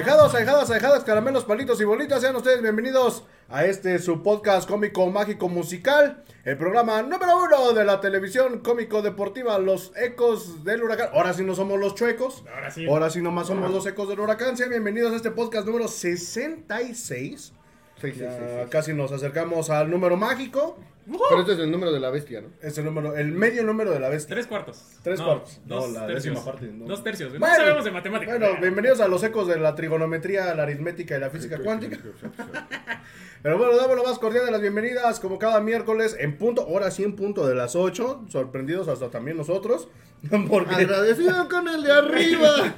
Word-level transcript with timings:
Ahijados, 0.00 0.34
ahijadas, 0.34 0.70
ahijadas, 0.70 1.04
caramelos, 1.04 1.44
palitos 1.44 1.78
y 1.78 1.84
bolitas, 1.84 2.22
sean 2.22 2.34
ustedes 2.34 2.62
bienvenidos 2.62 3.22
a 3.50 3.66
este 3.66 3.98
su 3.98 4.22
podcast 4.22 4.66
cómico, 4.66 5.06
mágico, 5.10 5.50
musical, 5.50 6.24
el 6.44 6.56
programa 6.56 7.02
número 7.02 7.36
uno 7.36 7.72
de 7.74 7.84
la 7.84 8.00
televisión 8.00 8.60
cómico 8.60 9.02
deportiva, 9.02 9.58
Los 9.58 9.92
Ecos 9.96 10.64
del 10.64 10.82
Huracán. 10.84 11.10
Ahora 11.12 11.34
sí 11.34 11.44
no 11.44 11.54
somos 11.54 11.78
los 11.78 11.94
chuecos, 11.96 12.42
Ahora 12.50 12.70
sí. 12.70 12.86
ahora 12.88 13.10
sí 13.10 13.20
nomás 13.20 13.48
somos 13.48 13.70
los 13.70 13.84
Ecos 13.84 14.08
del 14.08 14.20
Huracán. 14.20 14.56
Sean 14.56 14.70
bienvenidos 14.70 15.12
a 15.12 15.16
este 15.16 15.32
podcast 15.32 15.66
número 15.66 15.86
66. 15.86 17.52
Sí, 18.00 18.12
sí, 18.12 18.20
sí, 18.20 18.24
casi 18.70 18.94
nos 18.94 19.12
acercamos 19.12 19.68
al 19.70 19.90
número 19.90 20.16
mágico. 20.16 20.78
Pero 21.28 21.40
este 21.40 21.54
es 21.54 21.58
el 21.58 21.70
número 21.72 21.92
de 21.92 21.98
la 21.98 22.10
bestia, 22.10 22.40
¿no? 22.40 22.48
Es 22.62 22.78
el 22.78 22.84
número, 22.84 23.16
el 23.16 23.32
medio 23.32 23.64
número 23.64 23.90
de 23.90 23.98
la 24.00 24.08
bestia. 24.08 24.36
Tres 24.36 24.46
cuartos. 24.46 24.84
Tres 25.02 25.18
No, 25.18 25.24
cuartos. 25.26 25.60
No, 25.66 25.76
Dos 25.76 25.92
la 25.92 26.06
tercios. 26.06 26.34
décima 26.34 26.44
parte, 26.44 26.66
no. 26.72 26.86
Dos 26.86 27.02
tercios. 27.02 27.30
Bueno. 27.30 27.46
no 27.48 27.56
sabemos 27.56 27.84
de 27.84 27.90
matemáticas. 27.90 28.38
Bueno, 28.38 28.60
bienvenidos 28.60 29.00
a 29.00 29.08
los 29.08 29.22
ecos 29.24 29.48
de 29.48 29.58
la 29.58 29.74
trigonometría, 29.74 30.54
la 30.54 30.62
aritmética 30.62 31.16
y 31.16 31.20
la 31.20 31.30
física 31.30 31.58
cuántica. 31.58 31.98
Pero 33.42 33.58
bueno, 33.58 33.76
damos 33.76 33.96
la 33.96 34.02
más 34.02 34.18
cordial 34.18 34.44
de 34.46 34.52
las 34.52 34.60
bienvenidas, 34.60 35.18
como 35.18 35.38
cada 35.38 35.60
miércoles, 35.60 36.14
en 36.18 36.36
punto, 36.36 36.62
ahora 36.62 36.90
sí 36.90 37.02
en 37.02 37.16
punto 37.16 37.46
de 37.46 37.54
las 37.54 37.74
8, 37.74 38.26
sorprendidos 38.28 38.86
hasta 38.88 39.08
también 39.10 39.36
nosotros, 39.38 39.88
porque, 40.48 40.74
Agradecido 40.74 41.48
con 41.48 41.66
el 41.68 41.82
de 41.82 41.92
arriba. 41.92 42.74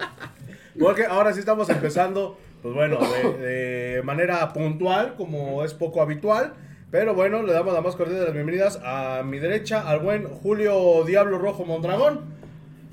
porque 0.80 1.04
ahora 1.04 1.32
sí 1.34 1.40
estamos 1.40 1.68
empezando, 1.68 2.38
pues 2.62 2.74
bueno, 2.74 2.98
de, 2.98 3.38
de 3.96 4.02
manera 4.02 4.52
puntual, 4.52 5.14
como 5.16 5.64
es 5.64 5.74
poco 5.74 6.02
habitual, 6.02 6.54
pero 6.90 7.14
bueno, 7.14 7.42
le 7.42 7.52
damos 7.52 7.72
la 7.72 7.80
más 7.80 7.96
cordial 7.96 8.18
de 8.18 8.24
las 8.26 8.34
bienvenidas 8.34 8.80
a 8.84 9.22
mi 9.24 9.38
derecha, 9.38 9.88
al 9.88 10.00
buen 10.00 10.24
Julio 10.28 11.04
Diablo 11.04 11.38
Rojo 11.38 11.64
Mondragón. 11.64 12.20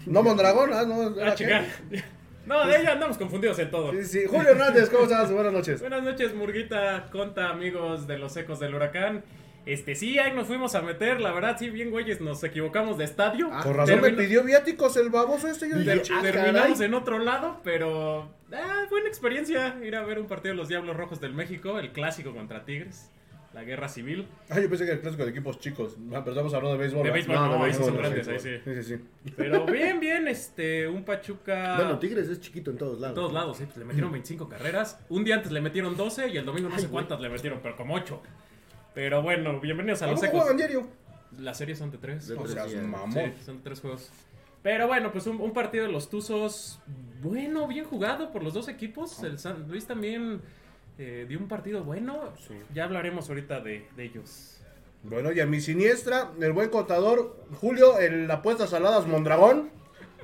No 0.06 0.24
Mondragón, 0.24 0.72
ah, 0.74 0.86
no, 0.86 1.16
Ah, 1.22 1.34
era 1.34 1.36
qué? 1.36 2.04
No, 2.46 2.66
de 2.66 2.80
ella 2.80 2.94
andamos 2.94 3.18
confundidos 3.18 3.60
en 3.60 3.70
todo. 3.70 3.92
Sí, 3.92 4.06
sí, 4.06 4.20
Julio 4.26 4.52
Hernández, 4.52 4.90
¿cómo 4.90 5.04
estás? 5.04 5.30
Buenas 5.32 5.52
noches. 5.52 5.82
Buenas 5.82 6.02
noches, 6.04 6.34
Murguita, 6.34 7.10
Conta, 7.12 7.50
amigos 7.50 8.08
de 8.08 8.18
los 8.18 8.38
ecos 8.38 8.60
del 8.62 8.74
huracán. 8.74 9.24
Este, 9.68 9.96
sí, 9.96 10.18
ahí 10.18 10.34
nos 10.34 10.48
fuimos 10.48 10.76
a 10.76 10.82
meter, 10.82 11.20
la 11.20 11.34
verdad, 11.34 11.58
sí, 11.60 11.70
bien, 11.70 11.92
güeyes, 11.92 12.22
nos 12.22 12.42
equivocamos 12.42 12.98
de 12.98 13.04
estadio. 13.04 13.50
Con 13.62 13.74
razón 13.76 14.00
me 14.00 14.12
pidió 14.12 14.42
viáticos 14.42 14.96
el 14.96 15.10
baboso 15.10 15.50
este. 15.50 15.70
Yo 15.70 15.78
dije, 15.78 16.04
ah, 16.14 16.22
terminamos 16.22 16.78
caray. 16.78 16.86
en 16.86 16.94
otro 16.94 17.20
lado, 17.20 17.60
pero 17.66 18.32
ah, 18.54 18.86
buena 18.90 19.10
experiencia 19.10 19.78
ir 19.84 19.98
a 19.98 20.06
ver 20.06 20.20
un 20.20 20.28
partido 20.28 20.54
de 20.54 20.58
los 20.58 20.70
Diablos 20.70 20.96
Rojos 20.96 21.20
del 21.20 21.34
México, 21.34 21.80
el 21.80 21.92
clásico 21.92 22.34
contra 22.34 22.64
Tigres, 22.64 23.12
la 23.54 23.66
guerra 23.66 23.90
civil. 23.90 24.30
Ah, 24.50 24.58
yo 24.62 24.70
pensé 24.70 24.86
que 24.86 24.92
era 24.92 24.96
el 24.96 25.02
clásico 25.02 25.26
de 25.26 25.32
equipos 25.32 25.60
chicos. 25.60 25.98
Ah, 26.14 26.22
pero 26.24 26.32
estamos 26.32 26.54
hablando 26.54 26.78
de 26.78 26.84
béisbol. 26.84 27.04
De 27.04 27.12
béisbol, 27.12 27.36
No, 27.36 27.58
no, 27.58 27.64
de 27.66 27.72
esos 27.72 27.86
son 27.88 27.98
béisbol, 27.98 28.16
grandes, 28.16 28.28
ahí 28.30 28.34
béisbol. 28.36 28.64
sí. 28.64 28.84
Sí, 28.84 28.96
sí, 28.96 28.98
sí. 29.26 29.32
Pero 29.36 29.66
bien, 29.66 30.00
bien, 30.00 30.30
este, 30.30 30.88
un 30.88 31.04
Pachuca. 31.04 31.76
Bueno, 31.76 32.00
Tigres 32.00 32.30
es 32.30 32.40
chiquito 32.40 32.72
en 32.72 32.78
todos 32.78 33.02
lados. 33.02 33.10
En 33.10 33.16
todos 33.16 33.34
lados, 33.34 33.58
sí, 33.58 33.66
pues 33.66 33.76
le 33.76 33.84
metieron 33.84 34.14
25 34.14 34.48
carreras. 34.48 34.98
Un 35.10 35.26
día 35.26 35.36
antes 35.36 35.52
le 35.52 35.60
metieron 35.60 35.98
12 35.98 36.30
y 36.30 36.38
el 36.38 36.46
domingo 36.46 36.70
no 36.70 36.80
sé 36.80 36.88
cuántas 36.88 37.20
le 37.20 37.28
metieron, 37.28 37.60
pero 37.62 37.76
como 37.76 37.96
8. 37.96 38.22
Pero 38.98 39.22
bueno, 39.22 39.60
bienvenidos 39.60 40.02
a 40.02 40.06
¿A 40.06 40.08
los 40.12 40.24
ecos. 40.24 40.40
juegan 40.40 40.58
diario? 40.58 40.88
Las 41.38 41.60
series 41.60 41.78
son 41.78 41.92
de 41.92 42.00
3. 42.00 42.30
De 42.30 42.36
No 42.36 42.42
tres 42.46 42.82
mamón. 42.82 43.14
Sí, 43.14 43.44
son 43.46 43.62
tres 43.62 43.80
juegos. 43.80 44.10
Pero 44.64 44.88
bueno, 44.88 45.12
pues 45.12 45.28
un, 45.28 45.40
un 45.40 45.54
partido 45.54 45.86
de 45.86 45.92
los 45.92 46.10
Tuzos, 46.10 46.80
bueno, 47.22 47.68
bien 47.68 47.86
jugado 47.86 48.32
por 48.32 48.42
los 48.42 48.56
dos 48.56 48.68
equipos. 48.70 49.22
El 49.22 49.38
San 49.38 49.68
Luis 49.68 49.86
también 49.86 50.42
eh, 50.98 51.28
dio 51.30 51.38
un 51.38 51.48
partido 51.48 51.84
bueno. 51.84 52.34
Sí. 52.48 52.56
Ya 52.74 52.86
hablaremos 52.86 53.30
ahorita 53.30 53.60
de, 53.60 53.88
de 53.96 54.04
ellos. 54.04 54.62
Bueno, 55.04 55.32
y 55.32 55.42
a 55.42 55.46
mi 55.46 55.62
siniestra, 55.62 56.32
el 56.42 56.54
buen 56.54 56.72
contador 56.72 57.46
Julio, 57.62 58.00
el 58.00 58.32
apuestas 58.32 58.72
saladas 58.72 59.06
Mondragón. 59.06 59.70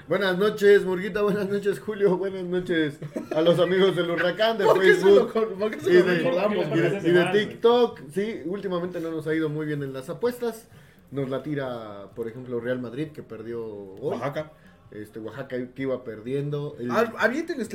Buenas 0.08 0.38
noches, 0.38 0.84
Murguita. 0.84 1.22
Buenas 1.22 1.50
noches, 1.50 1.80
Julio. 1.80 2.18
Buenas 2.18 2.44
noches 2.44 3.00
a 3.34 3.42
los 3.42 3.58
amigos 3.60 3.96
del 3.96 4.12
Huracán 4.12 4.58
de 4.58 4.66
¿Por 4.66 4.82
qué 4.82 4.96
se 4.96 5.06
lo, 5.10 5.28
Facebook. 5.30 5.58
por 5.58 5.72
qué 5.72 5.80
se 5.80 5.90
Y 5.92 5.94
lo 5.94 6.04
de, 6.04 6.16
y 6.22 6.80
de- 6.80 7.10
y 7.10 7.12
de 7.12 7.26
TikTok, 7.32 8.02
sí, 8.14 8.42
últimamente 8.46 9.00
no 9.00 9.12
nos 9.12 9.26
ha 9.28 9.34
ido 9.34 9.50
muy 9.50 9.66
bien 9.66 9.82
en 9.82 9.94
las 9.94 10.10
apuestas. 10.10 10.68
Nos 11.12 11.30
la 11.30 11.42
tira, 11.44 12.10
por 12.16 12.28
ejemplo, 12.28 12.60
Real 12.60 12.80
Madrid, 12.80 13.10
que 13.14 13.24
perdió 13.24 13.64
hoy. 13.66 14.00
Oaxaca. 14.18 14.52
Este, 14.92 15.20
Oaxaca 15.20 15.56
que 15.74 15.82
iba 15.82 16.04
perdiendo. 16.04 16.76
El, 16.80 16.92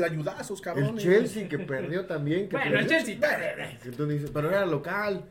la 0.01 0.07
ayudazos, 0.07 0.59
el 0.59 0.65
cabrón. 0.65 0.97
Chelsea 0.99 1.49
que 1.49 1.59
perdió 1.59 2.05
también. 2.07 2.49
Que 2.49 2.57
Bueno, 2.57 2.79
el 2.79 2.87
Chelsea. 2.87 3.19
Que 3.83 3.91
tú 3.91 4.07
dices, 4.07 4.31
pero 4.33 4.51
era 4.51 4.67
local. 4.67 5.25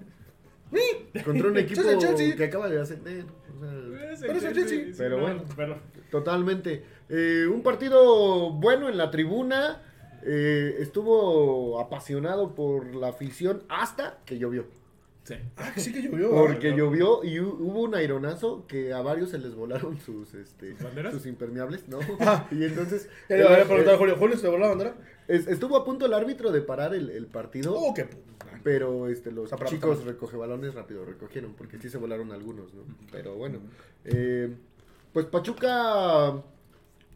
Contra 1.23 1.47
un 1.47 1.57
equipo 1.57 1.81
el 1.81 1.97
Chelsea. 1.99 2.35
que 2.35 2.45
acaba 2.45 2.67
de 2.69 2.81
ascender. 2.81 3.23
o 3.23 3.59
sea, 3.59 4.11
Es 4.13 4.19
Pero 4.21 4.33
es 4.33 4.43
el 4.43 4.53
Chelsea. 4.53 4.85
Pero 4.97 5.15
no, 5.17 5.21
bueno. 5.21 5.43
pero- 5.55 5.79
totalmente. 6.11 6.83
Eh, 7.09 7.45
un 7.51 7.61
partido 7.63 8.51
bueno 8.51 8.89
en 8.89 8.97
la 8.97 9.11
tribuna. 9.11 9.81
eh, 10.23 10.77
estuvo 10.79 11.79
apasionado 11.79 12.53
por 12.55 12.93
la 12.95 13.09
afición 13.09 13.63
hasta 13.69 14.17
que 14.25 14.37
llovió. 14.39 14.65
sí. 15.23 15.35
Ah, 15.55 15.71
que 15.73 15.79
sí 15.79 15.93
que 15.93 16.01
llovió. 16.01 16.31
Porque 16.31 16.69
ah. 16.71 16.75
llovió 16.75 17.23
y 17.23 17.35
hu- 17.37 17.55
hubo 17.59 17.81
un 17.83 17.95
aironazo 17.95 18.65
que 18.67 18.93
a 18.93 19.01
varios 19.01 19.29
se 19.29 19.37
les 19.37 19.53
volaron 19.55 19.99
sus, 19.99 20.33
este, 20.33 20.71
¿Sus 20.71 20.83
banderas? 20.83 21.13
sus 21.13 21.25
impermeables, 21.27 21.87
¿no? 21.87 21.99
Ah. 22.19 22.47
y 22.51 22.63
entonces 22.63 23.09
Ya 23.29 23.37
le 23.37 23.43
voy 23.43 23.53
a 23.53 23.61
eh, 23.61 23.65
preguntar 23.65 23.93
a 23.93 23.97
Julio. 23.97 24.15
¿Julio 24.17 24.35
se 24.35 24.41
te 24.41 24.47
voló 24.49 24.63
la 24.63 24.69
bandera? 24.69 24.95
es- 25.27 25.47
estuvo 25.47 25.77
a 25.77 25.85
punto 25.85 26.05
el 26.07 26.13
árbitro 26.13 26.51
de 26.51 26.61
parar 26.61 26.93
el, 26.95 27.09
el 27.11 27.27
partido. 27.27 27.73
Oh, 27.75 27.93
qué 27.93 28.09
pu- 28.09 28.17
Pero 28.63 29.07
este, 29.07 29.31
los 29.31 29.49
chicos 29.65 30.03
recoge 30.03 30.35
balones 30.35 30.73
rápido 30.73 31.05
recogieron, 31.05 31.53
porque 31.53 31.77
sí 31.77 31.89
se 31.89 31.97
volaron 31.99 32.31
algunos, 32.31 32.73
¿no? 32.73 32.81
Pero 33.11 33.35
bueno. 33.35 33.59
eh, 34.03 34.53
pues 35.13 35.25
Pachuca 35.27 36.41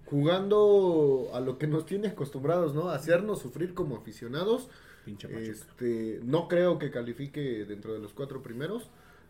jugando 0.05 1.29
a 1.33 1.39
lo 1.39 1.57
que 1.57 1.67
nos 1.67 1.85
tiene 1.85 2.09
acostumbrados, 2.09 2.73
¿no? 2.75 2.89
A 2.89 2.95
hacernos 2.95 3.39
sufrir 3.39 3.73
como 3.73 3.95
aficionados. 3.95 4.67
Pinche 5.05 5.27
Pachuca. 5.27 5.49
Este, 5.51 6.19
no 6.23 6.47
creo 6.47 6.77
que 6.79 6.91
califique 6.91 7.65
dentro 7.65 7.93
de 7.93 7.99
los 7.99 8.13
cuatro 8.13 8.41
primeros. 8.41 8.89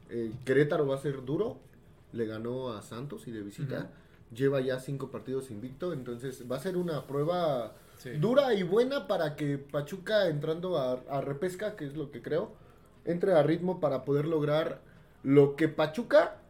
Eh, 0.09 0.31
Querétaro 0.45 0.87
va 0.87 0.95
a 0.95 0.99
ser 0.99 1.23
duro. 1.23 1.57
Le 2.13 2.25
ganó 2.25 2.69
a 2.73 2.81
Santos 2.81 3.27
y 3.27 3.31
de 3.31 3.41
visita. 3.41 3.89
Lleva 4.33 4.59
ya 4.61 4.79
cinco 4.79 5.11
partidos 5.11 5.51
invicto. 5.51 5.93
Entonces 5.93 6.43
va 6.51 6.57
a 6.57 6.59
ser 6.59 6.77
una 6.77 7.05
prueba 7.07 7.73
Sí. 7.97 8.09
dura 8.17 8.55
y 8.55 8.63
buena 8.63 9.07
para 9.07 9.35
que 9.35 9.59
Pachuca 9.59 10.27
entrando 10.27 10.75
a, 10.79 10.93
a 11.07 11.21
repesca, 11.21 11.75
que 11.75 11.85
es 11.85 11.95
lo 11.95 12.09
que 12.09 12.23
creo, 12.23 12.51
entre 13.05 13.33
a 13.33 13.43
ritmo 13.43 13.79
para 13.79 14.03
poder 14.05 14.25
lograr 14.25 14.81
lo 15.21 15.55
que 15.55 15.67
Pachuca 15.67 16.40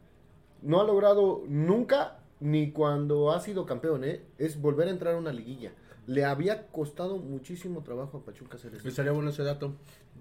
no 0.61 0.81
ha 0.81 0.83
logrado 0.83 1.43
nunca 1.47 2.19
ni 2.39 2.71
cuando 2.71 3.31
ha 3.31 3.39
sido 3.39 3.65
campeón, 3.65 4.03
¿eh? 4.03 4.21
es 4.37 4.59
volver 4.59 4.87
a 4.87 4.91
entrar 4.91 5.13
a 5.15 5.17
una 5.17 5.31
liguilla. 5.31 5.71
Le 6.07 6.25
había 6.25 6.67
costado 6.67 7.17
muchísimo 7.17 7.83
trabajo 7.83 8.17
a 8.17 8.25
Pachuca 8.25 8.55
hacer 8.57 8.73
eso. 8.73 8.83
Me 8.83 8.89
estaría 8.89 9.11
bueno 9.11 9.29
ese 9.29 9.43
dato. 9.43 9.75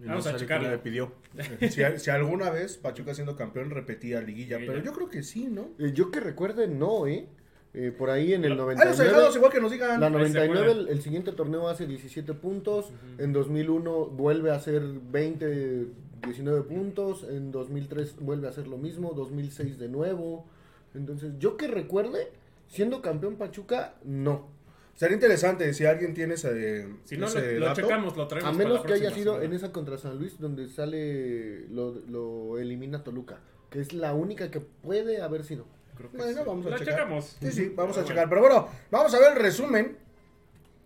Vamos 0.05 0.27
no 0.27 0.31
a 0.33 0.37
checarlo. 0.37 0.65
quién 0.69 0.73
le 0.73 0.79
pidió. 0.79 1.13
si, 1.71 1.83
si 1.99 2.11
alguna 2.11 2.51
vez 2.51 2.77
Pachuca 2.77 3.15
siendo 3.15 3.37
campeón 3.37 3.71
repetía 3.71 4.21
liguilla, 4.21 4.57
Liguilla. 4.59 4.73
pero 4.75 4.85
yo 4.85 4.93
creo 4.93 5.09
que 5.09 5.23
sí, 5.23 5.47
¿no? 5.47 5.69
Eh, 5.79 5.93
yo 5.95 6.11
que 6.11 6.21
recuerde, 6.21 6.69
no, 6.69 7.07
¿eh? 7.07 7.27
Eh, 7.73 7.93
por 7.97 8.11
ahí 8.11 8.35
en 8.35 8.45
el 8.45 8.57
Lo- 8.57 8.69
Hay 8.69 8.77
los 8.77 8.85
99. 8.85 9.09
allegados 9.11 9.37
igual 9.37 9.53
que 9.53 9.61
nos 9.61 9.71
digan. 9.73 10.01
La 10.01 10.07
Ahí 10.09 10.13
se 10.13 10.19
99, 10.19 10.55
puede. 10.69 10.81
el, 10.83 10.89
el 10.89 11.03
siguiente 11.03 11.33
torneo 11.33 11.69
hace 11.69 11.87
17 11.87 12.35
puntos. 12.35 12.93
En 13.19 13.33
2001 13.33 14.07
vuelve 14.07 14.51
a 14.51 14.57
hacer 14.57 14.83
20, 14.83 15.87
19 16.27 16.63
puntos. 16.63 17.25
En 17.25 17.51
2003 17.53 18.17
vuelve 18.21 18.47
a 18.47 18.51
hacer 18.51 18.67
lo 18.69 18.77
mismo. 18.79 19.13
2006 19.15 19.79
de 19.79 19.89
nuevo. 19.89 20.47
Entonces, 20.95 21.33
yo 21.39 21.57
que 21.57 21.69
recuerde, 21.69 22.31
siendo 22.69 23.01
campeón 23.03 23.37
Pachuca, 23.37 23.95
no. 24.05 24.49
Sería 24.95 25.15
interesante 25.15 25.73
si 25.73 25.87
alguien 25.87 26.13
tiene 26.15 26.35
ese, 26.35 26.87
Si 27.05 27.17
no, 27.17 27.27
ese 27.27 27.55
lo, 27.55 27.61
lo 27.61 27.67
dato. 27.67 27.81
checamos, 27.81 28.17
lo 28.17 28.27
traemos 28.29 28.49
A 28.49 28.53
para 28.53 28.65
menos 28.69 28.81
la 28.83 28.87
que 28.87 28.93
haya 28.95 29.11
sido 29.13 29.33
semana. 29.35 29.45
en 29.45 29.53
esa 29.55 29.73
contra 29.73 29.97
San 29.97 30.19
Luis 30.19 30.39
donde 30.39 30.69
sale, 30.69 31.67
lo, 31.69 31.95
lo 32.09 32.59
elimina 32.59 33.03
Toluca. 33.03 33.39
Que 33.71 33.81
es 33.81 33.93
la 33.95 34.13
única 34.15 34.51
que 34.51 34.61
puede 34.61 35.23
haber 35.23 35.45
sido. 35.45 35.65
Creo 35.97 36.11
que 36.11 36.17
Bueno, 36.19 36.39
sí. 36.39 36.45
vamos 36.47 36.67
a 36.67 36.71
checar. 36.79 36.87
checamos. 36.95 37.37
Sí, 37.41 37.53
sí, 37.53 37.73
vamos 37.75 37.97
a 37.97 38.05
checar. 38.05 38.29
Pero 38.29 38.41
bueno, 38.43 38.69
vamos 38.91 39.15
a 39.15 39.21
ver 39.21 39.33
el 39.37 39.43
resumen 39.43 39.97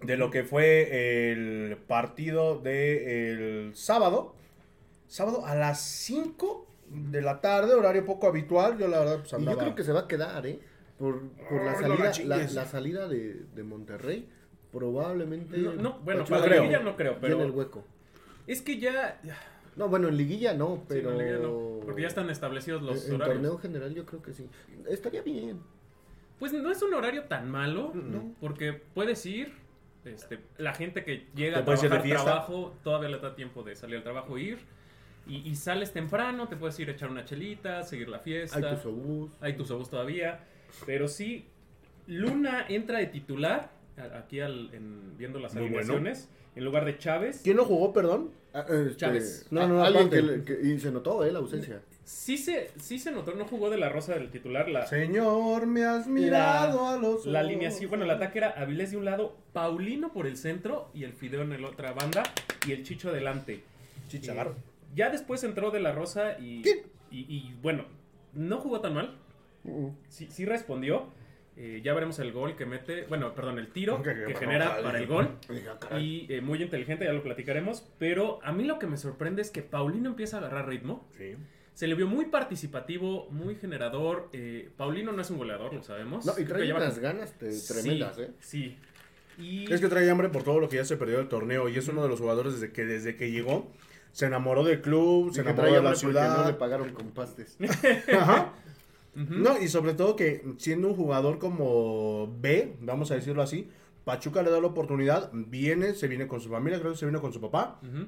de 0.02 0.16
lo 0.16 0.30
que 0.30 0.44
fue 0.44 1.30
el 1.32 1.76
partido 1.78 2.58
del 2.60 3.72
sábado. 3.74 4.34
Sábado 5.06 5.44
a 5.46 5.54
las 5.54 5.80
5 5.80 6.66
de 6.88 7.22
la 7.22 7.40
tarde, 7.40 7.74
horario 7.74 8.04
poco 8.04 8.26
habitual. 8.26 8.78
Yo 8.78 8.88
la 8.88 9.00
verdad 9.00 9.18
pues 9.20 9.32
Y 9.32 9.36
andaba... 9.36 9.52
yo 9.52 9.58
creo 9.60 9.74
que 9.74 9.84
se 9.84 9.92
va 9.92 10.00
a 10.00 10.08
quedar, 10.08 10.46
¿eh? 10.46 10.60
Por, 10.98 11.28
por 11.48 11.64
la 11.64 11.74
salida, 11.74 12.36
la 12.52 12.64
salida 12.66 13.08
de, 13.08 13.42
de 13.54 13.62
Monterrey. 13.62 14.28
Probablemente. 14.72 15.56
No, 15.58 15.72
no, 15.74 15.98
bueno, 16.00 16.20
Pachuca 16.24 16.40
para. 16.40 16.56
Liguilla 16.56 16.80
no 16.80 16.96
creo, 16.96 17.18
pero 17.20 17.36
llene 17.36 17.48
el 17.48 17.54
hueco. 17.56 17.84
es 18.46 18.60
que 18.62 18.78
ya, 18.78 19.20
No, 19.76 19.88
bueno, 19.88 20.08
en 20.08 20.16
liguilla 20.16 20.52
no, 20.54 20.76
sí, 20.76 20.82
pero. 20.88 21.10
no, 21.12 21.18
Liguilla 21.18 21.38
no, 21.38 21.80
porque 21.84 22.02
ya 22.02 22.08
están 22.08 22.28
establecidos 22.30 22.82
los 22.82 23.04
en, 23.04 23.10
en 23.10 23.14
horarios. 23.20 23.36
torneo 23.42 23.58
general 23.58 23.94
yo 23.94 24.04
creo 24.04 24.20
que 24.22 24.32
sí. 24.32 24.48
Estaría 24.88 25.22
bien. 25.22 25.60
Pues 26.38 26.52
no 26.52 26.70
es 26.70 26.82
un 26.82 26.92
horario 26.94 27.24
tan 27.24 27.48
malo, 27.50 27.92
No. 27.94 28.32
porque 28.40 28.72
puedes 28.72 29.24
ir, 29.26 29.52
este, 30.04 30.40
la 30.58 30.74
gente 30.74 31.04
que 31.04 31.28
llega 31.36 31.60
a 31.60 31.64
trabajar 31.64 32.02
trabajo, 32.02 32.74
todavía 32.82 33.08
le 33.10 33.18
da 33.20 33.36
tiempo 33.36 33.62
de 33.62 33.76
salir 33.76 33.96
al 33.98 34.02
trabajo, 34.02 34.36
ir, 34.38 34.58
y, 35.26 35.36
y 35.48 35.54
sales 35.56 35.92
temprano, 35.92 36.48
te 36.48 36.56
puedes 36.56 36.78
ir 36.80 36.88
a 36.88 36.92
echar 36.92 37.10
una 37.10 37.24
chelita, 37.24 37.82
seguir 37.82 38.08
la 38.08 38.18
fiesta. 38.18 38.58
Hay 38.70 38.76
tu 38.76 38.88
obús. 38.90 39.30
Hay 39.40 39.52
tus 39.56 39.70
obús 39.70 39.88
todavía. 39.90 40.40
Pero 40.86 41.08
sí, 41.08 41.46
Luna 42.06 42.66
entra 42.68 42.98
de 42.98 43.06
titular 43.06 43.70
a- 43.96 44.18
aquí 44.18 44.40
al- 44.40 44.70
en- 44.74 45.16
viendo 45.16 45.38
las 45.38 45.54
Muy 45.54 45.62
bueno. 45.62 45.78
alineaciones. 45.78 46.28
En 46.56 46.64
lugar 46.64 46.84
de 46.84 46.98
Chávez. 46.98 47.40
¿Quién 47.42 47.56
lo 47.56 47.64
jugó, 47.64 47.92
perdón? 47.92 48.30
Ah, 48.52 48.64
este, 48.68 48.96
Chávez. 48.96 49.46
No, 49.50 49.66
no, 49.66 49.74
no, 49.78 49.84
alguien 49.84 50.08
que, 50.08 50.22
le- 50.22 50.44
que- 50.44 50.60
y 50.62 50.78
se 50.78 50.92
notó, 50.92 51.24
eh, 51.24 51.32
la 51.32 51.40
ausencia. 51.40 51.80
Sí 52.04 52.36
se, 52.38 52.70
sí 52.78 52.98
se 53.00 53.10
notó, 53.10 53.34
no 53.34 53.46
jugó 53.46 53.70
de 53.70 53.78
la 53.78 53.88
Rosa 53.88 54.14
del 54.14 54.30
titular. 54.30 54.68
La, 54.68 54.86
Señor, 54.86 55.66
me 55.66 55.84
has 55.84 56.06
mirado 56.06 56.86
a 56.86 56.96
los 56.96 57.24
la 57.26 57.40
ojos. 57.40 57.48
alineación, 57.50 57.88
bueno, 57.88 58.04
el 58.04 58.10
ataque 58.10 58.38
era 58.38 58.50
Avilés 58.50 58.90
de 58.92 58.98
un 58.98 59.04
lado, 59.06 59.34
Paulino 59.52 60.12
por 60.12 60.26
el 60.28 60.36
centro 60.36 60.90
y 60.94 61.02
el 61.04 61.12
Fideo 61.14 61.42
en 61.42 61.60
la 61.60 61.68
otra 61.68 61.92
banda 61.92 62.22
y 62.68 62.72
el 62.72 62.84
Chicho 62.84 63.08
adelante. 63.08 63.62
Chichagarro. 64.08 64.50
Eh, 64.52 64.73
ya 64.94 65.10
después 65.10 65.42
entró 65.44 65.70
de 65.70 65.80
la 65.80 65.92
Rosa 65.92 66.38
y, 66.38 66.62
y, 67.10 67.18
y, 67.28 67.54
bueno, 67.62 67.84
no 68.32 68.58
jugó 68.58 68.80
tan 68.80 68.94
mal. 68.94 69.16
Sí, 70.08 70.28
sí 70.30 70.44
respondió. 70.44 71.08
Eh, 71.56 71.80
ya 71.84 71.94
veremos 71.94 72.18
el 72.18 72.32
gol 72.32 72.56
que 72.56 72.66
mete, 72.66 73.04
bueno, 73.06 73.32
perdón, 73.34 73.58
el 73.60 73.68
tiro 73.68 74.02
que 74.02 74.34
genera 74.36 74.82
para 74.82 74.98
el 74.98 75.06
gol. 75.06 75.38
Caray. 75.80 76.26
Y 76.28 76.32
eh, 76.32 76.40
muy 76.40 76.60
inteligente, 76.60 77.04
ya 77.04 77.12
lo 77.12 77.22
platicaremos. 77.22 77.88
Pero 77.98 78.40
a 78.42 78.52
mí 78.52 78.64
lo 78.64 78.78
que 78.80 78.86
me 78.88 78.96
sorprende 78.96 79.40
es 79.42 79.50
que 79.50 79.62
Paulino 79.62 80.10
empieza 80.10 80.36
a 80.36 80.40
agarrar 80.40 80.68
ritmo. 80.68 81.06
Sí. 81.16 81.36
Se 81.72 81.86
le 81.86 81.94
vio 81.94 82.06
muy 82.08 82.26
participativo, 82.26 83.28
muy 83.30 83.54
generador. 83.56 84.28
Eh, 84.32 84.70
Paulino 84.76 85.12
no 85.12 85.22
es 85.22 85.30
un 85.30 85.38
goleador, 85.38 85.72
lo 85.74 85.82
sabemos. 85.82 86.26
No, 86.26 86.32
y 86.38 86.44
trae 86.44 86.66
lleva- 86.66 86.78
unas 86.78 86.98
ganas 86.98 87.32
te- 87.38 87.50
tremendas, 87.68 88.16
Sí, 88.16 88.22
¿eh? 88.22 88.30
Sí. 88.40 88.76
Y 89.38 89.72
Es 89.72 89.80
que 89.80 89.88
trae 89.88 90.08
hambre 90.10 90.28
por 90.28 90.42
todo 90.44 90.60
lo 90.60 90.68
que 90.68 90.76
ya 90.76 90.84
se 90.84 90.96
perdió 90.96 91.18
del 91.18 91.28
torneo 91.28 91.68
y 91.68 91.76
es 91.76 91.88
uno 91.88 92.02
de 92.04 92.08
los 92.08 92.20
jugadores 92.20 92.54
desde 92.60 92.72
que 92.72 92.84
desde 92.84 93.16
que 93.16 93.32
llegó 93.32 93.68
se 94.14 94.26
enamoró 94.26 94.62
del 94.62 94.80
club, 94.80 95.34
se 95.34 95.40
enamoró 95.40 95.72
de 95.72 95.82
la 95.82 95.94
ciudad. 95.96 96.38
no 96.38 96.46
le 96.46 96.54
pagaron 96.54 96.90
con 96.92 97.08
pastes. 97.10 97.58
Ajá. 98.16 98.52
Ujú. 99.16 99.34
No, 99.34 99.60
y 99.60 99.66
sobre 99.66 99.94
todo 99.94 100.14
que 100.14 100.44
siendo 100.56 100.86
un 100.86 100.94
jugador 100.94 101.40
como 101.40 102.32
B, 102.40 102.76
vamos 102.80 103.10
a 103.10 103.16
decirlo 103.16 103.42
así, 103.42 103.68
Pachuca 104.04 104.42
le 104.44 104.50
da 104.50 104.60
la 104.60 104.68
oportunidad, 104.68 105.30
viene, 105.32 105.94
se 105.94 106.06
viene 106.06 106.28
con 106.28 106.40
su 106.40 106.48
familia, 106.48 106.78
creo 106.78 106.92
que 106.92 106.98
se 106.98 107.06
viene 107.06 107.20
con 107.20 107.32
su 107.32 107.40
papá, 107.40 107.80
Ujú. 107.82 108.06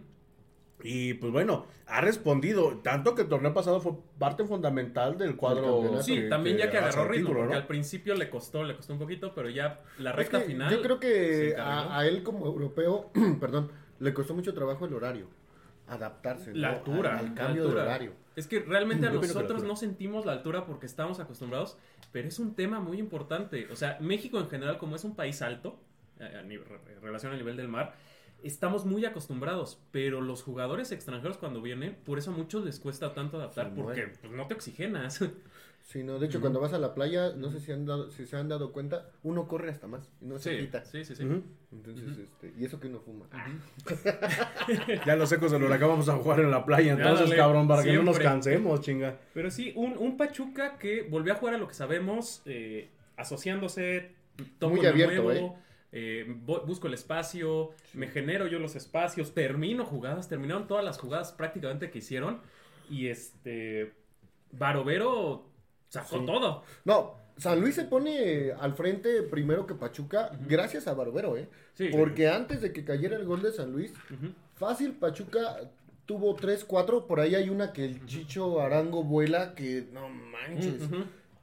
y 0.84 1.14
pues 1.14 1.32
bueno, 1.32 1.66
ha 1.86 2.00
respondido, 2.00 2.78
tanto 2.84 3.16
que 3.16 3.22
el 3.22 3.28
torneo 3.28 3.52
pasado 3.52 3.80
fue 3.80 3.94
parte 4.16 4.44
fundamental 4.44 5.18
del 5.18 5.34
cuadro. 5.34 6.00
Sí, 6.02 6.28
también 6.28 6.56
ya 6.56 6.70
que 6.70 6.78
agarró 6.78 7.04
ritmo, 7.08 7.14
título, 7.30 7.38
porque 7.40 7.54
¿no? 7.54 7.60
al 7.60 7.66
principio 7.66 8.14
le 8.14 8.30
costó, 8.30 8.62
le 8.62 8.76
costó 8.76 8.92
un 8.92 9.00
poquito, 9.00 9.32
pero 9.34 9.48
ya 9.50 9.80
la 9.98 10.10
Es 10.10 10.16
recta 10.16 10.38
que 10.38 10.44
final. 10.44 10.70
Yo 10.72 10.82
creo 10.82 11.00
que 11.00 11.56
a, 11.58 11.98
a 11.98 12.06
él 12.06 12.22
como 12.22 12.46
europeo, 12.46 13.10
perdón, 13.40 13.72
le 13.98 14.14
costó 14.14 14.34
mucho 14.34 14.54
trabajo 14.54 14.86
el 14.86 14.94
horario. 14.94 15.26
Adaptarse 15.88 16.54
La 16.54 16.70
¿no? 16.70 16.76
altura, 16.78 17.18
al, 17.18 17.34
cambio 17.34 17.62
altura. 17.64 17.82
de 17.82 17.88
horario. 17.88 18.12
Es 18.34 18.46
que 18.46 18.60
realmente 18.60 19.06
a 19.06 19.12
Yo 19.12 19.20
nosotros 19.20 19.62
no 19.62 19.76
sentimos 19.76 20.26
la 20.26 20.32
altura 20.32 20.66
porque 20.66 20.86
estamos 20.86 21.20
acostumbrados, 21.20 21.78
pero 22.12 22.28
es 22.28 22.38
un 22.38 22.54
tema 22.54 22.80
muy 22.80 22.98
importante. 22.98 23.68
O 23.70 23.76
sea, 23.76 23.98
México 24.00 24.38
en 24.38 24.48
general, 24.48 24.78
como 24.78 24.96
es 24.96 25.04
un 25.04 25.14
país 25.14 25.42
alto, 25.42 25.78
en 26.18 26.50
relación 27.02 27.32
al 27.32 27.38
nivel 27.38 27.56
del 27.56 27.68
mar, 27.68 27.94
estamos 28.42 28.84
muy 28.84 29.04
acostumbrados, 29.04 29.80
pero 29.90 30.20
los 30.20 30.42
jugadores 30.42 30.92
extranjeros 30.92 31.38
cuando 31.38 31.62
vienen, 31.62 31.96
por 32.04 32.18
eso 32.18 32.30
a 32.30 32.34
muchos 32.34 32.64
les 32.64 32.78
cuesta 32.78 33.14
tanto 33.14 33.38
adaptar, 33.38 33.74
porque 33.74 34.12
pues, 34.20 34.32
no 34.32 34.46
te 34.46 34.54
oxigenas. 34.54 35.20
Sí, 35.86 36.02
no, 36.02 36.18
de 36.18 36.26
hecho, 36.26 36.40
cuando 36.40 36.58
vas 36.60 36.72
a 36.72 36.80
la 36.80 36.94
playa, 36.94 37.32
no 37.36 37.48
sé 37.52 37.60
si, 37.60 37.70
han 37.70 37.86
dado, 37.86 38.10
si 38.10 38.26
se 38.26 38.36
han 38.36 38.48
dado 38.48 38.72
cuenta, 38.72 39.08
uno 39.22 39.46
corre 39.46 39.70
hasta 39.70 39.86
más 39.86 40.10
y 40.20 40.26
no 40.26 40.36
se 40.36 40.50
sí, 40.58 40.64
quita. 40.64 40.84
sí, 40.84 41.04
sí, 41.04 41.14
sí. 41.14 41.22
Entonces, 41.70 42.18
este, 42.18 42.52
y 42.58 42.64
eso 42.64 42.80
que 42.80 42.88
uno 42.88 42.98
fuma. 42.98 43.26
Ya 45.06 45.14
los 45.14 45.30
ecos 45.30 45.52
del 45.52 45.62
huracán 45.62 45.88
vamos 45.90 46.08
a 46.08 46.16
jugar 46.16 46.40
en 46.40 46.50
la 46.50 46.64
playa, 46.64 46.92
entonces 46.92 47.32
cabrón, 47.34 47.68
para 47.68 47.84
que 47.84 47.92
no 47.92 48.02
nos 48.02 48.18
cansemos, 48.18 48.80
chinga. 48.80 49.16
Pero 49.32 49.48
sí, 49.50 49.72
un, 49.76 49.96
un 49.96 50.16
Pachuca 50.16 50.76
que 50.76 51.02
volvió 51.02 51.32
a 51.34 51.36
jugar 51.36 51.54
a 51.54 51.58
lo 51.58 51.68
que 51.68 51.74
sabemos, 51.74 52.42
eh, 52.46 52.90
asociándose, 53.16 54.10
toco 54.58 54.74
Muy 54.74 54.86
abierto, 54.86 55.22
muevo, 55.22 55.58
eh, 55.92 56.26
bu- 56.44 56.66
busco 56.66 56.88
el 56.88 56.94
espacio, 56.94 57.70
me 57.94 58.08
genero 58.08 58.48
yo 58.48 58.58
los 58.58 58.74
espacios, 58.74 59.34
termino 59.34 59.84
jugadas, 59.84 60.28
terminaron 60.28 60.66
todas 60.66 60.84
las 60.84 60.98
jugadas 60.98 61.30
prácticamente 61.32 61.90
que 61.90 61.98
hicieron. 61.98 62.40
Y 62.90 63.06
este. 63.06 63.94
Barovero 64.52 65.48
sacó 65.88 66.18
Sí. 66.18 66.26
todo. 66.26 66.62
No, 66.84 67.14
San 67.36 67.60
Luis 67.60 67.74
se 67.74 67.84
pone 67.84 68.52
al 68.52 68.74
frente 68.74 69.22
primero 69.22 69.66
que 69.66 69.74
Pachuca, 69.74 70.30
gracias 70.48 70.86
a 70.86 70.94
Barbero, 70.94 71.36
¿eh? 71.36 71.48
Sí. 71.74 71.88
Porque 71.92 72.28
antes 72.28 72.62
de 72.62 72.72
que 72.72 72.84
cayera 72.84 73.16
el 73.16 73.24
gol 73.26 73.42
de 73.42 73.52
San 73.52 73.72
Luis, 73.72 73.92
fácil, 74.54 74.92
Pachuca 74.92 75.60
tuvo 76.06 76.34
3, 76.34 76.64
4. 76.64 77.06
Por 77.06 77.20
ahí 77.20 77.34
hay 77.34 77.50
una 77.50 77.72
que 77.72 77.84
el 77.84 78.06
Chicho 78.06 78.60
Arango 78.60 79.04
vuela, 79.04 79.54
que 79.54 79.86
no 79.92 80.08
manches, 80.08 80.88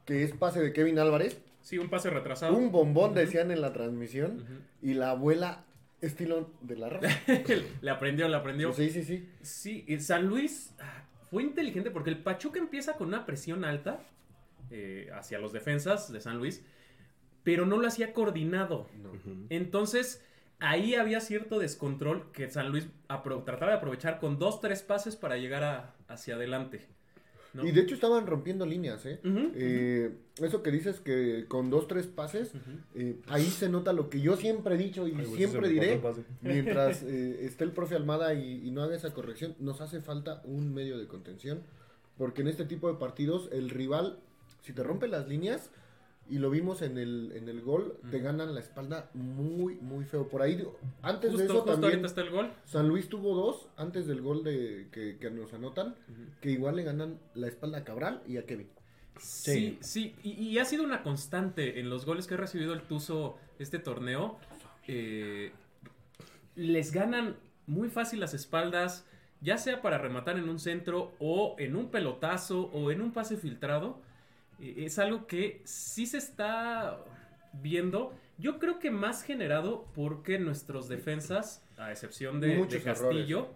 que 0.04 0.24
es 0.24 0.32
pase 0.32 0.60
de 0.60 0.72
Kevin 0.72 0.98
Álvarez. 0.98 1.40
Sí, 1.60 1.78
un 1.78 1.88
pase 1.88 2.10
retrasado. 2.10 2.54
Un 2.56 2.72
bombón, 2.72 3.14
decían 3.14 3.50
en 3.50 3.60
la 3.60 3.72
transmisión, 3.72 4.44
y 4.82 4.94
la 4.94 5.10
abuela 5.10 5.64
estilo 6.00 6.50
de 6.60 6.76
la 6.76 6.90
rosa. 6.90 7.08
le 7.80 7.90
aprendió, 7.90 8.28
le 8.28 8.36
aprendió. 8.36 8.72
Sí, 8.72 8.90
sí, 8.90 9.02
sí. 9.04 9.28
Sí, 9.42 9.84
y 9.86 9.98
San 10.00 10.26
Luis 10.26 10.74
ah, 10.80 11.04
fue 11.30 11.42
inteligente 11.42 11.90
porque 11.90 12.10
el 12.10 12.18
Pachuca 12.18 12.58
empieza 12.58 12.94
con 12.94 13.08
una 13.08 13.24
presión 13.24 13.64
alta 13.64 14.00
eh, 14.74 15.08
hacia 15.14 15.38
los 15.38 15.52
defensas 15.52 16.12
de 16.12 16.20
San 16.20 16.38
Luis, 16.38 16.62
pero 17.42 17.64
no 17.66 17.78
lo 17.78 17.86
hacía 17.86 18.12
coordinado. 18.12 18.88
No. 19.02 19.12
Entonces, 19.50 20.22
ahí 20.58 20.94
había 20.94 21.20
cierto 21.20 21.58
descontrol 21.58 22.30
que 22.32 22.50
San 22.50 22.70
Luis 22.70 22.86
trataba 23.46 23.72
de 23.72 23.78
aprovechar 23.78 24.18
con 24.18 24.38
dos, 24.38 24.60
tres 24.60 24.82
pases 24.82 25.14
para 25.16 25.36
llegar 25.36 25.62
a- 25.62 25.94
hacia 26.08 26.34
adelante. 26.36 26.86
¿no? 27.52 27.64
Y 27.64 27.70
de 27.70 27.82
hecho 27.82 27.94
estaban 27.94 28.26
rompiendo 28.26 28.66
líneas, 28.66 29.06
¿eh? 29.06 29.20
Eh, 29.22 30.10
eso 30.42 30.64
que 30.64 30.72
dices 30.72 30.98
que 30.98 31.44
con 31.46 31.70
dos, 31.70 31.86
tres 31.86 32.08
pases, 32.08 32.50
eh, 32.96 33.20
ahí 33.28 33.44
se 33.44 33.68
nota 33.68 33.92
lo 33.92 34.10
que 34.10 34.20
yo 34.20 34.36
siempre 34.36 34.74
he 34.74 34.78
dicho 34.78 35.06
y 35.06 35.14
Ay, 35.14 35.26
siempre 35.36 35.68
diré, 35.68 36.00
mientras 36.42 37.04
eh, 37.04 37.44
esté 37.44 37.62
el 37.62 37.70
profe 37.70 37.94
Almada 37.94 38.34
y, 38.34 38.66
y 38.66 38.72
no 38.72 38.82
haga 38.82 38.96
esa 38.96 39.12
corrección, 39.12 39.54
nos 39.60 39.80
hace 39.80 40.00
falta 40.00 40.42
un 40.44 40.74
medio 40.74 40.98
de 40.98 41.06
contención, 41.06 41.62
porque 42.18 42.42
en 42.42 42.48
este 42.48 42.64
tipo 42.64 42.90
de 42.92 42.98
partidos 42.98 43.48
el 43.52 43.70
rival, 43.70 44.18
si 44.64 44.72
te 44.72 44.82
rompe 44.82 45.06
las 45.08 45.28
líneas, 45.28 45.70
y 46.26 46.38
lo 46.38 46.48
vimos 46.48 46.80
en 46.80 46.96
el, 46.96 47.32
en 47.36 47.50
el 47.50 47.60
gol, 47.60 47.98
te 48.10 48.18
ganan 48.18 48.54
la 48.54 48.60
espalda 48.60 49.10
muy, 49.12 49.74
muy 49.74 50.06
feo. 50.06 50.26
Por 50.26 50.40
ahí, 50.40 50.66
antes 51.02 51.30
Justo, 51.30 51.38
de 51.38 51.44
eso 51.44 51.54
justo 51.56 51.72
también, 51.72 51.92
ahorita 51.92 52.06
está 52.06 52.22
el 52.22 52.30
gol. 52.30 52.50
San 52.64 52.88
Luis 52.88 53.10
tuvo 53.10 53.34
dos, 53.34 53.68
antes 53.76 54.06
del 54.06 54.22
gol 54.22 54.42
de 54.42 54.88
que, 54.90 55.18
que 55.18 55.30
nos 55.30 55.52
anotan, 55.52 55.94
que 56.40 56.50
igual 56.50 56.76
le 56.76 56.82
ganan 56.82 57.20
la 57.34 57.46
espalda 57.46 57.78
a 57.78 57.84
Cabral 57.84 58.22
y 58.26 58.38
a 58.38 58.46
Kevin. 58.46 58.70
Sí, 59.18 59.76
sí, 59.82 60.16
y, 60.24 60.30
y 60.32 60.58
ha 60.58 60.64
sido 60.64 60.82
una 60.82 61.02
constante 61.02 61.78
en 61.78 61.90
los 61.90 62.06
goles 62.06 62.26
que 62.26 62.34
ha 62.34 62.38
recibido 62.38 62.72
el 62.72 62.80
Tuzo 62.80 63.36
este 63.58 63.78
torneo. 63.78 64.38
eh, 64.88 65.52
les 66.56 66.90
ganan 66.92 67.36
muy 67.66 67.90
fácil 67.90 68.20
las 68.20 68.32
espaldas, 68.32 69.04
ya 69.40 69.58
sea 69.58 69.82
para 69.82 69.98
rematar 69.98 70.38
en 70.38 70.48
un 70.48 70.58
centro 70.58 71.12
o 71.18 71.54
en 71.58 71.76
un 71.76 71.90
pelotazo 71.90 72.70
o 72.72 72.90
en 72.90 73.02
un 73.02 73.12
pase 73.12 73.36
filtrado. 73.36 74.00
Eh, 74.60 74.84
es 74.84 74.98
algo 74.98 75.26
que 75.26 75.62
sí 75.64 76.06
se 76.06 76.18
está 76.18 76.98
viendo. 77.52 78.14
Yo 78.38 78.58
creo 78.58 78.78
que 78.78 78.90
más 78.90 79.22
generado 79.22 79.86
porque 79.94 80.38
nuestros 80.38 80.88
defensas, 80.88 81.62
a 81.76 81.90
excepción 81.90 82.40
de, 82.40 82.66
Castillo, 82.82 83.48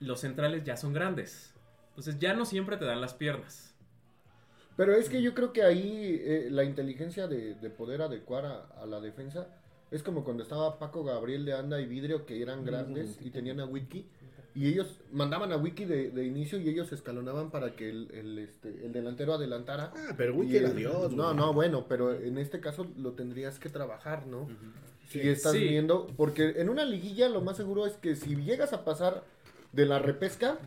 los 0.00 0.20
centrales 0.20 0.64
ya 0.64 0.76
son 0.76 0.92
grandes. 0.92 1.54
Entonces 1.90 2.18
ya 2.18 2.34
no 2.34 2.44
siempre 2.44 2.76
te 2.76 2.84
dan 2.84 3.00
las 3.00 3.14
piernas. 3.14 3.74
Pero 4.76 4.94
es 4.94 5.08
que 5.08 5.22
yo 5.22 5.34
creo 5.34 5.52
que 5.52 5.62
ahí 5.62 6.20
eh, 6.24 6.48
la 6.50 6.64
inteligencia 6.64 7.28
de, 7.28 7.54
de 7.54 7.70
poder 7.70 8.02
adecuar 8.02 8.44
a, 8.44 8.82
a 8.82 8.86
la 8.86 9.00
defensa 9.00 9.46
es 9.94 10.02
como 10.02 10.24
cuando 10.24 10.42
estaba 10.42 10.78
Paco 10.80 11.04
Gabriel 11.04 11.44
de 11.44 11.52
Anda 11.52 11.80
y 11.80 11.86
Vidrio, 11.86 12.26
que 12.26 12.42
eran 12.42 12.64
grandes 12.64 13.18
y 13.20 13.30
tenían 13.30 13.60
a 13.60 13.64
Wiki. 13.64 14.08
Y 14.56 14.68
ellos 14.68 15.00
mandaban 15.12 15.50
a 15.52 15.56
Wiki 15.56 15.84
de, 15.84 16.10
de 16.10 16.24
inicio 16.24 16.60
y 16.60 16.68
ellos 16.68 16.92
escalonaban 16.92 17.50
para 17.50 17.74
que 17.74 17.90
el, 17.90 18.08
el, 18.12 18.38
este, 18.38 18.86
el 18.86 18.92
delantero 18.92 19.34
adelantara. 19.34 19.92
Ah, 19.96 20.14
pero 20.16 20.34
Wiki 20.34 20.56
era 20.56 20.70
Dios. 20.70 21.12
No, 21.12 21.24
güey. 21.24 21.36
no, 21.36 21.52
bueno, 21.52 21.86
pero 21.88 22.12
en 22.14 22.38
este 22.38 22.60
caso 22.60 22.86
lo 22.96 23.12
tendrías 23.12 23.58
que 23.58 23.68
trabajar, 23.68 24.26
¿no? 24.28 24.48
Si 25.08 25.20
Sí. 25.20 25.28
estás 25.28 25.52
Sí. 25.52 25.58
viendo, 25.58 26.06
porque 26.16 26.54
en 26.60 26.68
una 26.68 26.84
liguilla 26.84 27.28
lo 27.28 27.40
más 27.40 27.56
seguro 27.56 27.84
es 27.84 27.94
que 27.94 28.14
si 28.14 28.36
llegas 28.36 28.72
a 28.72 28.84
pasar 28.84 29.24
de 29.72 29.86
la 29.86 29.98
repesca, 29.98 30.58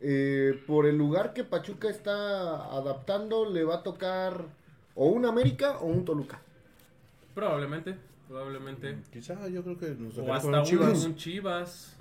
eh, 0.00 0.60
por 0.66 0.86
el 0.86 0.98
lugar 0.98 1.32
que 1.34 1.44
Pachuca 1.44 1.88
está 1.88 2.56
adaptando, 2.76 3.48
le 3.48 3.62
va 3.64 3.76
a 3.76 3.82
tocar 3.84 4.44
o 4.96 5.06
un 5.06 5.24
América 5.24 5.78
o 5.78 5.86
un 5.86 6.04
Toluca. 6.04 6.40
Probablemente, 7.34 7.94
probablemente. 8.28 8.98
Quizá 9.12 9.48
yo 9.48 9.62
creo 9.62 9.78
que 9.78 9.90
nos 9.90 10.18
O 10.18 10.32
hasta 10.32 10.50
con 10.50 10.58
un 10.60 10.64
Chivas. 10.64 11.04
un 11.04 11.16
Chivas. 11.16 11.93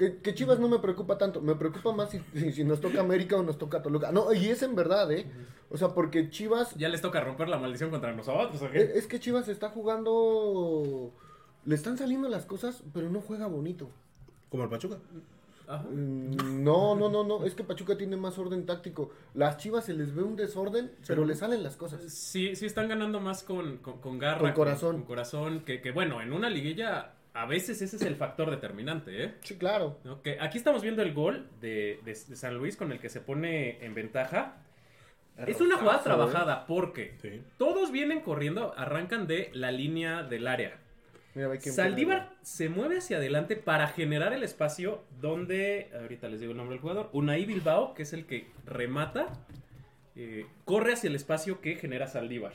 Que, 0.00 0.16
que 0.16 0.34
Chivas 0.34 0.58
no 0.58 0.66
me 0.68 0.78
preocupa 0.78 1.18
tanto, 1.18 1.42
me 1.42 1.54
preocupa 1.56 1.92
más 1.92 2.08
si, 2.10 2.20
si- 2.34 2.52
si 2.52 2.64
nos 2.64 2.80
toca 2.80 3.00
América 3.00 3.36
o 3.36 3.42
nos 3.42 3.58
toca 3.58 3.82
Toluca. 3.82 4.10
No, 4.12 4.32
y 4.32 4.46
es 4.48 4.62
en 4.62 4.74
verdad, 4.74 5.12
¿eh? 5.12 5.26
O 5.68 5.76
sea, 5.76 5.88
porque 5.88 6.30
Chivas, 6.30 6.74
Ya 6.76 6.88
les 6.88 7.02
toca 7.02 7.20
romper 7.20 7.48
la 7.50 7.58
maldición 7.58 7.90
contra 7.90 8.10
nosotros, 8.14 8.62
¿o 8.62 8.70
qué? 8.70 8.78
es, 8.82 8.90
es 8.96 9.06
que 9.06 9.20
Chivas 9.20 9.48
está 9.48 9.68
jugando, 9.68 11.12
le 11.66 11.74
están 11.74 11.98
saliendo 11.98 12.28
las 12.28 12.46
cosas, 12.46 12.82
pero 12.94 13.10
no 13.10 13.20
juega 13.20 13.46
bonito. 13.46 13.90
Como 14.48 14.64
el 14.64 14.70
Pachuca. 14.70 14.96
Ajá. 15.68 15.84
Mm, 15.84 16.64
No, 16.64 16.96
no, 16.96 17.08
no, 17.10 17.22
no. 17.22 17.44
Es 17.44 17.54
que 17.54 17.62
Pachuca 17.62 17.96
tiene 17.96 18.16
más 18.16 18.38
orden 18.38 18.66
táctico. 18.66 19.10
Las 19.34 19.58
chivas 19.58 19.84
se 19.84 19.92
les 19.94 20.14
ve 20.14 20.22
un 20.22 20.34
desorden, 20.34 20.90
pero 21.06 21.24
le 21.24 21.34
salen 21.36 21.62
las 21.62 21.76
cosas. 21.76 22.02
Sí, 22.12 22.56
sí 22.56 22.66
están 22.66 22.88
ganando 22.88 23.20
más 23.20 23.44
con, 23.44 23.76
con, 23.78 24.00
con 24.00 24.18
garra. 24.18 24.40
Con 24.40 24.52
corazón. 24.52 24.96
Con, 24.96 25.04
corazón. 25.04 25.60
Que, 25.60 25.80
que 25.80 25.92
bueno, 25.92 26.20
en 26.22 26.32
una 26.32 26.50
liguilla 26.50 27.12
a 27.34 27.46
veces 27.46 27.80
ese 27.82 27.96
es 27.96 28.02
el 28.02 28.16
factor 28.16 28.50
determinante, 28.50 29.24
¿eh? 29.24 29.34
Sí, 29.42 29.56
claro. 29.56 29.98
Que 30.22 30.38
aquí 30.40 30.58
estamos 30.58 30.82
viendo 30.82 31.02
el 31.02 31.12
gol 31.14 31.48
de, 31.60 32.00
de- 32.04 32.12
de 32.26 32.36
San 32.36 32.56
Luis 32.56 32.76
con 32.76 32.90
el 32.92 32.98
que 32.98 33.08
se 33.08 33.20
pone 33.20 33.84
en 33.84 33.94
ventaja. 33.94 34.56
Es 35.46 35.60
una 35.60 35.76
jugada 35.76 35.98
Rosazo, 35.98 36.04
trabajada 36.16 36.66
porque 36.66 37.14
Sí. 37.22 37.40
todos 37.56 37.92
vienen 37.92 38.20
corriendo, 38.20 38.74
arrancan 38.76 39.26
de 39.26 39.50
la 39.54 39.70
línea 39.72 40.22
del 40.22 40.46
área. 40.46 40.76
Mira, 41.34 41.48
Saldívar 41.60 42.34
se 42.42 42.68
mueve 42.68 42.98
hacia 42.98 43.18
adelante 43.18 43.54
para 43.56 43.86
generar 43.86 44.32
el 44.32 44.42
espacio 44.42 45.04
donde, 45.20 45.88
ahorita 45.98 46.28
les 46.28 46.40
digo 46.40 46.50
el 46.52 46.58
nombre 46.58 46.74
del 46.74 46.80
jugador, 46.82 47.08
Unai 47.12 47.44
Bilbao, 47.46 47.94
que 47.94 48.02
es 48.02 48.12
el 48.12 48.26
que 48.26 48.50
remata, 48.66 49.28
eh, 50.16 50.44
corre 50.64 50.94
hacia 50.94 51.08
el 51.08 51.14
espacio 51.14 51.60
que 51.60 51.76
genera 51.76 52.08
Saldívar. 52.08 52.54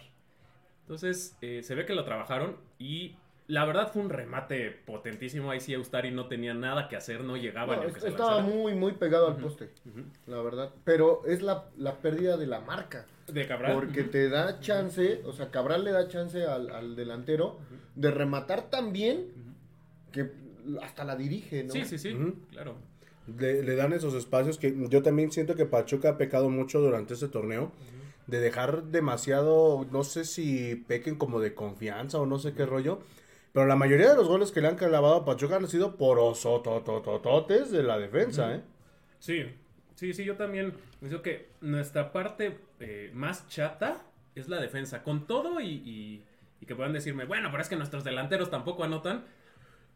Entonces, 0.82 1.38
eh, 1.42 1.62
se 1.64 1.74
ve 1.74 1.86
que 1.86 1.96
lo 1.96 2.04
trabajaron 2.04 2.58
y 2.78 3.16
la 3.48 3.64
verdad 3.66 3.92
fue 3.94 4.02
un 4.02 4.10
remate 4.10 4.72
potentísimo. 4.72 5.52
Ahí 5.52 5.60
sí 5.60 5.74
Eustari 5.74 6.12
no 6.12 6.28
tenía 6.28 6.54
nada 6.54 6.88
que 6.88 6.96
hacer, 6.96 7.22
no 7.24 7.38
llegaba 7.38 7.76
No, 7.76 7.82
ni 7.82 7.86
aunque 7.86 8.00
se 8.02 8.08
estaba 8.10 8.38
lanzara. 8.38 8.56
muy, 8.56 8.74
muy 8.76 8.94
pegado 8.94 9.28
al 9.28 9.38
poste, 9.38 9.70
la 10.28 10.42
verdad. 10.42 10.72
Pero 10.84 11.22
es 11.26 11.42
la, 11.42 11.70
la 11.78 12.00
pérdida 12.00 12.38
de 12.38 12.48
la 12.48 12.60
marca. 12.62 13.06
De 13.28 13.48
Cabral. 13.48 13.74
Porque 13.74 14.04
te 14.04 14.30
da 14.30 14.60
chance, 14.60 15.22
o 15.26 15.34
sea, 15.34 15.50
Cabral 15.52 15.84
le 15.84 15.92
da 15.92 16.08
chance 16.08 16.44
al, 16.46 16.70
al 16.70 16.96
delantero 16.96 17.60
de 17.96 18.12
rematar 18.12 18.70
tan 18.70 18.94
bien 18.94 19.28
que 20.12 20.32
hasta 20.82 21.04
la 21.04 21.16
dirige, 21.16 21.64
¿no? 21.64 21.74
Sí, 21.74 21.86
sí, 21.86 21.98
sí, 21.98 22.16
claro. 22.52 22.76
Le, 23.40 23.64
le 23.64 23.76
dan 23.76 23.94
esos 23.94 24.14
espacios 24.14 24.58
que 24.60 24.76
yo 24.90 25.02
también 25.02 25.32
siento 25.32 25.56
que 25.56 25.66
Pachuca 25.66 26.10
ha 26.10 26.18
pecado 26.18 26.50
mucho 26.50 26.80
durante 26.80 27.14
este 27.16 27.28
torneo. 27.28 27.72
De 28.28 28.40
dejar 28.40 28.86
demasiado, 28.86 29.86
no 29.92 30.04
sé 30.04 30.26
si 30.26 30.76
pequen 30.88 31.16
como 31.16 31.40
de 31.40 31.54
confianza 31.54 32.20
o 32.20 32.26
no 32.26 32.40
sé 32.40 32.54
qué 32.54 32.66
rollo. 32.66 33.00
Pero 33.56 33.68
la 33.68 33.78
mayoría 33.78 34.10
de 34.10 34.18
los 34.18 34.28
goles 34.28 34.52
que 34.52 34.60
le 34.60 34.68
han 34.68 34.76
clavado 34.76 35.16
a 35.16 35.24
Pachuca 35.24 35.56
han 35.56 35.70
sido 35.70 35.96
por 35.96 36.20
osototototes 36.20 37.72
de 37.72 37.84
la 37.84 37.98
defensa, 37.98 38.54
¿eh? 38.54 38.62
Sí, 39.20 39.46
sí, 39.96 40.12
sí, 40.14 40.26
yo 40.26 40.36
también 40.36 40.74
pienso 41.00 41.22
que 41.22 41.48
nuestra 41.62 42.12
parte 42.12 42.58
eh, 42.82 43.12
más 43.14 43.48
chata 43.48 44.02
es 44.36 44.50
la 44.50 44.60
defensa. 44.60 45.04
Con 45.04 45.26
todo 45.26 45.62
y, 45.62 45.68
y- 45.70 46.24
y 46.60 46.66
que 46.66 46.76
puedan 46.76 46.92
decirme, 46.92 47.24
bueno, 47.24 47.48
pero 47.50 47.64
es 47.64 47.70
que 47.70 47.78
nuestros 47.78 48.04
delanteros 48.04 48.50
tampoco 48.52 48.84
anotan, 48.84 49.24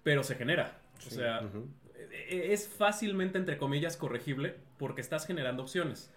pero 0.03 0.23
se 0.23 0.35
genera. 0.35 0.79
O 1.05 1.09
sea, 1.09 1.41
Ujú. 1.43 1.67
e- 2.29 2.53
es 2.53 2.69
fácilmente, 2.69 3.37
entre 3.39 3.57
comillas, 3.57 3.97
corregible 3.97 4.55
porque 4.77 5.01
estás 5.01 5.27
generando 5.27 5.63
opciones. 5.63 6.13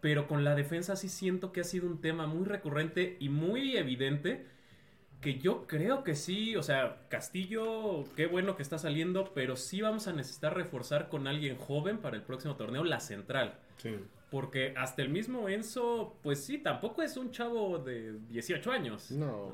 Pero 0.00 0.26
con 0.26 0.42
la 0.42 0.54
defensa 0.54 0.96
sí 0.96 1.10
siento 1.10 1.52
que 1.52 1.60
ha 1.60 1.64
sido 1.64 1.86
un 1.86 2.00
tema 2.00 2.26
muy 2.26 2.46
recurrente 2.46 3.18
y 3.20 3.28
muy 3.28 3.76
evidente 3.76 4.46
que 5.20 5.38
yo 5.38 5.66
creo 5.66 6.04
que 6.04 6.14
sí, 6.14 6.56
o 6.56 6.62
sea, 6.62 7.00
Castillo, 7.08 8.04
qué 8.14 8.26
bueno 8.26 8.56
que 8.56 8.62
está 8.62 8.78
saliendo, 8.78 9.32
pero 9.34 9.56
sí 9.56 9.80
vamos 9.80 10.06
a 10.08 10.12
necesitar 10.12 10.54
reforzar 10.54 11.08
con 11.08 11.26
alguien 11.26 11.56
joven 11.56 11.98
para 11.98 12.16
el 12.16 12.22
próximo 12.22 12.56
torneo 12.56 12.84
la 12.84 13.00
central. 13.00 13.58
Sí. 13.78 13.96
Porque 14.30 14.74
hasta 14.76 15.02
el 15.02 15.08
mismo 15.08 15.48
Enzo, 15.48 16.18
pues 16.22 16.44
sí, 16.44 16.58
tampoco 16.58 17.02
es 17.02 17.16
un 17.16 17.30
chavo 17.30 17.78
de 17.78 18.18
18 18.28 18.70
años. 18.70 19.10
No. 19.10 19.52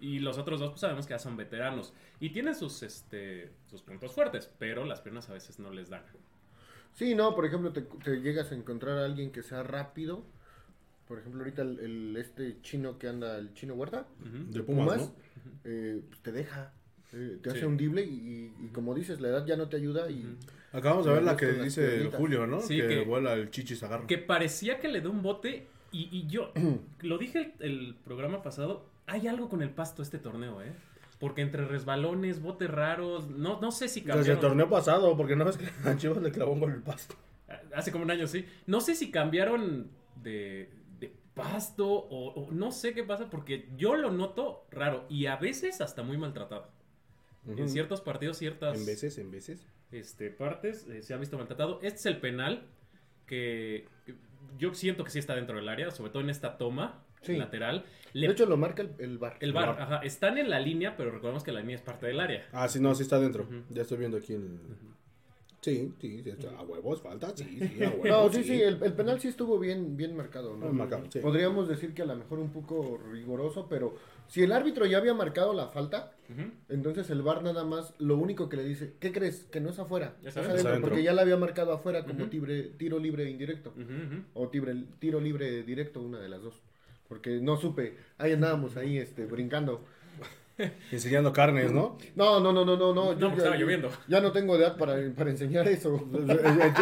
Y 0.00 0.18
los 0.20 0.38
otros 0.38 0.60
dos, 0.60 0.70
pues 0.70 0.80
sabemos 0.80 1.06
que 1.06 1.14
ya 1.14 1.18
son 1.18 1.36
veteranos. 1.36 1.92
Y 2.20 2.30
tienen 2.30 2.54
sus, 2.54 2.82
este, 2.82 3.50
sus 3.66 3.82
puntos 3.82 4.12
fuertes, 4.12 4.50
pero 4.58 4.84
las 4.84 5.00
piernas 5.00 5.28
a 5.30 5.32
veces 5.32 5.58
no 5.58 5.70
les 5.70 5.88
dan. 5.88 6.02
Sí, 6.92 7.14
no, 7.14 7.34
por 7.34 7.46
ejemplo, 7.46 7.72
te, 7.72 7.82
te 7.82 8.20
llegas 8.20 8.52
a 8.52 8.54
encontrar 8.54 8.98
a 8.98 9.04
alguien 9.04 9.30
que 9.30 9.42
sea 9.42 9.62
rápido. 9.62 10.24
Por 11.08 11.18
ejemplo, 11.18 11.40
ahorita 11.40 11.62
el, 11.62 11.78
el- 11.80 12.16
este 12.16 12.60
chino 12.62 12.98
que 12.98 13.08
anda, 13.08 13.36
el 13.38 13.52
chino 13.54 13.74
Huerta, 13.74 14.06
Ujú. 14.20 14.52
De 14.52 14.62
Pumas, 14.62 14.98
¿no? 15.00 15.12
eh, 15.64 16.02
pues 16.06 16.20
te 16.20 16.32
deja, 16.32 16.72
eh, 17.14 17.38
te 17.42 17.50
Sí. 17.50 17.56
hace 17.56 17.66
hundible 17.66 18.02
y, 18.04 18.52
y 18.62 18.68
como 18.72 18.94
dices, 18.94 19.20
la 19.20 19.28
edad 19.28 19.46
ya 19.46 19.56
no 19.56 19.68
te 19.68 19.76
ayuda 19.76 20.10
y... 20.10 20.36
Acabamos 20.72 21.06
de 21.06 21.12
ver 21.14 21.22
la 21.22 21.30
Con 21.30 21.38
que 21.38 21.52
dice 21.62 21.96
el. 21.96 22.10
Julio, 22.10 22.46
¿no? 22.46 22.60
Sí, 22.60 22.76
que, 22.76 22.88
que- 22.88 23.00
vuela 23.04 23.32
el 23.32 23.50
chichis 23.50 23.82
agarro. 23.82 24.06
Que 24.06 24.18
parecía 24.18 24.78
que 24.80 24.88
le 24.88 25.00
dio 25.00 25.10
un 25.10 25.22
bote. 25.22 25.66
Y, 25.92 26.10
y 26.12 26.26
yo, 26.26 26.52
lo 27.00 27.16
dije 27.16 27.54
el, 27.60 27.70
el 27.88 27.94
programa 28.04 28.42
pasado, 28.42 28.84
hay 29.06 29.26
algo 29.28 29.48
con 29.48 29.62
el 29.62 29.70
pasto 29.70 30.02
este 30.02 30.18
torneo, 30.18 30.60
¿eh? 30.60 30.72
Porque 31.18 31.40
entre 31.40 31.64
resbalones, 31.66 32.42
botes 32.42 32.70
raros, 32.70 33.30
no, 33.30 33.58
no 33.62 33.72
sé 33.72 33.88
si 33.88 34.00
Desde 34.02 34.12
cambiaron. 34.12 34.36
el 34.36 34.40
torneo 34.46 34.68
pasado, 34.68 35.16
porque 35.16 35.34
no 35.36 35.48
es 35.48 35.56
que 35.56 35.66
a 35.88 35.96
Chivas 35.96 36.20
le 36.22 36.30
clavó 36.30 36.52
un 36.52 36.60
gol 36.60 36.72
el 36.72 36.82
pasto. 36.82 37.14
Hace 37.74 37.90
como 37.90 38.04
un 38.04 38.10
año, 38.10 38.26
sí. 38.26 38.44
No 38.66 38.82
sé 38.82 38.94
si 38.94 39.10
cambiaron 39.10 39.88
de 40.22 40.68
pasto 41.38 41.86
o, 41.88 42.32
o 42.34 42.50
no 42.52 42.70
sé 42.72 42.92
qué 42.94 43.04
pasa 43.04 43.30
porque 43.30 43.68
yo 43.76 43.96
lo 43.96 44.10
noto 44.10 44.66
raro 44.70 45.06
y 45.08 45.26
a 45.26 45.36
veces 45.36 45.80
hasta 45.80 46.02
muy 46.02 46.16
maltratado. 46.18 46.68
En 47.46 47.68
ciertos 47.70 48.02
partidos, 48.02 48.36
ciertas 48.36 48.78
En 48.78 48.84
veces, 48.84 49.16
en 49.16 49.30
veces. 49.30 49.66
este, 49.90 50.30
partes 50.30 50.86
eh, 50.88 51.02
se 51.02 51.14
ha 51.14 51.16
visto 51.16 51.38
maltratado. 51.38 51.78
Este 51.82 51.98
es 52.00 52.06
el 52.06 52.18
penal 52.18 52.66
que, 53.26 53.86
yo 54.58 54.74
siento 54.74 55.02
que 55.04 55.10
sí 55.10 55.18
está 55.18 55.34
dentro 55.34 55.56
del 55.56 55.68
área, 55.68 55.90
sobre 55.90 56.10
todo 56.10 56.22
en 56.22 56.30
esta 56.30 56.58
toma 56.58 57.02
Sí. 57.22 57.36
lateral. 57.36 57.84
De 58.14 58.26
hecho, 58.26 58.46
lo 58.46 58.56
marca 58.56 58.82
el, 58.82 58.92
el 58.98 59.18
bar. 59.18 59.36
el 59.40 59.52
bar, 59.52 59.70
ajá, 59.80 59.98
están 60.04 60.38
en 60.38 60.48
la 60.50 60.60
línea, 60.60 60.96
pero 60.96 61.10
recordemos 61.10 61.42
que 61.42 61.50
la 61.50 61.60
línea 61.60 61.74
es 61.74 61.82
parte 61.82 62.06
del 62.06 62.20
área. 62.20 62.46
Ah, 62.52 62.68
sí, 62.68 62.78
no, 62.80 62.94
sí 62.94 63.02
está 63.02 63.18
dentro. 63.18 63.48
Ya 63.70 63.82
estoy 63.82 63.98
viendo 63.98 64.18
aquí 64.18 64.34
el... 64.34 64.56
Sí, 65.60 65.92
sí, 66.00 66.22
a 66.56 66.62
huevos 66.62 67.02
falta, 67.02 67.32
sí, 67.36 67.44
sí, 67.58 67.82
a 67.84 67.88
huevos. 67.98 68.06
No, 68.08 68.32
sí, 68.32 68.44
sí, 68.44 68.62
el, 68.62 68.80
el 68.82 68.92
penal 68.92 69.20
sí 69.20 69.26
estuvo 69.28 69.58
bien, 69.58 69.96
bien 69.96 70.16
marcado, 70.16 70.54
¿no? 70.56 70.66
Bien 70.66 70.76
marcado, 70.76 71.04
sí. 71.10 71.18
Podríamos 71.18 71.68
decir 71.68 71.94
que 71.94 72.02
a 72.02 72.06
lo 72.06 72.14
mejor 72.14 72.38
un 72.38 72.50
poco 72.52 72.98
riguroso, 73.10 73.66
pero 73.68 73.96
si 74.28 74.42
el 74.42 74.52
árbitro 74.52 74.86
ya 74.86 74.98
había 74.98 75.14
marcado 75.14 75.52
la 75.54 75.66
falta, 75.68 76.12
entonces 76.68 77.10
el 77.10 77.22
VAR 77.22 77.42
nada 77.42 77.64
más 77.64 77.94
lo 77.98 78.16
único 78.16 78.48
que 78.48 78.56
le 78.56 78.64
dice, 78.64 78.92
¿qué 79.00 79.10
crees? 79.12 79.46
Que 79.50 79.60
no 79.60 79.70
es 79.70 79.78
afuera, 79.78 80.14
Ya 80.22 80.30
sabes. 80.30 80.50
adentro, 80.50 80.80
porque 80.80 81.02
ya 81.02 81.12
la 81.12 81.22
había 81.22 81.36
marcado 81.36 81.72
afuera 81.72 82.04
como 82.04 82.26
tibre- 82.26 82.70
tiro 82.76 82.98
libre 82.98 83.28
indirecto, 83.28 83.72
o 84.34 84.48
tibre- 84.50 84.84
tiro 85.00 85.20
libre 85.20 85.62
directo, 85.64 86.00
una 86.00 86.20
de 86.20 86.28
las 86.28 86.42
dos. 86.42 86.54
Porque 87.08 87.40
no 87.40 87.56
supe, 87.56 87.96
ahí 88.18 88.32
andábamos 88.32 88.76
ahí 88.76 88.98
este, 88.98 89.24
brincando. 89.24 89.82
Enseñando 90.92 91.32
carnes, 91.32 91.72
¿no? 91.72 91.96
No, 92.16 92.40
no, 92.40 92.52
no, 92.52 92.64
no, 92.64 92.76
no, 92.76 92.92
no. 92.94 93.14
No, 93.14 93.18
yo 93.18 93.28
estaba 93.28 93.56
lloviendo. 93.56 93.88
Ya 94.08 94.20
no 94.20 94.32
tengo 94.32 94.56
edad 94.56 94.76
para, 94.76 94.96
para 95.16 95.30
enseñar 95.30 95.66
eso. 95.68 96.04
El, 96.14 96.30
el- 96.30 96.38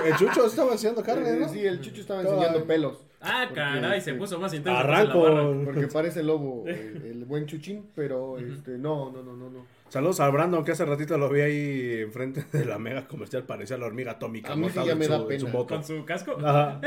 el 0.07 0.17
Chucho 0.17 0.47
estaba 0.47 0.73
enseñando 0.73 1.03
carnes, 1.03 1.39
¿no? 1.39 1.49
Sí, 1.49 1.65
el 1.65 1.81
chucho 1.81 2.01
estaba 2.01 2.23
enseñando 2.23 2.65
pelos. 2.65 3.05
Ah, 3.21 3.45
Porque, 3.49 3.55
caray, 3.55 4.01
se 4.01 4.11
este, 4.11 4.15
puso 4.21 4.39
más 4.39 4.53
intenso. 4.55 4.79
Arranco. 4.79 5.63
Porque 5.65 5.87
parece 5.93 6.23
lobo 6.23 6.65
el, 6.67 7.03
el 7.05 7.25
buen 7.25 7.47
chuchín, 7.47 7.91
pero 7.95 8.39
este, 8.39 8.73
no, 8.79 9.11
no, 9.11 9.23
no, 9.23 9.33
no, 9.37 9.51
no. 9.51 9.67
Saludos 9.89 10.21
a 10.21 10.29
Brandon, 10.31 10.65
que 10.65 10.73
hace 10.73 10.85
ratito 10.85 11.17
lo 11.17 11.29
vi 11.29 11.41
ahí 11.41 12.01
enfrente 12.03 12.45
de 12.53 12.65
la 12.65 12.79
mega 12.79 13.07
comercial, 13.07 13.45
parecía 13.45 13.79
la 13.79 13.87
hormiga 13.87 14.13
atómica. 14.13 14.53
A 14.53 14.57
mí 14.57 14.69
sí 14.69 14.81
ya 14.85 14.93
en 14.93 14.99
me 14.99 15.05
su- 15.07 15.11
da 15.13 15.17
en 15.19 15.27
pena. 15.29 15.41
su 15.41 15.49
moto. 15.49 15.75
Con 15.75 15.85
su 15.85 16.05
casco. 16.05 16.37
Ajá. 16.45 16.81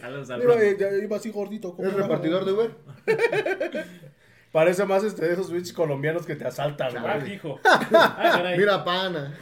Saludos 0.00 0.30
al 0.30 0.42
Iba, 0.42 0.54
Brandon. 0.56 1.04
iba 1.04 1.16
así 1.16 1.30
gordito. 1.30 1.74
como 1.74 1.88
¿Es 1.88 1.94
repartidor 1.94 2.44
de 2.44 2.52
Uber? 2.52 2.70
Parece 4.52 4.84
más 4.84 5.02
este, 5.02 5.24
de 5.26 5.32
esos 5.32 5.50
bitches 5.50 5.72
colombianos 5.72 6.26
que 6.26 6.36
te 6.36 6.44
asaltan, 6.46 6.94
Ah, 6.98 7.18
güey. 7.18 7.34
hijo. 7.34 7.58
Ah, 7.64 8.18
caray. 8.36 8.58
Mira, 8.58 8.84
pana. 8.84 9.34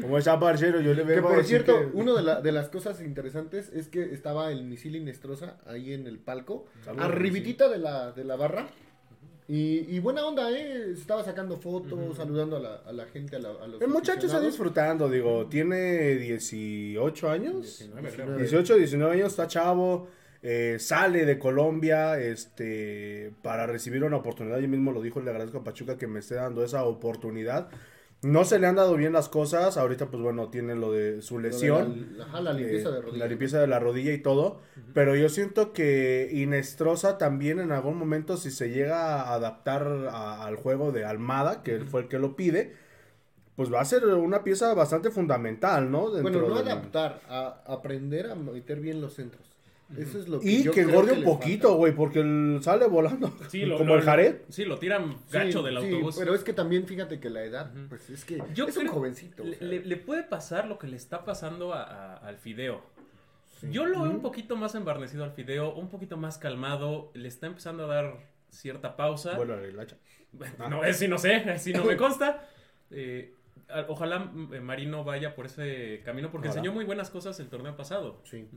Como 0.00 0.16
esa 0.16 0.38
parcero, 0.38 0.80
yo 0.80 0.94
le 0.94 1.02
veo. 1.02 1.16
Que 1.16 1.22
por 1.22 1.44
cierto, 1.44 1.78
que- 1.80 1.86
una 1.96 2.14
de, 2.14 2.22
la- 2.22 2.40
de 2.40 2.52
las 2.52 2.68
cosas 2.68 3.00
interesantes 3.00 3.70
es 3.74 3.88
que 3.88 4.14
estaba 4.14 4.50
el 4.52 4.62
misil 4.64 4.94
Inestrosa 4.96 5.58
ahí 5.66 5.92
en 5.92 6.06
el 6.06 6.18
palco, 6.18 6.66
Saludos, 6.84 7.04
arribitita 7.04 7.68
de 7.68 7.78
la, 7.78 8.12
de 8.12 8.24
la 8.24 8.36
barra. 8.36 8.68
Y, 9.48 9.84
y 9.94 9.98
buena 9.98 10.24
onda, 10.24 10.50
¿eh? 10.52 10.92
Estaba 10.92 11.24
sacando 11.24 11.56
fotos, 11.56 11.92
Ujú. 11.92 12.14
saludando 12.14 12.56
a 12.56 12.60
la, 12.60 12.74
a 12.86 12.92
la 12.92 13.06
gente, 13.06 13.34
a, 13.36 13.38
la- 13.40 13.50
a 13.60 13.66
los 13.66 13.82
El 13.82 13.88
muchacho 13.88 14.26
está 14.26 14.40
disfrutando, 14.40 15.10
digo, 15.10 15.46
tiene 15.46 16.14
18 16.14 17.28
años. 17.28 17.60
19, 17.80 18.10
creo. 18.12 18.36
18, 18.36 18.76
19 18.76 19.14
años, 19.14 19.26
está 19.32 19.48
chavo, 19.48 20.08
eh, 20.42 20.76
sale 20.80 21.24
de 21.24 21.38
Colombia 21.38 22.18
este, 22.20 23.32
para 23.42 23.66
recibir 23.66 24.04
una 24.04 24.16
oportunidad. 24.18 24.58
Yo 24.58 24.68
mismo 24.68 24.92
lo 24.92 25.00
dijo, 25.02 25.20
le 25.20 25.30
agradezco 25.30 25.58
a 25.58 25.64
Pachuca 25.64 25.96
que 25.96 26.06
me 26.06 26.18
esté 26.20 26.34
dando 26.36 26.64
esa 26.64 26.84
oportunidad. 26.84 27.68
No 28.22 28.44
se 28.44 28.60
le 28.60 28.68
han 28.68 28.76
dado 28.76 28.94
bien 28.96 29.12
las 29.12 29.28
cosas, 29.28 29.76
ahorita 29.76 30.06
pues 30.06 30.22
bueno, 30.22 30.48
tiene 30.48 30.76
lo 30.76 30.92
de 30.92 31.22
su 31.22 31.38
Lo 31.38 31.42
de 31.42 31.48
lesión. 31.50 32.06
La, 32.16 32.24
ajá, 32.24 32.40
la 32.40 32.52
limpieza 32.52 32.88
eh, 32.90 32.92
de 32.92 33.00
rodillas. 33.00 33.18
La 33.18 33.26
limpieza 33.26 33.60
de 33.60 33.66
la 33.66 33.78
rodilla 33.80 34.12
y 34.12 34.18
todo. 34.18 34.60
Pero 34.94 35.16
yo 35.16 35.28
siento 35.28 35.72
que 35.72 36.28
Inestrosa 36.32 37.18
también 37.18 37.58
en 37.58 37.72
algún 37.72 37.96
momento, 37.96 38.36
si 38.36 38.52
se 38.52 38.70
llega 38.70 39.22
a 39.22 39.34
adaptar 39.34 39.84
a- 40.10 40.44
al 40.44 40.54
juego 40.54 40.92
de 40.92 41.04
Almada, 41.04 41.64
que 41.64 41.74
él 41.74 41.84
fue 41.84 42.02
el 42.02 42.08
que 42.08 42.20
lo 42.20 42.36
pide, 42.36 42.74
pues 43.56 43.72
va 43.72 43.80
a 43.80 43.84
ser 43.84 44.04
una 44.06 44.44
pieza 44.44 44.72
bastante 44.74 45.10
fundamental, 45.10 45.90
¿no? 45.90 46.10
Bueno, 46.22 46.48
no 46.48 46.56
adaptar, 46.56 47.20
a 47.28 47.62
aprender 47.66 48.30
a 48.30 48.34
meter 48.36 48.80
bien 48.80 49.00
los 49.00 49.14
centros. 49.14 49.51
Eso 49.98 50.18
es 50.18 50.28
lo 50.28 50.40
que 50.40 50.48
Y 50.50 50.62
yo 50.62 50.72
que 50.72 50.82
engorde 50.82 51.12
un 51.12 51.20
le 51.20 51.24
poquito, 51.26 51.74
güey, 51.76 51.94
porque 51.94 52.20
el 52.20 52.60
sale 52.62 52.86
volando. 52.86 53.32
Sí, 53.48 53.64
lo- 53.64 53.76
como 53.78 53.94
lo- 53.94 53.98
el 54.00 54.04
Jared. 54.04 54.36
Sí, 54.48 54.64
lo 54.64 54.78
tiran 54.78 55.12
Sí, 55.26 55.32
gacho 55.32 55.62
del 55.62 55.78
sí, 55.80 55.86
autobús. 55.86 56.16
pero 56.18 56.34
es 56.34 56.42
que 56.44 56.52
también 56.52 56.86
fíjate 56.86 57.20
que 57.20 57.30
la 57.30 57.42
edad, 57.44 57.72
pues 57.88 58.08
es 58.10 58.24
que 58.24 58.42
Yo 58.54 58.66
es 58.66 58.76
un 58.76 58.88
jovencito. 58.88 59.42
o 59.42 59.46
Le, 59.46 59.56
sea. 59.56 59.66
le- 59.68 59.84
le 59.84 59.96
puede 59.96 60.22
pasar 60.22 60.66
lo 60.66 60.78
que 60.78 60.86
le 60.86 60.96
está 60.96 61.24
pasando 61.24 61.72
a- 61.74 61.82
a- 61.82 62.16
al 62.16 62.38
fideo. 62.38 62.82
Sí. 63.60 63.68
Yo 63.70 63.86
lo 63.86 64.02
veo 64.02 64.10
un 64.10 64.22
poquito 64.22 64.56
más 64.56 64.74
embarnecido 64.74 65.24
al 65.24 65.32
fideo, 65.32 65.74
un 65.74 65.88
poquito 65.88 66.16
más 66.16 66.36
calmado, 66.38 67.10
le 67.14 67.28
está 67.28 67.46
empezando 67.46 67.84
a 67.84 67.94
dar 67.94 68.16
cierta 68.50 68.96
pausa. 68.96 69.36
Bueno, 69.36 69.54
el 69.54 69.78
hacha. 69.78 69.96
No, 70.68 70.82
es 70.84 70.96
sí 70.98 71.08
no 71.08 71.18
sé, 71.18 71.58
si 71.58 71.72
no 71.72 71.84
me 71.84 71.96
consta. 71.96 72.48
Eh, 72.90 73.34
ojalá 73.88 74.30
eh, 74.52 74.60
Marino 74.60 75.04
vaya 75.04 75.34
por 75.34 75.46
ese 75.46 76.02
camino 76.04 76.30
porque 76.30 76.48
Ojalá. 76.48 76.60
enseñó 76.60 76.74
muy 76.74 76.84
buenas 76.84 77.08
cosas 77.10 77.38
el 77.40 77.48
torneo 77.48 77.76
pasado. 77.76 78.20
Sí. 78.24 78.48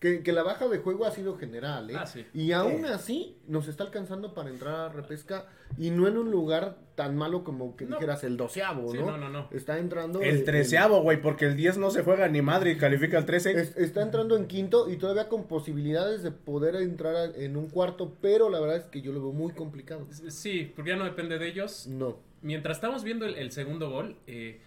Que, 0.00 0.22
que 0.22 0.32
la 0.32 0.42
baja 0.42 0.68
de 0.68 0.78
juego 0.78 1.06
ha 1.06 1.10
sido 1.12 1.38
general, 1.38 1.88
¿eh? 1.90 1.94
Ah, 1.98 2.04
sí. 2.06 2.26
Y 2.34 2.52
aún 2.52 2.84
así 2.84 3.38
nos 3.48 3.68
está 3.68 3.84
alcanzando 3.84 4.34
para 4.34 4.50
entrar 4.50 4.74
a 4.74 4.88
repesca 4.90 5.46
y 5.78 5.90
no 5.90 6.06
en 6.06 6.18
un 6.18 6.30
lugar 6.30 6.76
tan 6.94 7.16
malo 7.16 7.42
como 7.42 7.74
que 7.74 7.86
No. 7.86 7.96
dijeras 7.96 8.22
el 8.22 8.36
doceavo, 8.36 8.92
Sí, 8.92 8.98
¿no? 8.98 9.06
no, 9.12 9.16
no, 9.18 9.30
no. 9.30 9.48
Está 9.50 9.78
entrando... 9.78 10.20
El 10.20 10.44
treceavo, 10.44 11.00
güey, 11.00 11.22
porque 11.22 11.46
el 11.46 11.56
10 11.56 11.78
no 11.78 11.90
se 11.90 12.02
juega 12.02 12.28
ni 12.28 12.42
madre 12.42 12.72
y 12.72 12.76
califica 12.76 13.16
el 13.16 13.24
13. 13.24 13.52
Es- 13.52 13.76
está 13.78 14.02
entrando 14.02 14.36
en 14.36 14.46
quinto 14.46 14.90
y 14.90 14.96
todavía 14.98 15.28
con 15.30 15.44
posibilidades 15.44 16.22
de 16.22 16.32
poder 16.32 16.76
entrar 16.76 17.16
a- 17.16 17.24
en 17.24 17.56
un 17.56 17.70
cuarto, 17.70 18.12
pero 18.20 18.50
la 18.50 18.60
verdad 18.60 18.76
es 18.76 18.84
que 18.84 19.00
yo 19.00 19.10
lo 19.12 19.22
veo 19.22 19.32
muy 19.32 19.52
complicado. 19.52 20.06
Sí, 20.28 20.70
porque 20.76 20.90
ya 20.90 20.96
no 20.96 21.04
depende 21.04 21.38
de 21.38 21.48
ellos. 21.48 21.86
No. 21.86 22.18
Mientras 22.42 22.76
estamos 22.76 23.04
viendo 23.04 23.24
el, 23.24 23.36
el 23.36 23.52
segundo 23.52 23.88
gol, 23.90 24.16
eh, 24.26 24.60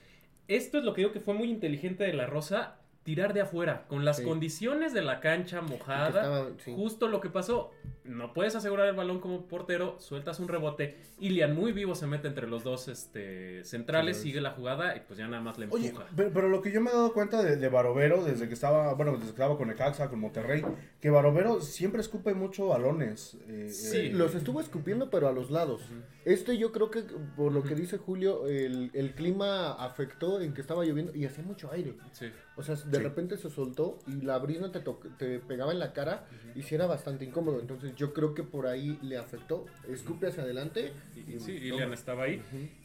esto 0.47 0.79
es 0.79 0.83
lo 0.83 0.93
que 0.95 1.01
digo 1.01 1.13
que 1.13 1.19
fue 1.19 1.35
muy 1.35 1.49
inteligente 1.49 2.05
de 2.05 2.13
la 2.13 2.25
Rosa, 2.25 2.77
tirar 3.07 3.33
de 3.33 3.39
afuera, 3.39 3.85
con 3.87 4.03
las 4.03 4.17
Sí. 4.17 4.25
condiciones 4.25 4.91
de 4.93 5.01
la 5.01 5.21
cancha 5.21 5.61
mojada, 5.61 6.11
Que 6.11 6.17
estaba- 6.17 6.49
sí. 6.65 6.73
justo 6.75 7.07
lo 7.07 7.21
que 7.21 7.29
pasó, 7.29 7.71
no 8.03 8.33
puedes 8.33 8.53
asegurar 8.53 8.85
el 8.87 8.95
balón 8.97 9.21
como 9.21 9.47
portero, 9.47 9.95
sueltas 9.97 10.41
un 10.41 10.49
rebote, 10.49 10.97
Ilian 11.17 11.55
muy 11.55 11.71
vivo 11.71 11.95
se 11.95 12.05
mete 12.05 12.27
entre 12.27 12.47
los 12.49 12.65
dos 12.65 12.89
este, 12.89 13.63
centrales, 13.63 14.17
Sí, 14.17 14.23
sigue 14.23 14.41
la 14.41 14.51
jugada 14.51 14.97
y 14.97 14.99
pues 15.07 15.17
ya 15.19 15.25
nada 15.29 15.41
más 15.41 15.57
le 15.57 15.65
empuja. 15.65 15.81
Oye, 15.81 15.93
pero, 16.17 16.31
pero 16.33 16.49
lo 16.49 16.61
que 16.61 16.69
yo 16.73 16.81
me 16.81 16.89
he 16.89 16.93
dado 16.93 17.13
cuenta 17.13 17.41
de, 17.41 17.55
de 17.55 17.69
Barovero 17.69 18.25
desde 18.25 18.49
que 18.49 18.53
estaba, 18.53 18.93
bueno, 18.95 19.13
desde 19.13 19.23
que 19.23 19.29
estaba 19.31 19.57
con 19.57 19.69
Necaxa, 19.69 20.09
con 20.09 20.19
Monterrey, 20.19 20.65
que 20.99 21.09
Barovero 21.09 21.61
siempre 21.61 22.01
escupe 22.01 22.33
mucho 22.33 22.67
balones. 22.67 23.37
eh, 23.47 23.69
Sí. 23.69 23.97
eh, 24.07 24.11
Los 24.13 24.35
estuvo 24.35 24.59
escupiendo, 24.59 25.09
pero 25.09 25.29
a 25.29 25.31
los 25.31 25.49
lados. 25.49 25.81
Este 26.25 26.57
yo 26.57 26.73
creo 26.73 26.91
que, 26.91 27.03
por 27.37 27.53
lo 27.53 27.63
que 27.63 27.73
dice 27.73 27.97
Julio, 27.97 28.47
el, 28.47 28.91
el 28.93 29.13
clima 29.15 29.71
afectó 29.81 30.41
en 30.41 30.53
que 30.53 30.59
estaba 30.59 30.83
lloviendo 30.83 31.15
y 31.15 31.23
hacía 31.23 31.45
mucho 31.45 31.71
aire. 31.71 31.95
Sí. 32.11 32.25
O 32.57 32.63
sea, 32.63 32.75
de 32.75 32.97
Sí. 32.97 33.03
repente 33.03 33.37
se 33.37 33.49
soltó 33.51 33.99
y 34.07 34.21
la 34.25 34.37
brisa 34.39 34.71
te, 34.71 34.81
te 35.19 35.39
pegaba 35.39 35.71
en 35.71 35.79
la 35.79 35.93
cara 35.93 36.25
y 36.55 36.63
sí 36.63 36.73
era 36.75 36.87
bastante 36.87 37.23
incómodo. 37.23 37.59
Entonces 37.59 37.93
yo 37.95 38.13
creo 38.13 38.33
que 38.33 38.41
por 38.43 38.65
ahí 38.67 38.97
le 39.03 39.17
afectó. 39.17 39.65
Escupe 39.87 40.27
hacia 40.27 40.41
adelante. 40.43 40.91
Y, 41.15 41.35
y- 41.35 41.39
sí. 41.39 41.51
Ilian 41.51 41.93
estaba 41.93 42.23
ahí. 42.23 42.41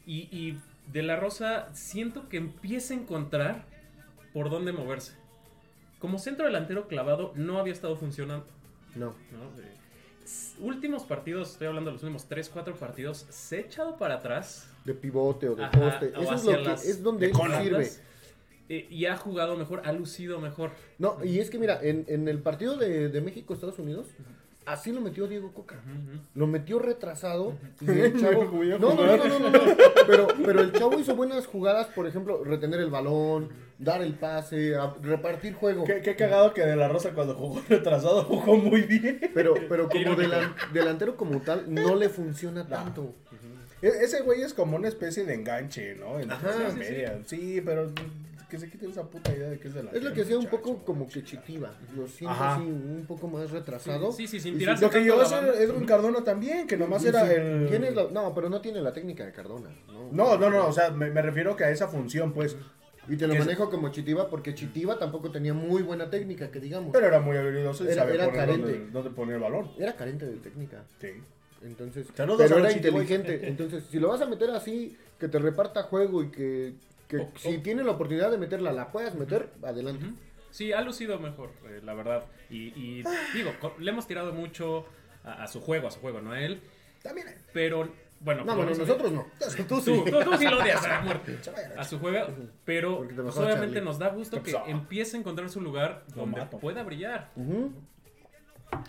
Y, 0.06 0.28
y 0.30 0.60
de 0.92 1.02
la 1.02 1.16
Rosa 1.16 1.74
siento 1.74 2.28
que 2.28 2.36
empieza 2.36 2.92
a 2.92 2.98
encontrar 2.98 3.64
por 4.34 4.50
dónde 4.50 4.72
moverse. 4.72 5.14
Como 5.98 6.18
centro 6.18 6.44
delantero 6.44 6.86
clavado 6.88 7.32
no 7.34 7.58
había 7.58 7.72
estado 7.72 7.96
funcionando. 7.96 8.44
No. 8.94 9.14
¿no? 9.32 9.60
Eh, 9.62 9.74
últimos 10.60 11.04
partidos, 11.04 11.52
estoy 11.52 11.68
hablando 11.68 11.90
de 11.90 11.94
los 11.94 12.02
últimos 12.02 12.26
3, 12.26 12.48
4 12.50 12.76
partidos, 12.76 13.26
se 13.30 13.56
ha 13.56 13.60
echado 13.60 13.96
para 13.96 14.16
atrás. 14.16 14.68
De 14.84 14.94
pivote 14.94 15.48
o 15.48 15.54
de 15.56 15.64
Ajá, 15.64 15.80
poste. 15.80 16.12
o 16.16 16.20
Eso 16.22 16.34
es, 16.34 16.44
lo 16.44 16.50
que, 16.52 16.58
las- 16.58 16.84
es 16.84 17.02
donde 17.02 17.32
sirve. 17.32 17.90
Eh, 18.74 18.86
y 18.90 19.06
ha 19.06 19.16
jugado 19.16 19.56
mejor, 19.56 19.82
ha 19.84 19.92
lucido 19.92 20.40
mejor. 20.40 20.70
No, 20.98 21.16
y 21.24 21.38
es 21.40 21.50
que 21.50 21.58
mira, 21.58 21.78
en, 21.82 22.04
en 22.08 22.26
el 22.28 22.38
partido 22.38 22.76
de, 22.76 23.08
de 23.08 23.20
México-Estados 23.20 23.78
Unidos, 23.78 24.06
así 24.64 24.92
lo 24.92 25.00
metió 25.00 25.26
Diego 25.26 25.52
Coca. 25.52 25.80
Lo 26.34 26.46
metió 26.46 26.78
retrasado 26.78 27.54
y 27.80 27.90
el 27.90 28.16
chavo... 28.20 28.44
No, 28.44 28.94
no, 28.94 29.16
no, 29.16 29.16
no, 29.28 29.38
no, 29.38 29.50
no. 29.50 29.60
Pero, 30.06 30.28
pero 30.44 30.60
el 30.60 30.72
chavo 30.72 30.98
hizo 30.98 31.14
buenas 31.16 31.46
jugadas, 31.46 31.88
por 31.88 32.06
ejemplo, 32.06 32.42
retener 32.44 32.80
el 32.80 32.90
balón, 32.90 33.48
dar 33.78 34.00
el 34.02 34.14
pase, 34.14 34.76
a- 34.76 34.94
repartir 35.02 35.54
juego. 35.54 35.84
Qué, 35.84 36.00
qué 36.00 36.14
cagado 36.16 36.54
que 36.54 36.62
De 36.62 36.76
La 36.76 36.88
Rosa 36.88 37.10
cuando 37.12 37.34
jugó 37.34 37.60
retrasado 37.68 38.22
jugó 38.24 38.56
muy 38.56 38.82
bien. 38.82 39.20
Pero, 39.34 39.54
pero 39.68 39.88
como 39.88 40.16
delan- 40.16 40.54
delantero 40.72 41.16
como 41.16 41.40
tal, 41.42 41.64
no 41.72 41.94
le 41.96 42.08
funciona 42.08 42.66
tanto. 42.66 43.14
E- 43.82 44.04
Ese 44.04 44.22
güey 44.22 44.42
es 44.42 44.54
como 44.54 44.76
una 44.76 44.86
especie 44.86 45.24
de 45.24 45.34
enganche, 45.34 45.96
¿no? 45.96 46.20
En 46.20 46.28
la 46.28 46.34
Ajá, 46.34 46.52
zona 46.52 46.70
sí, 46.70 46.72
sí. 46.74 46.78
media. 46.78 47.18
Sí, 47.26 47.60
pero 47.64 47.90
que 48.52 48.58
se 48.58 48.68
quiten 48.68 48.90
esa 48.90 49.02
puta 49.08 49.34
idea 49.34 49.48
de 49.48 49.58
que 49.58 49.68
es 49.68 49.72
de 49.72 49.82
la. 49.82 49.90
Es 49.92 50.02
lo 50.04 50.12
que 50.12 50.20
hacía 50.20 50.36
un 50.38 50.44
poco 50.46 50.84
como 50.84 51.08
que 51.08 51.24
chitiva. 51.24 51.70
Lo 51.96 52.06
siento 52.06 52.34
Ajá. 52.34 52.56
así, 52.56 52.64
un 52.64 53.06
poco 53.08 53.26
más 53.26 53.50
retrasado. 53.50 54.12
Sí, 54.12 54.26
sí, 54.28 54.40
sin 54.40 54.58
tirarse 54.58 54.84
Lo 54.84 54.90
que 54.90 55.00
llegó 55.00 55.22
a 55.22 55.24
ser. 55.24 55.42
Edwin 55.58 55.86
Cardona 55.86 56.22
también, 56.22 56.66
que 56.66 56.76
nomás 56.76 57.02
era 57.02 57.24
sí, 57.26 57.32
el. 57.34 57.66
¿quién 57.70 57.82
es 57.84 57.94
la- 57.94 58.08
No, 58.10 58.34
pero 58.34 58.50
no 58.50 58.60
tiene 58.60 58.82
la 58.82 58.92
técnica 58.92 59.24
de 59.24 59.32
Cardona. 59.32 59.70
No, 59.88 60.10
No, 60.12 60.36
no, 60.36 60.50
no, 60.50 60.66
o 60.66 60.72
sea, 60.72 60.90
me, 60.90 61.08
me 61.10 61.22
refiero 61.22 61.56
que 61.56 61.64
a 61.64 61.70
esa 61.70 61.88
función, 61.88 62.34
pues. 62.34 62.54
Y 63.08 63.16
te 63.16 63.26
lo 63.26 63.32
Es- 63.32 63.40
manejo 63.40 63.70
como 63.70 63.88
Chitiva 63.88 64.28
porque 64.28 64.54
Chitiva 64.54 64.98
tampoco 64.98 65.30
tenía 65.32 65.54
muy 65.54 65.80
buena 65.82 66.10
técnica, 66.10 66.50
que 66.50 66.60
digamos. 66.60 66.90
Pero 66.92 67.06
era 67.06 67.20
muy 67.20 67.38
habilidoso 67.38 67.84
y 67.84 67.88
Era- 67.88 68.02
sabía 68.02 68.14
era 68.16 68.24
poner 68.26 68.40
carente. 68.40 68.70
dónde, 68.72 68.90
dónde 68.92 69.10
poner 69.12 69.36
el 69.36 69.40
balón. 69.40 69.70
Era 69.78 69.96
carente 69.96 70.26
de 70.26 70.36
técnica. 70.36 70.84
Sí. 71.00 71.08
Entonces, 71.62 72.06
pero 72.14 72.36
era 72.58 72.70
inteligente. 72.70 73.48
Entonces, 73.48 73.84
si 73.90 73.98
lo 73.98 74.08
vas 74.08 74.20
a 74.20 74.26
meter 74.26 74.50
así, 74.50 74.94
que 75.18 75.28
te 75.28 75.38
reparta 75.38 75.84
juego 75.84 76.22
y 76.22 76.28
que, 76.30 76.74
que 77.16 77.22
O- 77.24 77.30
si 77.38 77.56
o- 77.56 77.62
tiene 77.62 77.84
la 77.84 77.92
oportunidad 77.92 78.30
de 78.30 78.38
meterla, 78.38 78.72
la 78.72 78.90
puedas 78.90 79.14
meter, 79.14 79.50
adelante. 79.62 80.06
Sí, 80.50 80.72
ha 80.72 80.80
lucido 80.82 81.18
mejor, 81.18 81.50
eh, 81.68 81.80
la 81.82 81.94
verdad. 81.94 82.24
Y, 82.50 82.68
y 82.78 83.04
digo, 83.34 83.52
le 83.78 83.90
hemos 83.90 84.06
tirado 84.06 84.32
mucho 84.32 84.84
a, 85.24 85.44
a 85.44 85.46
su 85.46 85.60
juego, 85.60 85.88
a 85.88 85.90
su 85.90 86.00
juego, 86.00 86.20
no 86.20 86.32
a 86.32 86.40
él. 86.40 86.60
También. 87.02 87.28
eh, 87.28 87.36
Pero, 87.52 87.88
bueno. 88.20 88.44
No, 88.44 88.54
bueno, 88.56 88.74
nosotros 88.74 89.10
no. 89.12 89.26
Tú 89.66 89.80
Tú, 89.80 90.04
tú, 90.04 90.20
tú 90.24 90.36
sí 90.38 90.44
lo 90.46 90.58
odias 90.60 90.84
a 90.84 91.00
muerte. 91.00 91.38
Se 91.42 91.50
vaya. 91.50 91.72
A 91.80 91.84
su 91.84 91.98
juego, 91.98 92.26
pero 92.64 92.98
pues, 92.98 93.36
obviamente 93.36 93.74
Charlie. 93.76 93.80
nos 93.80 93.98
da 93.98 94.08
gusto 94.10 94.42
¿Qué 94.42 94.52
que 94.52 94.70
empiece 94.70 95.16
a 95.16 95.20
encontrar 95.20 95.48
su 95.48 95.60
lugar 95.60 96.04
donde 96.14 96.44
pueda 96.46 96.82
brillar. 96.82 97.30
Ujú. 97.36 97.72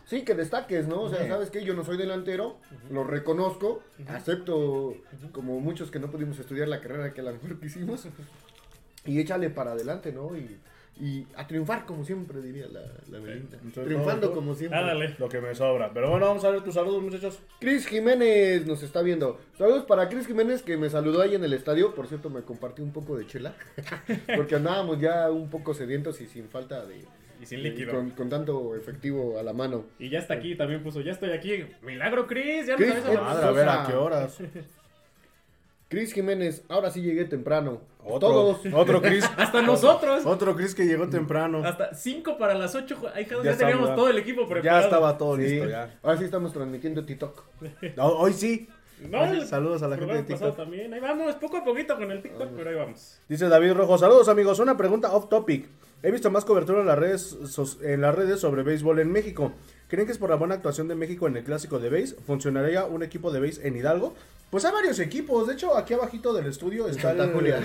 Sí, 0.06 0.24
que 0.24 0.36
destaques, 0.36 0.88
¿no? 0.88 1.02
O 1.02 1.10
sea. 1.10 1.28
¿sabes 1.28 1.50
qué? 1.50 1.64
Yo 1.64 1.74
no 1.74 1.84
soy 1.84 1.98
delantero, 1.98 2.58
lo 2.90 3.04
reconozco, 3.04 3.82
acepto 4.08 4.96
como 5.32 5.60
muchos 5.60 5.92
que 5.92 6.00
no 6.00 6.12
pudimos 6.12 6.40
estudiar 6.40 6.68
la 6.68 6.82
carrera 6.82 7.14
que 7.14 7.22
a 7.22 7.24
lo 7.26 7.34
mejor 7.34 7.60
quisimos, 7.60 8.08
y 9.06 9.20
échale 9.20 9.50
para 9.50 9.72
adelante, 9.72 10.12
¿no? 10.12 10.36
Y, 10.36 10.60
y 11.00 11.26
a 11.36 11.48
triunfar, 11.48 11.86
como 11.86 12.06
siempre 12.06 12.40
diría 12.40 12.68
la, 12.68 12.82
la 13.10 13.20
Belinda. 13.20 13.58
Triunfando 13.74 14.32
como 14.32 14.54
siempre. 14.54 14.78
Ándale. 14.78 15.16
Lo 15.18 15.28
que 15.28 15.42
me 15.42 15.56
sobra. 15.56 15.92
Pero 15.92 16.12
bueno, 16.12 16.28
vamos 16.28 16.44
a 16.46 16.52
ver 16.52 16.62
tus 16.62 16.76
saludos, 16.76 17.02
muchachos. 17.02 17.40
Cris 17.60 17.88
Jiménez 17.88 18.68
nos 18.68 18.84
está 18.84 19.02
viendo. 19.02 19.40
Saludos 19.58 19.86
para 19.86 20.08
Cris 20.08 20.28
Jiménez 20.28 20.62
que 20.62 20.78
me 20.78 20.92
saludó 20.92 21.22
ahí 21.22 21.34
en 21.34 21.44
el 21.44 21.54
estadio. 21.54 21.96
Por 21.96 22.08
cierto, 22.08 22.30
me 22.30 22.44
compartió 22.44 22.84
un 22.84 22.92
poco 22.94 23.18
de 23.18 23.26
chela. 23.26 23.56
Porque 24.36 24.56
andábamos 24.56 25.00
ya 25.00 25.32
un 25.32 25.50
poco 25.50 25.74
sedientos 25.74 26.22
y 26.22 26.28
sin 26.28 26.48
falta 26.48 26.86
de... 26.86 27.06
Y 27.44 27.46
sin 27.46 27.62
líquido. 27.62 27.92
Con, 27.92 28.12
con 28.12 28.30
tanto 28.30 28.74
efectivo 28.76 29.38
a 29.38 29.44
la 29.44 29.52
mano. 29.52 29.86
Y 30.00 30.10
ya 30.10 30.20
está 30.20 30.34
aquí, 30.36 30.56
también 30.56 30.82
puso, 30.82 31.02
ya 31.02 31.12
estoy 31.12 31.32
aquí. 31.32 31.66
Milagro, 31.82 32.26
Chris, 32.26 32.68
ya 32.68 32.76
Chris, 32.78 32.92
habías 32.92 33.06
eh, 33.06 33.18
Madre, 33.22 33.46
a 33.46 33.52
ver 33.52 33.70
a 33.70 33.86
qué 33.86 33.94
horas. 33.94 34.38
Cris 35.90 36.14
Jiménez, 36.14 36.64
ahora 36.70 36.90
sí 36.90 37.02
llegué 37.02 37.26
temprano. 37.26 37.82
Otro, 38.04 38.30
Todos. 38.30 38.60
otro 38.74 39.02
Chris. 39.02 39.24
Hasta 39.38 39.62
nosotros. 39.62 40.26
Otro 40.26 40.56
Chris 40.56 40.74
que 40.74 40.86
llegó 40.86 41.08
temprano. 41.08 41.62
Hasta 41.64 41.94
5 41.94 42.38
para 42.38 42.56
las 42.56 42.74
8. 42.74 42.98
Ahí 43.14 43.28
ya, 43.30 43.44
Ya 43.52 43.58
teníamos 43.58 43.94
todo 43.96 44.10
el 44.10 44.18
equipo 44.18 44.48
preparado. 44.48 44.80
Ya 44.80 44.86
estaba 44.86 45.18
todo 45.18 45.36
Sí. 45.36 45.44
listo, 45.44 45.70
ya. 45.70 46.00
Ahora 46.02 46.18
sí 46.18 46.24
estamos 46.24 46.52
transmitiendo 46.54 47.06
TikTok. 47.06 47.44
No, 47.98 48.08
Hoy 48.08 48.34
sí. 48.34 48.68
No, 49.10 49.46
Saludos 49.46 49.84
a 49.84 49.88
la 49.90 49.98
gente 49.98 50.14
de 50.14 50.24
TikTok. 50.24 50.56
también. 50.56 50.94
Ahí 50.94 51.00
vamos, 51.00 51.36
poco 51.36 51.58
a 51.58 51.64
poquito 51.64 51.96
con 51.98 52.10
el 52.10 52.22
TikTok, 52.22 52.50
pero 52.56 52.70
ahí 52.70 52.76
vamos. 52.76 53.20
Dice 53.28 53.50
David 53.50 53.74
Rojo, 53.74 53.98
saludos 53.98 54.30
amigos, 54.30 54.60
una 54.60 54.78
pregunta 54.78 55.14
off 55.14 55.28
topic. 55.30 55.68
He 56.04 56.12
visto 56.12 56.30
más 56.30 56.44
cobertura 56.44 56.82
en 56.82 56.88
las 56.88 57.00
redes, 57.00 57.38
en 57.82 58.02
las 58.02 58.14
redes 58.14 58.42
sobre 58.42 58.64
béisbol 58.64 59.00
en 59.00 59.10
México. 59.10 59.54
¿Creen 59.88 60.06
que 60.06 60.12
es 60.12 60.18
por 60.18 60.30
la 60.30 60.36
buena 60.36 60.56
actuación 60.56 60.90
de 60.90 60.96
México 60.96 61.28
en 61.28 61.38
el 61.38 61.46
clásico 61.46 61.80
de 61.80 61.90
béis? 61.90 62.16
¿Funcionaría 62.28 62.84
un 62.84 63.04
equipo 63.04 63.32
de 63.32 63.40
béis 63.40 63.62
en 63.64 63.78
Hidalgo? 63.78 64.14
Pues 64.50 64.66
hay 64.66 64.74
varios 64.74 65.00
equipos. 65.00 65.48
De 65.48 65.54
hecho, 65.54 65.78
aquí 65.78 65.94
abajito 65.94 66.34
del 66.34 66.48
estudio 66.48 66.90
está 66.90 67.12
el, 67.12 67.20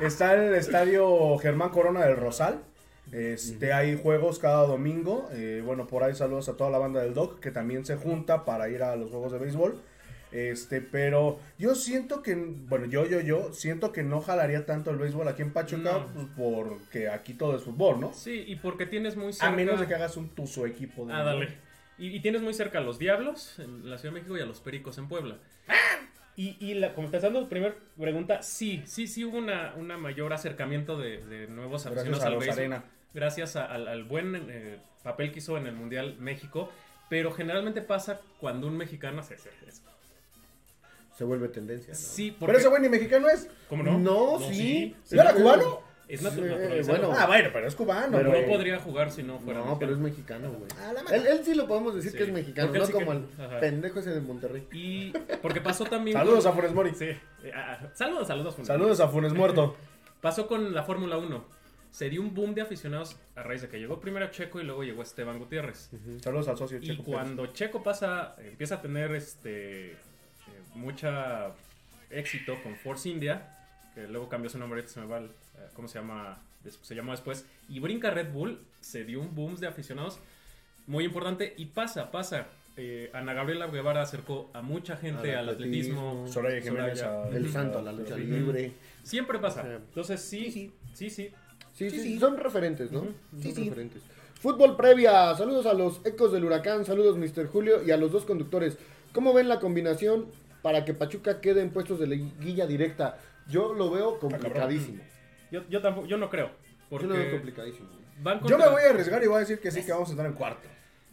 está 0.00 0.34
el 0.34 0.54
estadio 0.54 1.38
Germán 1.38 1.70
Corona 1.70 2.04
del 2.04 2.16
Rosal. 2.16 2.60
Este, 3.12 3.72
Hay 3.72 3.98
juegos 4.00 4.38
cada 4.38 4.66
domingo. 4.66 5.28
Eh, 5.32 5.62
bueno, 5.64 5.86
por 5.86 6.02
ahí 6.02 6.14
saludos 6.14 6.50
a 6.50 6.52
toda 6.52 6.68
la 6.68 6.78
banda 6.78 7.00
del 7.00 7.14
DOC 7.14 7.40
que 7.40 7.50
también 7.50 7.86
se 7.86 7.96
junta 7.96 8.44
para 8.44 8.68
ir 8.68 8.82
a 8.82 8.94
los 8.96 9.10
juegos 9.10 9.32
de 9.32 9.38
béisbol. 9.38 9.80
Este, 10.34 10.80
pero 10.80 11.38
yo 11.58 11.76
siento 11.76 12.20
que, 12.22 12.34
bueno, 12.34 12.86
yo, 12.86 13.06
yo, 13.06 13.20
yo, 13.20 13.52
siento 13.52 13.92
que 13.92 14.02
no 14.02 14.20
jalaría 14.20 14.66
tanto 14.66 14.90
el 14.90 14.96
béisbol 14.96 15.28
aquí 15.28 15.42
en 15.42 15.52
Pachuca, 15.52 15.92
No. 15.92 16.06
pues, 16.12 16.26
porque 16.36 17.08
aquí 17.08 17.34
todo 17.34 17.56
es 17.56 17.62
fútbol, 17.62 18.00
¿no? 18.00 18.12
Sí, 18.12 18.44
y 18.46 18.56
porque 18.56 18.84
tienes 18.84 19.16
muy 19.16 19.32
cerca. 19.32 19.46
A 19.46 19.56
menos 19.56 19.78
de 19.78 19.86
que 19.86 19.94
hagas 19.94 20.16
un 20.16 20.28
tuzo 20.30 20.66
equipo 20.66 21.06
de 21.06 21.12
Ah, 21.12 21.22
dale. 21.22 21.56
Y, 21.98 22.08
y 22.08 22.18
tienes 22.20 22.42
muy 22.42 22.52
cerca 22.52 22.78
a 22.78 22.82
los 22.82 22.98
Diablos 22.98 23.60
en 23.60 23.88
la 23.88 23.96
Ciudad 23.98 24.12
de 24.12 24.20
México 24.20 24.36
y 24.36 24.40
a 24.40 24.46
los 24.46 24.58
Pericos 24.60 24.98
en 24.98 25.06
Puebla. 25.06 25.38
Y, 26.36 26.56
y 26.58 26.74
la, 26.74 26.94
contestando 26.94 27.40
tu 27.40 27.48
primera 27.48 27.76
pregunta, 27.96 28.42
sí, 28.42 28.82
sí, 28.86 29.06
sí 29.06 29.24
hubo 29.24 29.38
una, 29.38 29.72
una 29.76 29.96
mayor 29.98 30.32
acercamiento 30.32 30.98
de, 30.98 31.24
de 31.24 31.46
nuevos 31.46 31.86
aficionados 31.86 32.24
al 32.24 32.36
béisbol. 32.38 32.58
Arena. 32.58 32.84
gracias 33.14 33.54
a- 33.54 33.66
al, 33.66 33.86
al 33.86 34.02
buen 34.02 34.34
eh, 34.50 34.80
papel 35.04 35.30
que 35.30 35.38
hizo 35.38 35.56
en 35.56 35.68
el 35.68 35.74
Mundial 35.76 36.16
México, 36.18 36.72
pero 37.08 37.30
generalmente 37.30 37.82
pasa 37.82 38.20
cuando 38.40 38.66
un 38.66 38.76
mexicano 38.76 39.22
se... 39.22 39.38
se- 39.38 39.50
se- 39.70 39.93
Se 41.14 41.24
vuelve 41.24 41.48
tendencia. 41.48 41.92
¿no? 41.92 41.98
sí, 41.98 42.30
porque... 42.32 42.46
Pero 42.46 42.58
ese 42.58 42.68
güey 42.68 42.82
ni 42.82 42.88
mexicano 42.88 43.28
es. 43.28 43.48
¿Cómo 43.68 43.82
no? 43.82 43.98
No, 43.98 44.38
sí. 44.40 44.94
¿No 45.12 45.22
era 45.22 45.32
cubano? 45.34 45.80
Es 46.06 46.20
naturalizado. 46.20 46.98
bueno. 46.98 47.12
Ah, 47.18 47.26
bueno, 47.26 47.48
pero 47.52 47.66
es 47.66 47.74
cubano. 47.74 48.18
Pero- 48.18 48.32
no 48.38 48.46
podría 48.46 48.78
jugar 48.78 49.10
si 49.10 49.22
no 49.22 49.38
fuera 49.38 49.60
No, 49.60 49.78
pero 49.78 49.92
es 49.94 49.98
mexicano. 49.98 50.50
mexicano, 50.50 50.66
güey. 50.82 50.96
Ah. 51.08 51.14
Él, 51.14 51.26
él 51.26 51.40
sí 51.44 51.54
lo 51.54 51.66
podemos 51.66 51.94
decir 51.94 52.10
Sí, 52.10 52.18
que 52.18 52.24
es 52.24 52.30
mexicano, 52.32 52.72
no 52.74 52.84
sí 52.84 52.92
como 52.92 53.10
que- 53.12 53.16
el 53.16 53.24
ajá. 53.46 53.60
pendejo 53.60 54.00
ese 54.00 54.10
de 54.10 54.20
Monterrey. 54.20 54.66
Y 54.72 55.12
porque 55.40 55.60
pasó 55.62 55.84
también... 55.84 56.16
Saludos 56.18 56.44
con- 56.44 56.52
a 56.52 56.54
Funes 56.56 56.74
Mori. 56.74 56.90
Sí. 56.94 57.06
Eh, 57.06 57.52
ah, 57.54 57.88
saludos, 57.94 58.26
saludos. 58.28 58.54
Funes. 58.54 58.66
Saludos 58.68 59.00
a 59.00 59.08
Funes 59.08 59.32
Muerto. 59.32 59.76
Pasó 60.20 60.46
con 60.46 60.74
la 60.74 60.82
Fórmula 60.82 61.16
1. 61.16 61.44
Se 61.90 62.10
dio 62.10 62.20
un 62.20 62.34
boom 62.34 62.54
de 62.54 62.60
aficionados 62.62 63.16
a 63.36 63.42
raíz 63.42 63.62
de 63.62 63.68
que 63.68 63.78
llegó 63.78 64.00
primero 64.00 64.26
Checo 64.30 64.60
y 64.60 64.64
luego 64.64 64.82
llegó 64.84 65.02
Esteban 65.02 65.38
Gutiérrez. 65.38 65.90
Saludos 66.20 66.48
al 66.48 66.58
socio 66.58 66.78
Y 66.78 66.86
Checo. 66.88 67.04
cuando 67.04 67.46
Checo 67.46 67.82
pasa, 67.82 68.34
empieza 68.40 68.74
a 68.76 68.82
tener 68.82 69.14
este 69.14 69.92
eh, 69.92 69.96
mucha 70.74 71.52
éxito 72.10 72.56
con 72.62 72.76
Force 72.76 73.08
India, 73.08 73.50
que 73.94 74.06
luego 74.08 74.28
cambió 74.28 74.50
su 74.50 74.58
nombre, 74.58 74.86
se 74.86 75.00
me 75.00 75.06
va, 75.06 75.18
el- 75.18 75.26
eh, 75.26 75.68
¿cómo 75.74 75.88
se 75.88 75.98
llama? 75.98 76.38
Se 76.82 76.94
llamó 76.94 77.12
después, 77.12 77.44
y 77.68 77.78
brinca 77.80 78.10
Red 78.10 78.32
Bull, 78.32 78.58
se 78.80 79.04
dio 79.04 79.20
un 79.20 79.34
boom 79.34 79.56
de 79.56 79.66
aficionados 79.66 80.18
muy 80.86 81.04
importante 81.04 81.54
y 81.56 81.66
pasa, 81.66 82.10
pasa. 82.10 82.46
Eh, 82.76 83.10
Ana 83.14 83.34
Gabriela 83.34 83.68
Guevara 83.68 84.02
acercó 84.02 84.50
a 84.52 84.60
mucha 84.62 84.96
gente 84.96 85.32
Al 85.36 85.48
al 85.48 85.54
atletismo. 85.54 86.08
atletismo. 86.08 86.28
Soraya 86.32 86.60
Jiménez. 86.60 86.98
Soraya. 86.98 87.22
a- 87.24 87.28
El 87.28 87.50
santo 87.52 87.78
a 87.78 87.82
la 87.82 87.92
lucha 87.92 88.16
Sí. 88.16 88.22
libre. 88.24 88.72
Siempre 89.04 89.38
pasa. 89.38 89.64
Entonces 89.76 90.20
sí, 90.22 90.50
sí, 90.50 90.72
sí, 90.92 91.08
sí. 91.10 91.30
Sí, 91.74 91.90
sí, 91.90 91.96
Sí, 92.00 92.02
sí. 92.14 92.18
son 92.18 92.36
referentes, 92.38 92.90
¿no? 92.90 93.00
Ujú. 93.00 93.14
Son 93.32 93.42
Sí, 93.42 93.52
sí. 93.52 93.64
referentes. 93.64 94.02
Fútbol 94.40 94.76
previa, 94.76 95.34
saludos 95.36 95.66
a 95.66 95.74
los 95.74 96.00
ecos 96.04 96.32
del 96.32 96.44
huracán, 96.44 96.84
saludos 96.84 97.16
Mr. 97.16 97.46
Julio 97.46 97.82
y 97.84 97.90
a 97.92 97.96
los 97.96 98.10
dos 98.12 98.24
conductores. 98.24 98.76
¿Cómo 99.12 99.32
ven 99.32 99.48
la 99.48 99.60
combinación 99.60 100.26
para 100.64 100.82
que 100.82 100.94
Pachuca 100.94 101.42
quede 101.42 101.60
en 101.60 101.68
puestos 101.68 102.00
de 102.00 102.06
liguilla 102.06 102.66
directa? 102.66 103.18
Yo 103.46 103.74
lo 103.74 103.90
veo 103.90 104.18
complicadísimo. 104.18 105.02
Yo, 105.50 105.68
yo 105.68 105.82
tampoco, 105.82 106.06
yo 106.06 106.16
no 106.16 106.30
creo. 106.30 106.52
Porque 106.88 107.06
Yo 107.06 107.12
lo 107.12 107.18
veo 107.18 107.32
complicadísimo. 107.32 107.90
van 108.22 108.42
Yo 108.46 108.56
me 108.56 108.70
voy 108.70 108.80
a 108.80 108.88
arriesgar 108.88 109.22
y 109.22 109.26
voy 109.26 109.36
a 109.36 109.40
decir 109.40 109.60
que 109.60 109.70
sí, 109.70 109.84
que 109.84 109.92
vamos 109.92 110.08
a 110.08 110.12
estar 110.12 110.24
en 110.24 110.32
cuarto. 110.32 110.66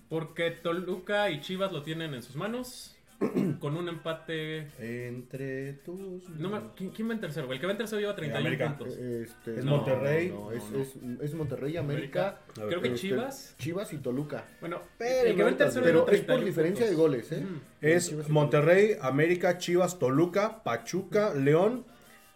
Porque 0.08 0.52
Toluca 0.52 1.30
y 1.30 1.42
Chivas 1.42 1.74
lo 1.74 1.84
tienen 1.84 2.14
en 2.14 2.24
sus 2.24 2.38
manos. 2.38 2.96
con 3.60 3.78
un 3.78 3.88
empate. 3.90 4.68
Entre 4.80 5.74
tus. 5.86 6.28
No 6.30 6.74
¿quién, 6.76 6.90
quién 6.90 7.10
va 7.10 7.14
en 7.14 7.20
tercero? 7.22 7.46
güey? 7.48 7.58
El 7.58 7.62
que 7.62 7.68
va 7.68 7.72
en 7.74 7.78
tercero 7.78 8.00
lleva 8.02 8.16
31 8.16 8.48
América. 8.48 8.78
puntos. 8.78 8.98
Este, 8.98 9.60
Es 9.60 9.66
no, 9.66 9.78
Monterrey. 9.78 10.30
no, 10.30 10.40
no, 10.42 10.52
es, 10.52 10.64
No, 10.72 10.78
no. 10.78 10.84
es- 10.84 11.22
es 11.22 11.34
Monterrey, 11.36 11.78
América. 11.78 12.40
Creo 12.54 12.82
que 12.82 12.88
este, 12.90 13.00
Chivas. 13.00 13.56
Chivas 13.58 13.94
y 13.94 13.98
Toluca. 13.98 14.46
Bueno, 14.60 14.82
Pero 14.98 15.30
el 15.30 15.36
que 15.36 15.44
va 15.44 15.50
en 15.50 15.58
tercero 15.58 15.86
Pero 15.86 16.00
lleva 16.06 16.12
es 16.12 16.20
por 16.20 16.26
31 16.40 16.46
diferencia 16.46 16.86
de 16.90 16.96
goles, 16.96 17.32
¿eh? 17.32 17.46
Es 17.82 18.30
Monterrey, 18.30 18.96
América, 19.02 19.58
Chivas, 19.58 20.00
Toluca, 20.00 20.64
Pachuca, 20.64 21.34
León, 21.34 21.86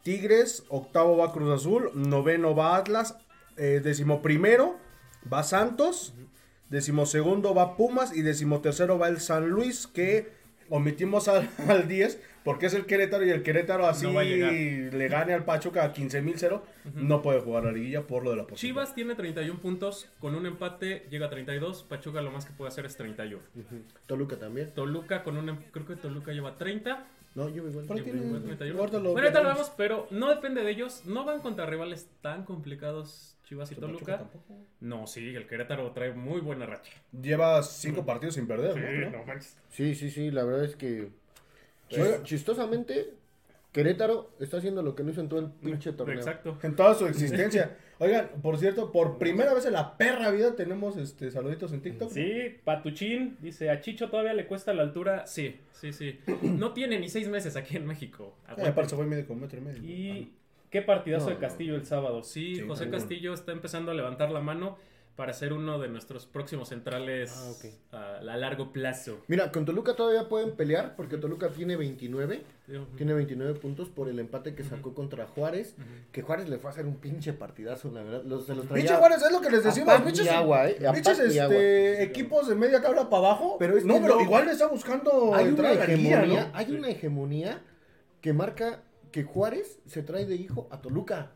Tigres, 0.03 0.63
octavo 0.69 1.17
va 1.17 1.31
Cruz 1.33 1.51
Azul, 1.61 1.89
noveno 1.95 2.55
va 2.55 2.75
Atlas, 2.77 3.17
eh, 3.57 3.81
decimoprimero 3.83 4.77
va 5.31 5.41
Santos, 5.41 6.13
decimosegundo 6.69 7.53
va 7.55 7.75
Pumas 7.77 8.15
y 8.15 8.21
decimotercero 8.21 8.99
va 8.99 9.07
el 9.07 9.19
San 9.19 9.49
Luis 9.49 9.87
que 9.87 10.44
omitimos 10.69 11.27
al, 11.27 11.49
al 11.67 11.87
10 11.87 12.21
porque 12.43 12.67
es 12.67 12.73
el 12.75 12.85
Querétaro 12.85 13.25
y 13.25 13.31
el 13.31 13.41
Querétaro 13.41 13.87
así 13.87 14.05
No 14.05 14.13
va 14.13 14.21
a 14.21 14.23
llegar. 14.23 14.51
le 14.53 15.07
gane 15.07 15.33
al 15.33 15.43
Pachuca 15.45 15.83
a 15.83 15.93
15 15.93 16.21
mil 16.21 16.35
cero, 16.37 16.63
no 16.93 17.21
puede 17.23 17.39
jugar 17.41 17.63
la 17.63 17.71
liguilla 17.71 18.03
por 18.05 18.23
lo 18.23 18.29
de 18.29 18.35
la 18.35 18.43
posición. 18.45 18.71
Chivas 18.73 18.93
tiene 18.93 19.15
31 19.15 19.59
puntos. 19.59 20.07
Con 20.19 20.35
un 20.35 20.45
empate 20.45 21.07
llega 21.09 21.25
a 21.25 21.29
32. 21.31 21.83
Pachuca 21.83 22.21
lo 22.21 22.29
más 22.29 22.45
que 22.45 22.53
puede 22.53 22.69
hacer 22.69 22.85
es 22.85 22.95
31. 22.97 23.41
Ujú. 23.55 23.81
Toluca 24.05 24.37
también. 24.37 24.69
Toluca 24.75 25.23
con 25.23 25.37
un. 25.37 25.49
em- 25.49 25.57
Creo 25.71 25.87
que 25.87 25.95
Toluca 25.95 26.31
lleva 26.33 26.55
30. 26.57 27.07
No, 27.33 27.49
yo 27.49 27.67
igual. 27.67 27.85
Por 27.85 27.97
ahí 27.97 28.03
Yo- 28.05 28.11
tiene- 28.11 28.31
yo- 28.31 28.39
31. 28.41 28.79
ahorita 28.79 28.97
lo 28.99 29.11
Bueno, 29.11 29.19
ahorita 29.27 29.39
lo 29.39 29.45
veremos. 29.47 29.55
vemos, 29.67 29.73
pero 29.75 30.07
no 30.11 30.29
depende 30.29 30.63
de 30.63 30.69
ellos. 30.71 31.01
No 31.05 31.25
van 31.25 31.41
contra 31.41 31.65
rivales 31.65 32.07
tan 32.21 32.43
complicados 32.45 33.34
Chivas 33.45 33.71
y 33.71 33.75
Toluca. 33.75 34.17
tampoco. 34.17 34.57
No, 34.81 35.07
sí, 35.07 35.33
el 35.35 35.47
Querétaro 35.47 35.91
trae 35.91 36.11
muy 36.13 36.41
buena 36.41 36.65
racha. 36.65 36.91
Lleva 37.21 37.63
cinco 37.63 38.05
partidos 38.05 38.35
sin 38.35 38.47
perder, 38.47 38.75
¿no? 38.75 39.09
Creo. 39.11 39.25
manches. 39.25 39.57
Sí, 39.69 39.95
sí, 39.95 40.09
sí, 40.11 40.31
la 40.31 40.43
verdad 40.43 40.65
es 40.65 40.75
que 40.75 41.09
chis- 41.89 42.23
chistosamente 42.23 43.13
Querétaro 43.71 44.31
está 44.39 44.57
haciendo 44.57 44.81
lo 44.81 44.95
que 44.95 45.03
no 45.03 45.11
hizo 45.11 45.19
en 45.21 45.27
todo 45.29 45.39
el 45.41 45.49
pinche 45.51 45.91
torneo. 45.91 46.15
Exacto. 46.17 46.57
En 46.63 46.75
toda 46.75 46.95
su 46.95 47.05
existencia. 47.07 47.75
Oigan, 47.99 48.29
por 48.41 48.57
cierto, 48.57 48.91
por 48.91 49.17
primera 49.17 49.53
vez 49.53 49.65
en 49.65 49.73
la 49.73 49.97
perra 49.97 50.29
vida 50.31 50.55
tenemos 50.55 50.97
este 50.97 51.29
saluditos 51.31 51.71
en 51.73 51.81
TikTok. 51.81 52.09
Sí, 52.11 52.57
Patuchín 52.63 53.37
dice, 53.41 53.69
a 53.69 53.79
Chicho 53.81 54.09
todavía 54.09 54.33
le 54.33 54.47
cuesta 54.47 54.73
la 54.73 54.81
altura. 54.81 55.27
Sí, 55.27 55.59
sí, 55.71 55.91
sí. 55.93 56.19
No 56.41 56.73
tiene 56.73 56.99
ni 56.99 57.09
seis 57.09 57.27
meses 57.29 57.55
aquí 57.57 57.75
en 57.77 57.85
México. 57.85 58.37
Eh, 58.57 58.67
aparte 58.67 58.89
se 58.91 58.95
fue 58.95 59.05
medio 59.05 59.27
con 59.27 59.39
metro 59.39 59.59
y 59.59 59.61
medio. 59.61 59.83
Y 59.83 60.33
qué 60.75 60.81
partidazo 60.81 61.29
No, 61.29 61.35
de 61.35 61.37
Castillo 61.39 61.75
el 61.75 61.85
sábado. 61.85 62.21
Sí, 62.23 62.55
Sí, 62.57 62.61
José 62.67 62.83
también. 62.83 62.99
Castillo 63.01 63.33
está 63.33 63.51
empezando 63.53 63.91
a 63.91 63.93
levantar 63.93 64.29
la 64.31 64.41
mano 64.41 64.77
para 65.15 65.31
ser 65.31 65.53
uno 65.53 65.79
de 65.79 65.87
nuestros 65.87 66.25
próximos 66.25 66.67
centrales 66.67 67.31
Ah, 67.93 68.17
a, 68.19 68.33
a 68.33 68.35
largo 68.35 68.73
plazo. 68.73 69.23
Mira, 69.29 69.49
con 69.49 69.63
Toluca 69.63 69.95
todavía 69.95 70.27
pueden 70.27 70.57
pelear 70.57 70.97
porque 70.97 71.15
Toluca 71.17 71.47
tiene 71.47 71.77
29, 71.77 72.41
Ujú. 72.67 72.85
tiene 72.97 73.13
29 73.13 73.53
puntos 73.57 73.87
por 73.87 74.09
el 74.09 74.19
empate 74.19 74.53
que 74.55 74.65
sacó 74.65 74.93
contra 74.93 75.25
Juárez, 75.25 75.77
que 76.11 76.21
Juárez 76.21 76.49
le 76.49 76.57
fue 76.57 76.69
a 76.69 76.73
hacer 76.73 76.85
un 76.85 76.97
pinche 76.97 77.31
partidazo, 77.31 77.89
la 77.91 78.03
verdad. 78.03 78.23
Los, 78.25 78.45
se 78.47 78.55
los 78.55 78.65
traía 78.67 78.83
Pinche 78.83 78.97
Juárez, 78.99 79.23
es 79.23 79.31
lo 79.31 79.39
que 79.39 79.49
les 79.51 79.63
decimos. 79.63 80.01
Pinches, 80.01 80.27
agua, 80.29 80.67
eh, 80.67 80.75
pinches, 80.93 81.17
agua. 81.39 81.55
este, 81.55 82.03
equipos 82.03 82.49
de 82.49 82.55
media 82.55 82.81
tabla 82.81 83.09
para 83.09 83.27
abajo. 83.27 83.55
Pero 83.57 83.77
es 83.77 83.85
no, 83.85 84.01
pero 84.01 84.15
no. 84.15 84.21
igual 84.21 84.45
le 84.47 84.51
está 84.51 84.67
buscando 84.67 85.33
hay 85.33 85.47
una 85.47 85.71
entrar 85.71 85.89
hegemonía, 85.89 86.25
¿no? 86.25 86.49
hay 86.53 86.71
una 86.71 86.89
hegemonía 86.89 87.61
que 88.19 88.33
marca 88.33 88.81
que 89.15 89.23
Juárez 89.23 89.79
se 89.85 90.03
trae 90.03 90.25
de 90.25 90.35
hijo 90.35 90.67
a 90.71 90.81
Toluca. 90.81 91.31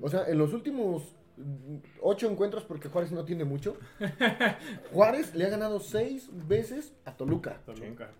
O 0.00 0.08
sea, 0.08 0.24
en 0.28 0.38
los 0.38 0.54
últimos 0.54 1.14
mm, 1.36 1.76
ocho 2.00 2.30
encuentros, 2.30 2.64
porque 2.64 2.88
Juárez 2.88 3.12
no 3.12 3.26
tiene 3.26 3.44
mucho, 3.44 3.76
Juárez 4.94 5.34
le 5.34 5.44
ha 5.44 5.50
ganado 5.50 5.78
seis 5.80 6.30
veces 6.48 6.94
a 7.04 7.14
Toluca. 7.14 7.60
Toluca. 7.66 8.10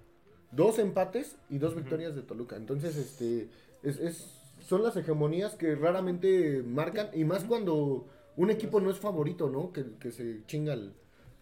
Dos 0.50 0.78
empates 0.78 1.37
y 1.48 1.57
dos 1.57 1.74
victorias 1.74 2.14
de 2.14 2.20
Toluca. 2.20 2.57
Entonces, 2.57 2.96
este, 2.98 3.48
es, 3.83 3.98
es- 3.98 4.38
son 4.61 4.83
las 4.83 4.94
hegemonías 4.94 5.55
que 5.55 5.74
raramente 5.74 6.62
marcan, 6.62 7.09
y 7.14 7.24
más 7.24 7.44
cuando 7.44 8.07
un 8.37 8.50
equipo 8.50 8.78
no 8.81 8.90
es 8.90 8.98
favorito, 8.98 9.48
¿no? 9.48 9.72
Que, 9.72 9.87
que 10.00 10.12
se 10.12 10.44
chinga 10.46 10.74
al, 10.74 10.92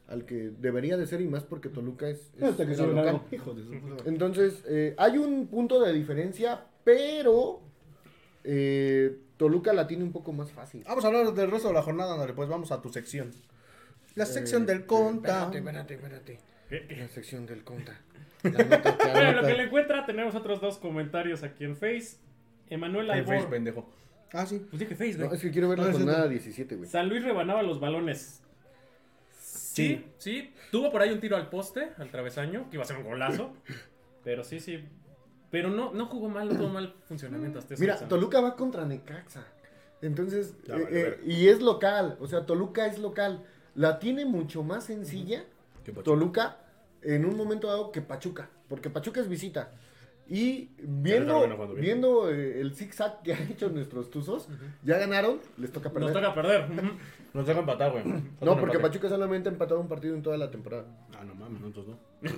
al 0.06 0.24
que 0.24 0.50
debería 0.56 0.96
de 0.96 1.06
ser, 1.08 1.20
y 1.20 1.26
más 1.26 1.42
porque 1.42 1.68
Toluca 1.68 2.08
es, 2.08 2.30
Hasta 2.40 2.64
que 2.64 2.74
se 2.76 2.86
local. 2.86 3.22
Entonces, 4.06 4.62
eh, 4.68 4.94
hay 4.98 5.18
un 5.18 5.48
punto 5.48 5.80
de 5.80 5.92
diferencia, 5.92 6.66
pero 6.84 7.60
eh, 8.44 9.16
Toluca 9.36 9.72
la 9.72 9.86
tiene 9.86 10.04
un 10.04 10.12
poco 10.12 10.32
más 10.32 10.52
fácil. 10.52 10.84
Vamos 10.86 11.04
a 11.04 11.08
hablar 11.08 11.32
del 11.32 11.50
resto 11.50 11.68
de 11.68 11.74
la 11.74 11.82
jornada, 11.82 12.14
ándale, 12.14 12.32
pues 12.32 12.48
vamos 12.48 12.72
a 12.72 12.80
tu 12.82 12.90
sección. 12.90 13.32
La 14.14 14.26
sección 14.26 14.62
Eh, 14.64 14.66
del 14.66 14.86
conta. 14.86 15.44
Espérate, 15.50 15.58
espérate, 15.58 15.94
espérate. 15.94 16.38
¿Qué- 16.68 16.86
qué? 16.86 16.96
La 16.96 17.08
sección 17.08 17.46
del 17.46 17.62
conta. 17.64 17.98
La 18.42 18.50
nota, 18.64 18.96
la 19.06 19.12
Bueno, 19.12 19.32
lo 19.42 19.46
que 19.48 19.54
le 19.54 19.62
encuentra, 19.64 20.06
tenemos 20.06 20.34
otros 20.34 20.60
dos 20.60 20.78
comentarios 20.78 21.42
aquí 21.42 21.64
en 21.64 21.76
Face. 21.76 22.16
Emanuel 22.68 23.10
El 23.10 23.24
face, 23.24 23.36
Albor. 23.36 23.50
pendejo. 23.50 23.90
Ah, 24.32 24.46
sí. 24.46 24.64
Pues 24.70 24.80
dije 24.80 24.94
Face, 24.94 25.14
No, 25.18 25.24
güey. 25.26 25.36
es 25.36 25.42
que 25.42 25.50
quiero 25.50 25.68
ver 25.68 25.78
No, 25.78 25.84
la 25.84 25.90
es 25.90 25.96
jornada 25.96 26.28
17, 26.28 26.76
güey. 26.76 26.88
San 26.88 27.08
Luis 27.08 27.22
rebanaba 27.24 27.62
los 27.62 27.80
balones. 27.80 28.40
Sí, 29.38 30.04
sí, 30.18 30.52
Tuvo 30.70 30.90
por 30.92 31.02
ahí 31.02 31.10
un 31.10 31.20
tiro 31.20 31.36
al 31.36 31.48
poste, 31.50 31.88
al 31.98 32.10
travesaño, 32.10 32.68
que 32.70 32.76
iba 32.76 32.84
a 32.84 32.86
ser 32.86 32.96
un 32.96 33.04
golazo. 33.04 33.52
Pero 34.24 34.44
sí, 34.44 34.60
sí. 34.60 34.84
Pero 35.50 35.70
no, 35.70 35.92
no 35.92 36.06
jugó 36.06 36.28
mal, 36.28 36.48
no 36.48 36.56
tuvo 36.56 36.68
mal 36.68 36.94
funcionamiento 37.08 37.58
hasta 37.58 37.74
Mira. 37.78 37.96
Toluca 38.08 38.40
va 38.40 38.56
contra 38.56 38.84
Necaxa. 38.84 39.44
Entonces, 40.00 40.54
Ya 40.66 40.76
eh, 40.76 40.82
vale, 40.82 41.00
eh, 41.00 41.20
y 41.26 41.48
es 41.48 41.60
local. 41.60 42.16
O 42.20 42.26
sea, 42.26 42.46
Toluca 42.46 42.86
es 42.86 42.98
local. 42.98 43.44
La 43.74 43.98
tiene 43.98 44.24
mucho 44.24 44.62
más 44.62 44.84
sencilla. 44.84 45.44
Toluca 46.04 46.58
en 47.02 47.24
un 47.24 47.36
momento 47.36 47.66
dado 47.66 47.90
que 47.90 48.00
Pachuca. 48.00 48.48
Porque 48.68 48.90
Pachuca 48.90 49.20
es 49.20 49.28
visita. 49.28 49.70
Y 50.30 50.70
viendo, 50.78 51.44
bueno, 51.44 51.74
viendo 51.74 52.30
eh, 52.30 52.60
el 52.60 52.72
zigzag 52.76 53.20
que 53.22 53.34
han 53.34 53.50
hecho 53.50 53.68
nuestros 53.68 54.10
Tuzos, 54.10 54.48
ya 54.84 54.96
ganaron, 54.96 55.40
les 55.58 55.72
toca 55.72 55.90
perder. 55.90 56.12
Nos 56.12 56.22
toca 56.22 56.34
perder. 56.34 56.66
Nos 57.34 57.46
deja 57.46 57.60
empatar, 57.60 57.92
güey. 57.92 58.04
No, 58.40 58.58
porque 58.58 58.78
Pachuca 58.78 59.08
solamente 59.08 59.48
ha 59.48 59.52
empatado 59.52 59.80
un 59.80 59.88
partido 59.88 60.14
en 60.14 60.22
toda 60.22 60.36
la 60.36 60.50
temporada. 60.50 60.84
Ah, 61.16 61.24
no 61.24 61.34
mames, 61.34 61.60
nosotros 61.60 61.88
no. 61.88 61.98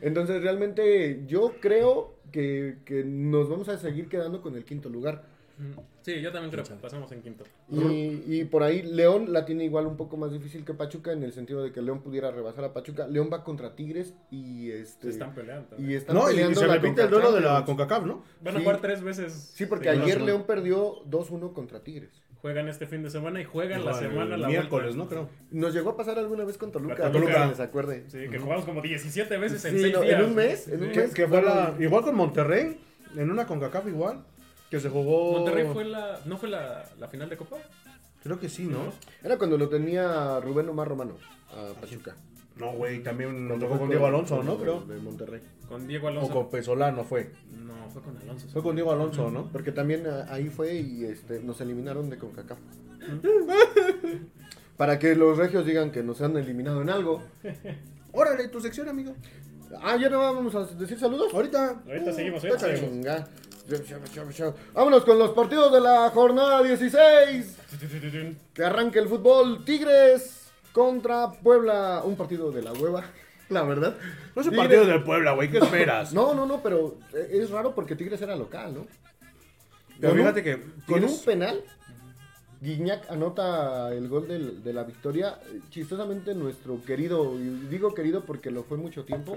Entonces, 0.00 0.42
realmente, 0.42 1.24
yo 1.26 1.54
creo 1.60 2.16
que, 2.32 2.78
que 2.84 3.04
nos 3.04 3.48
vamos 3.48 3.68
a 3.68 3.78
seguir 3.78 4.08
quedando 4.08 4.40
con 4.40 4.54
el 4.54 4.64
quinto 4.64 4.88
lugar. 4.88 5.24
Sí, 6.02 6.20
yo 6.22 6.32
también 6.32 6.50
creo 6.50 6.64
¿Quién 6.64 6.78
que 6.78 6.82
pasamos 6.82 7.10
en 7.12 7.20
quinto. 7.20 7.44
Y, 7.70 8.22
y 8.26 8.44
por 8.44 8.62
ahí 8.62 8.82
León 8.82 9.32
la 9.32 9.44
tiene 9.44 9.64
igual 9.64 9.86
un 9.86 9.96
poco 9.96 10.16
más 10.16 10.32
difícil 10.32 10.64
que 10.64 10.72
Pachuca 10.72 11.12
en 11.12 11.22
el 11.22 11.32
sentido 11.32 11.62
de 11.62 11.72
que 11.72 11.82
León 11.82 12.00
pudiera 12.00 12.30
rebasar 12.30 12.64
a 12.64 12.72
Pachuca. 12.72 13.06
León 13.08 13.28
va 13.32 13.44
contra 13.44 13.74
Tigres 13.74 14.14
y 14.30 14.70
este 14.70 15.02
Se 15.04 15.10
están 15.10 15.34
peleando. 15.34 15.76
y 15.78 15.94
están 15.94 16.16
No, 16.16 16.30
y 16.30 16.54
se 16.54 16.66
repite 16.66 17.02
el 17.02 17.10
duelo 17.10 17.32
de 17.32 17.40
la. 17.40 17.64
CONCACAF, 17.64 18.04
¿no? 18.06 18.22
Van 18.42 18.54
a 18.54 18.58
sí. 18.58 18.64
jugar 18.64 18.80
tres 18.80 19.02
veces. 19.02 19.32
Sí, 19.54 19.66
porque 19.66 19.88
ayer. 19.90 20.20
León 20.22 20.44
perdió 20.46 21.02
2-1 21.04 21.52
contra 21.52 21.80
Tigres. 21.80 22.22
Juegan 22.40 22.68
este 22.68 22.86
fin 22.86 23.02
de 23.02 23.10
semana 23.10 23.40
y 23.40 23.44
juegan 23.44 23.84
la 23.84 23.94
semana 23.94 24.36
el 24.36 24.40
la 24.42 24.48
miércoles, 24.48 24.94
vuelta. 24.96 25.16
¿no? 25.16 25.26
Creo. 25.26 25.28
Nos 25.50 25.74
llegó 25.74 25.90
a 25.90 25.96
pasar 25.96 26.18
alguna 26.20 26.44
vez 26.44 26.56
con 26.56 26.70
Toluca. 26.70 27.02
Con 27.02 27.12
Toluca. 27.12 27.32
no 27.40 27.44
sé 27.46 27.50
si 27.50 27.56
se 27.56 27.62
acuerde. 27.64 28.04
Sí, 28.06 28.18
que 28.30 28.38
jugamos 28.38 28.64
como 28.64 28.80
17 28.80 29.36
veces 29.38 29.64
en 29.64 29.74
Sí, 29.74 29.80
6 29.82 29.92
no, 29.94 30.02
en 30.02 30.08
días. 30.08 30.22
un 30.22 30.34
mes, 30.36 30.68
en 30.68 30.82
un 30.84 30.88
mes. 30.90 31.12
Que 31.14 31.26
fue 31.26 31.42
la, 31.42 31.74
igual 31.80 32.04
con 32.04 32.14
Monterrey, 32.14 32.78
en 33.16 33.30
una 33.32 33.44
CONCACAF 33.46 33.88
igual, 33.88 34.24
que 34.70 34.80
se 34.80 34.88
jugó... 34.88 35.32
Monterrey 35.38 35.66
fue 35.72 35.84
la. 35.84 36.20
¿No 36.24 36.36
fue 36.36 36.48
la, 36.48 36.84
la 36.98 37.08
final 37.08 37.28
de 37.28 37.36
Copa? 37.36 37.56
Creo 38.22 38.38
que 38.40 38.48
sí, 38.48 38.64
¿no? 38.64 38.78
Era 39.22 39.38
cuando 39.38 39.56
lo 39.56 39.68
tenía 39.68 40.40
Rubén 40.40 40.68
Omar 40.68 40.88
Romano 40.88 41.14
a 41.50 41.80
Pachuca. 41.80 42.16
No, 42.56 42.72
güey, 42.72 43.02
también 43.04 43.46
nos 43.46 43.60
tocó 43.60 43.78
con 43.78 43.88
Diego 43.88 44.06
Alonso, 44.06 44.42
¿no? 44.42 44.56
de- 44.56 44.62
Creo. 44.64 44.80
De 44.80 44.98
Monterrey. 44.98 45.40
Con 45.68 45.86
Diego 45.86 46.06
O 46.06 46.10
Alonso. 46.10 46.32
con 46.32 46.50
Pesolano 46.50 47.04
fue. 47.04 47.30
No, 47.52 47.88
fue 47.90 48.02
con 48.02 48.16
Alonso. 48.18 48.48
Fue 48.48 48.62
con 48.62 48.74
Diego 48.74 48.90
Alonso, 48.90 49.30
¿no? 49.30 49.46
Porque 49.52 49.70
también 49.70 50.06
ah, 50.08 50.26
ahí 50.28 50.48
fue 50.48 50.74
y 50.74 51.04
este, 51.04 51.40
nos 51.40 51.60
eliminaron 51.60 52.10
de 52.10 52.18
CONCACAF. 52.18 52.58
Para 54.76 54.98
que 54.98 55.14
los 55.14 55.38
regios 55.38 55.64
digan 55.66 55.90
que 55.90 56.02
nos 56.02 56.20
han 56.20 56.36
eliminado 56.36 56.82
en 56.82 56.90
algo. 56.90 57.22
Órale, 58.12 58.48
tu 58.48 58.60
sección, 58.60 58.88
amigo. 58.88 59.14
Ah, 59.82 59.96
ya 59.96 60.08
no 60.08 60.18
vamos 60.18 60.54
a 60.54 60.64
decir 60.74 60.98
saludos. 60.98 61.32
Ahorita. 61.34 61.82
Ahorita 61.86 62.12
seguimos, 62.12 62.42
seguimos. 62.42 62.80
Venga. 62.80 63.28
Vámonos 64.74 65.04
con 65.04 65.18
los 65.18 65.30
partidos 65.32 65.72
de 65.72 65.80
la 65.80 66.10
jornada 66.10 66.62
16. 66.62 67.56
Que 68.54 68.64
arranque 68.64 68.98
el 68.98 69.08
fútbol. 69.08 69.64
Tigres 69.64 70.50
contra 70.72 71.30
Puebla. 71.32 72.02
Un 72.04 72.16
partido 72.16 72.50
de 72.50 72.62
la 72.62 72.72
hueva, 72.72 73.04
la 73.50 73.62
verdad. 73.64 73.96
No 74.34 74.42
es 74.42 74.48
un 74.48 74.56
partido 74.56 74.86
del 74.86 75.02
Puebla, 75.04 75.32
güey, 75.32 75.50
¿qué 75.50 75.58
esperas? 75.58 76.12
No, 76.14 76.34
no, 76.34 76.46
no, 76.46 76.62
pero 76.62 76.96
es 77.30 77.50
raro 77.50 77.74
porque 77.74 77.94
Tigres 77.96 78.20
era 78.22 78.36
local, 78.36 78.74
¿no? 78.74 78.86
Pero 80.00 80.10
Con 80.12 80.20
un- 80.20 80.24
fíjate 80.26 80.42
que 80.44 80.62
Con 80.86 81.04
un 81.04 81.20
penal, 81.24 81.60
Guiñac 82.60 83.10
anota 83.10 83.92
el 83.92 84.08
gol 84.08 84.28
del- 84.28 84.62
de 84.62 84.72
la 84.72 84.84
victoria. 84.84 85.38
Chistosamente 85.70 86.34
nuestro 86.34 86.82
querido, 86.84 87.34
y 87.38 87.66
digo 87.68 87.92
querido 87.94 88.24
porque 88.24 88.50
lo 88.50 88.62
fue 88.64 88.78
mucho 88.78 89.04
tiempo, 89.04 89.36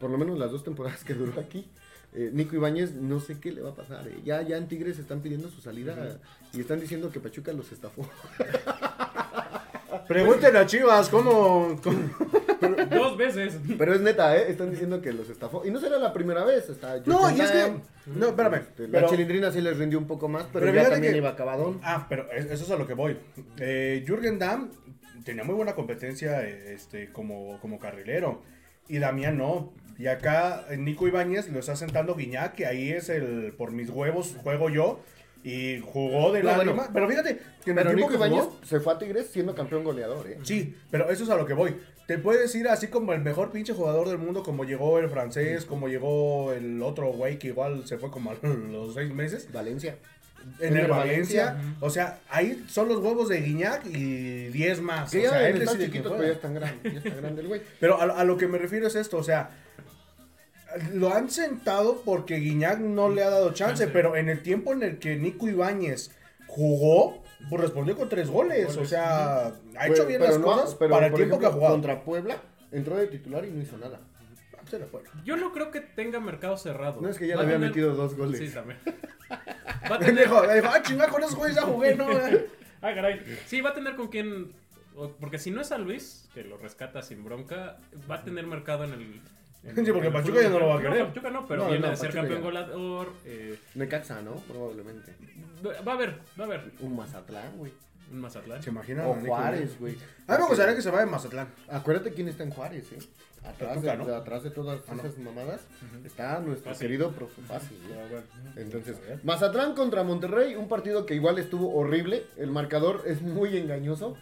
por 0.00 0.10
lo 0.10 0.18
menos 0.18 0.38
las 0.38 0.50
dos 0.50 0.64
temporadas 0.64 1.04
que 1.04 1.14
duró 1.14 1.38
aquí. 1.40 1.66
Eh, 2.14 2.30
Nico 2.32 2.56
Ibáñez, 2.56 2.92
no 2.94 3.20
sé 3.20 3.38
qué 3.40 3.52
le 3.52 3.62
va 3.62 3.70
a 3.70 3.74
pasar. 3.74 4.06
eh. 4.08 4.20
Ya, 4.24 4.42
ya 4.42 4.56
en 4.56 4.68
Tigres 4.68 4.98
están 4.98 5.20
pidiendo 5.20 5.48
su 5.50 5.60
salida 5.60 6.18
y 6.52 6.60
están 6.60 6.80
diciendo 6.80 7.10
que 7.10 7.20
Pachuca 7.20 7.52
los 7.52 7.70
estafó. 7.72 8.06
Pregúntenle 10.08 10.58
a 10.58 10.66
Chivas 10.66 11.08
cómo. 11.08 11.78
cómo- 11.82 11.98
Dos 12.90 13.16
veces. 13.16 13.58
Pero 13.78 13.94
es 13.94 14.00
neta, 14.00 14.36
¿eh? 14.36 14.46
Están 14.50 14.70
diciendo 14.70 15.00
que 15.02 15.12
los 15.12 15.28
estafó. 15.28 15.64
Y 15.66 15.70
no 15.70 15.80
será 15.80 15.98
la 15.98 16.12
primera 16.12 16.44
vez. 16.44 16.68
Está 16.68 16.98
No, 17.06 17.30
y 17.30 17.40
es 17.40 17.50
que. 17.50 17.72
No, 18.06 18.28
espérame. 18.28 18.54
este, 18.56 18.88
la 18.88 18.98
pero- 19.00 19.08
chilindrina 19.10 19.52
sí 19.52 19.60
les 19.60 19.76
rindió 19.76 19.98
un 19.98 20.06
poco 20.06 20.28
más, 20.28 20.44
pero, 20.52 20.66
Pero 20.66 20.82
ya 20.82 20.90
también 20.90 21.12
que- 21.12 21.18
iba 21.18 21.30
acabadón. 21.30 21.80
Ah, 21.82 22.06
pero 22.08 22.30
es- 22.32 22.46
eso 22.46 22.64
es 22.64 22.70
a 22.70 22.76
lo 22.76 22.86
que 22.86 22.94
voy. 22.94 23.16
Eh, 23.58 24.02
Jürgen 24.06 24.38
Damm 24.38 24.70
tenía 25.24 25.44
muy 25.44 25.54
buena 25.54 25.74
competencia 25.74 26.42
este, 26.46 27.12
como, 27.12 27.58
como 27.60 27.78
carrilero. 27.78 28.42
Y 28.88 28.98
Damián 28.98 29.38
no. 29.38 29.72
Y 30.02 30.08
acá 30.08 30.66
eh, 30.68 30.76
Nico 30.76 31.06
Ibáñez 31.06 31.48
lo 31.48 31.60
está 31.60 31.76
sentando 31.76 32.16
Guiñac, 32.16 32.54
que 32.56 32.66
ahí 32.66 32.90
es 32.90 33.08
el 33.08 33.52
por 33.56 33.70
mis 33.70 33.88
huevos 33.88 34.34
juego 34.42 34.68
yo. 34.68 35.00
Y 35.44 35.80
jugó 35.80 36.32
de 36.32 36.40
No, 36.42 36.50
la 36.50 36.56
bueno. 36.56 36.84
Pero 36.92 37.08
fíjate 37.08 37.38
que 37.64 37.70
en 37.72 37.78
el 37.78 37.84
Pero 37.84 37.96
tiempo 37.96 38.10
Nico 38.12 38.22
que 38.24 38.30
jugó- 38.30 38.58
se 38.64 38.80
fue 38.80 38.92
a 38.92 38.98
Tigres 38.98 39.26
siendo 39.28 39.54
campeón 39.54 39.82
goleador, 39.84 40.26
¿eh? 40.28 40.38
Sí, 40.42 40.76
pero 40.90 41.10
eso 41.10 41.24
es 41.24 41.30
a 41.30 41.36
lo 41.36 41.46
que 41.46 41.54
voy. 41.54 41.76
Te 42.06 42.18
puedes 42.18 42.52
ir 42.54 42.66
así 42.68 42.88
como 42.88 43.12
el 43.12 43.20
mejor 43.22 43.50
pinche 43.52 43.72
jugador 43.74 44.08
del 44.08 44.18
mundo, 44.18 44.42
como 44.42 44.64
llegó 44.64 44.98
el 44.98 45.08
francés, 45.08 45.64
como 45.64 45.86
llegó 45.88 46.52
el 46.52 46.82
otro 46.82 47.12
güey 47.12 47.38
que 47.38 47.48
igual 47.48 47.86
se 47.86 47.98
fue 47.98 48.10
como 48.10 48.30
a 48.32 48.34
los 48.42 48.94
seis 48.94 49.12
meses. 49.14 49.48
Valencia. 49.52 49.96
En 50.60 50.76
el 50.76 50.84
el 50.84 50.90
Valencia. 50.90 51.52
Valencia. 51.54 51.76
O 51.80 51.90
sea, 51.90 52.18
ahí 52.28 52.64
son 52.68 52.88
los 52.88 52.98
huevos 52.98 53.28
de 53.28 53.40
Guiñac 53.40 53.86
y 53.86 54.48
10 54.48 54.80
más. 54.80 55.10
Que 55.10 55.26
o 55.26 55.30
sea, 55.30 55.48
él 55.48 55.62
quién 55.64 55.78
chiquito, 55.78 56.10
pero 56.10 56.24
ya 56.24 56.32
está 56.34 56.48
grande. 56.48 56.90
Ya 56.92 56.98
está 56.98 57.14
grande 57.14 57.42
el 57.42 57.48
güey. 57.48 57.62
Pero 57.78 58.00
a, 58.00 58.04
a 58.20 58.24
lo 58.24 58.36
que 58.36 58.48
me 58.48 58.58
refiero 58.58 58.86
es 58.88 58.96
esto, 58.96 59.16
o 59.18 59.22
sea, 59.22 59.50
lo 60.92 61.12
han 61.14 61.30
sentado 61.30 62.02
porque 62.04 62.36
Guiñac 62.36 62.78
no 62.80 63.08
le 63.08 63.22
ha 63.22 63.30
dado 63.30 63.52
chance, 63.52 63.84
Chance. 63.84 63.88
pero 63.88 64.16
en 64.16 64.28
el 64.28 64.42
tiempo 64.42 64.72
en 64.72 64.82
el 64.82 64.98
que 64.98 65.16
Nico 65.16 65.48
Ibáñez 65.48 66.10
jugó, 66.46 67.22
pues 67.48 67.60
respondió 67.62 67.96
con 67.96 68.08
tres 68.08 68.28
goles. 68.28 68.70
O 68.70 68.74
Goles. 68.74 68.88
sea, 68.90 69.52
ha 69.76 69.88
hecho 69.88 70.06
bien 70.06 70.20
pero 70.20 70.32
las 70.32 70.40
no, 70.40 70.46
cosas 70.46 70.74
pero, 70.76 70.90
para 70.94 71.06
el 71.06 71.14
tiempo 71.14 71.38
que 71.38 71.46
ha 71.46 71.50
jugado. 71.50 71.74
Contra 71.74 72.04
Puebla, 72.04 72.36
entró 72.70 72.96
de 72.96 73.06
titular 73.08 73.44
y 73.44 73.50
no 73.50 73.62
hizo 73.62 73.76
nada. 73.78 74.00
Le 74.70 74.86
fue. 74.86 75.02
Yo 75.24 75.36
no 75.36 75.52
creo 75.52 75.70
que 75.70 75.80
tenga 75.82 76.18
mercado 76.18 76.56
cerrado. 76.56 76.98
No 77.02 77.08
es 77.10 77.18
que 77.18 77.26
ya 77.26 77.36
Va 77.36 77.42
le 77.42 77.48
había 77.48 77.56
tener- 77.56 77.70
metido 77.70 77.94
dos 77.94 78.16
goles. 78.16 78.38
Sí, 78.38 78.48
también. 78.48 78.78
Va 79.90 79.96
a 79.96 79.98
tener... 79.98 80.24
Dijo, 80.24 80.40
dijo, 80.40 80.68
ah, 80.72 80.82
chingada, 80.82 81.10
con 81.10 81.22
esos 81.22 81.34
güeyes 81.34 81.56
ya 81.56 81.62
jugué, 81.62 81.94
¿no? 81.94 82.06
Ah, 82.80 82.92
caray. 82.94 83.20
Sí, 83.46 83.60
va 83.60 83.70
a 83.70 83.74
tener 83.74 83.94
con 83.96 84.08
quién. 84.08 84.52
Porque 85.20 85.38
si 85.38 85.50
no 85.50 85.60
es 85.60 85.70
a 85.72 85.78
Luis, 85.78 86.28
que 86.34 86.42
lo 86.42 86.56
rescata 86.56 87.00
sin 87.02 87.22
bronca, 87.22 87.76
va 88.10 88.16
a 88.16 88.24
tener 88.24 88.46
mercado 88.46 88.84
en 88.84 88.92
el. 88.94 89.20
En- 89.64 89.76
Sí, 89.86 89.92
porque 89.92 90.08
en 90.08 90.12
Pachuca 90.12 90.42
ya 90.42 90.48
no 90.50 90.58
lo 90.58 90.66
va 90.68 90.78
a 90.78 90.80
querer. 90.82 91.06
Pachuca 91.06 91.30
no, 91.30 91.46
pero 91.46 91.62
No, 91.64 91.68
viene 91.70 91.80
no, 91.84 91.90
de 91.90 91.96
ser 91.96 92.06
Pachuca 92.08 92.20
campeón 92.22 92.38
ya. 92.40 92.44
goleador. 92.44 93.12
eh, 93.24 93.58
Necaxa, 93.74 94.22
¿no? 94.22 94.34
Probablemente. 94.36 95.14
va 95.86 95.92
a 95.92 95.94
haber, 95.94 96.10
va 96.38 96.44
a 96.44 96.46
haber 96.46 96.72
Un 96.80 96.96
Mazatlán, 96.96 97.56
güey. 97.58 97.72
un 98.10 98.20
Mazatlán. 98.20 98.62
¿Se 98.62 98.70
imaginan? 98.70 99.06
O 99.06 99.14
Juárez, 99.14 99.78
güey. 99.78 99.96
A 100.26 100.32
mí 100.36 100.42
me 100.42 100.48
gustaría 100.48 100.74
que 100.74 100.82
se 100.82 100.90
vaya 100.90 101.04
a 101.04 101.06
Mazatlán. 101.06 101.48
Acuérdate 101.68 102.12
quién 102.12 102.28
está 102.28 102.42
en 102.42 102.50
Juárez, 102.50 102.92
¿eh? 102.92 102.98
Atrás, 103.44 103.70
Pachuca, 103.74 103.92
de, 103.92 103.98
¿no? 103.98 104.06
de- 104.06 104.14
atrás 104.16 104.42
de 104.44 104.50
todas 104.50 104.80
Ah, 104.88 104.94
no. 104.94 105.00
esas 105.02 105.18
mamadas 105.18 105.62
está 106.04 106.38
nuestro 106.40 106.70
Fácil. 106.70 106.86
querido 106.86 107.10
profe 107.10 107.42
Fácil. 107.42 107.76
¿eh? 107.90 108.20
Entonces. 108.56 108.96
Mazatlán 109.24 109.74
contra 109.74 110.04
Monterrey, 110.04 110.54
un 110.54 110.68
partido 110.68 111.06
que 111.06 111.14
igual 111.16 111.38
estuvo 111.38 111.74
horrible. 111.74 112.24
El 112.36 112.50
marcador 112.52 113.02
es 113.06 113.20
muy 113.22 113.56
engañoso. 113.56 114.16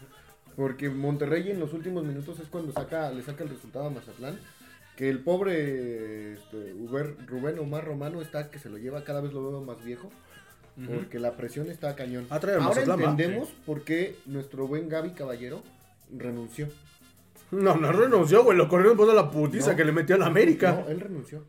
Porque 0.55 0.89
Monterrey 0.89 1.49
en 1.49 1.59
los 1.61 1.71
últimos 1.73 2.03
minutos 2.03 2.39
es 2.39 2.47
cuando 2.49 2.73
saca, 2.73 3.09
le 3.11 3.21
saca 3.23 3.43
el 3.43 3.49
resultado 3.51 3.85
a 3.85 3.89
Mazatlán. 3.89 4.37
Que 4.95 5.09
el 5.09 5.19
pobre 5.23 6.33
este, 6.33 6.73
Uber- 6.75 7.15
Rubén 7.27 7.57
Omar 7.59 7.85
Romano 7.85 8.21
está 8.21 8.49
que 8.51 8.59
se 8.59 8.69
lo 8.69 8.77
lleva, 8.77 9.03
cada 9.03 9.21
vez 9.21 9.33
lo 9.33 9.49
veo 9.49 9.61
más 9.61 9.83
viejo. 9.83 10.09
Porque 10.87 11.19
la 11.19 11.35
presión 11.35 11.69
está 11.69 11.95
cañón. 11.95 12.25
Ah, 12.29 12.39
trae 12.39 12.55
el 12.55 12.61
Ahora 12.61 12.75
Mazatlán, 12.81 13.01
entendemos 13.11 13.49
por 13.65 13.83
qué 13.83 14.15
nuestro 14.25 14.67
buen 14.67 14.89
Gaby 14.89 15.11
Caballero 15.11 15.61
renunció. 16.15 16.69
No, 17.51 17.75
no 17.75 17.91
renunció, 17.91 18.43
güey. 18.43 18.57
Lo 18.57 18.69
corrieron 18.69 18.95
por 18.97 19.13
la 19.13 19.29
putiza 19.29 19.71
No. 19.71 19.77
que 19.77 19.85
le 19.85 19.91
metió 19.91 20.15
a 20.15 20.19
la 20.19 20.27
América. 20.27 20.71
No, 20.83 20.89
él 20.89 20.99
renunció. 21.01 21.43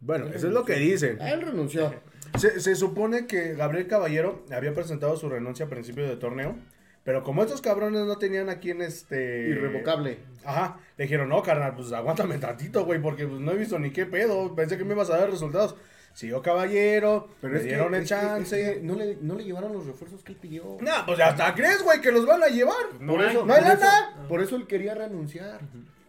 Bueno, 0.00 0.26
eso 0.28 0.48
es 0.48 0.52
lo 0.54 0.64
que 0.64 0.74
dicen. 0.76 1.18
Ah, 1.20 1.30
Él 1.30 1.42
renunció. 1.42 1.94
Se, 2.38 2.58
se 2.58 2.74
supone 2.74 3.26
que 3.26 3.54
Gabriel 3.54 3.86
Caballero 3.86 4.44
había 4.50 4.72
presentado 4.74 5.16
su 5.16 5.28
renuncia 5.28 5.66
a 5.66 5.68
principio 5.68 6.08
de 6.08 6.16
torneo. 6.16 6.56
Pero 7.04 7.24
como 7.24 7.42
estos 7.42 7.60
cabrones 7.60 8.06
no 8.06 8.16
tenían 8.16 8.48
a 8.48 8.60
quien 8.60 8.80
este. 8.80 9.48
Irrevocable. 9.48 10.18
Ajá. 10.44 10.78
Le 10.96 11.04
dijeron, 11.04 11.28
no, 11.28 11.42
carnal, 11.42 11.74
pues 11.74 11.92
aguántame 11.92 12.38
tantito, 12.38 12.84
güey, 12.84 13.00
porque 13.02 13.26
pues, 13.26 13.40
no 13.40 13.50
he 13.52 13.56
visto 13.56 13.78
ni 13.78 13.90
qué 13.90 14.06
pedo. 14.06 14.54
Pensé 14.54 14.78
que 14.78 14.84
me 14.84 14.94
ibas 14.94 15.10
a 15.10 15.18
dar 15.18 15.30
resultados. 15.30 15.74
Siguió 16.14 16.42
Caballero, 16.42 17.28
Pero 17.40 17.54
le 17.54 17.58
es 17.60 17.64
que- 17.64 17.68
dieron 17.70 17.94
el 17.94 18.02
es 18.02 18.08
que- 18.08 18.14
chance. 18.14 18.60
es 18.72 18.76
que 18.76 18.82
no, 18.82 18.94
le, 18.94 19.16
no 19.22 19.34
le 19.34 19.44
llevaron 19.44 19.72
los 19.72 19.86
refuerzos 19.86 20.22
que 20.22 20.32
él 20.32 20.38
pidió. 20.40 20.76
No, 20.80 20.92
pues 21.06 21.18
hasta 21.20 21.54
crees, 21.54 21.82
güey, 21.82 22.00
que 22.02 22.12
los 22.12 22.26
van 22.26 22.42
a 22.42 22.48
llevar. 22.48 22.76
No 23.00 23.14
por 23.14 23.22
hay. 23.24 23.30
eso, 23.30 23.46
¿No 23.46 23.52
hay 23.54 23.62
por, 23.62 23.70
eso, 23.72 23.80
lana? 23.80 24.26
por 24.28 24.40
eso 24.42 24.56
él 24.56 24.66
quería 24.66 24.94
renunciar. 24.94 25.60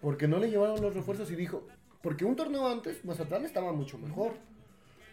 Porque 0.01 0.27
no 0.27 0.37
le 0.39 0.49
llevaron 0.51 0.81
los 0.81 0.93
refuerzos 0.93 1.31
y 1.31 1.35
dijo. 1.35 1.65
Porque 2.01 2.25
un 2.25 2.35
torneo 2.35 2.67
antes, 2.67 3.03
Mazatlán 3.05 3.45
estaba 3.45 3.71
mucho 3.71 3.97
mejor. 3.97 4.33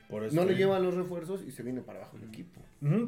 Por 0.09 0.25
eso 0.25 0.35
No 0.35 0.45
le 0.45 0.57
llevan 0.57 0.83
los 0.83 0.93
refuerzos 0.95 1.43
y 1.47 1.53
se 1.53 1.63
viene 1.63 1.83
para 1.83 2.01
abajo 2.01 2.17
el 2.17 2.25
equipo. 2.29 2.61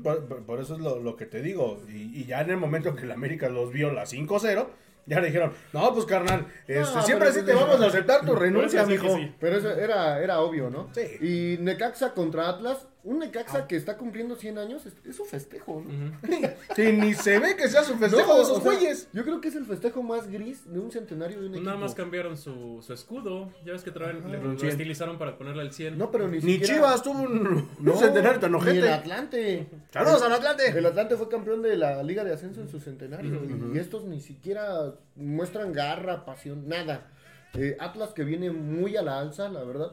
Por, 0.02 0.26
por- 0.26 0.42
por 0.44 0.60
eso 0.60 0.74
es 0.74 0.80
lo, 0.80 0.98
lo 1.00 1.16
que 1.16 1.26
te 1.26 1.40
digo. 1.40 1.80
Y, 1.88 2.20
y 2.20 2.24
ya 2.26 2.40
en 2.42 2.50
el 2.50 2.56
momento 2.58 2.94
que 2.94 3.02
el 3.04 3.12
América 3.12 3.48
los 3.48 3.72
vio 3.72 3.90
la 3.90 4.04
5-0, 4.04 4.66
ya 5.06 5.20
le 5.20 5.26
dijeron, 5.26 5.52
no, 5.72 5.92
pues 5.94 6.04
carnal, 6.06 6.46
este, 6.68 6.94
No, 6.94 7.02
siempre 7.02 7.28
así 7.28 7.42
te 7.42 7.54
vamos 7.54 7.80
a 7.80 7.86
aceptar 7.86 8.24
tu 8.24 8.34
renuncia, 8.34 8.84
mijo. 8.86 9.16
sí. 9.16 9.34
Pero 9.40 9.56
eso 9.56 9.70
era, 9.72 10.22
era 10.22 10.40
obvio, 10.40 10.70
¿no? 10.70 10.90
Sí. 10.94 11.56
Y 11.56 11.62
Necaxa 11.62 12.12
contra 12.14 12.48
Atlas. 12.48 12.86
Un 13.04 13.18
Necaxa 13.18 13.66
que 13.66 13.74
está 13.74 13.96
cumpliendo 13.96 14.36
100 14.36 14.58
años 14.58 14.86
es, 14.86 14.94
es 15.04 15.18
un 15.18 15.26
festejo, 15.26 15.82
¿no? 15.84 16.18
Sí, 16.76 16.92
ni 16.92 17.14
se 17.14 17.38
ve 17.40 17.56
que 17.56 17.68
sea 17.68 17.82
su 17.82 17.96
festejo 17.96 18.28
No, 18.28 18.36
de 18.36 18.42
esos 18.42 18.58
o 18.58 18.60
sea, 18.62 18.72
güeyes. 18.72 19.08
Yo 19.12 19.24
creo 19.24 19.40
que 19.40 19.48
es 19.48 19.56
el 19.56 19.64
festejo 19.66 20.02
más 20.02 20.28
gris 20.30 20.70
de 20.72 20.78
un 20.78 20.92
centenario 20.92 21.40
de 21.40 21.46
un 21.46 21.54
equipo. 21.54 21.66
Nada 21.66 21.78
más 21.80 21.94
cambiaron 21.94 22.36
su, 22.36 22.80
su 22.80 22.92
escudo. 22.92 23.52
Ya 23.64 23.72
ves 23.72 23.82
que 23.82 23.90
traen, 23.90 24.30
le, 24.30 24.40
lo 24.40 24.56
100. 24.56 24.70
estilizaron 24.70 25.18
para 25.18 25.36
ponerle 25.36 25.62
el 25.62 25.72
100. 25.72 25.98
No, 25.98 26.10
pero 26.12 26.28
ni, 26.28 26.36
Ni 26.36 26.52
siquiera... 26.52 26.74
Chivas 26.74 27.02
tuvo 27.02 27.22
un, 27.22 27.68
No, 27.80 27.92
un 27.92 27.98
centenario 27.98 28.38
tan 28.38 28.52
ni 28.52 28.58
el 28.58 28.62
ojete. 28.62 28.92
Atlante. 28.92 29.66
Saludos 29.90 30.22
al 30.22 30.32
Atlante. 30.32 30.68
El 30.68 30.86
Atlante 30.86 31.16
fue 31.16 31.28
campeón 31.28 31.62
de 31.62 31.76
la 31.76 32.02
Liga 32.04 32.22
de 32.22 32.32
Ascenso 32.32 32.60
en 32.60 32.68
su 32.68 32.78
centenario. 32.78 33.40
Y 33.74 33.78
estos 33.78 34.04
ni 34.04 34.20
siquiera 34.20 34.94
muestran 35.16 35.72
garra, 35.72 36.24
pasión, 36.24 36.68
nada. 36.68 37.10
Eh, 37.54 37.76
Atlas 37.80 38.10
que 38.14 38.24
viene 38.24 38.50
muy 38.50 38.96
a 38.96 39.02
la 39.02 39.18
alza, 39.18 39.48
la 39.48 39.62
verdad. 39.64 39.92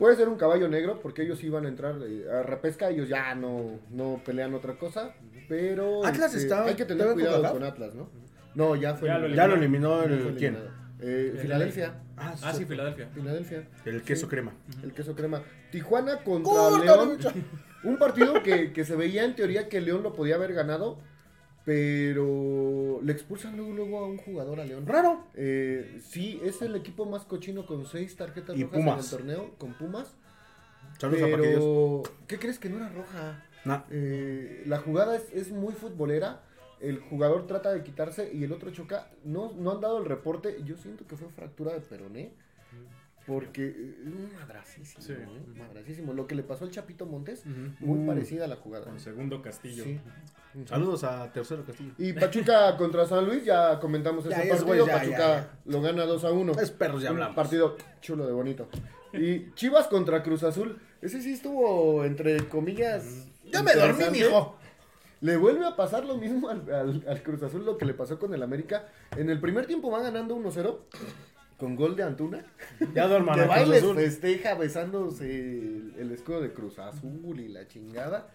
Puede 0.00 0.16
ser 0.16 0.28
un 0.30 0.36
caballo 0.38 0.66
negro 0.66 0.98
porque 1.00 1.22
ellos 1.22 1.44
iban 1.44 1.66
a 1.66 1.68
entrar 1.68 1.96
eh, 2.02 2.24
a 2.32 2.42
repesca, 2.42 2.88
ellos 2.88 3.06
ya 3.08 3.34
no, 3.34 3.78
no 3.90 4.20
pelean 4.24 4.54
otra 4.54 4.78
cosa. 4.78 5.14
Pero 5.46 6.04
Atlas 6.06 6.32
este, 6.34 6.44
está- 6.46 6.64
hay 6.64 6.74
que 6.74 6.86
tener 6.86 7.02
¿todavía 7.04 7.26
cuidado 7.26 7.42
con 7.42 7.52
con 7.60 7.64
Atlas, 7.64 7.94
¿no? 7.94 8.08
No, 8.54 8.74
ya 8.76 8.94
fue 8.94 9.08
Ya 9.08 9.18
lo 9.18 9.28
Ya 9.28 9.46
lo 9.46 9.54
eliminó 9.56 9.98
Ya 10.02 10.04
el 10.14 10.20
fue 10.22 10.34
quién. 10.36 10.54
eliminado. 10.56 10.80
Eh, 11.02 11.30
El- 11.34 11.38
Filadelfia. 11.38 11.94
Ah, 12.16 12.34
sí, 12.54 12.64
Filadelfia. 12.64 13.08
Filadelfia. 13.14 13.68
El 13.84 14.02
queso 14.02 14.24
Sí. 14.26 14.30
crema. 14.30 14.52
El 14.82 14.92
queso 14.94 15.14
crema. 15.14 15.42
Tijuana 15.70 16.16
contra 16.24 16.50
¡Córtale, 16.52 16.84
León. 16.86 17.18
Un 17.84 17.98
partido 17.98 18.42
que, 18.42 18.72
que 18.72 18.84
se 18.84 18.96
veía 18.96 19.24
en 19.24 19.36
teoría 19.36 19.68
que 19.68 19.80
León 19.82 20.02
lo 20.02 20.14
podía 20.14 20.36
haber 20.36 20.54
ganado, 20.54 20.98
pero 21.64 23.00
le 23.02 23.12
expulsan 23.12 23.56
luego, 23.56 23.72
luego 23.72 23.98
a 23.98 24.06
un 24.06 24.16
jugador 24.18 24.60
a 24.60 24.64
León. 24.64 24.86
Raro. 24.86 25.24
Eh, 25.34 26.00
sí, 26.02 26.40
es 26.42 26.62
el 26.62 26.74
equipo 26.74 27.04
más 27.06 27.24
cochino 27.24 27.66
con 27.66 27.86
seis 27.86 28.16
tarjetas 28.16 28.56
Y 28.56 28.64
rojas 28.64 28.78
Pumas. 28.80 28.98
en 28.98 29.04
el 29.04 29.10
torneo, 29.10 29.54
con 29.58 29.74
Pumas. 29.74 30.14
Saludos 30.98 31.22
a 31.22 31.30
Paquillos. 31.30 31.54
Pero, 31.54 32.02
¿qué 32.26 32.38
crees 32.38 32.58
que 32.58 32.68
no 32.68 32.76
era 32.78 32.88
roja? 32.88 33.44
Nah. 33.64 33.82
Eh, 33.90 34.62
la 34.66 34.78
jugada 34.78 35.16
es, 35.16 35.30
es 35.32 35.50
muy 35.50 35.74
futbolera. 35.74 36.42
El 36.80 36.98
jugador 36.98 37.46
trata 37.46 37.72
de 37.72 37.82
quitarse 37.82 38.30
y 38.32 38.44
el 38.44 38.52
otro 38.52 38.70
choca. 38.70 39.10
No, 39.24 39.52
no 39.52 39.72
han 39.72 39.80
dado 39.80 39.98
el 39.98 40.06
reporte. 40.06 40.62
Yo 40.64 40.76
siento 40.78 41.06
que 41.06 41.16
fue 41.16 41.28
fractura 41.28 41.74
de 41.74 41.80
peroné. 41.80 42.32
Porque 43.32 43.68
es 43.68 44.06
un 44.12 44.32
madracísimo. 44.34 45.04
Sí. 45.04 45.12
¿eh? 45.12 45.58
Madracísimo. 45.58 46.12
Lo 46.12 46.26
que 46.26 46.34
le 46.34 46.42
pasó 46.42 46.64
al 46.64 46.70
Chapito 46.72 47.06
Montes, 47.06 47.44
muy 47.78 48.00
Uh. 48.00 48.06
parecida 48.06 48.44
a 48.46 48.48
la 48.48 48.56
jugada. 48.56 48.84
Con 48.86 48.98
segundo 48.98 49.40
Castillo. 49.40 49.84
Sí. 49.84 50.00
Saludos 50.66 51.04
a 51.04 51.32
Tercero 51.32 51.64
Castillo. 51.64 51.92
Y 51.96 52.12
Pachuca 52.12 52.76
contra 52.78 53.06
San 53.06 53.24
Luis, 53.24 53.44
ya 53.44 53.78
comentamos 53.78 54.24
Ya, 54.24 54.36
ese 54.38 54.48
ya, 54.48 54.56
partido. 54.56 54.86
ya, 54.86 54.92
Pachuca 54.94 55.18
ya, 55.18 55.40
ya. 55.42 55.58
lo 55.66 55.80
gana 55.80 56.04
2 56.06 56.24
a 56.24 56.32
1. 56.32 56.52
Es 56.60 56.70
perros, 56.72 57.02
ya 57.02 57.10
Un 57.10 57.16
hablamos. 57.16 57.36
partido 57.36 57.76
chulo 58.00 58.26
de 58.26 58.32
bonito. 58.32 58.68
Y 59.12 59.52
Chivas 59.54 59.86
contra 59.86 60.22
Cruz 60.24 60.42
Azul. 60.42 60.78
Ese 61.00 61.22
sí 61.22 61.32
estuvo, 61.34 62.04
entre 62.04 62.48
comillas. 62.48 63.28
Ya 63.52 63.62
me 63.62 63.74
dormí, 63.74 64.04
mijo. 64.10 64.56
Le 65.20 65.36
vuelve 65.36 65.66
a 65.66 65.76
pasar 65.76 66.04
lo 66.04 66.16
mismo 66.16 66.48
al, 66.48 66.62
al- 66.72 67.04
al 67.06 67.22
Cruz 67.22 67.42
Azul, 67.42 67.64
lo 67.64 67.76
que 67.78 67.84
le 67.84 67.94
pasó 67.94 68.18
con 68.18 68.32
el 68.34 68.42
América. 68.42 68.88
En 69.16 69.28
el 69.30 69.38
primer 69.40 69.66
tiempo 69.66 69.90
va 69.90 70.00
ganando 70.02 70.34
1-0 70.36 70.78
con 71.60 71.76
gol 71.76 71.94
de 71.94 72.02
Antuna. 72.02 72.42
Ya 72.94 73.06
duerman 73.06 73.36
Que 73.36 73.42
a 73.42 73.46
va 73.46 73.58
y 73.60 73.62
Cruz 73.64 73.74
les 73.74 73.82
Azul. 73.84 73.96
festeja 73.96 74.54
besándose 74.54 75.24
el, 75.30 75.94
el 75.98 76.10
escudo 76.10 76.40
de 76.40 76.52
Cruz 76.52 76.78
Azul 76.80 77.38
y 77.38 77.48
la 77.48 77.68
chingada. 77.68 78.28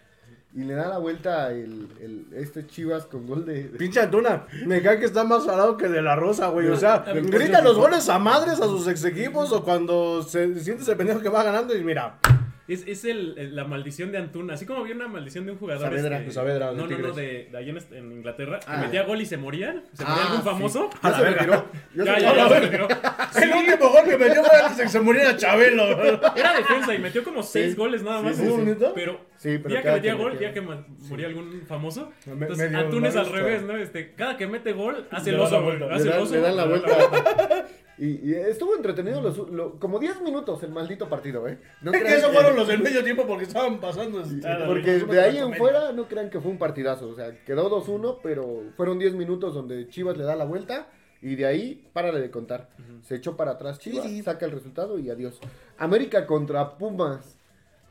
Y 0.53 0.59
le 0.63 0.73
da 0.73 0.87
la 0.87 0.99
vuelta 0.99 1.51
el, 1.51 1.89
el- 1.99 2.27
este 2.33 2.65
Chivas 2.65 3.05
con 3.07 3.27
gol 3.27 3.43
de. 3.45 3.63
de- 3.67 3.77
Pinche 3.77 3.99
Antuna, 3.99 4.45
me 4.65 4.81
cae 4.81 4.99
que 4.99 5.05
está 5.05 5.25
más 5.25 5.43
parado 5.43 5.75
que 5.75 5.89
de 5.89 6.01
la 6.01 6.15
rosa, 6.15 6.47
güey. 6.47 6.67
O 6.69 6.77
sea, 6.77 6.99
grita 7.13 7.61
los 7.61 7.75
goles 7.77 8.07
a 8.07 8.19
madres 8.19 8.61
a 8.61 8.65
sus 8.65 8.87
ex 8.87 9.03
equipos 9.03 9.51
o 9.51 9.65
cuando 9.65 10.23
se 10.23 10.57
siente 10.61 10.83
ese 10.83 10.95
pendejo 10.95 11.19
que 11.19 11.27
va 11.27 11.43
ganando 11.43 11.75
y 11.75 11.83
mira. 11.83 12.19
Es, 12.67 12.83
es 12.87 13.05
el, 13.05 13.55
la 13.55 13.63
maldición 13.65 14.11
de 14.11 14.17
Antuna. 14.17 14.55
Así 14.55 14.65
como 14.65 14.79
había 14.81 14.95
una 14.95 15.07
maldición 15.07 15.45
de 15.45 15.51
un 15.51 15.57
jugador. 15.59 15.83
Saavedra. 15.83 16.17
este, 16.19 16.31
Saavedra, 16.31 16.71
no, 16.71 16.87
no, 16.87 16.97
no, 16.97 17.11
de, 17.11 17.47
de 17.51 17.57
allá 17.57 17.71
en, 17.71 17.95
en 17.95 18.11
Inglaterra. 18.11 18.59
Ah. 18.65 18.75
Que 18.79 18.85
metía 18.87 19.03
gol 19.03 19.21
y 19.21 19.25
se 19.25 19.37
moría. 19.37 19.83
¿Se 19.93 20.03
moría 20.03 20.23
Ah, 20.23 20.25
algún 20.25 20.37
sí. 20.41 20.43
famoso? 20.49 20.89
A 21.01 21.11
Ya 21.11 21.15
se 21.17 21.23
retiró. 21.25 21.65
Ya 21.95 22.03
Ya, 22.05 22.19
ya, 22.19 22.49
se 22.49 22.59
retiró. 22.61 22.87
El 23.41 23.51
último 23.53 23.89
gol 23.89 24.03
que 24.05 24.17
metió 24.17 24.43
fue 24.43 24.57
antes 24.59 24.77
de 24.77 24.83
que 24.83 24.89
se 24.89 24.99
muriera 25.01 25.37
Chabelo. 25.37 25.83
Era 26.35 26.53
defensa 26.57 26.93
y 26.95 26.99
metió 26.99 27.23
como 27.23 27.43
seis 27.43 27.71
Sí. 27.71 27.77
goles 27.77 28.01
nada 28.01 28.19
Sí, 28.19 28.25
más. 28.25 28.35
sí, 28.37 28.43
sí. 28.45 28.85
Pero, 28.95 29.21
Sí, 29.37 29.57
pero 29.61 29.69
día 29.69 29.81
que 29.83 29.91
metía 29.91 30.11
que 30.13 30.17
gol, 30.17 30.39
día 30.39 30.53
que 30.53 30.61
moría 30.61 31.27
algún 31.27 31.61
famoso. 31.67 32.11
Entonces, 32.25 32.73
Antuna 32.73 33.09
es 33.09 33.15
al 33.15 33.29
revés, 33.31 33.61
¿no? 33.63 33.75
Este, 33.77 34.13
cada 34.15 34.37
que 34.37 34.47
mete 34.47 34.71
gol, 34.71 35.07
hace 35.11 35.31
el 35.31 35.39
oso, 35.39 35.61
güey. 35.61 35.77
Le 35.77 36.39
dan, 36.39 36.55
la 36.55 36.65
vuelta. 36.65 37.64
Y, 37.97 38.29
y 38.29 38.33
estuvo 38.33 38.75
entretenido 38.75 39.21
los, 39.21 39.37
lo- 39.49 39.79
como 39.79 39.99
10 39.99 40.21
minutos 40.21 40.61
el 40.63 40.71
maldito 40.71 41.07
partido, 41.07 41.47
¿eh? 41.47 41.59
No 41.81 41.91
Es 41.93 41.99
que 42.03 42.07
que- 42.09 42.21
fueron 42.33 42.55
los 42.55 42.67
del 42.67 42.81
medio 42.81 43.03
tiempo 43.03 43.25
porque 43.25 43.45
estaban 43.45 43.79
pasando. 43.79 44.21
este, 44.21 44.41
Porque 44.67 44.99
de 44.99 45.21
ahí 45.21 45.37
en 45.37 45.53
fuera 45.53 45.91
no 45.93 46.07
crean 46.07 46.29
que 46.29 46.39
fue 46.41 46.51
un 46.51 46.57
partidazo. 46.57 47.07
O 47.09 47.15
sea, 47.15 47.31
quedó 47.45 47.69
2-1, 47.69 48.19
pero 48.21 48.63
fueron 48.75 48.99
10 48.99 49.13
minutos 49.13 49.53
donde 49.53 49.87
Chivas 49.87 50.17
le 50.17 50.23
da 50.25 50.35
la 50.35 50.45
vuelta. 50.45 50.87
Y 51.21 51.35
de 51.35 51.45
ahí, 51.45 51.87
párale 51.93 52.19
de 52.19 52.29
contar. 52.29 52.69
Se 53.01 53.15
echó 53.15 53.35
para 53.35 53.51
atrás 53.51 53.79
Chivas, 53.79 54.03
Sí, 54.05 54.17
sí. 54.17 54.23
saca 54.23 54.45
el 54.45 54.51
resultado 54.51 54.99
y 54.99 55.09
adiós. 55.09 55.39
América 55.77 56.27
contra 56.27 56.77
Pumas. 56.77 57.34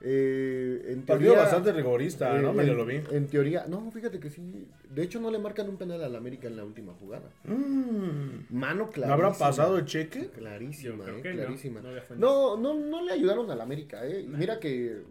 Eh, 0.07 0.93
en 0.93 1.03
Partido 1.03 1.35
bastante 1.35 1.73
rigorista, 1.73 2.31
¿no? 2.39 2.51
eh, 2.51 2.53
Medio 2.53 2.73
en- 2.73 2.77
lo 2.79 2.85
vi. 2.85 3.01
En 3.11 3.27
teoría, 3.29 3.65
no, 3.67 3.91
fíjate 3.91 4.21
que 4.21 4.29
sí. 4.29 4.67
De 4.91 5.03
hecho, 5.03 5.19
no 5.19 5.31
le 5.31 5.39
marcan 5.39 5.67
un 5.69 5.79
penal 5.79 6.03
al 6.05 6.15
América 6.15 6.47
en 6.47 6.57
la 6.57 6.65
última 6.65 6.93
jugada. 6.93 7.31
Mm. 7.45 8.45
Mano 8.51 8.85
¿No 8.85 8.91
clarísima. 8.91 9.15
habrá 9.15 9.33
pasado 9.33 9.79
el 9.79 9.87
cheque? 9.87 10.29
Clarísima, 10.29 11.05
eh, 11.09 11.13
no. 11.17 11.23
clarísima. 11.23 11.81
No. 12.17 12.57
No, 12.57 12.57
no, 12.59 12.75
no 12.75 13.03
le 13.03 13.13
ayudaron 13.13 13.51
al 13.51 13.61
América, 13.63 14.07
eh. 14.07 14.21
Y 14.21 14.27
mira 14.29 14.61
que, 14.61 15.03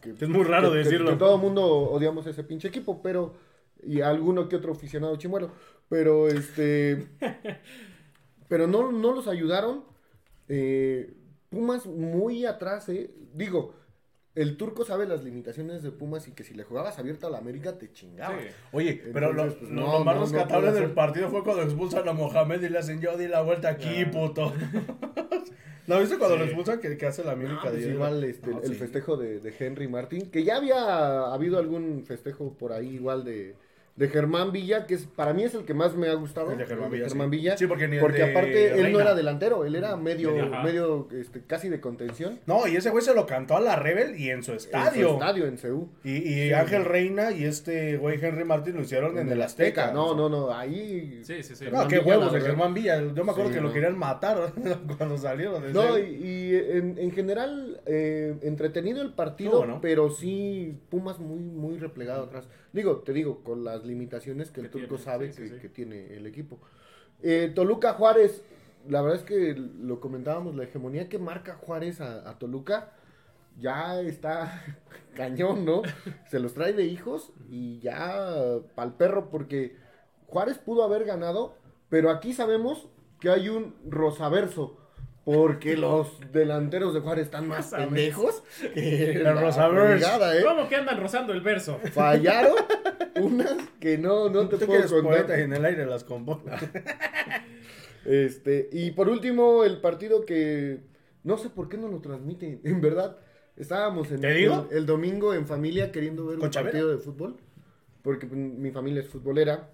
que- 0.00 0.12
Es 0.18 0.28
muy 0.28 0.44
raro 0.44 0.68
que- 0.68 0.78
que- 0.78 0.84
decirlo. 0.84 1.10
Que, 1.10 1.16
todo 1.18 1.34
el 1.34 1.42
mundo 1.42 1.66
odiamos 1.66 2.26
ese 2.26 2.42
pinche 2.42 2.68
equipo, 2.68 3.02
pero 3.02 3.34
y 3.82 4.00
alguno 4.00 4.48
que 4.48 4.56
otro 4.56 4.72
aficionado 4.72 5.14
chimuelo, 5.16 5.50
pero 5.90 6.28
este, 6.28 7.06
pero 8.48 8.66
no, 8.66 8.92
no 8.92 9.12
los 9.14 9.28
ayudaron. 9.28 9.84
Eh, 10.48 11.14
Pumas 11.50 11.86
muy 11.86 12.44
atrás, 12.44 12.88
eh. 12.90 13.10
Digo, 13.32 13.74
el 14.34 14.56
turco 14.56 14.84
sabe 14.84 15.06
las 15.06 15.24
limitaciones 15.24 15.82
de 15.82 15.90
Pumas 15.90 16.28
y 16.28 16.32
que 16.32 16.44
si 16.44 16.54
le 16.54 16.62
jugabas 16.62 16.98
abierto 16.98 17.26
a 17.26 17.30
la 17.30 17.38
América 17.38 17.76
te 17.78 17.90
chingaba. 17.92 18.38
Sí. 18.38 18.46
Oye, 18.72 19.02
pero 19.12 19.32
lo, 19.32 19.44
pues, 19.48 19.70
no, 19.70 19.98
lo 19.98 20.04
más 20.04 20.14
no, 20.14 20.20
no 20.20 20.26
rescatable 20.26 20.72
del 20.72 20.90
partido 20.92 21.28
fue 21.28 21.42
cuando 21.42 21.62
expulsan 21.62 22.08
a 22.08 22.12
Mohamed 22.12 22.62
y 22.62 22.68
le 22.68 22.78
hacen 22.78 23.00
yo 23.00 23.16
di 23.16 23.26
la 23.26 23.42
vuelta 23.42 23.68
aquí, 23.70 24.04
puto. 24.06 24.52
¿Lo 25.86 25.98
viste 26.00 26.18
cuando 26.18 26.34
Sí. 26.36 26.40
lo 26.40 26.44
expulsan 26.44 26.80
que, 26.80 26.98
que 26.98 27.06
hace 27.06 27.24
la 27.24 27.34
mímica 27.34 27.62
Ah, 27.64 27.68
pues 27.70 27.84
de 27.86 27.90
igual 27.92 28.22
este, 28.22 28.50
No, 28.50 28.60
el 28.60 28.68
sí. 28.68 28.74
festejo 28.74 29.16
de, 29.16 29.40
de 29.40 29.54
Henry 29.58 29.88
Martín, 29.88 30.30
que 30.30 30.44
ya 30.44 30.56
había 30.56 31.32
habido 31.32 31.58
algún 31.58 32.04
festejo 32.04 32.52
por 32.52 32.72
ahí 32.74 32.88
igual 32.96 33.24
de, 33.24 33.54
de 33.98 34.08
Germán 34.08 34.52
Villa, 34.52 34.86
que 34.86 34.94
es 34.94 35.06
para 35.06 35.32
mí 35.32 35.42
es 35.42 35.54
el 35.54 35.64
que 35.64 35.74
más 35.74 35.94
me 35.96 36.08
ha 36.08 36.14
gustado. 36.14 36.52
El 36.52 36.58
de 36.58 36.66
Germán 36.66 36.86
el 36.86 36.90
de 36.92 36.96
Villa, 36.98 37.08
Germán 37.08 37.30
sí. 37.30 37.36
Villa, 37.36 37.56
Sí, 37.58 37.66
porque 37.66 37.88
ni 37.88 37.96
el 37.96 38.00
porque 38.00 38.18
de 38.22 38.30
aparte 38.30 38.80
él 38.80 38.92
no 38.92 39.00
era 39.00 39.14
delantero, 39.14 39.64
él 39.64 39.74
era 39.74 39.96
medio, 39.96 40.30
Medio, 40.30 40.44
ajá. 40.54 40.62
medio 40.62 41.08
este, 41.12 41.42
casi 41.44 41.68
de 41.68 41.80
contención. 41.80 42.38
No, 42.46 42.66
y 42.68 42.76
ese 42.76 42.90
güey 42.90 43.04
se 43.04 43.12
lo 43.14 43.26
cantó 43.26 43.56
a 43.56 43.60
la 43.60 43.74
Rebel 43.76 44.18
y 44.18 44.30
en 44.30 44.42
su 44.44 44.52
En 44.52 44.60
su 44.60 44.66
estadio. 44.66 45.14
estadio 45.14 45.46
en 45.46 45.56
CU. 45.56 45.88
Y, 46.04 46.16
y 46.46 46.52
Ángel 46.52 46.84
Reina 46.84 47.32
y 47.32 47.44
este 47.44 47.96
güey 47.96 48.24
Henry 48.24 48.44
Martín 48.44 48.76
lo 48.76 48.82
hicieron 48.82 49.18
en, 49.18 49.28
el 49.30 49.42
Azteca. 49.42 49.90
No, 49.92 50.14
no, 50.14 50.28
no, 50.28 50.54
ahí. 50.54 51.20
Sí, 51.24 51.42
sí, 51.42 51.56
sí. 51.56 51.64
No, 51.64 51.70
Germán 51.70 51.88
qué 51.88 51.98
Villa, 51.98 52.08
huevos 52.08 52.32
de. 52.32 52.40
Germán 52.40 52.74
Villa. 52.74 53.00
Yo 53.14 53.24
me 53.24 53.32
acuerdo 53.32 53.50
Sí, 53.50 53.56
que 53.56 53.60
lo 53.60 53.68
no. 53.68 53.74
querían 53.74 53.98
matar 53.98 54.52
cuando 54.96 55.18
salieron. 55.18 55.62
de 55.62 55.72
No, 55.72 55.98
y, 55.98 56.02
y 56.04 56.54
en, 56.54 56.96
en 56.98 57.10
general, 57.10 57.77
eh, 57.86 58.38
entretenido 58.42 59.02
el 59.02 59.12
partido, 59.14 59.78
pero 59.80 60.10
sí, 60.10 60.78
Pumas 60.90 61.18
muy, 61.18 61.40
muy 61.40 61.78
replegado 61.78 62.24
atrás. 62.24 62.48
Digo, 62.72 62.98
te 62.98 63.12
digo, 63.12 63.42
con 63.42 63.64
las 63.64 63.84
limitaciones 63.84 64.50
que 64.50 64.60
el 64.60 64.70
turco 64.70 64.96
tiene, 64.96 65.02
sabe 65.02 65.32
sí, 65.32 65.42
que, 65.42 65.48
sí, 65.48 65.54
sí. 65.54 65.60
que 65.60 65.68
tiene 65.68 66.14
el 66.14 66.26
equipo. 66.26 66.58
Eh, 67.22 67.52
Toluca 67.54 67.94
Juárez, 67.94 68.42
la 68.88 69.02
verdad 69.02 69.18
es 69.18 69.24
que 69.24 69.54
lo 69.54 70.00
comentábamos, 70.00 70.54
la 70.54 70.64
hegemonía 70.64 71.08
que 71.08 71.18
marca 71.18 71.54
Juárez 71.54 72.00
a, 72.00 72.28
a 72.28 72.38
Toluca 72.38 72.92
ya 73.58 74.00
está 74.00 74.62
cañón, 75.14 75.64
¿no? 75.64 75.82
Se 76.30 76.38
los 76.38 76.54
trae 76.54 76.72
de 76.72 76.84
hijos 76.84 77.32
y 77.50 77.80
ya 77.80 78.58
pa'l 78.74 78.94
perro, 78.94 79.30
porque 79.30 79.76
Juárez 80.26 80.58
pudo 80.58 80.84
haber 80.84 81.04
ganado, 81.04 81.54
pero 81.88 82.10
aquí 82.10 82.32
sabemos 82.32 82.88
que 83.20 83.30
hay 83.30 83.48
un 83.48 83.74
rosaverso. 83.88 84.76
Porque 85.30 85.76
los 85.76 86.18
delanteros 86.32 86.94
de 86.94 87.00
Juárez 87.00 87.26
están 87.26 87.46
más 87.48 87.68
pendejos 87.68 88.42
que 88.72 89.20
la 89.22 89.32
¿eh? 89.32 90.42
¿Cómo 90.42 90.66
que 90.70 90.76
andan 90.76 90.98
rozando 90.98 91.34
el 91.34 91.42
verso? 91.42 91.78
Fallaron 91.92 92.54
unas 93.20 93.58
que 93.78 93.98
no, 93.98 94.30
no 94.30 94.48
te 94.48 94.56
puedo 94.64 95.02
contar. 95.02 95.38
en 95.38 95.52
el 95.52 95.62
aire 95.66 95.84
las 95.84 96.04
compone. 96.04 96.50
Este, 98.06 98.70
y 98.72 98.92
por 98.92 99.10
último, 99.10 99.64
el 99.64 99.82
partido 99.82 100.24
que 100.24 100.80
no 101.24 101.36
sé 101.36 101.50
por 101.50 101.68
qué 101.68 101.76
no 101.76 101.88
lo 101.88 102.00
transmiten, 102.00 102.62
en 102.64 102.80
verdad. 102.80 103.18
Estábamos 103.54 104.10
en 104.10 104.22
¿Te 104.22 104.32
digo? 104.32 104.66
El, 104.70 104.78
el 104.78 104.86
domingo 104.86 105.34
en 105.34 105.46
familia 105.46 105.92
queriendo 105.92 106.24
ver 106.24 106.38
¿Con 106.38 106.46
un 106.46 106.50
Chavera? 106.50 106.70
partido 106.72 106.88
de 106.90 106.96
fútbol, 106.96 107.36
porque 108.00 108.26
pues, 108.26 108.40
mi 108.40 108.70
familia 108.70 109.02
es 109.02 109.08
futbolera. 109.08 109.68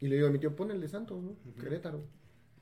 Y 0.00 0.06
le 0.08 0.16
digo 0.16 0.28
a 0.28 0.30
mi 0.30 0.38
tío, 0.38 0.56
pon 0.56 0.70
el 0.70 0.80
de 0.80 0.88
Santos, 0.88 1.22
¿no? 1.22 1.36
Querétaro. 1.60 2.00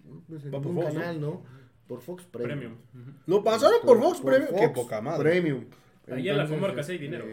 ¿no? 0.05 0.25
Pues 0.27 0.45
en 0.47 0.53
un 0.53 0.83
canal, 0.83 1.21
¿no? 1.21 1.64
Por 1.89 2.01
Fox 2.01 2.25
Premium. 2.25 2.59
Premium. 2.59 2.79
Ujú. 2.95 3.17
Lo 3.27 3.45
pasaron 3.45 3.81
por 3.85 4.01
Fox 4.01 4.21
Premium. 4.21 4.55
Qué 4.59 4.67
Fox 4.69 4.75
poca 4.81 5.01
madre. 5.01 5.23
Premium. 5.31 5.65
Ahí 6.11 6.29
en 6.29 6.37
la 6.39 6.49
comarca 6.49 6.83
sí 6.83 6.93
hay 6.93 6.99
dinero. 6.99 7.25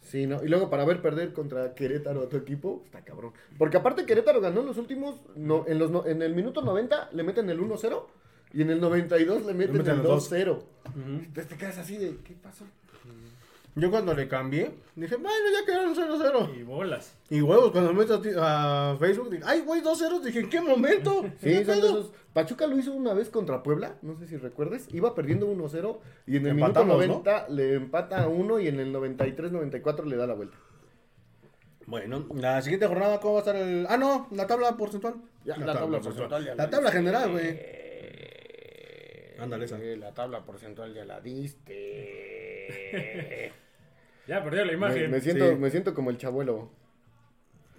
Sí, 0.00 0.26
¿no? 0.26 0.42
Y 0.42 0.48
luego 0.48 0.70
para 0.70 0.84
ver 0.84 1.02
perder 1.02 1.32
contra 1.32 1.74
Querétaro 1.74 2.22
a 2.22 2.28
tu 2.28 2.36
equipo, 2.38 2.82
está 2.86 3.02
cabrón. 3.04 3.32
Porque 3.58 3.76
aparte 3.76 4.06
Querétaro 4.06 4.40
ganó 4.40 4.60
en 4.60 4.66
los 4.66 4.78
últimos, 4.78 5.16
no, 5.36 5.64
en, 5.68 5.78
los, 5.78 5.90
no- 5.90 6.06
en 6.06 6.22
el 6.22 6.34
minuto 6.34 6.62
90 6.62 7.10
le 7.12 7.22
meten 7.22 7.50
el 7.50 7.60
1-0 7.60 8.06
y 8.54 8.62
en 8.62 8.70
el 8.70 8.80
92 8.80 9.44
le 9.44 9.52
meten, 9.54 9.76
meten 9.76 9.96
el 9.96 10.02
los 10.02 10.30
2-0. 10.32 10.52
Ujú. 10.56 10.64
Entonces 10.96 11.48
te 11.48 11.56
quedas 11.56 11.78
así 11.78 11.98
de, 11.98 12.16
¿qué 12.24 12.34
pasó? 12.42 12.64
Yo 13.76 13.88
cuando 13.90 14.14
le 14.14 14.26
cambié, 14.26 14.72
dije, 14.96 15.14
bueno, 15.16 15.30
ya 15.58 15.64
quedaron 15.64 15.94
0-0. 15.94 16.58
Y 16.58 16.62
bolas. 16.64 17.14
Y 17.30 17.40
huevos, 17.40 17.70
cuando 17.70 17.92
me 17.92 18.00
meto 18.00 18.14
a, 18.16 18.20
ti- 18.22 18.30
a 18.36 18.96
Facebook, 18.98 19.30
dije, 19.30 19.44
ay, 19.46 19.60
güey, 19.60 19.80
2-0. 19.80 20.20
Dije, 20.22 20.40
¿en 20.40 20.50
qué 20.50 20.60
momento? 20.60 21.22
Sí, 21.40 21.50
¿Qué 21.50 21.64
son 21.64 21.78
esos. 21.78 22.12
Pachuca 22.32 22.66
lo 22.66 22.76
hizo 22.78 22.92
una 22.92 23.14
vez 23.14 23.28
contra 23.28 23.62
Puebla, 23.62 23.94
no 24.02 24.16
sé 24.16 24.26
si 24.26 24.36
recuerdes. 24.36 24.86
Iba 24.92 25.14
perdiendo 25.14 25.46
1-0 25.52 25.98
y 26.26 26.36
en 26.36 26.46
el 26.46 26.52
Empatamos, 26.52 26.98
minuto 27.00 27.22
90 27.30 27.48
le 27.48 27.74
empata 27.74 28.22
a 28.24 28.28
1 28.28 28.60
y 28.60 28.68
en 28.68 28.80
el 28.80 28.92
93-94 28.94 30.04
le 30.04 30.16
da 30.16 30.26
la 30.26 30.34
vuelta. 30.34 30.56
Bueno, 31.86 32.26
la 32.34 32.60
siguiente 32.62 32.86
jornada, 32.86 33.18
¿cómo 33.20 33.34
va 33.34 33.40
a 33.40 33.42
estar 33.42 33.56
el...? 33.56 33.86
Ah, 33.88 33.96
no, 33.96 34.28
la 34.32 34.46
tabla 34.46 34.76
porcentual. 34.76 35.14
Ya, 35.44 35.56
la 35.56 35.72
tabla 35.72 36.00
porcentual 36.00 36.44
ya 36.44 36.54
la 36.54 36.64
La 36.64 36.70
tabla 36.70 36.92
general, 36.92 37.30
güey. 37.32 37.58
Ándale, 39.40 39.64
esa. 39.64 39.78
La 39.78 40.12
tabla 40.12 40.44
porcentual 40.44 40.92
ya 40.94 41.04
la 41.04 41.20
diste. 41.20 42.39
Ya 44.26 44.44
perdió 44.44 44.60
la 44.64 44.70
me, 44.72 44.76
imagen. 44.78 45.10
me 45.10 45.20
siento, 45.20 45.48
Sí. 45.50 45.56
me 45.56 45.70
siento 45.70 45.92
como 45.94 46.10
el 46.10 46.16
chabuelo. 46.18 46.70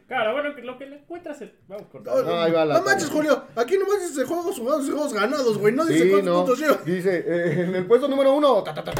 Claro, 0.07 0.33
bueno, 0.33 0.53
que 0.53 0.61
lo 0.63 0.77
que 0.77 0.85
le 0.85 0.97
encuentras 0.97 1.41
el... 1.41 1.53
Vamos 1.69 1.87
con... 1.87 2.03
No, 2.03 2.21
No, 2.23 2.41
ahí 2.41 2.51
va 2.51 2.65
la 2.65 2.79
no 2.79 2.83
manches. 2.83 3.09
Julio. 3.09 3.45
Aquí 3.55 3.77
nomás 3.77 4.01
dice 4.01 4.25
juegos 4.25 4.59
jugados 4.59 4.85
y 4.85 4.91
juegos 4.91 5.13
ganados, 5.13 5.57
güey. 5.57 5.73
No 5.73 5.85
dice 5.85 6.03
Sí, 6.03 6.09
cuántos 6.11 6.29
no. 6.33 6.37
puntos 6.39 6.59
lleva. 6.59 6.77
Dice, 6.83 7.23
eh, 7.25 7.61
en 7.63 7.75
el 7.75 7.85
puesto 7.85 8.09
número 8.09 8.33
uno, 8.33 8.61
ta, 8.63 8.73
ta, 8.73 8.83
ta. 8.83 8.93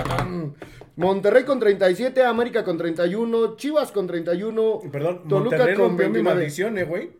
Monterrey 0.96 1.44
con 1.44 1.60
37, 1.60 2.24
América 2.24 2.64
con 2.64 2.78
31, 2.78 3.58
Chivas 3.58 3.92
con 3.92 4.08
31, 4.08 4.80
Perdón, 4.90 5.28
Toluca 5.28 5.58
Monterrey 5.58 5.76
con 5.76 5.86
rompió 5.88 6.08
mi 6.08 6.14
29. 6.14 6.24
maldición, 6.40 6.78
eh, 6.78 6.84
güey. 6.86 7.12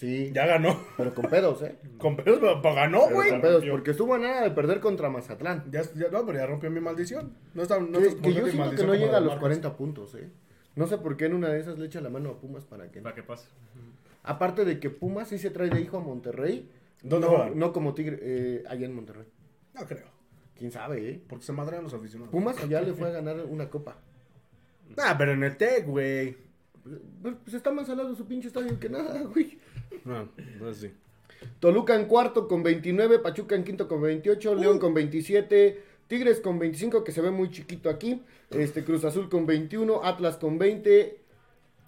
Sí, 0.00 0.30
Ya 0.32 0.46
ganó. 0.46 0.80
pero 0.96 1.12
con 1.14 1.26
pedos, 1.26 1.60
¿eh? 1.60 1.76
Con 1.98 2.16
pedos, 2.16 2.38
pero 2.40 2.62
pero 2.62 2.74
ganó, 2.74 3.02
Pero 3.04 3.14
güey. 3.16 3.30
con 3.32 3.40
pedos, 3.42 3.64
porque 3.70 3.90
estuvo 3.90 4.14
a 4.14 4.18
nada 4.18 4.40
de 4.40 4.50
perder 4.50 4.80
contra 4.80 5.10
Mazatlán. 5.10 5.70
Ya, 5.70 5.82
ya, 5.94 6.08
no, 6.10 6.24
pero 6.24 6.38
ya 6.38 6.46
rompió 6.46 6.70
mi 6.70 6.80
maldición. 6.80 7.34
No 7.52 7.62
está, 7.62 7.78
no 7.78 7.98
Que, 7.98 8.06
estás 8.06 8.22
que 8.22 8.32
yo 8.32 8.46
siento 8.46 8.70
que 8.76 8.84
no 8.84 8.94
llega 8.94 9.18
a 9.18 9.20
los 9.20 9.32
Marcos. 9.32 9.40
40 9.40 9.76
puntos, 9.76 10.14
¿eh? 10.14 10.30
No 10.74 10.86
sé 10.86 10.96
por 10.96 11.18
qué 11.18 11.26
en 11.26 11.34
una 11.34 11.48
de 11.50 11.60
esas 11.60 11.78
le 11.78 11.84
echa 11.84 12.00
la 12.00 12.08
mano 12.08 12.30
a 12.30 12.40
Pumas 12.40 12.64
para 12.64 12.90
que... 12.90 13.02
Para 13.02 13.14
que 13.14 13.22
pase. 13.22 13.48
Aparte 14.22 14.64
de 14.64 14.80
que 14.80 14.88
Pumas 14.88 15.28
sí 15.28 15.36
se 15.38 15.50
trae 15.50 15.68
de 15.68 15.82
hijo 15.82 15.98
a 15.98 16.00
Monterrey. 16.00 16.70
¿Dónde 17.02 17.26
no, 17.26 17.32
juegan? 17.34 17.58
no 17.58 17.72
como 17.74 17.92
Tigre, 17.92 18.18
eh, 18.22 18.64
allá 18.68 18.86
en 18.86 18.94
Monterrey. 18.94 19.26
No 19.74 19.86
creo. 19.86 20.06
¿Quién 20.56 20.70
sabe, 20.72 21.10
eh? 21.10 21.22
Porque 21.28 21.44
se 21.44 21.52
madrean 21.52 21.82
los 21.82 21.92
aficionados. 21.92 22.30
Pumas 22.32 22.56
allá 22.62 22.80
le 22.80 22.94
fue 22.94 23.08
a 23.08 23.10
ganar 23.20 23.44
una 23.44 23.68
copa. 23.68 23.98
Ah, 24.96 25.14
pero 25.18 25.32
en 25.32 25.42
el 25.44 25.58
TEC, 25.58 25.86
güey. 25.86 26.36
Pues 27.22 27.34
pues 27.44 27.54
está 27.54 27.70
más 27.70 27.88
al 27.90 27.98
lado 27.98 28.14
su 28.14 28.26
pinche 28.26 28.48
estadio 28.48 28.78
que 28.80 28.88
nada, 28.88 29.20
güey. 29.24 29.58
No, 30.04 30.28
pues 30.58 30.78
sí. 30.78 30.92
Toluca 31.58 31.94
en 31.94 32.06
cuarto 32.06 32.48
con 32.48 32.62
29, 32.62 33.18
Pachuca 33.20 33.54
en 33.54 33.64
quinto 33.64 33.88
con 33.88 34.02
28, 34.02 34.54
León 34.54 34.78
con 34.78 34.94
27, 34.94 35.82
Tigres 36.06 36.40
con 36.40 36.58
25, 36.58 37.04
que 37.04 37.12
se 37.12 37.20
ve 37.20 37.30
muy 37.30 37.50
chiquito 37.50 37.88
aquí, 37.88 38.22
este 38.50 38.84
Cruz 38.84 39.04
Azul 39.04 39.28
con 39.28 39.46
21, 39.46 40.04
Atlas 40.04 40.36
con 40.36 40.58
20, 40.58 41.18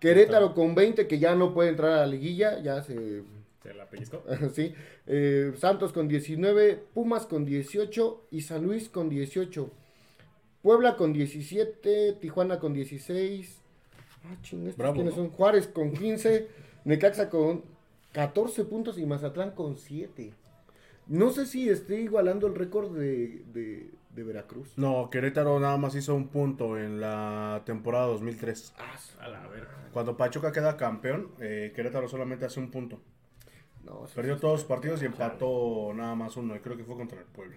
Querétaro 0.00 0.54
con 0.54 0.74
20, 0.74 1.06
que 1.06 1.18
ya 1.18 1.34
no 1.34 1.52
puede 1.52 1.70
entrar 1.70 1.92
a 1.92 1.96
la 1.98 2.06
liguilla, 2.06 2.60
ya 2.60 2.82
se... 2.82 3.22
Se 3.62 3.72
la 3.74 3.88
pellizcó. 3.88 4.24
sí, 4.54 4.74
eh, 5.06 5.52
Santos 5.56 5.92
con 5.92 6.08
19, 6.08 6.82
Pumas 6.94 7.26
con 7.26 7.44
18 7.44 8.26
y 8.32 8.40
San 8.40 8.64
Luis 8.64 8.88
con 8.88 9.08
18. 9.08 9.70
Puebla 10.62 10.96
con 10.96 11.12
17, 11.12 12.14
Tijuana 12.20 12.58
con 12.58 12.72
16. 12.72 13.60
Ah, 14.24 14.36
ching, 14.42 14.66
¿estos 14.66 14.76
Bravo, 14.76 14.94
quiénes 14.94 15.16
¿no? 15.16 15.24
son? 15.24 15.30
Juárez 15.30 15.68
con 15.68 15.92
15, 15.92 16.48
Necaxa 16.84 17.30
con 17.30 17.62
14 18.12 18.64
puntos 18.64 18.98
y 18.98 19.06
Mazatlán 19.06 19.52
con 19.52 19.76
7. 19.76 20.32
No 21.06 21.30
sé 21.30 21.46
si 21.46 21.68
esté 21.68 22.00
igualando 22.00 22.46
el 22.46 22.54
récord 22.54 22.96
de, 22.96 23.44
de, 23.52 23.90
de 24.14 24.22
Veracruz. 24.22 24.72
No, 24.76 25.10
Querétaro 25.10 25.58
nada 25.58 25.76
más 25.76 25.94
hizo 25.94 26.14
un 26.14 26.28
punto 26.28 26.78
en 26.78 27.00
la 27.00 27.62
temporada 27.64 28.06
2003. 28.06 28.74
A 29.20 29.28
la 29.28 29.46
verga. 29.48 29.88
Cuando 29.92 30.16
Pachuca 30.16 30.52
queda 30.52 30.76
campeón, 30.76 31.32
eh, 31.40 31.72
Querétaro 31.74 32.08
solamente 32.08 32.46
hace 32.46 32.60
un 32.60 32.70
punto. 32.70 33.00
No, 33.84 34.06
sí, 34.06 34.12
Perdió 34.14 34.36
sí, 34.36 34.40
todos 34.40 34.60
los 34.60 34.64
partidos 34.64 35.02
y 35.02 35.06
empató 35.06 35.92
nada 35.94 36.14
más 36.14 36.36
uno. 36.36 36.54
Y 36.54 36.60
creo 36.60 36.76
que 36.76 36.84
fue 36.84 36.96
contra 36.96 37.18
el 37.18 37.26
Puebla. 37.26 37.56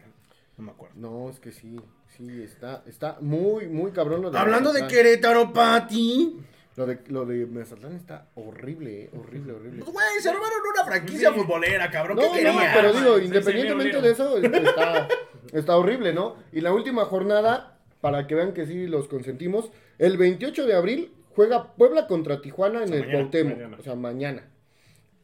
No 0.58 0.64
me 0.64 0.72
acuerdo. 0.72 0.96
no, 0.98 1.30
es 1.30 1.40
que 1.40 1.52
sí, 1.52 1.80
sí, 2.16 2.42
está, 2.42 2.82
está 2.88 3.18
muy, 3.20 3.68
muy 3.68 3.92
cabrón 3.92 4.22
lo 4.22 4.32
de 4.32 4.40
Hablando 4.40 4.72
de. 4.72 4.88
Querétaro, 4.88 5.52
Pati. 5.52 6.40
Lo 6.78 6.86
de, 6.86 7.00
lo 7.08 7.26
de 7.26 7.46
Mazatlán 7.46 7.94
está 7.94 8.28
horrible, 8.36 9.04
eh, 9.04 9.10
horrible, 9.18 9.54
horrible. 9.54 9.80
Pues, 9.84 9.94
güey, 9.94 10.06
se 10.22 10.34
robaron 10.34 10.58
una 10.74 10.84
franquicia 10.86 11.32
Sí. 11.34 11.40
futbolera, 11.40 11.90
cabrón. 11.90 12.18
No, 12.18 12.34
¿Qué 12.34 12.44
no, 12.44 12.52
pero 12.74 12.94
digo, 12.94 13.18
Sí, 13.20 13.26
independientemente 13.26 13.96
sí, 13.98 14.02
de 14.04 14.12
eso, 14.12 14.38
este, 14.38 14.58
está, 14.64 15.08
está 15.54 15.78
horrible, 15.78 16.14
¿no? 16.14 16.36
Y 16.52 16.60
la 16.62 16.74
última 16.74 17.06
jornada, 17.06 17.78
para 18.02 18.28
que 18.28 18.36
vean 18.36 18.54
que 18.54 18.66
sí 18.66 18.88
los 18.88 19.08
consentimos, 19.08 19.72
el 20.00 20.18
28 20.18 20.66
de 20.66 20.74
abril 20.76 21.14
juega 21.34 21.76
Puebla 21.76 22.08
contra 22.08 22.42
Tijuana 22.42 22.82
en 22.82 22.90
sea, 22.90 22.98
el 22.98 23.02
mañana, 23.04 23.20
Cuauhtémoc, 23.20 23.58
mañana. 23.58 23.78
o 23.80 23.84
sea, 23.84 23.96
mañana. 23.96 24.50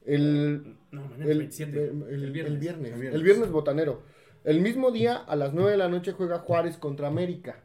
El, 0.05 0.77
No, 0.91 1.01
mañana 1.01 1.25
el, 1.25 1.31
es 1.31 1.37
27. 1.37 1.71
el- 1.83 2.03
El, 2.09 2.23
el 2.23 2.31
viernes. 2.31 2.59
viernes, 2.59 2.91
El 2.93 2.99
viernes. 2.99 3.13
el 3.15 3.23
viernes 3.23 3.51
botanero. 3.51 4.03
El 4.43 4.61
mismo 4.61 4.91
día, 4.91 5.17
a 5.17 5.35
las 5.35 5.53
9 5.53 5.71
de 5.71 5.77
la 5.77 5.89
noche, 5.89 6.13
juega 6.13 6.39
Juárez 6.39 6.77
contra 6.77 7.07
América. 7.07 7.63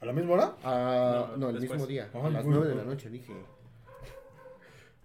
¿A 0.00 0.06
la 0.06 0.12
misma 0.12 0.32
hora? 0.34 0.56
Ah, 0.64 1.26
No, 1.32 1.36
no, 1.36 1.48
el 1.50 1.56
después. 1.60 1.72
mismo 1.72 1.86
día, 1.86 2.08
a 2.12 2.30
las 2.30 2.44
güey, 2.44 2.56
9 2.56 2.68
de 2.68 2.74
la 2.74 2.84
noche, 2.84 3.10
dije. 3.10 3.34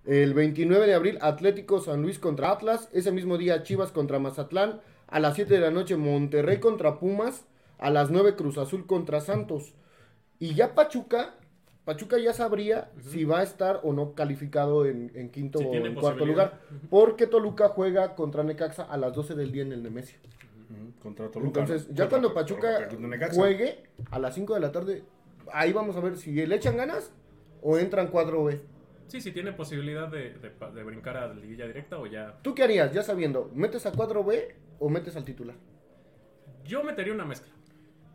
El 0.06 0.34
29 0.34 0.86
de 0.86 0.94
abril, 0.94 1.18
Atlético 1.22 1.80
San 1.82 2.02
Luis 2.02 2.20
contra 2.20 2.52
Atlas. 2.52 2.90
Ese 2.94 3.12
mismo 3.12 3.38
día, 3.38 3.64
Chivas 3.64 3.92
contra 3.92 4.20
Mazatlán. 4.20 4.82
A 5.08 5.20
las 5.20 5.36
7 5.36 5.54
de 5.54 5.60
la 5.60 5.72
noche, 5.72 5.98
Monterrey 5.98 6.60
contra 6.60 7.00
Pumas. 7.00 7.46
A 7.80 7.90
las 7.90 8.12
9, 8.12 8.36
Cruz 8.36 8.58
Azul 8.58 8.86
contra 8.86 9.20
Santos. 9.20 9.74
Y 10.40 10.54
ya 10.54 10.76
Pachuca, 10.76 11.34
Pachuca 11.86 12.18
ya 12.20 12.34
sabría 12.34 12.92
si 13.10 13.26
va 13.26 13.40
a 13.40 13.44
estar 13.44 13.80
o 13.84 13.94
no 13.94 14.14
calificado 14.14 14.86
en, 14.86 15.12
en 15.16 15.30
quinto 15.30 15.60
Si 15.60 15.66
o 15.66 15.74
en 15.74 15.96
cuarto 15.96 16.26
lugar. 16.26 16.60
Porque 16.90 17.26
Toluca 17.28 17.70
juega 17.70 18.16
contra 18.16 18.44
Necaxa 18.44 18.84
a 18.84 18.98
las 18.98 19.14
12 19.14 19.36
del 19.36 19.52
día 19.52 19.64
en 19.64 19.72
el 19.72 19.82
Nemesio. 19.84 20.20
Ujú, 20.70 21.00
Contra 21.02 21.30
Toluca. 21.32 21.62
Entonces, 21.62 21.88
ya 21.90 22.04
Contra- 22.06 22.10
cuando 22.10 22.34
Pachuca 22.34 22.88
contra 22.90 23.30
juegue 23.32 23.84
a 24.12 24.20
las 24.20 24.34
5 24.36 24.54
de 24.56 24.60
la 24.60 24.72
tarde, 24.72 25.04
ahí 25.52 25.74
vamos 25.74 25.96
a 25.96 26.00
ver 26.00 26.18
si 26.18 26.34
le 26.46 26.56
echan 26.56 26.78
ganas 26.78 27.12
o 27.62 27.78
entran 27.78 28.12
4B. 28.12 28.60
Sí, 29.08 29.22
sí, 29.22 29.32
tiene 29.32 29.54
posibilidad 29.54 30.08
de, 30.08 30.34
de, 30.34 30.50
pa- 30.50 30.72
de 30.72 30.84
brincar 30.84 31.18
a 31.18 31.28
la 31.28 31.34
liguilla 31.36 31.68
directa 31.68 32.00
o 32.00 32.08
ya. 32.08 32.40
¿Tú 32.42 32.56
qué 32.56 32.64
harías? 32.64 32.92
Ya 32.92 33.04
sabiendo, 33.04 33.52
¿metes 33.54 33.86
a 33.86 33.92
4B 33.92 34.56
o 34.80 34.90
metes 34.90 35.16
al 35.16 35.24
titular? 35.26 35.56
Yo 36.64 36.84
metería 36.84 37.14
una 37.14 37.26
mezcla. 37.26 37.54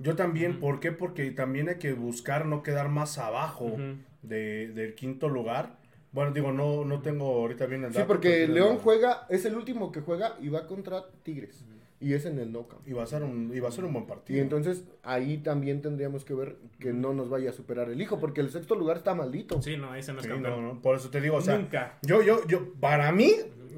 Yo 0.01 0.17
también, 0.17 0.59
¿por 0.61 0.81
qué? 0.81 0.93
Porque 0.93 1.31
también 1.31 1.69
hay 1.69 1.77
que 1.77 1.93
buscar 1.93 2.47
no 2.47 2.63
quedar 2.63 2.89
más 2.89 3.19
abajo 3.19 3.77
de- 4.23 4.69
del 4.69 4.95
quinto 4.95 5.29
lugar. 5.29 5.79
Bueno, 6.13 6.33
digo, 6.33 6.51
no, 6.51 6.85
no 6.85 7.03
tengo 7.03 7.27
ahorita 7.27 7.67
bien 7.67 7.85
el 7.85 7.93
Sí, 7.93 7.99
dato. 7.99 8.09
porque 8.09 8.31
pero- 8.47 8.55
León 8.55 8.79
juega, 8.79 9.27
es 9.29 9.45
el 9.45 9.55
último 9.55 9.93
que 9.93 10.01
juega 10.01 10.37
y 10.41 10.49
va 10.49 10.67
contra 10.67 11.05
Tigres. 11.23 11.65
Y 12.01 12.15
es 12.15 12.25
en 12.25 12.39
el 12.39 12.51
knockout. 12.51 12.87
Y 12.89 12.93
va 12.95 13.03
a 13.03 13.07
ser 13.07 13.23
un, 13.23 13.53
y 13.55 13.61
va 13.61 13.69
a 13.69 13.73
ser 13.73 13.85
un 13.85 13.93
buen 13.93 14.07
partido. 14.07 14.39
Y 14.39 14.41
entonces 14.43 14.85
ahí 15.03 15.37
también 15.39 15.83
tendríamos 15.83 16.25
que 16.25 16.33
ver 16.33 16.57
que 16.79 16.93
no 16.95 17.13
nos 17.13 17.29
vaya 17.29 17.51
a 17.51 17.53
superar 17.53 17.91
el 17.91 18.01
hijo, 18.01 18.19
porque 18.19 18.41
el 18.41 18.51
sexto 18.51 18.75
lugar 18.75 18.97
está 18.97 19.15
maldito. 19.15 19.61
Sí, 19.61 19.77
no, 19.77 19.95
ese 19.95 20.13
no 20.15 20.19
es 20.21 20.25
Sí, 20.25 20.31
campeón. 20.31 20.63
no, 20.65 20.75
no, 20.75 20.81
por 20.83 20.97
eso 20.97 21.11
te 21.11 21.21
digo, 21.21 21.37
o 21.37 21.41
sea, 21.43 21.59
Nunca. 21.59 21.99
yo, 22.03 22.23
yo, 22.23 22.47
yo, 22.47 22.73
para 22.81 23.13
mí, 23.13 23.33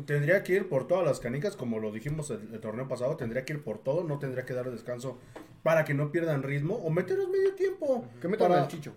tendría 0.07 0.43
que 0.45 0.53
ir 0.55 0.69
por 0.69 0.87
todas 0.87 1.05
las 1.05 1.19
canicas, 1.21 1.57
como 1.57 1.81
lo 1.81 1.91
dijimos 1.91 2.31
el, 2.31 2.49
el 2.55 2.61
torneo 2.61 2.87
pasado, 2.87 3.17
tendría 3.17 3.45
que 3.45 3.55
ir 3.55 3.65
por 3.65 3.79
todo, 3.79 4.05
no 4.05 4.19
tendría 4.21 4.45
que 4.45 4.55
dar 4.55 4.71
descanso 4.71 5.19
para 5.65 5.85
que 5.85 5.93
no 5.95 6.13
pierdan 6.13 6.43
ritmo, 6.45 6.75
o 6.77 6.91
meterlos 6.91 7.29
medio 7.29 7.55
tiempo. 7.55 8.05
Que 8.21 8.29
metan 8.29 8.49
para, 8.51 8.63
al 8.63 8.69
chicho. 8.69 8.95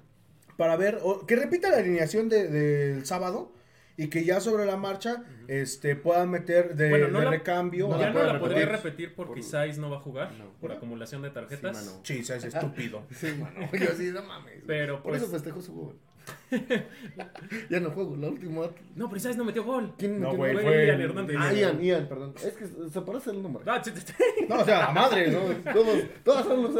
para 0.56 0.76
ver, 0.78 1.00
o 1.02 1.26
que 1.26 1.36
repita 1.36 1.70
la 1.72 1.78
alineación 1.78 2.30
de- 2.30 2.48
del 2.48 3.06
sábado, 3.08 3.52
y 3.98 4.08
que 4.08 4.24
ya 4.26 4.40
sobre 4.42 4.66
la 4.66 4.76
marcha, 4.78 5.24
este, 5.48 5.96
puedan 5.96 6.30
meter 6.30 6.76
de, 6.76 6.90
Bueno, 6.90 7.08
no 7.10 7.20
de 7.20 7.26
la- 7.26 7.32
recambio. 7.32 7.88
no 7.88 8.00
ya 8.00 8.10
no 8.12 8.24
la 8.24 8.40
podría 8.40 8.66
repetir. 8.66 8.84
repetir 8.84 9.16
porque 9.16 9.30
Por- 9.32 9.40
Isais 9.40 9.78
no 9.78 9.90
va 9.90 9.98
a 9.98 10.00
jugar 10.02 10.32
No. 10.34 10.52
por 10.60 10.72
acumulación 10.72 11.22
de 11.22 11.30
tarjetas. 11.30 11.78
Sí, 11.78 11.86
mano. 11.86 12.00
Sí, 12.04 12.20
es 12.20 12.30
estúpido. 12.44 13.04
Sí, 13.16 13.28
mano. 13.40 13.70
Yo 13.74 13.96
sí, 13.96 14.12
no 14.14 14.24
mames. 14.24 14.64
Pero, 14.68 15.02
Por 15.02 15.12
pues- 15.14 15.22
eso 15.24 15.32
festejó 15.32 15.62
su 15.62 15.74
gol. 15.74 15.96
ya 17.70 17.80
no 17.80 17.92
juego, 17.92 18.16
la 18.16 18.30
última. 18.30 18.64
no, 18.96 19.06
pero 19.08 19.18
Isais 19.18 19.38
no 19.38 19.44
metió 19.46 19.64
gol. 19.64 19.94
¿Quién 19.98 20.20
No, 20.20 20.30
metió 20.30 20.38
güey, 20.38 20.54
gol? 20.54 20.64
fue 20.64 20.86
Ian 20.88 20.96
el- 21.02 21.10
Hernández. 21.10 21.36
Ah, 21.40 21.54
Ian, 21.54 21.82
Ian, 21.84 22.08
perdón. 22.08 22.34
Es 22.44 22.54
que 22.54 22.66
se 22.68 23.02
parece 23.02 23.30
el 23.30 23.44
nombre. 23.44 23.64
Ah. 23.68 23.82
No, 24.50 24.56
o 24.62 24.66
sea, 24.66 24.80
la 24.80 24.92
madre, 24.92 25.30
¿no? 25.32 25.40
Todos, 25.72 26.00
todos 26.24 26.46
son 26.46 26.64
los 26.64 26.72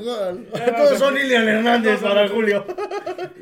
igual. 0.00 0.46
Todos 0.76 0.98
son 0.98 1.16
Ilian 1.18 1.48
Hernández 1.48 2.00
para 2.00 2.28
Julio. 2.28 2.64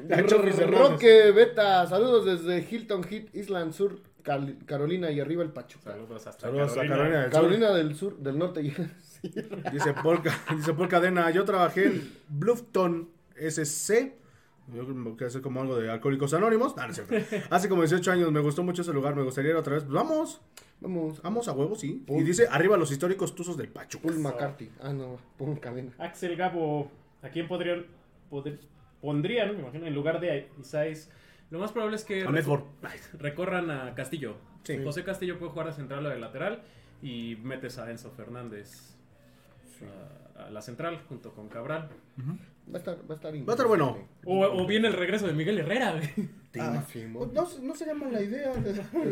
Roque 0.09 1.32
Beta, 1.32 1.86
saludos 1.86 2.24
desde 2.24 2.66
Hilton 2.68 3.04
Head, 3.11 3.34
Island 3.34 3.72
Sur, 3.72 4.00
Cal- 4.22 4.59
Carolina 4.66 5.11
y 5.11 5.20
arriba 5.20 5.42
el 5.42 5.50
Pachuca. 5.50 5.92
Saludos 5.92 6.26
hasta 6.26 6.46
Saludos 6.46 6.72
a 6.76 6.86
Carolina. 6.86 6.90
Carolina 6.90 7.20
del 7.20 7.30
Sur. 7.30 7.32
Carolina 7.32 7.70
del 7.72 7.94
Sur, 7.96 8.16
del 8.18 8.38
Norte. 8.38 8.90
Sí. 9.16 9.32
Dice 9.72 9.94
Paul, 10.02 10.22
Ca- 10.22 10.38
dice 10.54 10.74
Paul 10.74 10.88
Cadena, 10.88 11.30
yo 11.30 11.44
trabajé 11.46 11.86
en 11.86 12.12
Bluffton 12.28 13.09
SC. 13.34 14.12
Yo 14.74 14.84
creo 14.84 15.16
que 15.16 15.24
hace 15.24 15.40
como 15.40 15.62
algo 15.62 15.76
de 15.78 15.90
alcohólicos 15.90 16.34
anónimos. 16.34 16.74
Ah, 16.76 16.86
no 16.86 16.92
es 16.92 17.02
cierto. 17.07 17.46
Hace 17.50 17.68
como 17.70 17.80
18 17.82 18.12
años 18.12 18.30
me 18.30 18.40
gustó 18.40 18.62
mucho 18.62 18.82
ese 18.82 18.92
lugar. 18.92 19.16
Me 19.16 19.22
gustaría 19.22 19.52
ir 19.52 19.57
otra 19.57 19.74
vez. 19.74 19.84
Pues 19.84 19.94
vamos, 19.94 20.42
Vamos. 20.80 21.22
vamos 21.22 21.48
a 21.48 21.52
huevo, 21.52 21.76
sí. 21.76 22.04
Y 22.09 22.22
dice 22.24 22.46
arriba 22.50 22.76
los 22.76 22.92
históricos 22.92 23.34
tuzos 23.34 23.57
del 23.57 23.68
Pachuca. 23.68 24.07
Paul 24.09 24.18
McCarthy. 24.20 24.70
Ah, 24.82 24.92
no, 24.92 25.18
Paul 25.38 25.59
Cadena. 25.61 25.92
Axel 25.98 26.36
Gabo, 26.36 26.90
¿a 27.22 27.28
quién 27.30 27.48
podrían, 27.48 27.86
poder- 28.28 28.61
pondrían, 29.07 29.54
me 29.54 29.61
imagino, 29.62 29.86
en 29.86 29.94
lugar 29.94 30.18
de 30.20 30.48
Isais? 30.61 31.11
Lo 31.50 31.59
más 31.61 31.70
probable 31.72 31.94
es 31.96 32.04
que 32.04 32.24
A 32.24 32.30
recorran 33.18 33.70
a 33.70 33.94
Castillo. 33.94 34.36
Sí. 34.64 34.82
José 34.82 35.04
Castillo 35.04 35.38
puede 35.38 35.52
jugar 35.52 35.68
de 35.68 35.72
central 35.74 36.04
o 36.07 36.09
de 36.11 36.18
lateral 36.18 36.62
y 37.02 37.36
metes 37.36 37.78
a 37.78 37.88
Enzo 37.90 38.11
Fernández. 38.11 38.92
a- 40.36 40.46
a 40.46 40.50
la 40.50 40.61
central 40.62 41.02
junto 41.09 41.32
con 41.34 41.48
Cabral. 41.48 41.88
Va 42.68 42.74
a 42.74 42.78
estar, 42.78 42.96
va 43.08 43.14
a 43.14 43.16
estar, 43.16 43.32
Va 43.32 43.38
a 43.38 43.50
estar 43.54 43.66
bueno. 43.68 43.96
O, 44.24 44.44
o 44.44 44.66
viene 44.66 44.88
el 44.88 44.94
regreso 44.94 45.26
de 45.26 45.32
Miguel 45.34 45.58
Herrera. 45.58 45.92
güey. 45.92 46.28
Ah, 46.58 46.82
sí, 46.90 47.04
mo- 47.04 47.26
No, 47.26 47.46
no 47.62 47.74
sería 47.74 47.94
mala 47.94 48.20
idea. 48.22 48.50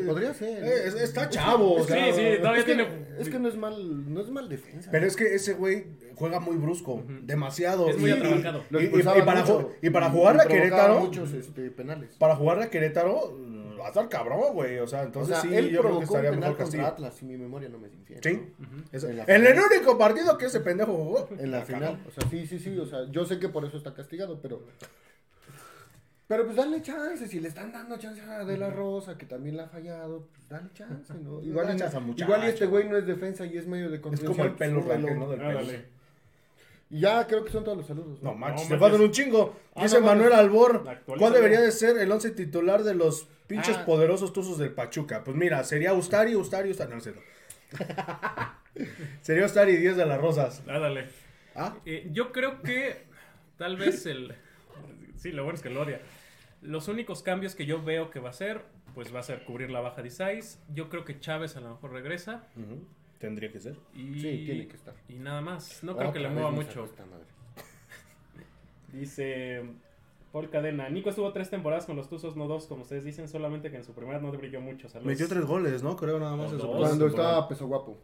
Podría 0.07 0.32
ser. 0.32 0.64
Eh, 0.64 0.86
es- 0.88 0.94
está 0.94 1.28
chavo, 1.28 1.74
o 1.74 1.80
es 1.80 1.86
que- 1.86 1.92
sea, 1.92 2.07
Sí, 2.07 2.20
sí, 2.20 2.38
todavía 2.38 2.61
es 2.61 2.64
que, 2.64 2.74
tiene. 2.74 2.88
es 3.18 3.28
que 3.28 3.38
no 3.38 3.48
es 3.48 3.57
mal, 3.57 4.12
no 4.14 4.20
es 4.22 4.30
mal 4.30 4.48
defensa. 4.48 4.90
Pero 4.90 5.07
es 5.07 5.14
que 5.14 5.34
ese 5.34 5.52
güey 5.52 5.84
juega 6.14 6.40
muy 6.40 6.57
brusco, 6.57 7.05
demasiado. 7.22 7.88
Es 7.90 7.98
muy 7.98 8.11
Y- 8.11 8.14
Y, 8.14 8.16
y- 8.16 9.00
y 9.00 9.02
para, 9.22 9.40
mucho 9.42 9.61
ju- 9.61 9.72
y 9.82 9.90
para 9.90 10.11
jugarle 10.11 10.42
a 10.42 10.46
Querétaro, 10.46 11.00
muchos 11.00 11.32
este, 11.34 11.70
penales. 11.70 12.16
para 12.16 12.34
jugarle 12.34 12.64
a 12.64 12.70
Querétaro, 12.70 13.36
va 13.85 13.89
a 13.89 13.91
estar 13.91 14.09
cabrón, 14.09 14.55
güey. 14.55 14.78
O 14.78 14.87
sea, 14.87 15.03
O 15.03 15.05
entonces 15.05 15.37
sea, 15.39 15.43
sí, 15.49 15.55
él 15.55 15.68
yo 15.70 15.82
creo 15.82 15.99
que 15.99 16.05
estaría 16.05 16.32
mejor 16.32 16.57
Castillo. 16.57 16.87
Atlas, 16.87 17.14
si 17.14 17.24
mi 17.26 17.37
memoria 17.37 17.68
no 17.68 17.78
me 17.78 17.89
es 17.89 17.95
infiel. 17.95 18.20
Sí. 18.22 18.43
¿no? 18.59 18.66
Eso- 18.91 19.09
En 19.09 19.16
la 19.18 19.24
En 19.24 19.47
el 19.47 19.59
único 19.59 19.99
partido 19.99 20.37
que 20.39 20.47
ese 20.47 20.61
pendejo 20.61 20.93
jugó. 20.95 21.28
En 21.39 21.51
la 21.51 21.62
final. 21.62 22.03
O 22.09 22.11
sea, 22.11 22.28
sí, 22.30 22.47
sí, 22.47 22.59
sí. 22.59 22.76
O 22.78 22.87
sea, 22.87 23.05
yo 23.11 23.24
sé 23.26 23.39
que 23.39 23.49
por 23.49 23.64
eso 23.64 23.76
está 23.76 23.93
castigado, 23.95 24.41
pero. 24.41 24.62
Pero 26.26 26.45
pues 26.45 26.57
dale 26.57 26.80
chance, 26.80 27.28
si 27.28 27.39
le 27.39 27.49
están 27.49 27.70
dando 27.70 27.99
chance 27.99 28.20
a 28.22 28.45
De 28.47 28.57
La 28.57 28.70
Rosa, 28.70 29.18
que 29.18 29.26
también 29.26 29.59
la 29.59 29.64
ha 29.64 29.68
fallado, 29.68 30.26
pues 30.35 30.49
dale 30.49 30.70
chance, 30.72 31.12
¿no? 31.22 31.41
Igual, 31.43 31.66
Dale 31.66 31.78
chance 31.78 32.01
muchacho. 32.01 32.24
igual 32.24 32.45
y 32.45 32.49
este 32.51 32.66
güey 32.66 32.89
no 32.89 32.97
es 32.97 33.07
defensa 33.07 33.45
y 33.45 33.59
es 33.59 33.66
medio 33.66 33.91
de 33.91 33.97
Es 33.97 34.01
contención. 34.03 34.32
como 34.32 34.45
el 34.45 34.53
pelo 34.55 34.80
raje, 34.80 35.14
¿no? 35.14 35.28
Del 35.28 35.41
pelo. 35.41 35.61
Y 36.91 37.01
ya 37.01 37.26
creo 37.26 37.45
que 37.45 37.51
son 37.53 37.62
todos 37.64 37.76
los 37.76 37.87
saludos. 37.87 38.22
No 38.22 38.30
¿no? 38.32 38.37
manches, 38.39 38.70
No 38.70 38.76
te 38.76 38.80
faltan 38.80 39.01
un 39.03 39.11
chingo. 39.11 39.55
Ah, 39.74 39.82
Dice 39.82 40.01
no, 40.01 40.07
Manuel. 40.07 40.32
Albor. 40.32 40.85
¿cuál 41.18 41.32
debería 41.35 41.61
de 41.61 41.72
ser 41.72 41.99
el 41.99 42.11
once 42.11 42.30
titular 42.30 42.82
de 42.85 42.95
los 42.95 43.26
pinches 43.47 43.76
Ah. 43.78 43.84
poderosos 43.84 44.32
tuzos 44.32 44.59
del 44.59 44.72
Pachuca? 44.72 45.22
Pues 45.24 45.36
mira, 45.36 45.62
sería 45.64 45.92
Ustari, 45.95 46.34
Ustari, 46.36 46.70
Ustari, 46.70 46.95
no, 46.95 47.01
cierto. 47.01 47.20
sería 49.22 49.47
Ustari 49.47 49.76
10 49.76 49.97
de 49.97 50.07
las 50.07 50.20
Rosas. 50.20 50.62
Ándale. 50.66 51.07
¿Ah? 51.55 51.76
Eh, 51.86 52.09
yo 52.12 52.32
creo 52.32 52.62
que 52.62 53.05
tal 53.59 53.76
vez 53.76 54.07
el... 54.07 54.34
Sí, 55.16 55.30
lo 55.32 55.45
bueno 55.45 55.57
es 55.57 55.62
que 55.62 55.70
lo 55.70 55.82
odia. 55.82 56.01
Los 56.62 56.88
únicos 56.88 57.22
cambios 57.22 57.55
que 57.55 57.66
yo 57.66 57.82
veo 57.82 58.11
que 58.11 58.20
va 58.20 58.28
a 58.28 58.30
hacer, 58.30 58.62
pues 58.95 59.14
va 59.14 59.20
a 59.20 59.22
ser 59.22 59.45
cubrir 59.45 59.70
la 59.70 59.80
baja 59.80 60.03
de 60.03 60.09
Isais. 60.09 60.59
Yo 60.74 60.88
creo 60.88 61.05
que 61.05 61.20
Chávez 61.20 61.57
a 61.57 61.61
lo 61.61 61.70
mejor 61.70 61.92
regresa. 61.92 62.45
Tendría 63.18 63.53
que 63.53 63.61
ser. 63.61 63.76
Y, 63.95 64.14
Sí, 64.20 64.42
tiene 64.47 64.66
que 64.66 64.76
estar. 64.76 64.95
Y 65.09 65.14
nada 65.14 65.40
más. 65.40 65.82
No 65.84 65.97
creo 65.97 66.12
que 66.12 66.18
le 66.18 66.28
mueva 66.28 66.51
mucho. 66.51 66.70
sacó 66.72 66.84
esta 66.86 67.05
madre. 67.07 67.24
Dice 68.92 69.62
Paul 70.35 70.51
Cadena. 70.51 70.89
Nico 70.89 71.11
estuvo 71.11 71.32
tres 71.32 71.49
temporadas 71.49 71.87
con 71.87 71.95
los 71.95 72.09
Tuzos, 72.09 72.35
no 72.35 72.49
dos, 72.49 72.66
como 72.66 72.82
ustedes 72.82 73.05
dicen, 73.05 73.28
solamente 73.28 73.70
que 73.70 73.76
en 73.76 73.85
su 73.85 73.93
primera 73.93 74.18
no 74.18 74.32
brilló 74.32 74.61
mucho. 74.61 74.89
Saludos. 74.89 75.07
Metió 75.07 75.28
tres 75.28 75.45
goles, 75.45 75.85
¿no? 75.85 75.95
Creo 75.95 76.18
nada 76.18 76.35
más. 76.35 76.53
En 76.53 76.59
su 76.61 76.66
Cuando 76.66 77.07
estaba 77.07 77.47
peso 77.49 77.68
guapo. 77.68 77.97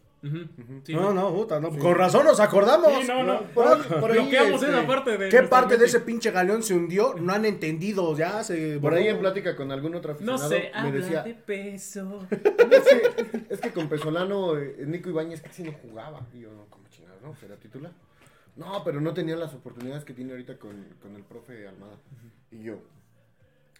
Sí, 0.84 0.94
No, 0.94 1.12
no, 1.12 1.34
puta, 1.34 1.58
no. 1.58 1.76
Con 1.76 1.96
razón 1.96 2.24
nos 2.26 2.38
acordamos. 2.38 2.92
Sí, 3.00 3.08
no, 3.08 3.24
no. 3.24 3.40
Por 3.52 3.66
ahí- 3.66 3.82
por 4.00 4.12
ahí, 4.12 4.18
Bloqueamos 4.20 4.62
este, 4.62 4.76
esa 4.78 4.86
parte 4.86 5.18
de. 5.18 5.28
¿Qué 5.28 5.42
parte 5.42 5.74
ese 5.84 5.98
pinche 5.98 6.30
galeón 6.30 6.62
se 6.62 6.72
hundió? 6.74 7.14
No 7.14 7.32
han 7.32 7.44
entendido, 7.44 8.16
ya 8.16 8.44
se... 8.44 8.78
Por 8.78 8.94
ahí 8.94 9.08
en 9.08 9.18
plática 9.18 9.56
con 9.56 9.72
algún 9.72 9.96
otro 9.96 10.16
No 10.20 10.34
aficionado 10.36 10.48
se 10.50 10.58
me 10.60 10.70
habla 10.72 10.90
decía, 10.92 11.22
de 11.24 11.34
peso. 11.34 12.24
es, 12.30 12.84
que, 12.84 13.44
es 13.48 13.60
que 13.60 13.72
con 13.72 13.88
Pesolano 13.88 14.56
eh, 14.56 14.76
Nico 14.86 15.08
Ibáñez 15.08 15.42
casi 15.42 15.64
no 15.64 15.72
jugaba. 15.72 16.20
Y 16.32 16.42
yo, 16.42 16.52
no, 16.52 16.66
como 16.70 16.86
chingado, 16.90 17.18
¿no? 17.24 17.34
¿Será 17.34 17.56
titular? 17.56 17.90
No, 18.60 18.84
pero 18.84 19.00
no 19.00 19.14
tenía 19.14 19.36
las 19.36 19.54
oportunidades 19.54 20.04
que 20.04 20.12
tiene 20.12 20.32
ahorita 20.32 20.58
con, 20.58 20.84
con 21.00 21.16
el 21.16 21.22
profe 21.22 21.66
Almada. 21.66 21.96
Y 22.50 22.62
yo, 22.62 22.82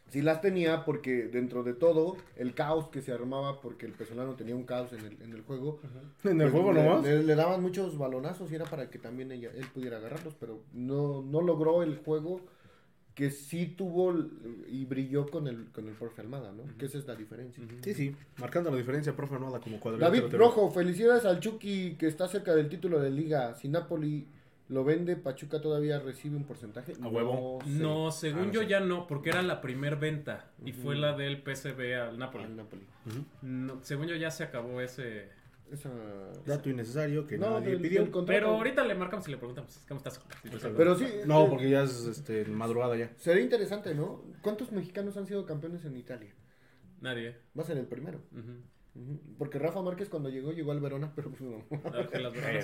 sí 0.08 0.22
las 0.22 0.40
tenía 0.40 0.84
porque 0.86 1.28
dentro 1.28 1.62
de 1.62 1.74
todo, 1.74 2.16
el 2.36 2.54
caos 2.54 2.88
que 2.88 3.02
se 3.02 3.12
armaba, 3.12 3.60
porque 3.60 3.84
el 3.84 3.92
Pesolano 3.92 4.34
tenía 4.34 4.56
un 4.56 4.64
caos 4.64 4.92
en 4.94 5.00
el, 5.00 5.22
en 5.22 5.32
el 5.34 5.42
juego. 5.42 5.80
En 6.24 6.40
el 6.40 6.50
pues, 6.50 6.52
juego 6.52 6.72
le, 6.72 6.82
nomás. 6.82 7.04
Le, 7.04 7.22
le 7.22 7.34
daban 7.34 7.60
muchos 7.60 7.98
balonazos 7.98 8.50
y 8.50 8.54
era 8.54 8.64
para 8.64 8.88
que 8.88 8.98
también 8.98 9.30
ella, 9.32 9.50
él 9.54 9.66
pudiera 9.74 9.98
agarrarlos, 9.98 10.34
pero 10.40 10.62
no, 10.72 11.22
no 11.22 11.42
logró 11.42 11.82
el 11.82 11.98
juego 11.98 12.40
que 13.14 13.30
sí 13.30 13.66
tuvo 13.66 14.14
y 14.66 14.86
brilló 14.86 15.26
con 15.26 15.46
el, 15.46 15.70
con 15.72 15.86
el 15.88 15.94
profe 15.94 16.22
Almada, 16.22 16.52
¿no? 16.52 16.62
Que 16.78 16.86
esa 16.86 16.96
es 16.96 17.06
la 17.06 17.14
diferencia. 17.14 17.62
Sí, 17.82 17.92
sí, 17.92 18.16
marcando 18.38 18.70
la 18.70 18.78
diferencia, 18.78 19.14
profe 19.14 19.34
Armada 19.34 19.60
como 19.60 19.78
cuadrilátero. 19.78 20.22
David. 20.22 20.38
Rojo, 20.38 20.70
felicidades 20.70 21.26
al 21.26 21.38
Chucky 21.38 21.96
que 21.98 22.06
está 22.06 22.28
cerca 22.28 22.54
del 22.54 22.70
título 22.70 22.98
de 22.98 23.10
liga. 23.10 23.54
Si 23.54 23.68
Napoli 23.68 24.26
lo 24.70 24.84
vende, 24.84 25.16
Pachuca 25.16 25.60
todavía 25.60 25.98
recibe 25.98 26.36
un 26.36 26.44
porcentaje. 26.44 26.94
A 27.02 27.08
huevo. 27.08 27.58
No, 27.66 27.66
sé. 27.66 27.82
No, 27.82 28.10
según 28.12 28.40
Ah, 28.42 28.46
no 28.46 28.52
yo 28.52 28.60
sé. 28.62 28.66
ya 28.68 28.80
no, 28.80 29.06
porque 29.06 29.30
era 29.30 29.42
la 29.42 29.60
primer 29.60 29.96
venta 29.96 30.50
y 30.64 30.72
fue 30.72 30.96
la 30.96 31.14
del 31.16 31.42
PSV 31.42 31.94
al 32.00 32.18
Napoli. 32.18 32.44
Al 32.44 32.56
Napoli. 32.56 32.82
No, 33.42 33.80
según 33.82 34.06
yo 34.06 34.16
ya 34.16 34.30
se 34.30 34.44
acabó 34.44 34.80
ese. 34.80 35.28
Esa- 35.70 35.88
Dato 36.46 36.68
innecesario 36.68 37.28
que 37.28 37.38
No, 37.38 37.50
nadie 37.60 37.70
del- 37.72 37.80
pidió. 37.80 38.00
del 38.02 38.10
contrato. 38.10 38.36
Pero 38.36 38.48
ahorita 38.56 38.82
le 38.84 38.94
marcamos 38.96 39.28
y 39.28 39.30
le 39.30 39.36
preguntamos 39.36 39.78
cómo 39.86 39.98
estás. 39.98 40.20
Pero 40.76 40.96
sí. 40.96 41.06
No, 41.26 41.44
eh, 41.44 41.46
porque 41.48 41.70
ya 41.70 41.84
es 41.84 42.06
este, 42.06 42.44
madrugada 42.46 42.96
ya. 42.96 43.12
Sería 43.16 43.42
interesante, 43.44 43.94
¿no? 43.94 44.24
¿Cuántos 44.42 44.72
mexicanos 44.72 45.16
han 45.16 45.26
sido 45.28 45.46
campeones 45.46 45.84
en 45.84 45.96
Italia? 45.96 46.32
Nadie. 47.00 47.36
Va 47.56 47.62
a 47.62 47.66
ser 47.66 47.78
el 47.78 47.86
primero. 47.86 48.18
Ujú. 48.32 48.62
Porque 49.38 49.58
Rafa 49.58 49.80
Márquez 49.82 50.08
cuando 50.08 50.28
llegó 50.28 50.52
llegó 50.52 50.72
al 50.72 50.80
Verona, 50.80 51.12
pero 51.16 51.30
pues 51.30 51.40
no. 51.42 51.64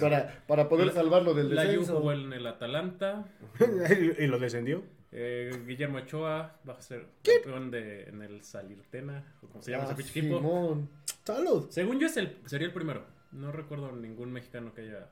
Para, 0.01 0.45
para 0.47 0.69
poder 0.69 0.87
La- 0.89 0.93
salvarlo 0.93 1.35
del 1.35 1.55
La 1.55 1.63
descenso. 1.65 1.99
jugó 1.99 2.13
en 2.13 2.33
el 2.33 2.47
Atalanta. 2.47 3.27
y 4.19 4.27
lo 4.27 4.39
descendió. 4.39 4.83
Eh, 5.13 5.51
Guillermo 5.67 5.99
Ochoa 5.99 6.59
va 6.69 6.75
a 6.75 6.83
ser 6.83 7.07
campeón 7.23 7.71
de, 7.71 8.05
en 8.05 8.23
el 8.23 8.43
Salirtena, 8.43 9.25
o 9.41 9.47
como 9.47 9.63
se 9.63 9.71
llama 9.71 9.85
Ah, 9.85 9.87
ese 9.87 9.95
pinche 10.03 10.19
equipo. 10.19 10.39
Simón. 10.39 10.91
Salud. 11.25 11.67
Según 11.71 11.99
yo 12.01 12.07
es 12.09 12.17
el, 12.17 12.37
sería 12.45 12.67
el 12.67 12.73
primero. 12.75 13.05
No 13.33 13.53
recuerdo 13.53 13.93
ningún 13.93 14.33
mexicano 14.33 14.75
que 14.75 14.83
haya. 14.83 15.09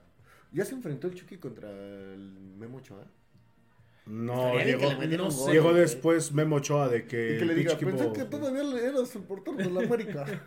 Ya 0.53 0.65
se 0.65 0.75
enfrentó 0.75 1.07
el 1.07 1.15
Chucky 1.15 1.39
contra 1.39 1.71
el 1.71 2.19
Memo 2.59 2.79
Ochoa. 2.79 3.05
No, 4.07 4.55
llegó, 4.59 4.93
no 4.93 5.31
gol, 5.31 5.53
llegó 5.53 5.71
güey. 5.71 5.81
después 5.81 6.33
Memo 6.33 6.57
Ochoa 6.57 6.89
de 6.89 7.07
que. 7.07 7.37
Y 7.37 7.39
que 7.39 7.45
le 7.47 7.53
el 7.55 7.59
diga, 7.61 7.79
pensé 7.79 8.05
equipo- 8.05 8.13
que 8.13 8.25
todavía 8.25 8.63
eras 8.87 9.17
el 9.17 9.23
portero 9.23 9.57
de 9.57 9.71
la 9.71 9.81
América. 9.81 10.27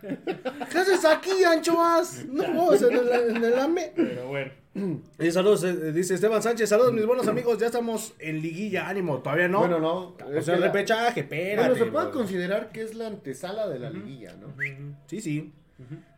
¿Qué 0.70 0.78
haces 0.78 1.04
aquí, 1.04 1.42
anchoas? 1.44 2.24
No, 2.26 2.72
es 2.72 2.82
en 2.82 2.92
el, 2.96 3.36
en 3.36 3.44
el 3.44 3.58
AME. 3.58 3.92
Pero 3.96 4.28
bueno. 4.28 4.52
Y 5.18 5.30
saludos, 5.32 5.64
eh, 5.64 5.90
dice 5.92 6.14
Esteban 6.14 6.40
Sánchez. 6.40 6.68
Saludos, 6.68 6.92
mis 6.92 7.04
buenos 7.04 7.26
amigos. 7.26 7.58
Ya 7.58 7.66
estamos 7.66 8.14
en 8.20 8.40
liguilla. 8.40 8.88
Ánimo, 8.88 9.18
todavía 9.22 9.48
no. 9.48 9.58
Bueno, 9.58 9.80
no. 9.80 10.14
o 10.24 10.40
sea, 10.40 10.54
repechaje, 10.54 11.20
espérate. 11.22 11.68
Bueno, 11.70 11.84
se 11.84 11.90
puede 11.90 12.04
bro. 12.06 12.14
considerar 12.14 12.70
que 12.70 12.82
es 12.82 12.94
la 12.94 13.08
antesala 13.08 13.68
de 13.68 13.80
la 13.80 13.90
liguilla, 13.90 14.36
¿no? 14.36 14.54
Sí, 15.06 15.20
sí. 15.20 15.52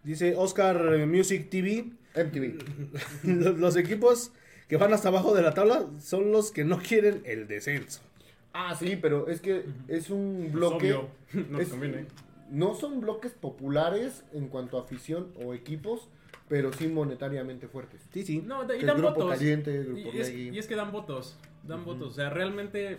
Dice 0.05 0.34
Oscar 0.36 0.95
eh, 0.95 1.07
Music 1.07 1.49
TV. 1.49 1.86
MTV. 2.14 2.59
Los, 3.24 3.59
los 3.59 3.76
equipos 3.76 4.32
que 4.71 4.77
van 4.79 4.95
hasta 4.95 5.09
abajo 5.09 5.35
de 5.35 5.43
la 5.43 5.53
tabla 5.53 5.85
son 6.01 6.33
los 6.33 6.51
que 6.53 6.64
no 6.64 6.79
quieren 6.79 7.21
el 7.27 7.47
descenso. 7.49 8.01
Ah, 8.55 8.75
sí, 8.75 8.97
pero 8.97 9.29
es 9.29 9.41
que 9.41 9.64
es 9.89 10.09
un 10.11 10.51
bloque. 10.53 10.95
obvio, 10.95 11.09
nos 11.51 11.61
es- 11.62 11.68
conviene. 11.68 12.07
No 12.51 12.75
son 12.75 13.01
bloques 13.01 13.33
populares 13.33 14.25
en 14.33 14.49
cuanto 14.49 14.79
a 14.79 14.83
afición 14.83 15.29
o 15.45 15.55
equipos, 15.55 16.09
pero 16.49 16.73
sí 16.73 16.89
monetariamente 16.89 17.68
fuertes. 17.68 18.01
Sí, 18.12 18.25
sí. 18.25 18.43
No, 18.45 18.64
y 18.75 18.85
dan 18.85 18.97
Grupo 18.99 19.14
votos. 19.14 19.31
Caliente, 19.39 19.83
Grupo 19.85 19.99
y, 20.14 20.18
es, 20.21 20.29
Legui. 20.31 20.49
y 20.51 20.59
es 20.59 20.66
que 20.66 20.75
dan 20.77 20.91
votos. 20.91 21.37
Dan 21.64 21.85
votos. 21.85 22.09
O 22.09 22.14
sea, 22.14 22.31
realmente 22.31 22.97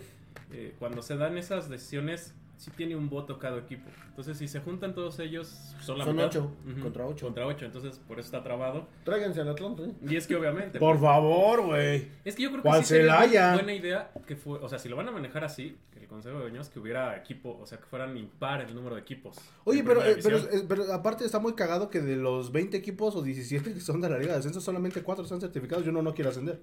eh, 0.52 0.74
cuando 0.78 1.02
se 1.02 1.16
dan 1.16 1.36
esas 1.36 1.68
decisiones, 1.68 2.34
sí 2.56 2.70
tiene 2.76 2.94
un 2.96 3.08
voto 3.08 3.38
cada 3.38 3.58
equipo. 3.58 3.90
Entonces, 4.08 4.38
si 4.38 4.48
se 4.48 4.60
juntan 4.60 4.94
todos 4.94 5.18
ellos, 5.18 5.74
son 5.80 5.98
la 5.98 6.04
Son 6.04 6.14
mitad. 6.14 6.28
ocho, 6.28 6.54
contra 6.82 7.06
ocho. 7.06 7.26
Contra 7.26 7.46
ocho. 7.46 7.64
Entonces, 7.64 7.98
por 8.06 8.18
eso 8.18 8.26
está 8.26 8.42
trabado. 8.42 8.86
Tráiganse 9.04 9.40
al 9.40 9.48
Atlante. 9.48 9.84
¿eh? 9.84 9.92
Y 10.08 10.16
es 10.16 10.26
que 10.26 10.36
obviamente. 10.36 10.78
Por 10.78 10.92
pues, 10.92 11.02
favor, 11.02 11.66
güey. 11.66 12.08
Es 12.24 12.36
que 12.36 12.42
yo 12.42 12.50
creo 12.50 12.62
que 12.62 12.68
¿Cuál 12.68 12.84
sí 12.84 12.94
sería 12.94 13.54
buena 13.54 13.74
idea 13.74 14.12
que 14.26 14.36
fue, 14.36 14.58
o 14.58 14.68
sea, 14.68 14.78
si 14.78 14.88
lo 14.88 14.96
van 14.96 15.08
a 15.08 15.12
manejar 15.12 15.44
así, 15.44 15.76
el 16.00 16.06
Consejo 16.06 16.36
de 16.36 16.42
Dueños, 16.42 16.68
que 16.68 16.78
hubiera 16.78 17.16
equipo, 17.16 17.58
o 17.60 17.66
sea, 17.66 17.78
que 17.78 17.84
fueran 17.84 18.16
impar 18.16 18.60
el 18.60 18.74
número 18.74 18.94
de 18.94 19.00
equipos. 19.00 19.36
Oye, 19.64 19.82
pero, 19.82 20.04
eh, 20.04 20.18
pero, 20.22 20.38
eh, 20.38 20.64
pero 20.68 20.92
aparte 20.92 21.24
está 21.24 21.38
muy 21.38 21.54
cagado 21.54 21.90
que 21.90 22.00
de 22.00 22.16
los 22.16 22.52
20 22.52 22.76
equipos 22.76 23.16
o 23.16 23.22
17 23.22 23.74
que 23.74 23.80
son 23.80 24.00
de 24.00 24.08
la 24.08 24.18
Liga 24.18 24.32
de 24.32 24.38
Ascenso, 24.38 24.60
solamente 24.60 25.02
4 25.02 25.24
están 25.24 25.40
certificados 25.40 25.84
y 25.84 25.88
uno 25.88 26.02
no 26.02 26.14
quiere 26.14 26.30
ascender. 26.30 26.62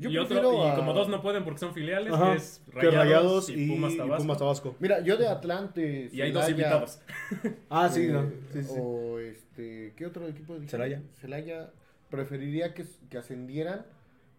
Yo 0.00 0.08
y, 0.08 0.16
otro, 0.16 0.38
y 0.38 0.76
como 0.76 0.94
dos 0.94 1.08
no 1.08 1.20
pueden 1.20 1.44
porque 1.44 1.58
son 1.60 1.74
filiales, 1.74 2.10
Ajá, 2.10 2.32
que 2.32 2.38
es 2.38 2.62
que 2.80 2.90
Rayados 2.90 3.50
y, 3.50 3.64
y 3.64 3.68
Pumas 3.68 3.92
y 3.92 3.98
Tabasco. 3.98 4.22
Pumas 4.22 4.38
Tabasco. 4.38 4.76
Mira, 4.80 5.00
yo 5.00 5.18
de 5.18 5.28
Atlante. 5.28 6.08
Y 6.10 6.22
hay 6.22 6.32
dos 6.32 6.46
Celaya, 6.46 6.50
invitados. 6.50 7.00
Ah, 7.68 7.90
sí, 7.92 8.04
eh, 8.04 8.08
no. 8.08 8.30
Sí, 8.50 8.62
sí. 8.62 8.74
O 8.78 9.18
este. 9.18 9.92
¿Qué 9.96 10.06
otro 10.06 10.26
equipo? 10.26 10.54
dije? 10.54 10.70
Celaya. 10.70 11.02
Celaya. 11.20 11.70
Preferiría 12.08 12.72
que, 12.72 12.86
que 13.10 13.18
ascendieran 13.18 13.84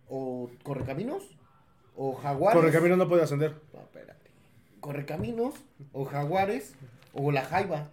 o 0.09 0.49
Correcaminos 0.63 1.23
o 1.95 2.15
Jaguares. 2.15 2.59
Correcaminos 2.59 2.97
no 2.97 3.07
puede 3.07 3.21
ascender. 3.21 3.53
No, 3.71 3.81
espérate. 3.81 4.31
Correcaminos 4.79 5.53
o 5.93 6.05
Jaguares 6.05 6.73
o 7.13 7.31
la 7.31 7.43
Jaiba. 7.43 7.91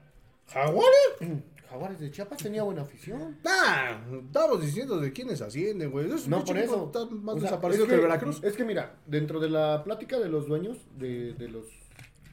¿Jaguares? 0.49 1.17
Jaguares 1.71 2.01
de 2.01 2.11
Chiapas 2.11 2.39
tenía 2.39 2.63
buena 2.63 2.83
afición. 2.83 3.37
Ah, 3.45 4.01
estamos 4.25 4.61
diciendo 4.61 4.99
de 4.99 5.13
quiénes 5.13 5.41
ascienden, 5.43 5.91
güey. 5.91 6.11
Es 6.11 6.27
No, 6.27 6.45
por 6.45 6.57
eso. 6.57 6.87
Está 6.87 7.07
más 7.07 7.37
O 7.37 7.41
sea, 7.41 7.51
desaparecido 7.51 7.85
es 7.85 7.89
que, 7.91 7.95
el 7.97 8.01
Veracruz. 8.01 8.43
Es 8.43 8.57
que 8.57 8.65
mira, 8.65 8.97
dentro 9.07 9.39
de 9.41 9.51
la 9.51 9.85
plática 9.85 10.19
de 10.19 10.29
los 10.29 10.47
dueños, 10.47 10.79
de, 10.97 11.35
de 11.35 11.49
los 11.49 11.67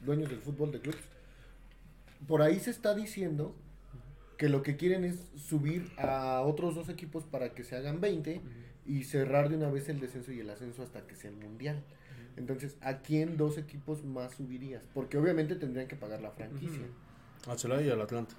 dueños 0.04 0.30
del 0.30 0.40
fútbol 0.40 0.72
de 0.72 0.80
clubes, 0.80 1.00
por 2.26 2.40
ahí 2.42 2.58
se 2.58 2.70
está 2.70 2.94
diciendo 2.94 3.54
que 4.38 4.48
lo 4.48 4.62
que 4.62 4.76
quieren 4.76 5.04
es 5.04 5.16
subir 5.36 5.90
a 5.98 6.40
otros 6.42 6.74
dos 6.74 6.88
equipos 6.88 7.24
para 7.24 7.54
que 7.54 7.64
se 7.64 7.76
hagan 7.76 8.00
20 8.00 8.40
y 8.86 9.04
cerrar 9.04 9.48
de 9.48 9.56
una 9.56 9.70
vez 9.70 9.88
el 9.88 10.00
descenso 10.00 10.32
y 10.32 10.40
el 10.40 10.50
ascenso 10.50 10.82
hasta 10.82 11.06
que 11.06 11.16
sea 11.16 11.30
el 11.30 11.36
mundial. 11.36 11.82
Entonces, 12.36 12.76
¿a 12.82 12.98
quién 12.98 13.36
dos 13.36 13.56
equipos 13.56 14.04
más 14.04 14.34
subirías? 14.34 14.82
Porque 14.92 15.16
obviamente 15.16 15.56
tendrían 15.56 15.88
que 15.88 15.96
pagar 15.96 16.20
la 16.20 16.30
franquicia. 16.30 16.86
A 17.48 17.56
Celaya 17.56 17.86
y 17.86 17.90
al 17.90 18.00
Atlanta. 18.02 18.34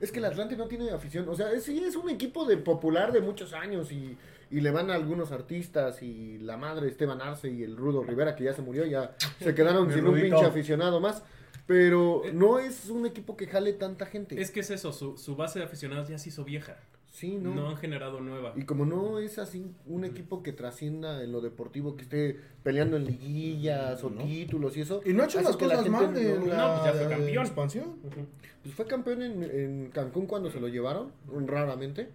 Es 0.00 0.12
que 0.12 0.18
el 0.18 0.24
Atlante 0.24 0.56
no 0.56 0.66
tiene 0.66 0.90
afición. 0.90 1.28
O 1.28 1.34
sea, 1.34 1.52
es, 1.52 1.64
sí, 1.64 1.82
es 1.82 1.96
un 1.96 2.10
equipo 2.10 2.44
de 2.44 2.56
popular 2.56 3.12
de 3.12 3.20
muchos 3.20 3.52
años 3.52 3.90
y, 3.92 4.16
y 4.50 4.60
le 4.60 4.70
van 4.70 4.90
a 4.90 4.94
algunos 4.94 5.32
artistas 5.32 6.02
y 6.02 6.38
la 6.38 6.56
madre 6.56 6.88
Esteban 6.88 7.20
Arce 7.20 7.50
y 7.50 7.62
el 7.62 7.76
Rudo 7.76 8.02
Rivera, 8.02 8.34
que 8.36 8.44
ya 8.44 8.52
se 8.52 8.62
murió, 8.62 8.84
ya 8.84 9.14
se 9.38 9.54
quedaron 9.54 9.90
sin 9.94 10.06
un 10.06 10.20
pinche 10.20 10.44
aficionado 10.44 11.00
más. 11.00 11.22
Pero 11.66 12.22
no 12.34 12.58
es 12.58 12.90
un 12.90 13.06
equipo 13.06 13.36
que 13.36 13.46
jale 13.46 13.72
tanta 13.72 14.04
gente. 14.04 14.40
Es 14.40 14.50
que 14.50 14.60
es 14.60 14.70
eso, 14.70 14.92
su, 14.92 15.16
su 15.16 15.34
base 15.34 15.58
de 15.58 15.64
aficionados 15.64 16.08
ya 16.08 16.18
se 16.18 16.28
hizo 16.28 16.44
vieja. 16.44 16.76
Sí, 17.14 17.36
No, 17.36 17.54
¿no? 17.54 17.68
han 17.68 17.76
generado 17.76 18.20
nueva. 18.20 18.54
Y 18.56 18.64
como 18.64 18.84
no 18.84 19.20
es 19.20 19.38
así 19.38 19.64
un 19.86 20.04
equipo 20.04 20.42
que 20.42 20.52
trascienda 20.52 21.22
en 21.22 21.30
lo 21.30 21.40
deportivo, 21.40 21.94
que 21.94 22.02
esté 22.02 22.40
peleando 22.64 22.96
en 22.96 23.04
liguillas 23.04 24.02
o 24.02 24.10
No. 24.10 24.24
títulos 24.24 24.76
y 24.76 24.80
eso. 24.80 25.00
Y 25.04 25.12
no 25.12 25.22
ha 25.22 25.26
hecho 25.26 25.40
las 25.40 25.52
la 25.52 25.58
cosas 25.76 25.88
mal 25.88 26.12
de 26.12 26.34
no- 26.40 26.46
la 26.46 26.56
No, 26.56 26.72
pues 26.74 26.84
ya 26.86 26.90
fue 26.92 27.04
de 27.04 27.08
campeón. 27.14 27.44
expansión. 27.46 27.84
Pues 28.64 28.74
fue 28.74 28.86
campeón 28.86 29.22
en, 29.22 29.42
en 29.44 29.90
Cancún 29.92 30.26
cuando 30.26 30.50
se 30.50 30.58
lo 30.58 30.66
llevaron, 30.66 31.12
raramente. 31.46 32.08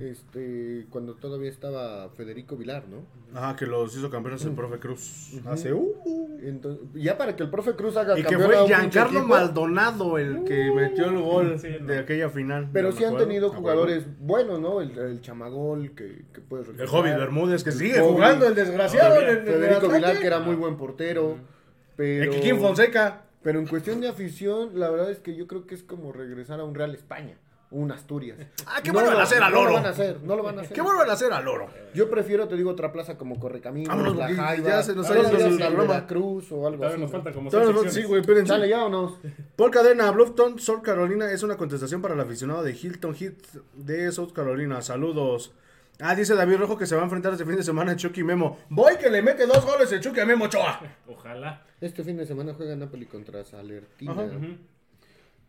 Este, 0.00 0.86
cuando 0.90 1.14
todavía 1.14 1.50
estaba 1.50 2.08
Federico 2.10 2.56
Vilar, 2.56 2.84
¿no? 2.88 3.04
Ajá, 3.38 3.56
que 3.56 3.66
los 3.66 3.96
hizo 3.96 4.10
campeones 4.10 4.44
el 4.44 4.52
profe 4.52 4.78
Cruz. 4.78 5.32
Hace 5.46 5.72
uh, 5.72 5.94
uh. 6.04 6.38
Entonces, 6.42 6.86
ya 6.94 7.16
para 7.16 7.36
que 7.36 7.42
el 7.44 7.50
profe 7.50 7.74
Cruz 7.74 7.96
haga 7.96 8.18
Y 8.18 8.24
que 8.24 8.38
fue 8.38 8.66
Giancarlo 8.66 9.26
Maldonado 9.26 10.18
el 10.18 10.44
que 10.44 10.70
metió 10.72 11.06
el 11.06 11.20
gol 11.20 11.58
Sí, 11.58 11.68
no. 11.80 11.86
de 11.86 11.98
aquella 11.98 12.28
final. 12.30 12.68
Pero 12.72 12.92
sí 12.92 13.04
han 13.04 13.16
tenido 13.16 13.50
Ah, 13.52 13.56
jugadores 13.56 14.04
buenos, 14.20 14.60
¿no? 14.60 14.80
El, 14.80 14.96
el 14.98 15.20
Chamagol, 15.20 15.92
que, 15.94 16.24
que 16.32 16.40
puedes 16.40 16.68
El. 16.68 16.88
Hobbit 16.88 17.14
Bermúdez 17.16 17.62
que 17.64 17.70
El 17.70 17.76
sigue 17.76 18.00
jugando, 18.00 18.46
el 18.46 18.54
desgraciado. 18.54 19.16
el- 19.20 19.28
el 19.38 19.44
Federico. 19.44 19.88
Vilar, 19.88 20.18
que 20.18 20.26
era 20.26 20.40
muy 20.40 20.56
buen 20.56 20.76
portero. 20.76 21.36
Pero, 21.96 22.24
El 22.24 22.30
Kikín 22.40 22.58
Fonseca. 22.58 23.22
pero 23.42 23.58
en 23.58 23.66
cuestión 23.66 24.00
de 24.00 24.08
afición, 24.08 24.78
la 24.78 24.90
verdad 24.90 25.10
es 25.10 25.18
que 25.18 25.34
yo 25.36 25.46
creo 25.46 25.66
que 25.66 25.74
es 25.74 25.82
como 25.82 26.12
regresar 26.12 26.58
a 26.60 26.64
un 26.64 26.74
Real 26.74 26.94
España, 26.94 27.36
un 27.72 27.90
Asturias. 27.92 28.38
Ah, 28.66 28.80
¿qué 28.82 28.88
No 28.88 28.94
vuelvan 28.94 29.14
lo- 29.14 29.20
a 29.20 29.22
hacer 29.24 29.42
al 29.42 29.52
No 29.52 29.60
oro? 29.60 29.68
lo 29.70 29.74
van 29.76 29.86
a 29.86 29.88
hacer, 29.90 30.20
no 30.22 30.36
lo 30.36 30.42
van 30.42 30.58
a 30.58 30.62
hacer. 30.62 30.74
¿Qué 30.74 30.80
vuelvan 30.80 31.10
a 31.10 31.12
hacer 31.12 31.32
al 31.32 31.48
oro? 31.48 31.68
Yo 31.94 32.08
prefiero, 32.08 32.46
te 32.48 32.56
digo, 32.56 32.70
otra 32.70 32.92
plaza 32.92 33.18
como 33.18 33.38
Correcaminos, 33.40 33.88
Vámonos, 33.88 34.16
La 34.16 34.26
porque 34.28 34.40
Jaiba, 34.40 34.68
ya 34.68 34.82
se 34.82 34.94
nos 34.94 35.06
ha 35.10 35.14
todavía 35.14 35.28
ido 35.38 35.46
el 35.48 35.52
hasta 35.54 35.66
programa. 35.66 35.94
Veracruz 35.94 36.52
o 36.52 36.66
algo 36.66 36.76
Todavía 36.78 36.88
así. 36.94 37.00
nos 37.02 37.10
faltan 37.10 37.32
como 37.34 37.50
Todos 37.50 37.64
seis 37.64 37.74
los- 37.74 37.82
secciones. 37.84 38.04
Sí, 38.06 38.08
güey, 38.08 38.20
espérense. 38.20 38.48
Sale 38.52 38.68
ya 38.68 38.84
o 38.84 38.88
no? 38.88 39.18
Paul 39.56 39.70
Cadena, 39.70 40.10
Bluffton, 40.12 40.58
South 40.58 40.82
Carolina 40.82 41.30
es 41.32 41.42
una 41.42 41.56
contestación 41.56 42.00
para 42.00 42.14
el 42.14 42.20
aficionado 42.20 42.62
de 42.62 42.72
Hilton 42.72 43.14
Heat 43.14 43.34
de 43.74 44.12
South 44.12 44.32
Carolina. 44.32 44.80
Saludos. 44.82 45.52
Ah, 46.00 46.14
dice 46.14 46.34
David 46.34 46.56
Rojo 46.56 46.76
que 46.78 46.86
se 46.86 46.94
va 46.96 47.02
a 47.02 47.04
enfrentar 47.04 47.32
este 47.32 47.44
fin 47.44 47.54
de 47.56 47.62
semana 47.62 47.92
a 47.92 47.96
Chucky 47.96 48.24
Memo. 48.24 48.58
Voy 48.70 48.96
que 48.96 49.10
le 49.10 49.22
mete 49.22 49.46
dos 49.46 49.64
goles 49.64 49.92
el 49.92 50.00
Chucky 50.00 50.20
a 50.20 50.24
Memo 50.26 50.46
Ochoa. 50.46 50.80
Ojalá. 51.06 51.64
Este 51.80 52.02
fin 52.02 52.16
de 52.16 52.26
semana 52.26 52.54
juega 52.54 52.74
Napoli 52.74 53.06
contra 53.06 53.44
Salertina. 53.44 54.12
Ujú. 54.12 54.56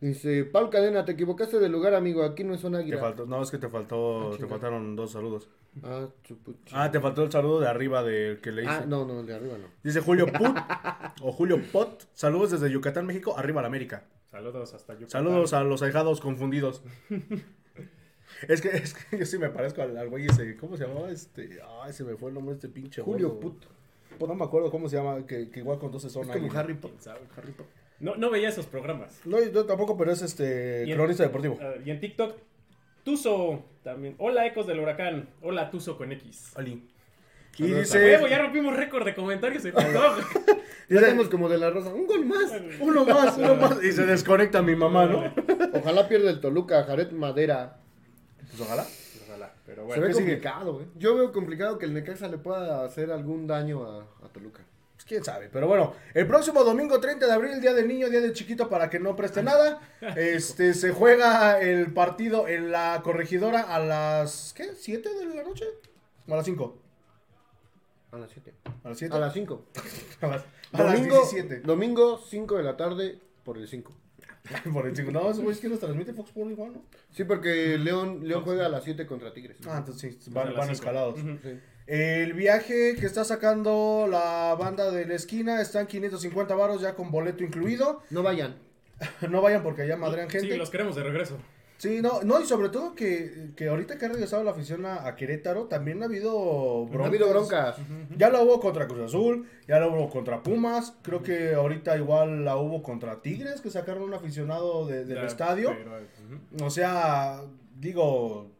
Dice, 0.00 0.44
Paul 0.44 0.68
Cadena, 0.70 1.04
te 1.04 1.12
equivocaste 1.12 1.58
de 1.58 1.68
lugar, 1.68 1.94
amigo. 1.94 2.24
Aquí 2.24 2.44
no 2.44 2.52
es 2.54 2.62
una 2.64 2.78
Te 2.78 2.84
águila. 2.84 3.00
faltó, 3.00 3.26
no, 3.26 3.42
es 3.42 3.50
que 3.50 3.58
te 3.58 3.68
faltó, 3.68 4.32
Ah, 4.32 4.36
te 4.38 4.46
faltaron 4.46 4.96
dos 4.96 5.12
saludos. 5.12 5.48
Ah. 5.82 6.08
Ah, 6.72 6.90
te 6.90 7.00
faltó 7.00 7.22
el 7.22 7.32
saludo 7.32 7.60
de 7.60 7.68
arriba 7.68 8.02
del 8.02 8.40
que 8.40 8.52
le 8.52 8.62
hice. 8.62 8.70
Ah, 8.70 8.84
no, 8.86 9.04
no, 9.06 9.20
el 9.20 9.26
de 9.26 9.34
arriba 9.34 9.56
no. 9.56 9.66
Dice 9.82 10.00
Julio 10.00 10.26
Put 10.32 10.56
o 11.22 11.32
Julio 11.32 11.60
Pot. 11.72 12.06
Saludos 12.12 12.50
desde 12.50 12.70
Yucatán, 12.70 13.06
México, 13.06 13.34
arriba 13.38 13.60
la 13.62 13.68
América. 13.68 14.04
Saludos 14.30 14.74
hasta 14.74 14.92
Yucatán. 14.94 15.10
Saludos 15.10 15.52
a 15.54 15.64
los 15.64 15.82
ahijados 15.82 16.20
confundidos. 16.20 16.82
es 18.48 18.60
que, 18.60 18.68
es 18.68 18.94
que 18.94 19.18
yo 19.18 19.26
sí 19.26 19.38
me 19.38 19.48
parezco 19.48 19.82
al, 19.82 19.96
al 19.96 20.08
güey 20.10 20.26
ese. 20.26 20.56
¿Cómo 20.56 20.76
se 20.76 20.86
llamaba? 20.86 21.10
Este. 21.10 21.60
Ay, 21.82 21.92
se 21.92 22.04
me 22.04 22.16
fue 22.16 22.28
el 22.28 22.34
nombre 22.34 22.54
de 22.54 22.56
este 22.58 22.68
pinche. 22.68 23.00
Julio 23.02 23.28
gordo. 23.30 23.40
Put. 23.40 23.64
Pues 24.18 24.28
no 24.28 24.34
me 24.34 24.44
acuerdo 24.44 24.70
cómo 24.70 24.88
se 24.88 24.96
llama. 24.96 25.26
Que, 25.26 25.50
que 25.50 25.60
igual 25.60 25.78
con 25.78 25.90
12 25.90 26.10
son 26.10 26.28
Es 26.30 26.36
como. 26.36 26.52
Harry 26.52 26.74
Potter. 26.74 26.98
¿Quién 26.98 27.02
sabe? 27.02 27.20
No, 28.00 28.16
no 28.16 28.30
veía 28.30 28.48
esos 28.48 28.66
programas. 28.66 29.20
No, 29.24 29.42
yo 29.42 29.64
tampoco, 29.66 29.96
pero 29.96 30.12
es 30.12 30.22
este. 30.22 30.82
En- 30.84 30.94
Cronista 30.96 31.22
deportivo. 31.22 31.58
Ah, 31.60 31.74
y 31.84 31.90
en 31.90 32.00
TikTok, 32.00 32.36
Tuzo 33.04 33.62
también. 33.82 34.14
Hola, 34.18 34.46
Ecos 34.46 34.66
del 34.66 34.80
Huracán. 34.80 35.28
Hola, 35.42 35.70
Tuzo 35.70 35.96
con 35.96 36.12
X. 36.12 36.52
Ali. 36.56 36.88
Y 37.56 37.62
dice. 37.68 37.98
Huevo, 37.98 38.26
ya 38.26 38.38
rompimos 38.38 38.74
récord 38.76 39.04
de 39.04 39.14
comentarios 39.14 39.64
en 39.64 39.74
TikTok. 39.74 40.58
Ya 40.86 41.00
estamos 41.00 41.30
como 41.30 41.48
de 41.48 41.56
la 41.56 41.70
rosa. 41.70 41.94
Un 41.94 42.06
gol 42.06 42.26
más. 42.26 42.52
uno 42.78 43.06
más, 43.06 43.38
uno 43.38 43.54
más. 43.54 43.82
Y 43.82 43.90
se 43.90 44.04
desconecta 44.04 44.60
mi 44.60 44.76
mamá, 44.76 45.06
¿no? 45.06 45.32
Ojalá 45.72 46.06
pierda 46.08 46.28
el 46.30 46.40
Toluca, 46.40 46.84
Jared 46.84 47.10
Madera. 47.12 47.78
Pues 48.50 48.60
ojalá. 48.60 48.86
Ojalá, 49.26 49.54
pero 49.64 49.80
Se 49.82 49.86
bueno. 49.86 50.02
ve 50.02 50.08
¿qué 50.08 50.12
sigue? 50.14 50.26
complicado, 50.26 50.82
¿eh? 50.82 50.86
Yo 50.96 51.14
veo 51.14 51.32
complicado 51.32 51.78
que 51.78 51.86
el 51.86 51.94
Necaxa 51.94 52.28
le 52.28 52.36
pueda 52.36 52.84
hacer 52.84 53.10
algún 53.12 53.46
daño 53.46 53.82
a, 53.86 54.00
a 54.26 54.28
Toluca. 54.28 54.60
Pues 55.14 55.24
quién 55.24 55.34
sabe, 55.34 55.48
pero 55.52 55.68
bueno, 55.68 55.94
el 56.12 56.26
próximo 56.26 56.64
domingo 56.64 56.98
30 56.98 57.26
de 57.26 57.32
abril, 57.32 57.60
día 57.60 57.72
del 57.72 57.86
niño, 57.86 58.10
día 58.10 58.20
del 58.20 58.32
chiquito, 58.32 58.68
para 58.68 58.90
que 58.90 58.98
no 58.98 59.14
preste 59.14 59.42
nada, 59.42 59.80
este, 60.16 60.74
se 60.74 60.90
juega 60.92 61.60
el 61.60 61.92
partido 61.92 62.48
en 62.48 62.72
la 62.72 63.00
corregidora 63.04 63.60
a 63.60 63.78
las, 63.78 64.52
¿qué? 64.56 64.72
¿7 64.72 65.02
de 65.02 65.36
la 65.36 65.44
noche? 65.44 65.66
¿O 66.26 66.34
a 66.34 66.36
las 66.38 66.46
5? 66.46 66.78
A 68.10 68.18
las 68.18 68.30
7. 68.30 68.54
¿A 68.82 68.88
las 68.88 68.98
7? 68.98 69.14
A 69.14 69.18
las 69.18 69.32
5. 69.34 69.64
A 70.20 70.26
las, 70.26 70.42
a 70.72 70.82
las 70.82 70.92
Domingo, 70.94 71.16
17. 71.16 71.60
domingo, 71.60 72.18
5 72.18 72.56
de 72.56 72.62
la 72.64 72.76
tarde, 72.76 73.18
por 73.44 73.56
el 73.56 73.68
5. 73.68 73.92
Por 74.74 74.86
el 74.86 74.94
5. 74.94 75.10
No, 75.10 75.32
güey 75.32 75.50
es 75.52 75.58
que 75.58 75.68
nos 75.70 75.78
transmite 75.78 76.12
Fox 76.12 76.28
Sports 76.28 76.50
igual, 76.50 76.74
¿no? 76.74 76.82
Sí, 77.12 77.24
porque 77.24 77.78
León, 77.78 78.28
León 78.28 78.42
juega 78.44 78.66
a 78.66 78.68
las 78.68 78.84
7 78.84 79.06
contra 79.06 79.32
Tigres. 79.32 79.56
Ah, 79.66 79.78
entonces 79.78 80.16
sí, 80.20 80.30
A 80.30 80.34
van, 80.34 80.54
las 80.54 80.68
escalados. 80.68 81.18
Sí. 81.18 81.60
El 81.86 82.32
viaje 82.32 82.96
que 82.98 83.04
está 83.06 83.24
sacando 83.24 84.06
la 84.10 84.54
banda 84.58 84.90
de 84.90 85.04
la 85.06 85.14
esquina 85.14 85.60
está 85.60 85.80
en 85.80 85.86
550 85.86 86.54
varos 86.54 86.80
ya 86.80 86.94
con 86.94 87.10
boleto 87.10 87.44
incluido. 87.44 88.00
No 88.10 88.22
vayan. 88.22 88.56
No 89.28 89.42
vayan 89.42 89.62
porque 89.62 89.82
allá 89.82 89.96
madrean 89.96 90.30
gente. 90.30 90.50
Sí, 90.52 90.56
los 90.56 90.70
queremos 90.70 90.94
de 90.96 91.02
regreso. 91.02 91.36
Sí, 91.76 92.00
no, 92.00 92.22
no, 92.22 92.40
y 92.40 92.46
sobre 92.46 92.68
todo 92.68 92.94
que, 92.94 93.50
que 93.56 93.68
ahorita 93.68 93.98
que 93.98 94.06
ha 94.06 94.08
regresado 94.08 94.44
la 94.44 94.52
afición 94.52 94.86
a, 94.86 95.06
a 95.06 95.16
Querétaro, 95.16 95.64
también 95.64 96.00
ha 96.02 96.06
habido 96.06 96.86
broncas. 96.86 97.04
Ha 97.04 97.08
habido 97.08 97.28
broncas. 97.28 97.76
Ya 98.16 98.30
la 98.30 98.40
hubo 98.40 98.60
contra 98.60 98.86
Cruz 98.86 99.00
Azul, 99.02 99.46
ya 99.66 99.80
la 99.80 99.88
hubo 99.88 100.08
contra 100.08 100.42
Pumas, 100.42 100.94
creo 101.02 101.22
que 101.22 101.52
ahorita 101.54 101.96
igual 101.98 102.44
la 102.44 102.56
hubo 102.56 102.82
contra 102.82 103.20
Tigres, 103.20 103.60
que 103.60 103.70
sacaron 103.70 104.04
un 104.04 104.14
aficionado 104.14 104.86
de- 104.86 105.04
del 105.04 105.18
Ya, 105.18 105.26
estadio. 105.26 105.74
pero. 105.76 106.64
O 106.64 106.70
sea, 106.70 107.42
digo, 107.78 108.52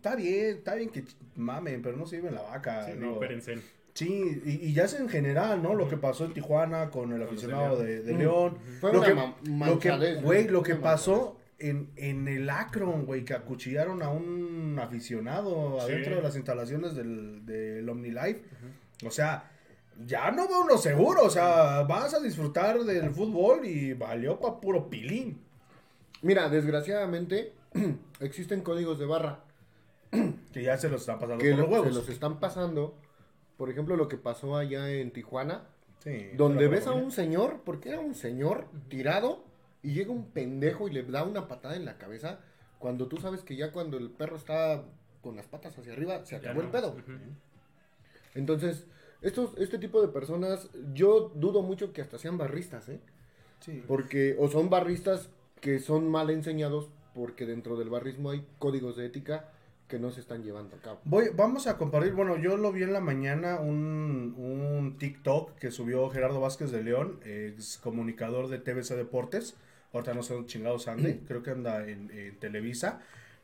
está 0.00 0.16
bien, 0.16 0.56
está 0.56 0.74
bien 0.74 0.88
que 0.88 1.04
mamen, 1.36 1.82
pero 1.82 1.96
no 1.96 2.06
se 2.06 2.16
lleven 2.16 2.34
la 2.34 2.42
vaca. 2.42 2.86
Sí, 2.86 2.92
no, 2.96 3.12
espérense. 3.12 3.58
Sí, 3.92 4.40
y, 4.46 4.68
y 4.68 4.72
ya 4.72 4.84
es 4.84 4.94
en 4.94 5.08
general, 5.10 5.62
¿no? 5.62 5.74
Lo 5.74 5.88
que 5.88 5.98
pasó 5.98 6.24
en 6.24 6.32
Tijuana 6.32 6.88
con 6.90 7.12
el 7.12 7.22
aficionado 7.22 7.76
de. 7.76 8.02
León. 8.14 8.56
Fue 8.80 8.92
lo 8.92 9.00
una 9.00 9.78
que, 9.78 9.88
lo 9.90 10.20
güey, 10.22 10.48
lo 10.48 10.62
que 10.62 10.76
pasó 10.76 11.36
en, 11.58 11.90
en 11.96 12.26
el 12.28 12.48
Akron, 12.48 13.04
güey, 13.04 13.24
que 13.26 13.34
acuchillaron 13.34 14.02
a 14.02 14.08
un 14.08 14.78
aficionado 14.80 15.78
Sí. 15.80 15.92
adentro 15.92 16.16
de 16.16 16.22
las 16.22 16.36
instalaciones 16.36 16.94
del, 16.94 17.44
del 17.44 17.86
OmniLife. 17.88 18.42
O 19.04 19.10
sea, 19.10 19.50
ya 20.06 20.30
no 20.30 20.48
va 20.48 20.60
uno 20.60 20.78
seguro, 20.78 21.24
o 21.24 21.30
sea, 21.30 21.82
vas 21.82 22.14
a 22.14 22.20
disfrutar 22.20 22.78
del 22.84 23.10
fútbol 23.10 23.66
y 23.66 23.92
valió 23.92 24.40
pa' 24.40 24.60
puro 24.60 24.88
pilín. 24.88 25.42
Mira, 26.22 26.48
desgraciadamente 26.48 27.52
existen 28.20 28.62
códigos 28.62 28.98
de 28.98 29.04
barra 29.06 29.40
Que 30.52 30.62
ya 30.62 30.76
se 30.76 30.88
los 30.88 31.02
están 31.02 31.18
pasando 31.20 31.38
que 31.42 31.50
por 31.50 31.58
los 31.60 31.68
lo- 31.68 31.72
huevos. 31.72 31.88
se 31.88 31.94
los 31.94 32.08
están 32.08 32.40
pasando. 32.40 32.96
Por 33.56 33.70
ejemplo, 33.70 33.96
lo 33.96 34.08
que 34.08 34.16
pasó 34.16 34.56
allá 34.56 34.90
en 34.90 35.10
Tijuana, 35.12 35.66
Sí, 36.02 36.30
donde 36.34 36.66
ves 36.68 36.86
a 36.86 36.92
un 36.92 37.12
señor, 37.12 37.60
porque 37.64 37.90
era 37.90 38.00
un 38.00 38.14
señor 38.14 38.66
tirado, 38.88 39.44
y 39.82 39.92
llega 39.92 40.10
un 40.10 40.30
pendejo 40.30 40.88
y 40.88 40.92
le 40.92 41.02
da 41.02 41.24
una 41.24 41.46
patada 41.46 41.76
en 41.76 41.84
la 41.84 41.98
cabeza, 41.98 42.40
cuando 42.78 43.06
tú 43.06 43.18
sabes 43.18 43.42
que 43.42 43.54
ya 43.56 43.70
cuando 43.70 43.98
el 43.98 44.10
perro 44.10 44.36
está 44.36 44.84
con 45.20 45.36
las 45.36 45.46
patas 45.46 45.78
hacia 45.78 45.92
arriba, 45.92 46.24
se 46.24 46.36
acabó 46.36 46.62
el 46.62 46.68
pedo. 46.68 46.96
Entonces, 48.34 48.86
estos, 49.22 49.56
este 49.58 49.78
tipo 49.78 50.00
de 50.00 50.08
personas, 50.08 50.70
yo 50.94 51.30
dudo 51.34 51.62
mucho 51.62 51.92
que 51.92 52.00
hasta 52.00 52.18
sean 52.18 52.38
barristas, 52.38 52.88
¿eh? 52.88 53.00
Sí. 53.60 53.82
Porque, 53.86 54.36
o 54.38 54.48
son 54.48 54.70
barristas 54.70 55.28
que 55.60 55.78
son 55.80 56.08
mal 56.10 56.30
enseñados, 56.30 56.88
porque 57.14 57.44
dentro 57.44 57.76
del 57.76 57.90
barrismo 57.90 58.30
hay 58.30 58.46
códigos 58.58 58.96
de 58.96 59.06
ética 59.06 59.50
que 59.90 59.98
no 59.98 60.10
se 60.10 60.20
están 60.20 60.42
llevando 60.42 60.76
a 60.76 60.80
cabo. 60.80 61.00
Voy, 61.04 61.30
vamos 61.34 61.66
a 61.66 61.76
compartir, 61.76 62.12
bueno, 62.12 62.38
yo 62.38 62.56
lo 62.56 62.72
vi 62.72 62.84
en 62.84 62.92
la 62.92 63.00
mañana, 63.00 63.60
un, 63.60 64.34
un 64.38 64.96
TikTok 64.96 65.56
que 65.56 65.70
subió 65.70 66.08
Gerardo 66.08 66.40
Vázquez 66.40 66.70
de 66.70 66.82
León, 66.82 67.20
ex 67.24 67.76
comunicador 67.76 68.48
de 68.48 68.58
TVC 68.58 68.94
Deportes, 68.94 69.56
ahorita 69.92 70.14
no 70.14 70.22
sé 70.22 70.34
dónde 70.34 70.48
chingados 70.48 70.88
ande, 70.88 71.20
creo 71.26 71.42
que 71.42 71.50
anda 71.50 71.86
en, 71.86 72.10
en 72.12 72.38
Televisa, 72.38 73.00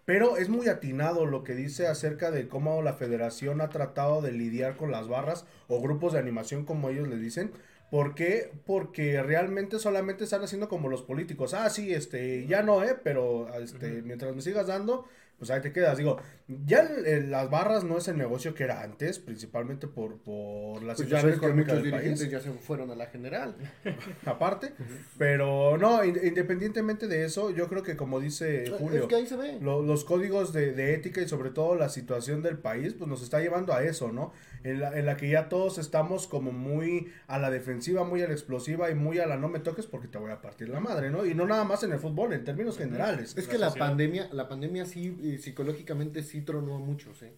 pero 0.07 0.37
es 0.37 0.49
muy 0.49 0.69
atinado 0.69 1.27
lo 1.27 1.43
que 1.43 1.55
dice 1.55 1.89
acerca 1.89 2.31
de 2.31 2.47
cómo 2.47 2.81
la 2.81 2.93
federación 2.93 3.61
ha 3.61 3.69
tratado 3.69 4.23
de 4.23 4.31
lidiar 4.31 4.77
con 4.77 4.93
las 4.93 5.09
barras 5.09 5.45
o 5.67 5.83
grupos 5.83 6.13
de 6.13 6.21
animación 6.21 6.65
como 6.65 6.89
ellos 6.89 7.09
le 7.09 7.19
dicen. 7.19 7.51
¿Por 7.91 8.15
qué? 8.15 8.53
Porque 8.67 9.23
realmente 9.23 9.79
solamente 9.79 10.25
están 10.25 10.43
haciendo 10.43 10.69
como 10.69 10.89
los 10.89 11.03
políticos. 11.03 11.55
Ah, 11.55 11.71
sí, 11.71 11.93
este, 11.93 12.47
ya 12.47 12.63
no, 12.63 12.83
¿eh? 12.83 12.97
Pero 13.03 13.53
este, 13.59 14.03
mientras 14.03 14.35
me 14.35 14.43
sigas 14.43 14.67
dando, 14.69 15.07
pues 15.39 15.51
ahí 15.51 15.61
te 15.61 15.73
quedas. 15.73 15.99
Digo, 15.99 16.19
Ya 16.49 16.79
el- 16.83 17.07
el- 17.07 17.31
las 17.33 17.51
barras 17.51 17.83
no 17.83 17.99
es 17.99 18.07
el 18.07 18.17
negocio 18.17 18.55
que 18.55 18.63
era 18.63 18.83
antes, 18.83 19.19
principalmente 19.19 19.89
por, 19.89 20.19
por 20.19 20.81
la 20.85 20.95
Pues 20.95 21.09
situación 21.09 21.33
económica 21.35 21.75
del 21.75 21.83
dirigentes 21.83 22.21
país, 22.21 22.31
ya 22.31 22.39
se 22.41 22.53
fueron 22.53 22.89
a 22.93 22.95
la 22.95 23.07
general. 23.07 23.57
aparte. 24.25 24.73
Pero 25.19 25.77
no, 25.79 26.05
in- 26.05 26.21
independientemente 26.23 27.09
de 27.09 27.25
eso, 27.25 27.51
yo 27.51 27.69
creo 27.69 27.83
que 27.83 27.97
como 27.97 28.21
dice 28.21 28.71
Julio, 28.79 29.03
Es 29.03 29.07
que 29.09 29.17
ahí 29.17 29.27
se 29.27 29.37
ve. 29.37 29.59
lo- 29.61 29.83
los 29.83 30.05
códigos 30.05 30.53
de, 30.53 30.73
de 30.73 30.95
ética 30.95 31.21
y 31.21 31.29
sobre 31.29 31.51
todo 31.51 31.75
la 31.75 31.89
situación 31.89 32.43
del 32.43 32.59
país, 32.59 32.95
pues 32.95 33.09
nos 33.09 33.23
está 33.23 33.41
llevando 33.41 33.73
a 33.73 33.83
eso, 33.83 34.13
¿no? 34.13 34.33
En 34.67 34.81
la, 34.81 34.99
en 34.99 35.07
la 35.07 35.17
que 35.17 35.29
ya 35.29 35.49
todos 35.49 35.79
estamos 35.79 36.27
como 36.27 36.51
muy 36.51 37.13
a 37.29 37.39
la 37.39 37.51
defensiva, 37.51 38.03
muy 38.03 38.23
a 38.23 38.27
la 38.27 38.33
explosiva 38.33 38.91
y 38.91 38.97
muy 38.97 39.21
a 39.21 39.27
la 39.27 39.37
no 39.37 39.49
me 39.49 39.61
toques 39.61 39.87
porque 39.87 40.09
te 40.09 40.19
voy 40.19 40.33
a 40.33 40.41
partir 40.43 40.69
la 40.69 40.81
madre, 40.81 41.09
¿no? 41.09 41.25
Y 41.25 41.35
no 41.35 41.47
nada 41.47 41.63
más 41.63 41.85
en 41.85 41.93
el 41.93 42.01
fútbol, 42.01 42.33
en 42.33 42.43
términos 42.45 42.77
generales. 42.77 43.37
Es 43.37 43.47
que 43.47 43.59
la 43.59 43.73
pandemia, 43.73 44.29
la 44.33 44.49
pandemia 44.49 44.85
sí, 44.85 45.17
eh, 45.23 45.39
psicológicamente 45.39 46.25
sí 46.25 46.41
tronó 46.41 46.75
a 46.75 46.79
muchos, 46.81 47.23
¿eh? 47.23 47.33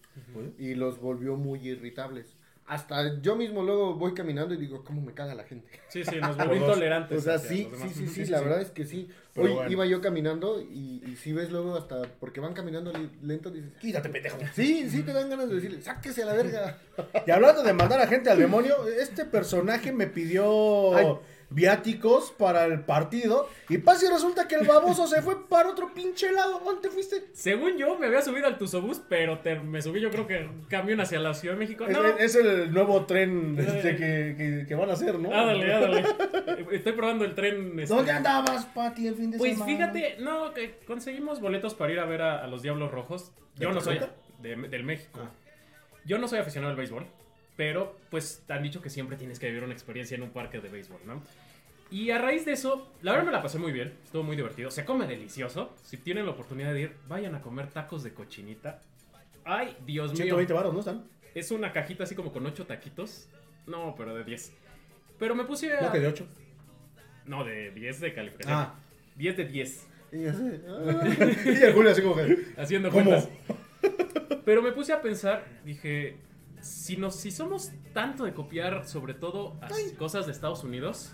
Y 0.57 0.73
los 0.73 0.99
volvió 0.99 1.35
muy 1.35 1.67
irritables. 1.67 2.35
Hasta 2.69 3.19
yo 3.21 3.35
mismo 3.35 3.63
luego 3.63 3.95
voy 3.95 4.13
caminando 4.13 4.53
y 4.53 4.57
digo, 4.57 4.83
¿cómo 4.83 5.01
me 5.01 5.11
caga 5.15 5.33
la 5.33 5.43
gente? 5.43 5.67
Sí, 5.87 6.03
sí, 6.05 6.17
nos 6.21 6.37
dos. 6.37 6.55
intolerantes. 6.55 7.17
O 7.17 7.21
sea, 7.21 7.39
sí, 7.39 7.67
sí, 7.81 7.89
sí, 7.89 8.07
sí, 8.07 8.25
la 8.27 8.41
verdad 8.41 8.61
es 8.61 8.69
que 8.69 8.85
sí. 8.85 9.09
Pero 9.33 9.47
Hoy 9.47 9.53
bueno. 9.53 9.71
iba 9.71 9.85
yo 9.87 10.01
caminando 10.01 10.61
y, 10.61 11.01
y 11.03 11.15
si 11.15 11.33
ves 11.33 11.49
luego 11.51 11.75
hasta, 11.75 12.03
porque 12.19 12.39
van 12.39 12.53
caminando 12.53 12.93
lento, 13.23 13.49
dices, 13.49 13.71
Quítate, 13.81 14.09
pendejo. 14.09 14.37
sí, 14.53 14.87
sí 14.87 15.01
te 15.01 15.13
dan 15.13 15.31
ganas 15.31 15.49
de 15.49 15.55
decirle, 15.55 15.81
sáquese 15.81 16.21
a 16.21 16.27
la 16.27 16.33
verga. 16.33 16.77
Y 17.25 17.31
hablando 17.31 17.63
de 17.63 17.73
mandar 17.73 17.99
a 18.01 18.07
gente 18.07 18.29
al 18.29 18.37
demonio, 18.37 18.87
este 18.87 19.25
personaje 19.25 19.91
me 19.91 20.05
pidió 20.05 20.95
Ay. 20.95 21.07
Viáticos 21.49 22.31
para 22.31 22.65
el 22.65 22.81
partido. 22.81 23.49
Y 23.69 23.77
pasa 23.79 24.05
y 24.05 24.09
resulta 24.09 24.47
que 24.47 24.55
el 24.55 24.67
baboso 24.67 25.07
se 25.07 25.21
fue 25.21 25.47
para 25.47 25.69
otro 25.69 25.93
pinche 25.93 26.31
lado. 26.31 26.59
¿Dónde 26.63 26.81
te 26.81 26.89
fuiste? 26.89 27.27
Según 27.33 27.77
yo, 27.77 27.97
me 27.97 28.07
había 28.07 28.21
subido 28.21 28.47
al 28.47 28.57
Tusobús, 28.57 29.01
pero 29.09 29.39
te- 29.39 29.59
me 29.59 29.81
subí 29.81 29.99
yo 30.01 30.09
creo 30.11 30.27
que 30.27 30.49
camión 30.69 31.01
hacia 31.01 31.19
la 31.19 31.33
Ciudad 31.33 31.55
de 31.55 31.59
México. 31.59 31.85
No, 31.87 32.05
es 32.05 32.35
el 32.35 32.71
nuevo 32.73 33.05
tren 33.05 33.55
este, 33.59 33.95
que, 33.95 34.35
que- 34.37 34.65
que 34.67 34.75
van 34.75 34.89
a 34.89 34.93
hacer, 34.93 35.17
¿no? 35.19 35.33
ándale, 35.33 35.73
ándale. 35.73 36.03
Estoy 36.71 36.93
probando 36.93 37.25
el 37.25 37.35
tren. 37.35 37.79
este, 37.79 37.93
¿Dónde 37.95 38.11
andabas, 38.11 38.65
Pati, 38.67 39.07
el 39.07 39.15
fin 39.15 39.31
de 39.31 39.37
Pues 39.37 39.53
semana? 39.53 39.71
fíjate, 39.91 40.17
no, 40.19 40.53
que 40.53 40.77
conseguimos 40.85 41.39
boletos 41.41 41.73
para 41.73 41.91
ir 41.93 41.99
a 41.99 42.05
ver 42.05 42.21
a, 42.21 42.43
a 42.43 42.47
los 42.47 42.61
Diablos 42.61 42.91
Rojos. 42.91 43.31
Yo 43.55 43.69
¿De 43.69 43.75
no 43.75 43.81
soy 43.81 43.99
de- 44.41 44.55
del 44.55 44.83
México. 44.83 45.19
Ah. 45.23 45.31
Yo 46.05 46.17
no 46.17 46.27
soy 46.27 46.39
aficionado 46.39 46.71
al 46.71 46.77
béisbol, 46.77 47.05
pero 47.59 47.97
pues 48.09 48.41
te 48.47 48.53
han 48.53 48.63
dicho 48.63 48.81
que 48.81 48.89
siempre 48.89 49.17
tienes 49.17 49.37
que 49.37 49.47
vivir 49.47 49.65
una 49.65 49.73
experiencia 49.73 50.15
en 50.15 50.23
un 50.23 50.29
parque 50.29 50.61
de 50.61 50.69
béisbol, 50.69 51.01
¿no? 51.05 51.21
Y 51.91 52.09
a 52.09 52.17
raíz 52.17 52.45
de 52.45 52.53
eso, 52.53 52.89
la 53.01 53.11
verdad 53.11 53.25
me 53.25 53.31
la 53.33 53.41
pasé 53.41 53.59
muy 53.59 53.73
bien, 53.73 53.95
estuvo 54.01 54.23
muy 54.23 54.37
divertido, 54.37 54.71
se 54.71 54.85
come 54.85 55.07
delicioso. 55.07 55.75
Si 55.83 55.97
tienen 55.97 56.25
la 56.25 56.31
oportunidad 56.31 56.73
de 56.73 56.79
ir, 56.79 56.95
vayan 57.09 57.35
a 57.35 57.41
comer 57.41 57.67
tacos 57.67 58.01
de 58.03 58.13
cochinita. 58.13 58.79
Ay, 59.43 59.75
Dios 59.85 60.13
mío. 60.13 60.19
120 60.19 60.53
baros, 60.53 60.73
¿no 60.73 60.79
están? 60.79 61.03
Es 61.35 61.51
una 61.51 61.73
cajita 61.73 62.05
así 62.05 62.15
como 62.15 62.31
con 62.31 62.45
8 62.45 62.65
taquitos. 62.65 63.27
No, 63.67 63.93
pero 63.97 64.15
de 64.15 64.23
10. 64.23 64.53
Pero 65.19 65.35
me 65.35 65.43
puse 65.43 65.73
a... 65.73 65.81
No, 65.81 65.91
que 65.91 65.99
de 65.99 66.07
8. 66.07 66.27
No, 67.25 67.43
de 67.43 67.71
10 67.71 67.99
de 67.99 68.13
calificación. 68.13 68.57
Ah. 68.57 68.75
10 69.17 69.35
de 69.35 69.45
10. 69.45 69.87
Y 70.13 70.25
así, 70.27 70.61
ah. 70.65 71.03
y 71.45 71.61
el 71.61 71.73
Julio 71.73 71.91
así 71.91 72.01
como 72.01 72.15
que... 72.15 72.37
Haciendo 72.55 72.89
¿Cómo? 72.89 73.03
cuentas. 73.03 73.29
Pero 74.45 74.61
me 74.61 74.71
puse 74.71 74.93
a 74.93 75.01
pensar, 75.01 75.45
dije, 75.65 76.28
si, 76.61 76.97
nos, 76.97 77.15
si 77.15 77.31
somos 77.31 77.71
tanto 77.93 78.23
de 78.25 78.33
copiar 78.33 78.85
sobre 78.87 79.13
todo 79.13 79.57
a 79.61 79.67
cosas 79.97 80.25
de 80.25 80.31
Estados 80.31 80.63
Unidos, 80.63 81.11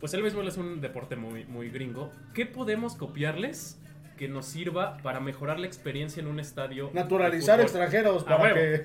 pues 0.00 0.12
el 0.14 0.22
béisbol 0.22 0.46
es 0.48 0.56
un 0.56 0.80
deporte 0.80 1.16
muy, 1.16 1.44
muy 1.46 1.70
gringo. 1.70 2.10
¿Qué 2.34 2.46
podemos 2.46 2.94
copiarles 2.96 3.80
que 4.18 4.28
nos 4.28 4.46
sirva 4.46 4.96
para 4.98 5.20
mejorar 5.20 5.58
la 5.60 5.66
experiencia 5.66 6.20
en 6.20 6.26
un 6.28 6.40
estadio? 6.40 6.90
Naturalizar 6.94 7.60
extranjeros 7.60 8.22
A 8.24 8.36
para 8.38 8.54
que, 8.54 8.78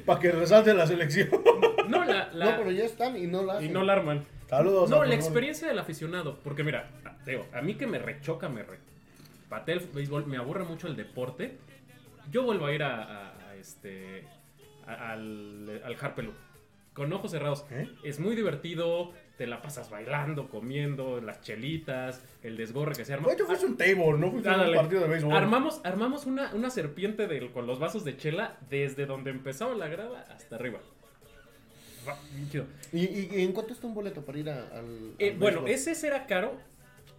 para 0.06 0.20
que 0.20 0.32
resalte 0.32 0.74
la 0.74 0.86
selección. 0.86 1.28
No, 1.86 2.04
la, 2.04 2.32
la- 2.32 2.46
No, 2.50 2.56
pero 2.58 2.72
ya 2.72 2.84
están 2.84 3.16
y 3.16 3.28
no 3.28 3.44
la 3.44 3.62
y 3.62 3.68
no 3.68 3.84
la 3.84 3.92
arman. 3.92 4.26
Saludos. 4.48 4.90
No, 4.90 5.02
a 5.02 5.06
la 5.06 5.14
experiencia 5.14 5.68
del 5.68 5.78
aficionado. 5.78 6.40
Porque 6.42 6.64
mira, 6.64 6.90
digo, 7.24 7.46
a 7.54 7.62
mí 7.62 7.74
que 7.76 7.86
me 7.86 8.00
rechoca, 8.00 8.48
me 8.48 8.64
re... 8.64 8.80
patea 9.48 9.76
el 9.76 9.80
béisbol, 9.94 10.26
me 10.26 10.36
aburre 10.36 10.64
mucho 10.64 10.88
el 10.88 10.96
deporte. 10.96 11.58
Yo 12.32 12.42
vuelvo 12.42 12.66
a 12.66 12.72
ir 12.72 12.82
a, 12.82 13.04
a- 13.04 13.50
a 13.50 13.54
este 13.54 14.24
a- 14.26 14.35
al, 14.86 15.82
al 15.84 15.96
Harpelú. 16.00 16.32
Con 16.94 17.12
ojos 17.12 17.30
cerrados. 17.30 17.64
¿Eh? 17.70 17.88
Es 18.04 18.18
muy 18.20 18.34
divertido. 18.34 19.12
Te 19.36 19.46
la 19.46 19.60
pasas 19.60 19.90
bailando, 19.90 20.48
comiendo, 20.48 21.20
las 21.20 21.42
chelitas, 21.42 22.24
el 22.42 22.56
desgorre 22.56 22.94
que 22.94 23.04
se 23.04 23.12
arma. 23.12 23.28
Tú 23.36 23.44
fuiste 23.44 23.66
un 23.66 23.76
table, 23.76 24.14
no 24.18 24.30
fuiste 24.30 24.48
un 24.48 24.74
partido 24.74 25.02
de 25.02 25.08
béisbol. 25.08 25.36
Armamos, 25.36 25.82
armamos 25.84 26.24
una, 26.24 26.54
una 26.54 26.70
serpiente 26.70 27.50
con 27.52 27.66
los 27.66 27.78
vasos 27.78 28.02
de 28.02 28.16
chela 28.16 28.56
desde 28.70 29.04
donde 29.04 29.30
empezaba 29.30 29.74
la 29.74 29.88
grada 29.88 30.26
hasta 30.30 30.56
arriba. 30.56 30.78
¿Y, 32.92 32.98
y, 33.04 33.30
y 33.34 33.42
en 33.42 33.52
cuánto 33.52 33.72
está 33.74 33.86
un 33.86 33.94
boleto 33.94 34.24
para 34.24 34.38
ir 34.38 34.48
a- 34.48 34.68
al. 34.78 35.12
Eh, 35.18 35.32
al 35.32 35.38
bueno, 35.38 35.66
ese 35.66 36.06
era 36.06 36.26
caro 36.26 36.56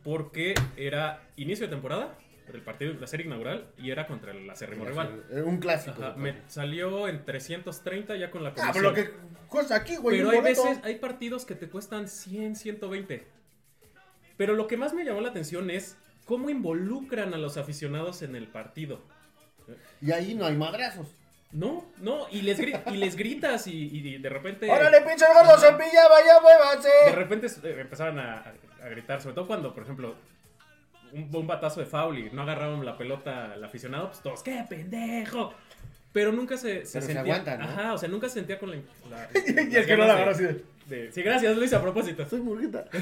porque 0.03 0.55
era 0.77 1.21
inicio 1.35 1.67
de 1.67 1.71
temporada, 1.71 2.17
el 2.53 2.61
partido, 2.61 2.93
la 2.93 3.07
serie 3.07 3.25
inaugural, 3.25 3.67
y 3.77 3.91
era 3.91 4.07
contra 4.07 4.31
el 4.31 4.49
acérrimo 4.49 4.85
rival. 4.85 5.23
Un 5.45 5.57
clásico. 5.59 6.01
Ajá, 6.03 6.15
me 6.15 6.35
salió 6.47 7.07
en 7.07 7.23
330 7.25 8.15
ya 8.15 8.31
con 8.31 8.43
la 8.43 8.49
Ah, 8.49 8.53
comisión. 8.53 8.73
pero 8.73 8.89
lo 8.89 8.93
que 8.95 9.11
cuesta 9.47 9.75
aquí, 9.75 9.95
güey. 9.97 10.17
Pero 10.17 10.29
hay 10.31 10.37
boleto. 10.37 10.63
veces, 10.63 10.83
hay 10.83 10.95
partidos 10.95 11.45
que 11.45 11.55
te 11.55 11.69
cuestan 11.69 12.07
100, 12.07 12.55
120. 12.55 13.27
Pero 14.37 14.53
lo 14.53 14.67
que 14.67 14.77
más 14.77 14.93
me 14.93 15.03
llamó 15.03 15.21
la 15.21 15.29
atención 15.29 15.69
es 15.69 15.97
cómo 16.25 16.49
involucran 16.49 17.33
a 17.33 17.37
los 17.37 17.57
aficionados 17.57 18.21
en 18.21 18.35
el 18.35 18.47
partido. 18.47 19.01
Y 20.01 20.11
ahí 20.11 20.35
no 20.35 20.45
hay 20.45 20.55
madrazos. 20.55 21.07
No, 21.51 21.85
no, 22.01 22.27
y 22.29 22.41
les, 22.41 22.59
y 22.59 22.97
les 22.97 23.15
gritas 23.15 23.67
y, 23.67 23.71
y 23.97 24.17
de 24.17 24.29
repente... 24.29 24.69
¡Órale, 24.69 24.99
pinche 25.01 25.25
gordo, 25.33 25.57
cepilla, 25.57 26.07
vaya, 26.09 26.33
De 26.35 26.41
muévanse! 26.41 26.89
repente 27.15 27.47
eh, 27.63 27.81
empezaban 27.81 28.19
a 28.19 28.53
gritar, 28.89 29.21
sobre 29.21 29.35
todo 29.35 29.47
cuando, 29.47 29.73
por 29.73 29.83
ejemplo, 29.83 30.15
un, 31.13 31.29
un 31.33 31.47
batazo 31.47 31.79
de 31.79 31.85
foul 31.85 32.17
y 32.19 32.29
no 32.31 32.41
agarraban 32.43 32.83
la 32.85 32.97
pelota 32.97 33.53
al 33.53 33.63
aficionado, 33.63 34.07
pues 34.09 34.21
todos, 34.21 34.43
¡qué 34.43 34.63
pendejo! 34.69 35.53
Pero 36.13 36.31
nunca 36.31 36.57
se, 36.57 36.85
se 36.85 36.99
Pero 36.99 37.13
se 37.13 37.19
aguantan, 37.19 37.59
¿no? 37.59 37.65
Ajá, 37.65 37.93
o 37.93 37.97
sea, 37.97 38.09
nunca 38.09 38.27
se 38.27 38.35
sentía 38.35 38.57
con 38.57 38.71
la. 38.71 38.77
la- 39.09 39.29
Y 39.69 39.75
el 39.75 39.85
que 39.85 39.95
no 39.97 40.05
la 40.07 40.13
agarra 40.13 40.31
así 40.31 40.43
de... 40.43 40.63
de- 40.87 41.11
Sí, 41.11 41.21
gracias, 41.21 41.55
Luis, 41.55 41.73
a 41.73 41.81
propósito. 41.81 42.27
Soy 42.27 42.41
murguita. 42.41 42.85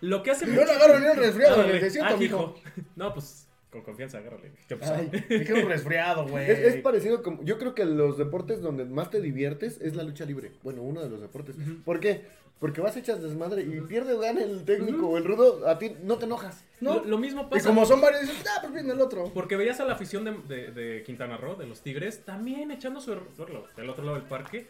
Lo 0.00 0.22
que 0.22 0.30
hace. 0.30 0.46
No 0.46 0.60
agarro 0.62 1.00
ni 1.00 1.06
un 1.06 1.16
resfriado 1.16 1.54
Ándale. 1.56 1.74
el 1.76 1.80
desierto, 1.82 2.14
Ah, 2.14 2.16
mijo. 2.16 2.54
No, 2.96 3.12
pues 3.14 3.47
con 3.70 3.82
confianza, 3.82 4.18
agárrale. 4.18 4.52
¿Qué 4.66 4.76
pasó? 4.76 4.94
Ay. 4.94 5.10
Resfriado, 5.66 6.26
güey. 6.26 6.50
Es, 6.50 6.58
es 6.58 6.76
parecido 6.82 7.22
como. 7.22 7.42
Yo 7.44 7.58
creo 7.58 7.74
que 7.74 7.84
los 7.84 8.16
deportes 8.18 8.60
donde 8.62 8.84
más 8.84 9.10
te 9.10 9.20
diviertes 9.20 9.78
es 9.80 9.94
la 9.96 10.02
lucha 10.02 10.24
libre. 10.24 10.52
Bueno, 10.62 10.82
uno 10.82 11.02
de 11.02 11.08
los 11.10 11.20
deportes. 11.20 11.56
¿Por 11.84 12.00
qué? 12.00 12.22
Porque 12.60 12.80
vas 12.80 12.96
echas 12.96 13.22
desmadre 13.22 13.62
y 13.62 13.80
pierde 13.82 14.14
o 14.14 14.18
gana 14.18 14.42
el 14.42 14.64
técnico 14.64 15.06
o 15.08 15.16
el 15.16 15.24
rudo, 15.24 15.68
a 15.68 15.78
ti 15.78 15.92
no 16.02 16.18
te 16.18 16.24
enojas. 16.24 16.64
¿No? 16.80 16.94
Lo, 16.96 17.04
lo 17.04 17.18
mismo 17.18 17.42
Y 17.42 17.50
pasa. 17.50 17.68
como 17.68 17.86
son 17.86 18.00
varios, 18.00 18.22
dices, 18.22 18.44
ah, 18.48 18.58
pues 18.62 18.72
viene 18.72 18.92
el 18.92 19.00
otro. 19.00 19.30
Porque 19.32 19.56
veías 19.56 19.78
a 19.78 19.84
la 19.84 19.92
afición 19.92 20.24
de, 20.24 20.32
de- 20.56 20.72
de 20.72 21.02
Quintana 21.04 21.36
Roo, 21.36 21.54
de 21.54 21.66
los 21.66 21.82
Tigres, 21.82 22.24
también 22.24 22.72
echando 22.72 23.00
su 23.00 23.12
error 23.12 23.28
del 23.76 23.88
otro 23.90 24.02
lado 24.04 24.16
del 24.18 24.26
parque. 24.26 24.66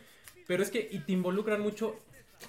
Pero 0.47 0.63
es 0.63 0.71
que 0.71 0.87
y 0.91 0.99
te 1.01 1.13
involucran 1.13 1.63
mucho 1.63 1.97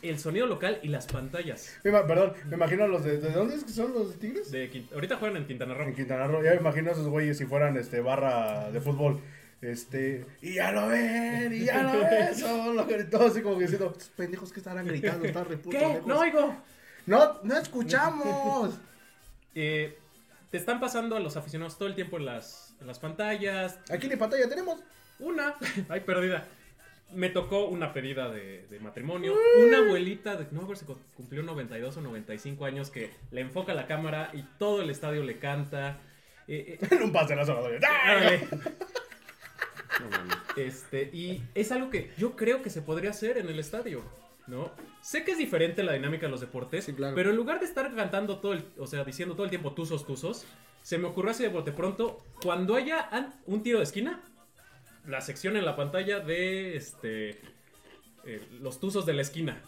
el 0.01 0.19
sonido 0.19 0.47
local 0.47 0.79
y 0.81 0.87
las 0.87 1.07
pantallas. 1.07 1.77
Me 1.83 1.91
Perdón, 1.91 2.33
me 2.47 2.55
imagino 2.55 2.83
a 2.83 2.87
los 2.87 3.03
de... 3.03 3.17
¿De 3.17 3.31
dónde 3.31 3.55
es 3.55 3.63
que 3.63 3.71
son 3.71 3.93
los 3.93 4.15
tigres? 4.17 4.51
De 4.51 4.85
ahorita 4.93 5.17
juegan 5.17 5.37
en 5.37 5.47
Quintana 5.47 5.73
Roo. 5.73 5.87
En 5.87 5.95
Quintana 5.95 6.27
Roo. 6.27 6.43
Ya 6.43 6.51
me 6.51 6.57
imagino 6.57 6.89
a 6.89 6.93
esos 6.93 7.07
güeyes 7.07 7.37
si 7.37 7.45
fueran 7.45 7.77
este 7.77 8.01
barra 8.01 8.71
de 8.71 8.81
fútbol. 8.81 9.21
Este, 9.61 10.25
y 10.41 10.53
ya 10.53 10.71
lo 10.71 10.87
ven, 10.87 11.53
y 11.53 11.65
ya 11.65 11.83
lo 11.83 11.99
ven, 12.09 12.33
son 12.33 12.77
los 12.77 12.87
gritó 12.87 13.25
así 13.25 13.41
como 13.41 13.57
que 13.57 13.63
diciendo, 13.65 13.93
pendejos 14.15 14.53
que 14.53 14.61
estarán 14.61 14.87
gritando, 14.87 15.25
están 15.25 15.45
re 15.49 15.57
putos 15.57 15.77
¿Qué? 15.77 15.85
lejos". 15.85 16.07
No 16.07 16.19
oigo. 16.19 16.55
no, 17.05 17.39
no 17.43 17.57
escuchamos. 17.57 18.75
Eh, 19.55 19.97
te 20.51 20.57
están 20.57 20.79
pasando 20.79 21.15
a 21.15 21.19
los 21.19 21.35
aficionados 21.35 21.77
todo 21.77 21.89
el 21.89 21.95
tiempo 21.95 22.17
en 22.17 22.25
las, 22.25 22.75
en 22.79 22.87
las 22.87 22.99
pantallas. 22.99 23.79
Aquí 23.89 24.07
ni 24.07 24.15
pantalla 24.15 24.47
tenemos. 24.47 24.79
Una, 25.17 25.55
ay, 25.89 26.01
perdida. 26.01 26.47
Me 27.13 27.29
tocó 27.29 27.65
una 27.65 27.91
pedida 27.93 28.29
de, 28.29 28.67
de 28.67 28.79
matrimonio. 28.79 29.33
Una 29.65 29.79
abuelita 29.79 30.35
de, 30.35 30.47
no, 30.51 30.61
a 30.61 30.67
ver 30.67 30.77
si 30.77 30.85
cu- 30.85 30.97
cumplió 31.15 31.41
92 31.43 31.97
o 31.97 32.01
95 32.01 32.65
años 32.65 32.89
que 32.91 33.09
le 33.31 33.41
enfoca 33.41 33.73
la 33.73 33.87
cámara 33.87 34.29
y 34.33 34.43
todo 34.59 34.81
el 34.81 34.89
estadio 34.89 35.23
le 35.23 35.39
canta. 35.39 35.97
Eh, 36.47 36.77
eh, 36.81 36.87
En 36.91 37.03
un 37.03 37.11
pastelazo. 37.11 37.53
¿no? 37.59 37.61
ándale. 38.05 38.47
Este, 40.55 41.09
y 41.13 41.41
es 41.55 41.71
algo 41.71 41.89
que 41.89 42.11
yo 42.17 42.35
creo 42.35 42.61
que 42.61 42.69
se 42.69 42.81
podría 42.81 43.11
hacer 43.11 43.37
en 43.37 43.47
el 43.49 43.59
estadio, 43.59 44.01
¿no? 44.47 44.71
Sé 45.01 45.23
que 45.23 45.31
es 45.31 45.37
diferente 45.37 45.83
la 45.83 45.93
dinámica 45.93 46.25
de 46.25 46.31
los 46.31 46.41
deportes, 46.41 46.85
Sí, 46.85 46.93
claro. 46.93 47.15
pero 47.15 47.29
en 47.29 47.35
lugar 47.35 47.59
de 47.59 47.65
estar 47.65 47.93
cantando 47.95 48.39
todo 48.39 48.53
el, 48.53 48.65
o 48.77 48.87
sea, 48.87 49.03
diciendo 49.03 49.35
todo 49.35 49.45
el 49.45 49.49
tiempo 49.49 49.73
tuzos, 49.73 50.05
tuzos, 50.05 50.45
se 50.81 50.97
me 50.97 51.07
ocurrió 51.07 51.31
así 51.31 51.43
de 51.43 51.49
bote 51.49 51.71
pronto, 51.71 52.21
cuando 52.41 52.75
haya 52.75 53.09
un 53.45 53.63
tiro 53.63 53.77
de 53.79 53.83
esquina, 53.85 54.21
la 55.07 55.21
sección 55.21 55.57
en 55.57 55.65
la 55.65 55.75
pantalla 55.75 56.19
de, 56.19 56.75
este, 56.77 57.39
eh, 58.25 58.41
los 58.61 58.79
tuzos 58.79 59.05
de 59.05 59.13
la 59.13 59.21
esquina. 59.21 59.61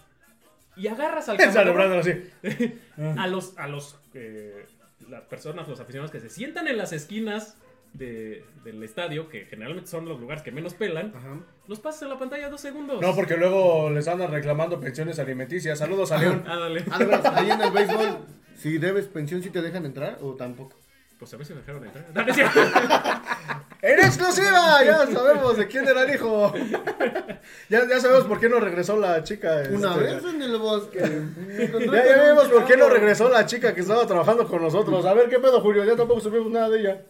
Y 0.77 0.87
agarras 0.87 1.27
al 1.29 1.37
así. 1.99 2.23
a 3.17 3.27
los, 3.27 3.57
a 3.57 3.67
los, 3.67 3.97
eh, 4.13 4.65
las 5.09 5.21
personas, 5.23 5.67
los 5.67 5.79
aficionados 5.79 6.11
que 6.11 6.19
se 6.19 6.29
sientan 6.29 6.67
en 6.67 6.77
las 6.77 6.93
esquinas 6.93 7.57
de- 7.93 8.45
del 8.63 8.81
estadio, 8.83 9.27
que 9.27 9.45
generalmente 9.45 9.89
son 9.89 10.07
los 10.07 10.19
lugares 10.19 10.43
que 10.43 10.51
menos 10.51 10.73
pelan, 10.75 11.11
Ajá. 11.15 11.39
los 11.67 11.79
pasas 11.81 12.03
en 12.03 12.09
la 12.09 12.17
pantalla 12.19 12.49
dos 12.49 12.61
segundos. 12.61 13.01
No, 13.01 13.13
porque 13.13 13.35
luego 13.35 13.89
les 13.89 14.07
andan 14.07 14.31
reclamando 14.31 14.79
pensiones 14.79 15.19
alimenticias. 15.19 15.77
Saludos 15.79 16.11
a 16.13 16.17
León. 16.21 16.43
Ah, 16.47 16.57
dale. 16.57 16.85
Ah, 16.89 17.33
ahí 17.35 17.49
en 17.51 17.59
el 17.61 17.71
béisbol, 17.71 18.19
si 18.55 18.77
debes 18.77 19.07
pensión, 19.07 19.43
si 19.43 19.49
te 19.49 19.61
dejan 19.61 19.85
entrar 19.85 20.19
o 20.21 20.35
tampoco. 20.35 20.77
Pues 21.21 21.35
a 21.35 21.37
ver 21.37 21.45
si 21.45 21.53
me 21.53 21.59
dejaron 21.59 21.85
entrar. 21.85 22.03
No, 22.15 22.23
no 22.23 22.29
es 22.29 22.35
cierto. 22.35 22.59
¡En 23.83 23.99
exclusiva! 23.99 24.83
Ya 24.83 25.05
sabemos 25.05 25.55
de 25.55 25.67
quién 25.67 25.87
era 25.87 26.01
el 26.01 26.15
hijo. 26.15 26.51
Ya, 27.69 27.87
ya 27.87 27.99
sabemos 27.99 28.23
por 28.23 28.39
qué 28.39 28.49
no 28.49 28.59
regresó 28.59 28.97
la 28.97 29.23
chica. 29.23 29.61
Una 29.69 29.91
este, 29.91 30.03
vez 30.03 30.23
en 30.25 30.41
el 30.41 30.57
bosque. 30.57 30.99
Ya, 31.91 32.05
ya 32.07 32.29
vimos 32.29 32.45
por 32.45 32.65
qué 32.65 32.75
no 32.75 32.89
regresó 32.89 33.29
la 33.29 33.45
chica 33.45 33.75
que 33.75 33.81
estaba 33.81 34.07
trabajando 34.07 34.47
con 34.47 34.63
nosotros. 34.63 35.05
A 35.05 35.13
ver, 35.13 35.29
¿qué 35.29 35.37
pedo, 35.37 35.61
Julio? 35.61 35.83
Ya 35.83 35.95
tampoco 35.95 36.21
supimos 36.21 36.51
nada 36.51 36.69
de 36.69 36.79
ella. 36.79 37.01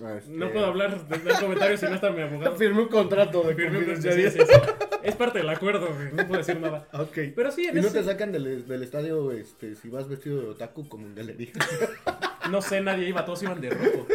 Este, 0.00 0.30
No 0.30 0.50
puedo 0.50 0.66
hablar 0.66 1.06
de 1.08 1.16
el 1.30 1.36
comentario 1.38 1.76
si 1.76 1.86
no 1.86 1.94
está 1.94 2.10
mi 2.10 2.22
abogado. 2.22 2.56
Firmé 2.56 2.82
un 2.82 2.88
contrato 2.88 3.42
de 3.42 3.54
Firmé 3.54 3.78
un- 3.78 3.84
sí, 3.84 3.90
confidencialidad. 3.92 4.30
sí, 4.32 4.38
sí. 4.40 4.98
Es 5.02 5.16
parte 5.16 5.38
del 5.38 5.48
acuerdo, 5.48 5.88
güey, 5.94 6.12
no 6.12 6.26
puedo 6.26 6.38
decir 6.38 6.60
nada. 6.60 6.86
Ok. 6.92 7.18
Pero 7.34 7.50
sí, 7.50 7.64
Y 7.64 7.68
en 7.68 7.74
no 7.76 7.80
ese- 7.82 7.98
te 7.98 8.04
sacan 8.04 8.32
del, 8.32 8.66
del 8.66 8.82
estadio 8.82 9.32
este, 9.32 9.74
si 9.76 9.88
vas 9.88 10.08
vestido 10.08 10.40
de 10.40 10.48
otaku 10.48 10.88
como 10.88 11.06
en 11.06 11.14
galería. 11.14 11.52
no 12.50 12.60
sé, 12.62 12.80
nadie 12.80 13.08
iba, 13.08 13.24
todos 13.24 13.42
iban 13.42 13.60
de 13.60 13.70
rojo. 13.70 14.06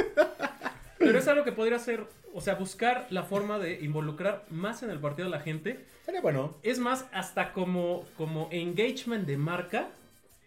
Pero 0.99 1.17
es 1.19 1.27
algo 1.27 1.43
que 1.43 1.51
podría 1.51 1.79
ser, 1.79 2.05
o 2.33 2.39
sea, 2.41 2.55
buscar 2.55 3.07
la 3.09 3.23
forma 3.23 3.59
de 3.59 3.81
involucrar 3.81 4.45
más 4.49 4.83
en 4.83 4.89
el 4.89 4.99
partido 4.99 5.27
a 5.27 5.31
la 5.31 5.41
gente. 5.41 5.79
Sería 6.05 6.21
bueno. 6.21 6.55
Es 6.63 6.79
más, 6.79 7.05
hasta 7.11 7.51
como, 7.51 8.05
como 8.17 8.47
engagement 8.51 9.25
de 9.27 9.37
marca 9.37 9.89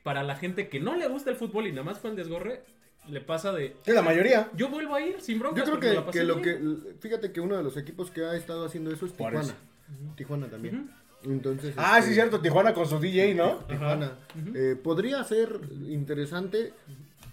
para 0.03 0.23
la 0.23 0.37
gente 0.37 0.69
que 0.69 0.81
no 0.81 0.97
le 0.97 1.09
gusta 1.09 1.31
el 1.31 1.37
fútbol 1.37 1.67
y 1.67 1.73
nada 1.73 1.83
más 1.85 1.99
fue 1.99 2.11
el 2.11 2.17
desgorre, 2.17 2.61
le 3.09 3.21
pasa 3.21 3.53
de, 3.53 3.77
Que 3.85 3.93
la 3.93 4.03
mayoría. 4.03 4.51
yo 4.55 4.69
vuelvo 4.69 4.95
a 4.95 5.01
ir 5.01 5.21
sin 5.21 5.39
broncas 5.39 5.67
Yo 5.67 5.79
creo 5.79 6.05
que, 6.07 6.11
que 6.19 6.25
lo 6.25 6.37
bien". 6.37 6.83
que. 6.83 6.95
Fíjate 7.01 7.33
que 7.33 7.41
uno 7.41 7.57
de 7.57 7.63
los 7.63 7.77
equipos 7.77 8.11
que 8.11 8.25
ha 8.25 8.35
estado 8.37 8.65
haciendo 8.65 8.93
eso 8.93 9.07
es 9.07 9.13
Juárez. 9.13 9.55
Tijuana. 9.87 10.17
Tijuana 10.17 10.47
también. 10.49 10.91
Entonces. 11.25 11.75
Ah, 11.77 11.99
este, 11.99 12.11
sí, 12.11 12.15
cierto. 12.15 12.41
Tijuana 12.41 12.75
con 12.75 12.87
su 12.89 12.99
DJ, 12.99 13.35
¿no? 13.35 13.57
Tijuana. 13.69 14.13
Eh, 14.55 14.77
podría 14.83 15.23
ser 15.25 15.61
interesante 15.89 16.73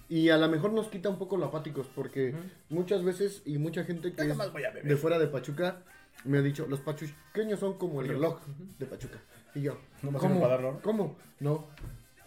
y 0.10 0.30
a 0.30 0.38
lo 0.38 0.48
mejor 0.50 0.74
nos 0.74 0.88
quita 0.88 1.10
un 1.10 1.18
poco 1.18 1.38
los 1.38 1.50
apáticos 1.50 1.88
porque 1.96 2.36
muchas 2.70 3.04
veces 3.04 3.42
y 3.46 3.58
mucha 3.58 3.84
gente 3.84 4.14
que 4.14 4.22
es 4.22 4.38
de 4.84 4.96
fuera 4.98 5.18
de 5.18 5.28
Pachuca 5.28 5.78
me 6.26 6.38
ha 6.38 6.42
dicho, 6.42 6.66
los 6.68 6.80
pachuqueños 6.80 7.60
son 7.60 7.78
como 7.78 8.02
el 8.02 8.08
reloj 8.08 8.40
de 8.80 8.86
Pachuca. 8.86 9.20
Y 9.56 9.62
yo, 9.62 9.78
¿cómo? 10.02 10.80
¿Cómo? 10.82 11.16
No, 11.40 11.68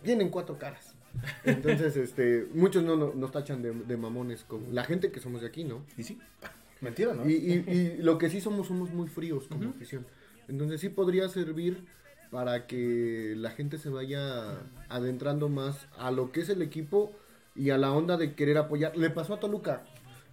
tienen 0.03 0.29
cuatro 0.31 0.59
caras. 0.59 0.96
Entonces, 1.45 1.97
este, 1.97 2.47
muchos 2.55 2.83
no, 2.85 2.97
no- 2.97 3.13
nos 3.15 3.31
tachan 3.33 3.63
de, 3.63 3.73
de 3.73 3.97
mamones, 3.97 4.45
como 4.45 4.71
la 4.73 4.85
gente 4.85 5.11
que 5.11 5.21
somos 5.21 5.41
de 5.41 5.49
aquí, 5.49 5.65
¿no? 5.65 5.85
Y 5.97 6.03
sí. 6.03 6.19
Mentira, 6.81 7.15
¿no? 7.15 7.29
Y, 7.29 7.33
y- 7.35 7.71
y 7.71 7.97
lo 8.03 8.19
que 8.19 8.29
sí 8.29 8.41
somos, 8.41 8.67
somos 8.67 8.91
muy 8.93 9.09
fríos 9.09 9.49
como 9.49 9.71
afición. 9.71 10.07
Entonces 10.49 10.81
sí 10.81 10.89
podría 10.89 11.29
servir 11.29 11.85
para 12.31 12.67
que 12.67 13.35
la 13.37 13.51
gente 13.51 13.79
se 13.79 13.89
vaya 13.89 14.59
adentrando 14.89 15.49
más 15.49 15.87
a 15.97 16.11
lo 16.11 16.33
que 16.33 16.41
es 16.41 16.49
el 16.49 16.61
equipo 16.63 17.13
y 17.55 17.71
a 17.71 17.79
la 17.79 17.93
onda 17.93 18.17
de 18.17 18.35
querer 18.35 18.59
apoyar. 18.59 18.97
Le 18.97 19.11
pasó 19.11 19.35
a 19.35 19.41
Toluca. 19.41 19.85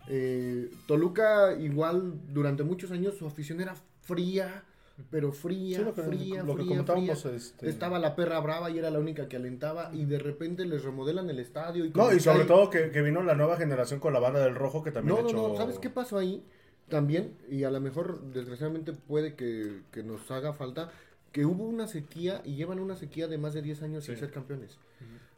Eh, 0.09 0.69
Toluca 0.85 1.55
igual 1.57 2.13
durante 2.33 2.63
muchos 2.63 2.91
años 2.91 3.15
su 3.17 3.25
afición 3.25 3.61
era 3.61 3.75
fría, 4.01 4.63
pero 5.09 5.31
fría, 5.31 5.79
Sí, 5.79 5.83
lo 5.83 5.93
que- 5.93 6.03
fría, 6.03 6.43
lo 6.43 6.55
fría, 6.55 7.13
este- 7.13 7.67
Estaba 7.69 7.97
la 7.99 8.15
perra 8.15 8.39
brava 8.39 8.69
y 8.69 8.77
era 8.77 8.89
la 8.91 8.99
única 8.99 9.27
que 9.27 9.37
alentaba 9.37 9.89
y 9.93 10.05
de 10.05 10.19
repente 10.19 10.65
les 10.65 10.83
remodelan 10.83 11.29
el 11.29 11.39
estadio. 11.39 11.85
Y 11.85 11.89
No, 11.89 12.13
y 12.13 12.19
sobre 12.19 12.45
todo 12.45 12.69
que, 12.69 12.91
que 12.91 13.01
vino 13.01 13.23
la 13.23 13.33
nueva 13.33 13.57
generación 13.57 13.99
con 13.99 14.13
la 14.13 14.19
banda 14.19 14.39
del 14.43 14.55
rojo 14.55 14.83
que 14.83 14.91
también 14.91 15.15
no, 15.15 15.21
no, 15.23 15.27
hecho... 15.29 15.47
no, 15.49 15.57
¿sabes 15.57 15.79
qué 15.79 15.89
pasó 15.89 16.17
ahí? 16.17 16.43
También, 16.89 17.35
y 17.49 17.63
a 17.63 17.71
lo 17.71 17.79
mejor 17.81 18.21
desgraciadamente 18.21 18.93
puede 18.93 19.35
que, 19.35 19.81
que 19.91 20.03
nos 20.03 20.29
haga 20.29 20.53
falta, 20.53 20.91
que 21.31 21.45
hubo 21.45 21.63
una 21.63 21.87
sequía 21.87 22.41
y 22.45 22.55
llevan 22.55 22.79
una 22.79 22.95
sequía 22.95 23.27
de 23.27 23.39
más 23.39 23.53
de 23.55 23.63
10 23.63 23.81
años 23.81 24.03
sin 24.03 24.17
ser 24.17 24.29
campeones. 24.31 24.77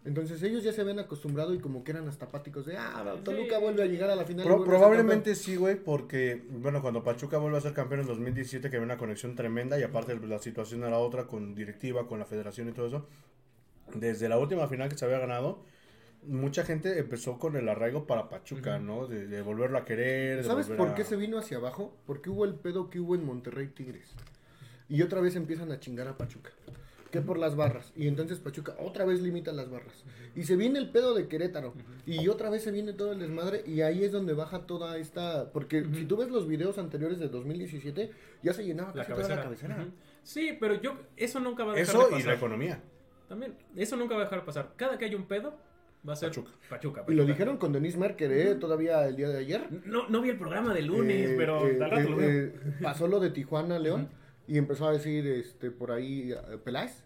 Entonces 0.06 0.42
ellos 0.44 0.64
ya 0.64 0.72
se 0.72 0.82
habían 0.82 1.00
acostumbrado 1.00 1.54
y 1.56 1.60
como 1.60 1.84
que 1.84 1.92
eran 1.92 2.08
hasta 2.08 2.26
apáticos 2.26 2.66
de, 2.68 2.78
ah, 2.78 3.16
Toluca 3.24 3.56
Sí. 3.58 3.62
vuelve 3.64 3.82
a 3.84 3.86
llegar 3.88 4.10
a 4.12 4.16
la 4.16 4.24
final. 4.24 4.46
Pro- 4.46 4.64
probablemente 4.64 5.34
sí, 5.34 5.56
güey, 5.56 5.76
porque, 5.76 6.46
bueno, 6.52 6.82
cuando 6.82 7.04
Pachuca 7.04 7.40
vuelve 7.40 7.58
a 7.58 7.62
ser 7.62 7.74
campeón 7.74 8.02
en 8.02 8.08
2017, 8.08 8.70
que 8.70 8.76
había 8.78 8.86
una 8.86 8.98
conexión 8.98 9.36
tremenda 9.36 9.80
y 9.80 9.84
aparte 9.84 10.16
la 10.20 10.38
situación 10.40 10.84
era 10.84 11.00
otra 11.00 11.26
con 11.26 11.56
directiva, 11.56 12.08
con 12.08 12.20
la 12.20 12.26
federación 12.26 12.70
y 12.70 12.74
todo 12.74 12.86
eso, 12.88 13.08
desde 13.96 14.30
la 14.30 14.38
última 14.38 14.68
final 14.68 14.90
que 14.90 14.98
se 14.98 15.06
había 15.06 15.18
ganado, 15.20 15.64
mucha 16.24 16.64
gente 16.64 16.98
empezó 17.00 17.40
con 17.40 17.56
el 17.56 17.68
arraigo 17.68 18.06
para 18.06 18.30
Pachuca, 18.30 18.78
¿no? 18.80 19.08
De, 19.08 19.26
de 19.28 19.42
volverlo 19.42 19.78
a 19.80 19.86
querer. 19.86 20.38
de 20.38 20.44
¿Sabes 20.44 20.68
por 20.68 20.90
a- 20.90 20.96
qué 20.96 21.04
se 21.04 21.16
vino 21.16 21.40
hacia 21.40 21.58
abajo? 21.58 21.98
Porque 22.06 22.30
hubo 22.30 22.46
el 22.46 22.54
pedo 22.56 22.90
que 22.92 23.00
hubo 23.00 23.16
en 23.16 23.26
Monterrey 23.26 23.68
Tigres. 23.70 24.14
Y 24.88 25.02
otra 25.02 25.20
vez 25.20 25.36
empiezan 25.36 25.72
a 25.72 25.80
chingar 25.80 26.08
a 26.08 26.16
Pachuca. 26.18 26.52
Que 27.22 27.26
por 27.26 27.38
las 27.38 27.56
barras. 27.56 27.92
Y 27.96 28.08
entonces 28.08 28.40
Pachuca 28.40 28.76
otra 28.80 29.06
vez 29.06 29.22
limita 29.22 29.52
las 29.52 29.70
barras. 29.70 30.04
Y 30.36 30.44
se 30.44 30.56
viene 30.56 30.80
el 30.80 30.90
pedo 30.92 31.14
de 31.14 31.28
Querétaro. 31.28 31.74
Y 32.06 32.28
otra 32.28 32.50
vez 32.50 32.64
se 32.64 32.72
viene 32.72 32.94
todo 32.94 33.12
el 33.14 33.20
desmadre. 33.20 33.64
Y 33.66 33.82
ahí 33.82 34.04
es 34.04 34.12
donde 34.12 34.34
baja 34.34 34.60
toda 34.68 34.98
esta. 34.98 35.52
Porque 35.52 35.84
si 35.94 36.06
tú 36.06 36.18
ves 36.18 36.30
los 36.30 36.48
videos 36.48 36.78
anteriores 36.78 37.20
de 37.20 37.30
2017, 37.30 38.12
ya 38.44 38.54
se 38.54 38.66
llenaba 38.66 38.90
La 38.96 39.06
casi 39.06 39.22
toda 39.22 39.36
la 39.36 39.44
cabecera. 39.44 39.86
Sí, 40.24 40.58
pero 40.60 40.82
yo, 40.82 40.98
eso 41.16 41.40
nunca 41.40 41.64
va 41.64 41.74
a 41.74 41.76
dejar 41.76 41.96
Eso 41.96 42.04
de 42.04 42.10
y 42.10 42.12
pasar. 42.14 42.28
la 42.28 42.34
economía. 42.34 42.80
También, 43.30 43.56
eso 43.76 43.96
nunca 43.96 44.16
va 44.16 44.22
a 44.22 44.24
dejar 44.26 44.40
de 44.42 44.46
pasar. 44.46 44.74
Cada 44.76 44.98
que 44.98 45.06
hay 45.06 45.16
un 45.16 45.26
pedo, 45.28 45.56
va 46.08 46.14
a 46.14 46.16
ser 46.16 46.30
Pachuca. 46.30 46.52
Pachuca. 46.70 47.06
Y 47.08 47.14
lo 47.14 47.26
dijeron 47.26 47.58
con 47.58 47.72
Denise 47.74 47.98
Merker, 47.98 48.32
¿eh? 48.32 48.56
Todavía 48.56 49.08
el 49.08 49.16
día 49.16 49.30
de 49.30 49.40
ayer. 49.40 49.68
No, 49.86 50.08
no 50.10 50.22
vi 50.22 50.30
el 50.30 50.38
programa 50.38 50.74
de 50.74 50.82
lunes, 50.82 51.30
Eh, 51.32 51.36
pero 51.38 51.68
eh, 51.68 51.80
al 51.82 51.90
rato 51.92 52.02
eh, 52.08 52.10
lo 52.10 52.16
veo. 52.18 52.30
eh, 52.30 52.54
pasó 52.82 53.08
lo 53.08 53.20
de 53.20 53.30
Tijuana, 53.32 53.80
León. 53.80 54.10
Y 54.48 54.58
empezó 54.58 54.88
a 54.88 54.92
decir 54.92 55.26
este 55.28 55.72
por 55.72 55.92
ahí 55.92 56.32
eh, 56.32 56.58
Peláez. 56.64 57.04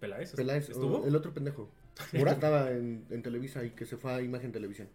Peláez, 0.00 0.32
Peláez, 0.32 0.68
¿estuvo? 0.70 1.06
el 1.06 1.14
otro 1.16 1.32
pendejo. 1.32 1.68
Que 2.10 2.18
estaba 2.22 2.70
en, 2.70 3.04
en 3.10 3.22
Televisa 3.22 3.62
y 3.64 3.70
que 3.70 3.84
se 3.86 3.96
fue 3.96 4.12
a 4.12 4.20
Imagen 4.22 4.50
Televisión. 4.50 4.88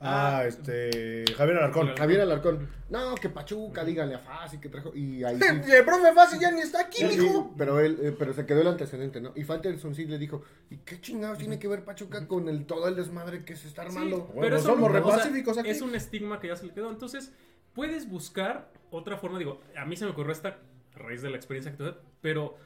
Ah, 0.00 0.44
este. 0.46 1.24
Javier 1.36 1.56
Alarcón. 1.58 1.96
Javier 1.96 2.20
Alarcón. 2.20 2.68
No, 2.90 3.14
que 3.14 3.28
Pachuca, 3.30 3.84
dígale 3.84 4.14
a 4.14 4.18
Fasi 4.18 4.58
que 4.58 4.68
trajo. 4.68 4.94
Y 4.94 5.24
ahí 5.24 5.38
sí. 5.64 5.72
El 5.72 5.84
profe 5.84 6.12
Fácil 6.12 6.38
ya 6.40 6.50
ni 6.50 6.60
está 6.60 6.82
aquí, 6.82 6.98
Sí, 7.08 7.20
mijo. 7.20 7.54
pero 7.56 7.80
él, 7.80 7.98
eh, 8.02 8.14
pero 8.18 8.32
se 8.34 8.44
quedó 8.44 8.60
el 8.60 8.66
antecedente, 8.68 9.20
¿no? 9.20 9.32
Y 9.34 9.44
Faitelson 9.44 9.94
sí 9.94 10.04
le 10.04 10.18
dijo, 10.18 10.42
¿y 10.70 10.76
qué 10.78 11.00
chingados 11.00 11.38
tiene 11.38 11.58
que 11.58 11.68
ver 11.68 11.84
Pachuca 11.84 12.26
con 12.28 12.48
el 12.48 12.66
todo 12.66 12.86
el 12.88 12.96
desmadre 12.96 13.44
que 13.44 13.56
se 13.56 13.66
está 13.68 13.82
Sí, 13.82 13.88
armando? 13.88 14.18
Bueno, 14.26 14.40
pero 14.42 14.56
eso 14.56 14.66
somos 14.66 14.92
no- 14.92 15.06
o 15.06 15.10
sea, 15.54 15.60
aquí. 15.62 15.70
Es 15.70 15.80
un 15.80 15.94
estigma 15.94 16.38
que 16.38 16.48
ya 16.48 16.56
se 16.56 16.66
le 16.66 16.74
quedó. 16.74 16.90
Entonces, 16.90 17.32
puedes 17.72 18.08
buscar 18.08 18.70
otra 18.90 19.16
forma. 19.16 19.38
Digo, 19.38 19.60
a 19.76 19.84
mí 19.86 19.96
se 19.96 20.04
me 20.04 20.10
ocurrió 20.10 20.32
esta 20.32 20.58
a 20.94 20.98
raíz 20.98 21.22
de 21.22 21.30
la 21.30 21.36
experiencia 21.36 21.72
que 21.72 21.78
tuve, 21.78 21.94
pero 22.20 22.56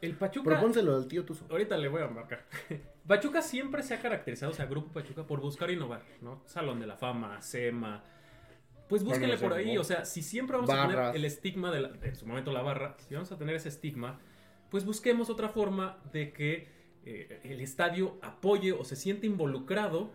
el 0.00 0.14
Pachuca. 0.14 0.50
Propónselo 0.50 0.94
al 0.96 1.06
tío 1.08 1.24
Tuzo. 1.24 1.46
Ahorita 1.50 1.76
le 1.76 1.88
voy 1.88 2.02
a 2.02 2.08
marcar. 2.08 2.44
Pachuca 3.06 3.40
siempre 3.42 3.82
se 3.82 3.94
ha 3.94 4.00
caracterizado, 4.00 4.52
o 4.52 4.54
sea, 4.54 4.66
Grupo 4.66 4.92
Pachuca, 4.92 5.24
por 5.26 5.40
buscar 5.40 5.70
innovar, 5.70 6.02
¿no? 6.20 6.42
Salón 6.46 6.80
de 6.80 6.86
la 6.86 6.96
Fama, 6.96 7.40
SEMA. 7.40 8.02
Pues 8.88 9.02
búsquenle 9.02 9.36
por 9.38 9.52
ahí, 9.52 9.76
o 9.78 9.84
sea, 9.84 10.04
si 10.04 10.22
siempre 10.22 10.56
vamos 10.56 10.70
a 10.70 10.86
tener 10.88 11.16
el 11.16 11.24
estigma 11.24 11.72
de, 11.72 11.80
la- 11.80 11.90
en 12.02 12.14
su 12.14 12.24
momento 12.26 12.52
la 12.52 12.62
barra, 12.62 12.96
si 12.98 13.14
vamos 13.14 13.32
a 13.32 13.36
tener 13.38 13.56
ese 13.56 13.68
estigma, 13.68 14.20
pues 14.70 14.84
busquemos 14.84 15.28
otra 15.28 15.48
forma 15.48 15.98
de 16.12 16.32
que 16.32 16.68
eh, 17.04 17.40
el 17.44 17.60
estadio 17.60 18.16
apoye 18.22 18.72
o 18.72 18.84
se 18.84 18.94
siente 18.94 19.26
involucrado 19.26 20.12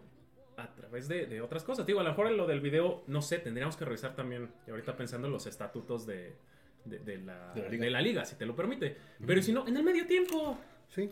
a 0.55 0.73
través 0.73 1.07
de, 1.09 1.25
de 1.25 1.41
otras 1.41 1.63
cosas. 1.65 1.85
Digo, 1.85 1.99
a 1.99 2.03
lo 2.03 2.09
mejor 2.11 2.27
en 2.27 2.37
lo 2.37 2.47
del 2.47 2.61
video, 2.61 3.03
no 3.07 3.21
sé, 3.21 3.39
tendríamos 3.39 3.75
que 3.75 3.83
revisar 3.83 4.15
también, 4.15 4.49
y 4.67 4.71
ahorita 4.71 4.95
pensando 4.95 5.27
en 5.27 5.33
los 5.33 5.47
estatutos 5.47 6.05
de, 6.05 6.35
de- 6.85 6.99
de 6.99 7.17
la, 7.19 7.53
De 7.53 7.61
la 7.63 7.69
liga. 7.69 7.85
de 7.85 7.91
la 7.91 8.01
liga, 8.01 8.25
si 8.25 8.35
te 8.35 8.45
lo 8.45 8.55
permite. 8.55 8.97
Pero 9.25 9.41
si 9.41 9.51
no, 9.53 9.67
en 9.67 9.77
el 9.77 9.83
medio 9.83 10.05
tiempo, 10.07 10.57
Sí. 10.89 11.09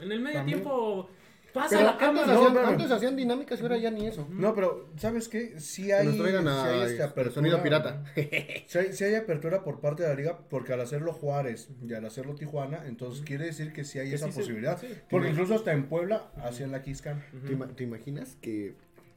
en 0.00 0.12
el 0.12 0.20
medio 0.20 0.38
También. 0.38 0.58
tiempo, 0.60 1.08
pasa 1.52 1.76
Pero 1.76 1.82
la 1.84 1.92
antes, 1.92 2.26
no, 2.26 2.32
hacían, 2.46 2.58
antes 2.66 2.90
hacían 2.90 3.16
dinámicas 3.16 3.60
y 3.60 3.62
ahora 3.62 3.76
ya 3.76 3.90
ni 3.92 4.06
eso. 4.08 4.26
No, 4.28 4.54
pero 4.56 4.88
¿sabes 4.96 5.28
qué? 5.28 5.54
Que 5.76 5.94
hay, 5.94 6.06
nos 6.08 6.18
traigan 6.18 6.48
a 6.48 6.64
hay, 6.64 6.80
este, 6.80 6.92
este, 6.94 7.02
apertura- 7.04 7.34
sonido 7.34 7.62
pirata. 7.62 8.02
Sí 8.66 9.04
hay, 9.04 9.14
apertura 9.14 9.62
por 9.62 9.80
parte 9.80 10.02
de 10.02 10.08
la 10.08 10.14
liga, 10.16 10.38
porque 10.50 10.72
al 10.72 10.80
hacerlo 10.80 11.12
Juárez 11.12 11.68
y 11.86 11.94
al 11.94 12.04
hacerlo 12.06 12.34
Tijuana, 12.34 12.86
entonces 12.86 13.24
quiere 13.24 13.44
decir 13.46 13.72
que 13.72 13.84
sí 13.84 14.00
hay 14.00 14.08
Que 14.08 14.16
esa 14.16 14.26
sí 14.26 14.32
se- 14.32 14.40
posibilidad. 14.40 14.80
sí. 14.80 14.88
Porque 15.08 15.28
incluso 15.30 15.54
hasta 15.54 15.72
en 15.72 15.86
Puebla 15.88 16.32
hacían 16.38 16.72
la 16.72 16.82
Kiss-Cam. 16.82 17.20
¿Te, 17.46 17.52
ima- 17.52 17.68
te 17.68 17.84
imaginas 17.84 18.36
que, 18.42 18.74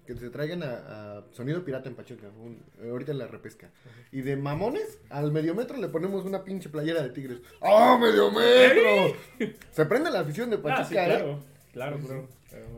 que 0.07 0.15
se 0.15 0.29
traigan 0.31 0.63
a, 0.63 1.17
a 1.19 1.23
Sonido 1.33 1.63
Pirata 1.63 1.87
en 1.89 1.95
Pachuca? 1.95 2.27
un- 2.41 2.63
ahorita 2.89 3.11
en 3.11 3.19
la 3.19 3.27
repesca. 3.27 3.69
Y 4.11 4.21
de 4.21 4.35
mamones, 4.37 4.99
al 5.09 5.31
medio 5.31 5.53
metro 5.53 5.77
le 5.77 5.87
ponemos 5.89 6.25
una 6.25 6.43
pinche 6.43 6.69
playera 6.69 7.03
de 7.03 7.09
tigres. 7.09 7.39
¡Oh, 7.59 7.99
medio 7.99 8.31
metro! 8.31 9.15
Se 9.71 9.85
prende 9.85 10.09
la 10.09 10.21
afición 10.21 10.49
de 10.49 10.57
Pachuca, 10.57 10.81
Ah, 10.81 10.85
sí, 10.85 10.95
¿eh? 10.95 11.05
claro. 11.05 11.39
Claro, 11.73 11.99
claro. 11.99 12.27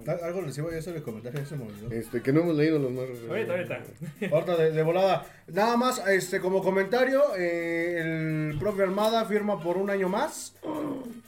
Al- 0.08 0.24
Algo 0.24 0.42
les 0.42 0.58
iba 0.58 0.74
a 0.74 0.78
hacer 0.78 0.96
el 0.96 1.02
comentario 1.04 1.40
ese 1.42 1.56
momento. 1.56 1.94
Este, 1.94 2.22
que 2.22 2.32
no 2.34 2.42
hemos 2.42 2.56
leído 2.56 2.80
los 2.80 2.92
más. 2.92 3.06
Ahorita, 3.30 3.52
ahorita. 3.54 3.82
Ahorita 4.32 4.56
de, 4.58 4.72
de 4.72 4.84
volada. 4.84 5.26
Nada 5.48 5.78
más, 5.78 6.06
este, 6.08 6.40
como 6.40 6.62
comentario, 6.64 7.22
eh, 7.38 8.00
el 8.52 8.58
profe 8.60 8.84
Armada 8.84 9.26
firma 9.26 9.62
por 9.62 9.78
un 9.78 9.90
año 9.90 10.10
más. 10.10 10.56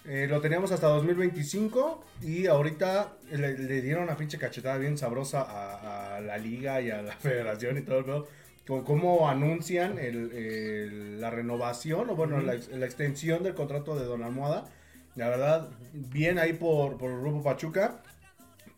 Eh, 0.05 0.27
lo 0.29 0.41
teníamos 0.41 0.71
hasta 0.71 0.87
2025 0.87 2.03
y 2.21 2.47
ahorita 2.47 3.13
le, 3.31 3.57
le 3.57 3.81
dieron 3.81 4.03
una 4.03 4.17
pinche 4.17 4.37
cachetada 4.37 4.77
bien 4.77 4.97
sabrosa 4.97 5.41
a, 5.41 6.17
a 6.17 6.21
la 6.21 6.37
liga 6.37 6.81
y 6.81 6.89
a 6.91 7.01
la 7.01 7.13
federación 7.17 7.77
y 7.77 7.81
todo 7.81 7.99
el 7.99 8.05
pedo. 8.05 8.27
con 8.67 8.83
cómo 8.83 9.29
anuncian 9.29 9.97
el- 9.99 10.31
el- 10.31 11.21
la 11.21 11.29
renovación 11.29 12.09
o 12.09 12.15
bueno, 12.15 12.41
la, 12.41 12.55
ex- 12.55 12.69
la 12.69 12.85
extensión 12.85 13.43
del 13.43 13.53
contrato 13.53 13.97
de 13.97 14.05
Don 14.05 14.23
Almohada. 14.23 14.65
La 15.15 15.27
verdad, 15.29 15.69
bien 15.93 16.39
ahí 16.39 16.53
por, 16.53 16.97
por 16.97 17.11
el 17.11 17.19
Grupo 17.19 17.43
Pachuca. 17.43 18.01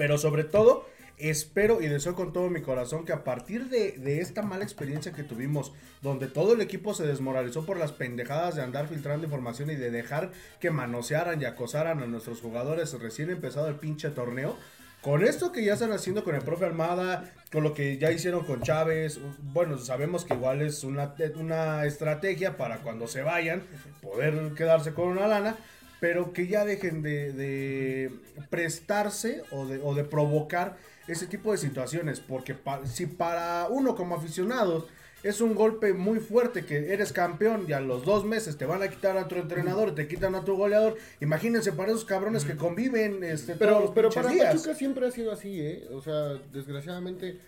Pero 0.03 0.17
sobre 0.17 0.43
todo, 0.43 0.85
espero 1.17 1.81
y 1.81 1.87
deseo 1.87 2.13
con 2.13 2.33
todo 2.33 2.49
mi 2.49 2.59
corazón 2.61 3.05
que 3.05 3.13
a 3.13 3.23
partir 3.23 3.69
de, 3.69 4.19
esta 4.19 4.41
mala 4.41 4.65
experiencia 4.65 5.13
que 5.13 5.23
tuvimos, 5.23 5.71
donde 6.01 6.27
todo 6.27 6.51
el 6.51 6.59
equipo 6.59 6.93
se 6.93 7.07
desmoralizó 7.07 7.65
por 7.65 7.77
las 7.77 7.93
pendejadas 7.93 8.55
de 8.55 8.63
andar 8.63 8.89
filtrando 8.89 9.23
información 9.23 9.69
y 9.69 9.75
de 9.75 9.91
dejar 9.91 10.33
que 10.59 10.71
manosearan 10.71 11.41
y 11.41 11.45
acosaran 11.45 12.03
a 12.03 12.05
nuestros 12.05 12.41
jugadores 12.41 12.91
recién 12.99 13.29
empezado 13.29 13.69
el 13.69 13.75
pinche 13.75 14.09
torneo. 14.09 14.57
Con 15.01 15.23
esto 15.23 15.53
que 15.53 15.63
ya 15.63 15.75
están 15.75 15.93
haciendo 15.93 16.25
con 16.25 16.35
el 16.35 16.41
profe 16.41 16.65
Almada, 16.65 17.31
con 17.49 17.63
lo 17.63 17.73
que 17.73 17.97
ya 17.97 18.11
hicieron 18.11 18.43
con 18.43 18.61
Chávez, 18.61 19.21
bueno, 19.53 19.77
sabemos 19.77 20.25
que 20.25 20.33
igual 20.33 20.61
es 20.61 20.83
una, 20.83 21.15
una 21.37 21.85
estrategia 21.85 22.57
para 22.57 22.79
cuando 22.79 23.07
se 23.07 23.21
vayan 23.21 23.63
poder 24.01 24.51
quedarse 24.53 24.93
con 24.93 25.07
una 25.07 25.27
lana, 25.27 25.55
pero 26.03 26.33
que 26.33 26.47
ya 26.47 26.65
dejen 26.65 27.01
de, 27.01 27.31
de 27.31 28.11
prestarse 28.49 29.41
o 29.51 29.65
de, 29.65 29.79
o 29.81 29.95
de 29.95 30.03
provocar 30.03 30.75
ese 31.07 31.27
tipo 31.27 31.53
de 31.53 31.57
situaciones, 31.57 32.19
porque 32.19 32.53
pa- 32.53 32.85
si 32.85 33.05
para 33.05 33.67
uno 33.69 33.95
como 33.95 34.15
aficionados 34.15 34.85
es 35.23 35.39
un 35.39 35.55
golpe 35.55 35.93
muy 35.93 36.19
fuerte 36.19 36.65
que 36.65 36.91
eres 36.91 37.13
campeón 37.13 37.65
y 37.69 37.71
a 37.71 37.79
los 37.79 38.03
dos 38.03 38.25
meses 38.25 38.57
te 38.57 38.65
van 38.65 38.83
a 38.83 38.89
quitar 38.89 39.15
a 39.17 39.29
tu 39.29 39.35
entrenador 39.35 39.95
te 39.95 40.05
quitan 40.09 40.35
a 40.35 40.43
tu 40.43 40.57
goleador, 40.57 40.97
imagínense 41.21 41.71
para 41.71 41.91
esos 41.91 42.03
cabrones 42.03 42.43
que 42.43 42.57
conviven 42.57 43.23
este, 43.23 43.53
todos 43.53 43.59
Pero, 43.59 43.79
los 43.79 43.91
pero 43.91 44.09
para 44.09 44.27
días. 44.29 44.53
Pachuca 44.55 44.75
siempre 44.75 45.07
ha 45.07 45.11
sido 45.11 45.31
así, 45.31 45.61
¿eh? 45.61 45.87
O 45.93 46.01
sea, 46.01 46.33
desgraciadamente 46.51 47.39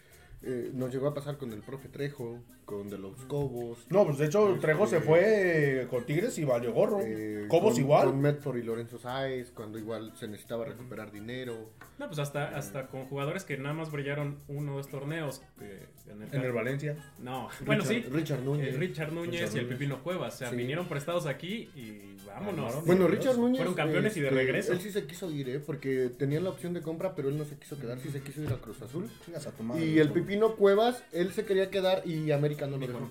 eh, 0.44 0.72
nos 0.74 0.94
llegó 0.94 1.08
a 1.08 1.14
pasar 1.14 1.38
con 1.38 1.52
el 1.52 1.60
profe 1.60 1.90
Trejo, 1.90 2.40
con 2.66 2.90
de 2.90 2.98
los 2.98 3.16
Cobos. 3.26 3.86
No, 3.90 4.06
pues 4.06 4.18
de 4.18 4.26
hecho 4.26 4.50
Este, 4.50 4.62
Trejo 4.62 4.88
se 4.88 5.00
fue 5.02 5.88
con 5.90 6.04
Tigres 6.06 6.38
y 6.38 6.46
valió 6.46 6.74
gorro. 6.74 7.00
eh, 7.02 7.46
Cobos 7.48 7.74
con- 7.74 7.82
igual. 7.82 8.08
Con 8.08 8.22
Medford 8.22 8.58
y 8.58 8.64
Lorenzo 8.64 8.98
Sáez, 8.98 9.52
cuando 9.52 9.78
igual 9.78 10.12
se 10.16 10.28
necesitaba 10.28 10.66
recuperar 10.66 11.12
dinero. 11.12 11.70
No, 12.00 12.08
pues 12.08 12.20
hasta, 12.20 12.56
hasta 12.58 12.88
con 12.88 13.06
jugadores 13.06 13.44
que 13.46 13.58
nada 13.58 13.74
más 13.74 13.92
brillaron 13.92 14.40
uno 14.48 14.74
o 14.74 14.78
dos 14.78 14.90
torneos. 14.90 15.42
eh, 15.62 15.86
en 16.12 16.22
el, 16.22 16.34
En 16.36 16.42
el 16.42 16.52
Valencia. 16.52 16.96
No, 17.20 17.50
bueno, 17.66 17.84
sí. 17.84 17.96
Richard- 18.02 18.12
Richard 18.14 18.42
Núñez. 18.44 18.76
Eh, 18.76 18.78
Richard 18.78 19.12
Núñez 19.12 19.42
Richard 19.42 19.56
y 19.56 19.60
el. 19.60 19.66
Pipino 19.68 20.04
Cuevas. 20.04 20.36
O 20.36 20.38
sea, 20.38 20.50
Sí. 20.50 20.56
vinieron 20.56 20.88
prestados 20.88 21.26
aquí 21.26 21.70
y 21.76 22.16
vámonos. 22.28 22.66
Armaron. 22.66 22.86
Bueno. 22.86 23.08
Richard 23.08 23.38
Núñez. 23.38 23.58
Fueron 23.58 23.74
campeones 23.76 24.16
y 24.18 24.22
de 24.22 24.28
este, 24.28 24.36
regreso. 24.40 24.74
Él 24.74 24.82
sí 24.82 24.92
se 24.92 25.06
quiso 25.06 25.32
ir, 25.32 25.50
¿eh? 25.50 25.60
Porque 25.60 26.10
tenían 26.18 26.44
la 26.44 26.50
opción 26.52 26.74
de 26.74 26.82
compra, 26.82 27.16
pero 27.16 27.30
él 27.30 27.38
no 27.38 27.46
se 27.46 27.56
quiso 27.58 27.80
quedar, 27.80 28.00
sí 28.00 28.10
se 28.10 28.22
quiso 28.22 28.42
ir 28.44 28.50
a 28.50 28.58
Cruz 28.58 28.82
Azul. 28.82 29.10
A 29.36 29.40
tu 29.52 29.64
madre. 29.64 29.86
Y 29.86 30.00
el 30.00 30.12
Pipino 30.12 30.56
Cuevas, 30.56 31.04
él 31.12 31.32
se 31.34 31.44
quería 31.46 31.70
quedar 31.70 32.06
y 32.06 32.32
América 32.32 32.55
no 32.62 32.78
lo 32.78 32.88
dejó. 32.88 33.00
Ujú. 33.00 33.10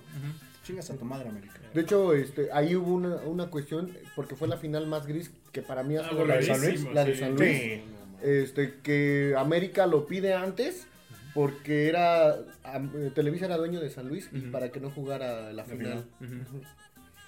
Chingas 0.63 0.89
a 0.89 0.95
tu 0.97 1.05
madre, 1.05 1.29
América. 1.29 1.59
De 1.73 1.81
hecho, 1.81 2.13
este, 2.13 2.49
ahí 2.51 2.75
hubo 2.75 2.93
una, 2.93 3.15
una 3.17 3.47
cuestión, 3.51 3.91
porque 4.15 4.35
fue 4.35 4.47
la 4.47 4.57
final 4.57 4.87
más 4.87 5.05
gris 5.05 5.31
que 5.51 5.61
para 5.61 5.83
mí 5.83 5.95
ha 5.97 6.01
Ah, 6.01 6.09
sido 6.09 6.25
la 6.25 6.37
de 6.37 6.43
San 6.43 6.61
Luis. 6.61 6.83
La 6.93 7.05
de 7.05 7.13
sí. 7.13 7.19
San 7.19 7.35
Luis. 7.35 7.57
Sí. 7.57 7.81
Este, 8.23 8.73
que 8.81 9.35
América 9.37 9.85
lo 9.85 10.07
pide 10.07 10.33
antes 10.33 10.87
porque 11.35 11.87
era 11.89 12.35
eh, 12.35 13.11
Televisa 13.13 13.45
era 13.45 13.57
dueño 13.57 13.79
de 13.81 13.89
San 13.89 14.07
Luis 14.07 14.29
y 14.31 14.39
para 14.39 14.71
que 14.71 14.79
no 14.79 14.89
jugara 14.89 15.51
la 15.53 15.65
final. 15.65 16.05
Ujú. 16.21 16.61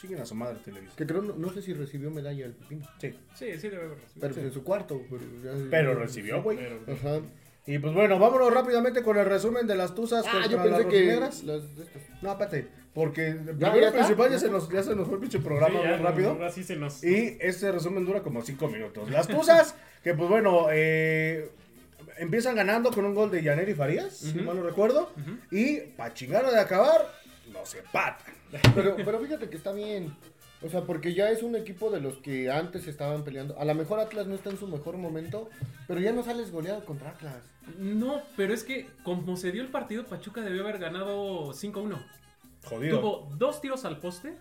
Chinguen 0.01 0.21
a 0.21 0.25
su 0.25 0.33
madre, 0.35 0.57
Televisa. 0.63 0.93
Que 0.95 1.05
creo, 1.05 1.21
no, 1.21 1.35
no 1.35 1.51
sé 1.51 1.61
si 1.61 1.73
recibió 1.73 2.09
medalla 2.11 2.45
el 2.45 2.53
Pipino, 2.53 2.87
Sí. 2.99 3.13
Sí, 3.35 3.45
sí, 3.59 3.69
debe 3.69 3.83
haber. 3.85 3.97
pero 4.19 4.33
pues 4.33 4.45
en 4.45 4.53
su 4.53 4.63
cuarto. 4.63 5.01
Pero, 5.09 5.21
ya- 5.43 5.67
Pero 5.69 5.93
recibió, 5.95 6.41
güey. 6.41 6.57
Pero- 6.57 6.79
Ajá. 6.93 7.19
Y 7.67 7.79
pues 7.79 7.93
bueno, 7.93 8.17
vámonos 8.17 8.53
rápidamente 8.53 9.03
con 9.03 9.17
el 9.17 9.25
resumen 9.25 9.67
de 9.67 9.75
las 9.75 9.93
tuzas 9.93 10.25
Ah, 10.27 10.31
contra 10.31 10.49
yo 10.49 10.57
las 10.57 10.65
pensé 10.67 10.83
que 10.83 10.95
rojinegras. 10.95 11.45
de 11.45 11.57
estas. 11.57 12.01
No, 12.21 12.31
espérate, 12.31 12.67
porque 12.93 13.35
Ya, 13.57 13.71
primero 13.71 13.81
ya 13.81 13.91
principal 13.91 14.31
ya 14.31 14.39
se, 14.39 14.49
nos, 14.49 14.69
ya 14.69 14.83
se 14.83 14.95
nos 14.95 15.05
fue 15.07 15.15
el 15.15 15.21
pinche 15.21 15.39
programa 15.39 15.79
Sí, 15.81 15.87
muy 15.87 15.97
rápido. 15.97 16.37
se 16.51 16.75
nos. 16.77 17.03
Y 17.03 17.37
este 17.41 17.71
resumen 17.71 18.05
dura 18.05 18.21
como 18.23 18.41
5 18.41 18.67
minutos. 18.69 19.11
Las 19.11 19.27
tuzas, 19.27 19.75
que 20.03 20.13
pues 20.13 20.29
bueno, 20.29 20.67
eh, 20.71 21.51
empiezan 22.17 22.55
ganando 22.55 22.91
con 22.91 23.03
un 23.05 23.13
gol 23.13 23.29
de 23.31 23.43
Yaneri 23.43 23.73
Farías, 23.73 24.15
si 24.17 24.33
mal 24.39 24.55
no 24.55 24.63
recuerdo. 24.63 25.11
Y 25.51 25.77
para 25.97 26.13
chingar 26.13 26.49
de 26.49 26.59
acabar, 26.59 27.05
nos 27.51 27.75
empatan. 27.75 28.33
Pero, 28.73 28.95
pero 28.95 29.19
fíjate 29.19 29.49
que 29.49 29.57
está 29.57 29.73
bien. 29.73 30.15
O 30.63 30.69
sea, 30.69 30.81
porque 30.81 31.13
ya 31.13 31.29
es 31.29 31.43
un 31.43 31.55
equipo 31.55 31.91
de 31.91 32.01
los 32.01 32.15
que 32.17 32.49
antes 32.51 32.87
estaban 32.87 33.23
peleando. 33.23 33.59
A 33.59 33.65
lo 33.65 33.75
mejor 33.75 33.99
Atlas 33.99 34.25
no 34.25 34.33
está 34.35 34.49
en 34.49 34.57
su 34.57 34.67
mejor 34.67 34.97
momento, 34.97 35.49
pero 35.87 35.99
ya 35.99 36.11
no 36.11 36.23
sales 36.23 36.51
goleado 36.51 36.83
contra 36.83 37.11
Atlas. 37.11 37.43
No, 37.77 38.21
pero 38.35 38.53
es 38.53 38.63
que 38.63 38.87
como 39.03 39.37
se 39.37 39.51
dio 39.51 39.61
el 39.61 39.69
partido, 39.69 40.05
Pachuca 40.05 40.41
debió 40.41 40.63
haber 40.63 40.79
ganado 40.79 41.53
5-1. 41.53 41.97
Jodido. 42.65 42.99
Tuvo 42.99 43.29
dos 43.37 43.61
tiros 43.61 43.85
al 43.85 43.99
poste 43.99 44.35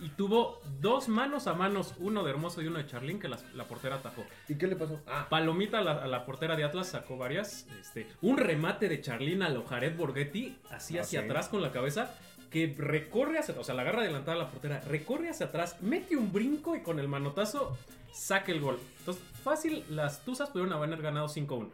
y 0.00 0.08
tuvo 0.10 0.60
dos 0.80 1.08
manos 1.08 1.46
a 1.46 1.54
manos, 1.54 1.94
uno 1.98 2.24
de 2.24 2.30
Hermoso 2.30 2.60
y 2.60 2.66
uno 2.66 2.78
de 2.78 2.86
Charlín, 2.86 3.18
que 3.20 3.28
la, 3.28 3.38
portera 3.68 3.96
atajó. 3.96 4.24
¿Y 4.48 4.56
qué 4.56 4.66
le 4.66 4.76
pasó? 4.76 5.00
Ah, 5.06 5.28
Palomita 5.30 5.78
a 5.78 5.82
la, 5.82 5.92
a 5.92 6.06
la 6.08 6.24
portera 6.26 6.56
de 6.56 6.64
Atlas 6.64 6.88
sacó 6.88 7.16
varias. 7.16 7.66
Este, 7.80 8.06
un 8.20 8.36
remate 8.36 8.88
de 8.88 9.00
Charlín 9.00 9.42
a 9.42 9.48
lo 9.48 9.64
Jared 9.64 9.96
Borghetti, 9.96 10.58
así 10.70 10.98
Ah, 10.98 11.02
hacia 11.02 11.20
sí. 11.20 11.24
atrás 11.26 11.48
con 11.48 11.62
la 11.62 11.70
cabeza, 11.72 12.14
que 12.52 12.74
recorre 12.76 13.38
hacia 13.38 13.58
o 13.58 13.64
sea, 13.64 13.74
la 13.74 13.82
agarra 13.82 14.02
adelantada 14.02 14.34
a 14.34 14.44
la 14.44 14.50
portera, 14.50 14.80
recorre 14.82 15.30
hacia 15.30 15.46
atrás, 15.46 15.78
mete 15.80 16.16
un 16.16 16.32
brinco 16.32 16.76
y 16.76 16.80
con 16.80 16.98
el 16.98 17.08
manotazo 17.08 17.76
saca 18.12 18.52
el 18.52 18.60
gol. 18.60 18.78
Entonces, 18.98 19.22
fácil, 19.42 19.84
las 19.88 20.22
Tuzas 20.24 20.50
pudieron 20.50 20.72
haber 20.74 21.00
ganado 21.00 21.28
5-1. 21.28 21.70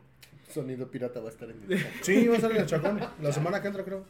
Sonido 0.49 0.89
pirata 0.89 1.21
va 1.21 1.27
a 1.27 1.33
estar 1.33 1.51
en 1.51 1.63
el 1.69 1.87
Sí, 2.03 2.29
va 2.29 2.37
a 2.37 2.41
ser 2.41 2.53
en 2.53 2.57
el 2.59 2.67
Chacón. 2.67 3.01
La 3.21 3.33
semana 3.33 3.61
que 3.61 3.69
entra, 3.69 3.85
creo. 3.85 4.05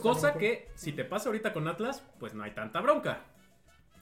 Cosa 0.00 0.34
que, 0.34 0.68
si 0.74 0.92
te 0.92 1.04
pasa 1.04 1.28
ahorita 1.28 1.52
con 1.52 1.68
Atlas, 1.68 2.02
pues 2.18 2.34
no 2.34 2.42
hay 2.42 2.50
tanta 2.52 2.80
bronca. 2.80 3.20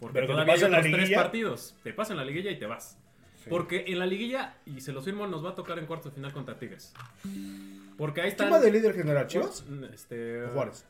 Porque 0.00 0.14
Pero 0.14 0.28
todavía 0.28 0.54
hay 0.54 0.60
la 0.60 0.80
tres 0.80 0.92
liguilla. 0.92 1.16
partidos. 1.16 1.74
Te 1.82 1.92
pasa 1.92 2.12
en 2.12 2.18
la 2.18 2.24
liguilla 2.24 2.50
y 2.50 2.58
te 2.58 2.66
vas. 2.66 2.96
Sí. 3.42 3.50
Porque 3.50 3.84
en 3.88 3.98
la 3.98 4.06
liguilla, 4.06 4.56
y 4.66 4.80
se 4.80 4.92
los 4.92 5.04
firmo, 5.04 5.26
nos 5.26 5.44
va 5.44 5.50
a 5.50 5.54
tocar 5.54 5.78
en 5.78 5.86
cuartos 5.86 6.12
de 6.12 6.14
final 6.16 6.32
contra 6.32 6.58
Tigres. 6.58 6.92
Porque 7.96 8.20
ahí 8.20 8.28
¿Quién 8.30 8.46
están. 8.46 8.52
va 8.52 8.60
de 8.60 8.70
líder 8.70 8.94
general? 8.94 9.26
¿Chivas? 9.26 9.64
Este, 9.92 10.44
¿O 10.44 10.48
Juárez? 10.50 10.86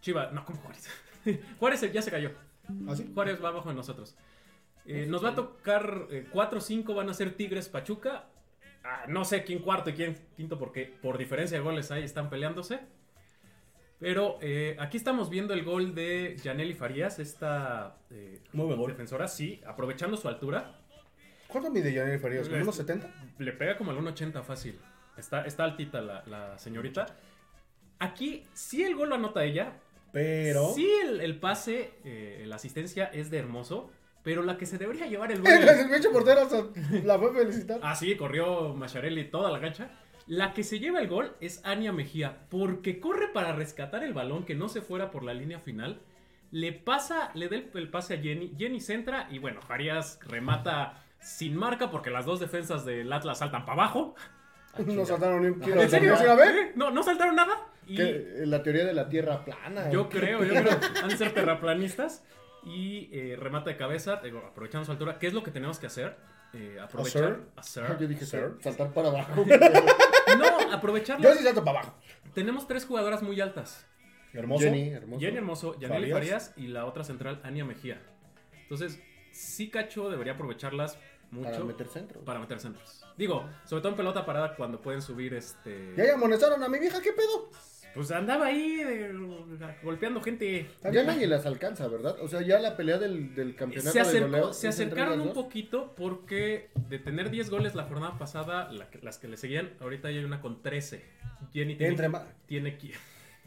Chivas, 0.00 0.32
no, 0.32 0.44
¿cómo 0.44 0.60
Juárez? 0.60 0.88
Juárez 1.58 1.92
ya 1.92 2.02
se 2.02 2.10
cayó. 2.10 2.32
¿Ah, 2.88 2.94
sí? 2.96 3.10
Juárez 3.14 3.42
va 3.42 3.48
abajo 3.48 3.68
de 3.68 3.74
nosotros. 3.74 4.16
Eh, 4.86 5.06
nos 5.06 5.24
va 5.24 5.30
a 5.30 5.34
tocar 5.34 6.06
4 6.32 6.58
o 6.58 6.60
5 6.60 6.94
van 6.94 7.08
a 7.10 7.14
ser 7.14 7.34
Tigres 7.34 7.68
Pachuca. 7.68 8.24
Ah, 8.82 9.04
no 9.08 9.24
sé 9.24 9.44
quién 9.44 9.58
cuarto 9.58 9.90
y 9.90 9.92
quién 9.92 10.16
quinto 10.36 10.58
porque 10.58 10.86
por 11.02 11.18
diferencia 11.18 11.58
de 11.58 11.62
goles 11.64 11.90
ahí 11.90 12.02
están 12.02 12.30
peleándose. 12.30 12.80
Pero 13.98 14.38
eh, 14.40 14.76
aquí 14.80 14.96
estamos 14.96 15.28
viendo 15.28 15.52
el 15.52 15.62
gol 15.62 15.94
de 15.94 16.36
Janely 16.42 16.72
Farías, 16.72 17.18
esta 17.18 17.98
eh, 18.08 18.40
Muy 18.54 18.64
buen 18.64 18.78
gol. 18.78 18.90
defensora, 18.90 19.28
sí, 19.28 19.60
aprovechando 19.66 20.16
su 20.16 20.26
altura. 20.26 20.80
¿Cuánto 21.48 21.70
mide 21.70 21.92
Yaneri 21.92 22.18
Farías? 22.18 22.48
¿Como 22.48 22.62
unos 22.62 22.76
70? 22.76 23.10
Le 23.38 23.52
pega 23.52 23.76
como 23.76 23.90
al 23.90 23.98
1.80 23.98 24.42
fácil. 24.42 24.80
Está, 25.18 25.44
está 25.44 25.64
altita 25.64 26.00
la, 26.00 26.22
la 26.26 26.56
señorita. 26.58 27.06
Aquí 27.98 28.46
sí 28.54 28.82
el 28.82 28.94
gol 28.94 29.10
lo 29.10 29.16
anota 29.16 29.44
ella, 29.44 29.74
Pero. 30.12 30.72
Sí, 30.74 30.90
el, 31.04 31.20
el 31.20 31.38
pase, 31.38 31.92
eh, 32.04 32.44
la 32.46 32.56
asistencia 32.56 33.04
es 33.06 33.30
de 33.30 33.38
hermoso, 33.38 33.90
pero 34.22 34.42
la 34.42 34.56
que 34.58 34.66
se 34.66 34.78
debería 34.78 35.06
llevar 35.06 35.30
el 35.32 35.40
gol. 35.42 35.50
El 35.50 35.90
pinche 35.90 36.08
portero 36.10 36.42
hasta 36.42 36.64
la 37.04 37.18
fue 37.18 37.30
a 37.30 37.32
felicitar. 37.34 37.80
ah, 37.82 37.94
sí, 37.94 38.16
corrió 38.16 38.74
Macharelli 38.74 39.24
toda 39.30 39.50
la 39.50 39.60
cancha. 39.60 39.90
La 40.26 40.52
que 40.52 40.62
se 40.62 40.78
lleva 40.78 41.00
el 41.00 41.08
gol 41.08 41.34
es 41.40 41.60
Ania 41.64 41.92
Mejía, 41.92 42.46
porque 42.50 43.00
corre 43.00 43.28
para 43.28 43.52
rescatar 43.52 44.04
el 44.04 44.12
balón 44.12 44.44
que 44.44 44.54
no 44.54 44.68
se 44.68 44.80
fuera 44.80 45.10
por 45.10 45.24
la 45.24 45.34
línea 45.34 45.58
final. 45.58 46.00
Le 46.52 46.72
pasa, 46.72 47.30
le 47.34 47.48
da 47.48 47.56
el, 47.56 47.70
el 47.74 47.88
pase 47.90 48.14
a 48.14 48.18
Jenny. 48.18 48.54
Jenny 48.58 48.80
centra 48.80 49.26
y 49.30 49.38
bueno, 49.38 49.60
Farías 49.62 50.18
remata 50.26 51.02
sin 51.20 51.56
marca 51.56 51.90
porque 51.90 52.10
las 52.10 52.26
dos 52.26 52.40
defensas 52.40 52.84
del 52.84 53.12
Atlas 53.12 53.38
saltan 53.38 53.64
para 53.64 53.82
abajo. 53.84 54.14
No 54.86 55.04
saltaron 55.04 55.42
ni 55.42 55.48
un 55.48 55.60
kilo. 55.60 55.82
¿En 55.82 55.90
serio? 55.90 56.16
¿Sí 56.16 56.22
la 56.24 56.36
ve? 56.36 56.44
¿Eh? 56.44 56.72
No, 56.76 56.92
no 56.92 57.02
saltaron 57.02 57.34
nada. 57.34 57.58
Y 57.92 58.46
la 58.46 58.62
teoría 58.62 58.84
de 58.84 58.92
la 58.94 59.08
tierra 59.08 59.44
plana. 59.44 59.90
Yo 59.90 60.08
creo, 60.08 60.44
yo 60.44 60.54
creo. 60.54 60.78
Han 61.02 61.08
de 61.08 61.16
ser 61.16 61.32
terraplanistas. 61.32 62.24
Y 62.64 63.08
eh, 63.12 63.36
remata 63.38 63.70
de 63.70 63.76
cabeza, 63.76 64.20
aprovechando 64.46 64.84
su 64.84 64.92
altura. 64.92 65.18
¿Qué 65.18 65.26
es 65.26 65.32
lo 65.32 65.42
que 65.42 65.50
tenemos 65.50 65.78
que 65.78 65.86
hacer? 65.86 66.16
Eh, 66.52 66.78
aprovechar. 66.80 67.40
hacer- 67.56 67.98
Yo 67.98 68.06
dije 68.06 68.24
saltar 68.26 68.92
para 68.92 69.08
abajo. 69.08 69.44
No, 70.38 70.72
aprovechar. 70.72 71.20
Yo 71.20 71.34
sí 71.34 71.42
salto 71.42 71.64
para 71.64 71.80
abajo. 71.80 71.96
Tenemos 72.34 72.68
tres 72.68 72.84
jugadoras 72.84 73.22
muy 73.22 73.40
altas: 73.40 73.84
Hermoso. 74.32 74.64
Jenny, 74.64 74.90
hermoso. 74.90 75.20
Jenny 75.20 75.36
Hermoso, 75.38 75.72
Farías. 75.80 76.12
Farías 76.12 76.52
y 76.56 76.68
la 76.68 76.84
otra 76.86 77.02
central, 77.02 77.40
Ania 77.42 77.64
Mejía. 77.64 78.00
Entonces, 78.62 79.00
sí, 79.32 79.70
Cacho 79.70 80.08
debería 80.10 80.34
aprovecharlas 80.34 80.98
mucho 81.32 81.50
Para 81.50 81.64
meter 81.64 81.88
centro. 81.88 82.20
para 82.24 82.38
meter 82.38 82.60
centros. 82.60 83.04
Digo, 83.16 83.48
sobre 83.64 83.80
todo 83.82 83.90
en 83.90 83.96
pelota 83.96 84.24
parada 84.24 84.54
cuando 84.54 84.80
pueden 84.80 85.02
subir 85.02 85.34
este. 85.34 85.94
Ya 85.96 86.04
ya 86.06 86.14
amonestaron 86.14 86.62
a 86.62 86.68
mi 86.68 86.78
vieja, 86.78 87.00
¿qué 87.02 87.12
pedo? 87.12 87.50
Pues 87.94 88.10
andaba 88.12 88.46
ahí 88.46 88.80
golpeando 89.82 90.20
gente. 90.22 90.68
Ya 90.92 91.02
nadie 91.02 91.26
las 91.26 91.44
alcanza, 91.46 91.88
¿verdad? 91.88 92.16
O 92.20 92.28
sea, 92.28 92.40
ya 92.42 92.58
la 92.60 92.76
pelea 92.76 92.98
del, 92.98 93.34
del 93.34 93.54
campeonato 93.56 93.90
Se, 93.92 93.98
de 93.98 94.04
acercó- 94.04 94.30
goleo 94.30 94.52
se 94.52 94.68
acercaron 94.68 95.20
un 95.20 95.32
poquito 95.32 95.94
porque 95.96 96.70
de 96.88 96.98
tener 96.98 97.30
10 97.30 97.50
goles 97.50 97.74
la 97.74 97.84
jornada 97.84 98.16
pasada, 98.18 98.70
la 98.72 98.88
las 99.02 99.18
que 99.18 99.28
le 99.28 99.36
seguían, 99.36 99.70
ahorita 99.80 100.10
ya 100.10 100.18
hay 100.18 100.24
una 100.24 100.40
con 100.40 100.62
13. 100.62 101.02
Jenny 101.52 101.74
tiene, 101.76 101.90
Entre 101.90 102.08
más. 102.08 102.22
tiene 102.46 102.78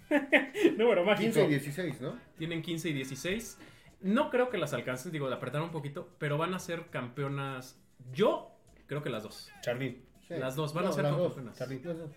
Número 0.77 1.03
mágico. 1.05 1.23
15 1.33 1.45
y 1.45 1.47
16, 1.47 2.01
¿no? 2.01 2.19
Tienen 2.37 2.61
15 2.61 2.89
y 2.89 2.93
16. 2.93 3.57
No 4.01 4.29
creo 4.29 4.49
que 4.49 4.57
las 4.57 4.73
alcancen, 4.73 5.11
digo, 5.11 5.29
la 5.29 5.37
apretaron 5.37 5.67
un 5.67 5.71
poquito, 5.71 6.09
pero 6.19 6.37
van 6.37 6.53
a 6.53 6.59
ser 6.59 6.87
campeonas. 6.89 7.79
Yo 8.13 8.51
creo 8.87 9.01
que 9.01 9.09
las 9.09 9.23
dos. 9.23 9.49
Charly. 9.61 10.01
Sí. 10.27 10.35
Las 10.37 10.55
dos 10.55 10.73
van 10.73 10.87
a 10.87 10.91
ser 10.91 11.03
campeonas. 11.03 11.57
Las 11.59 11.97
dos. 11.97 12.09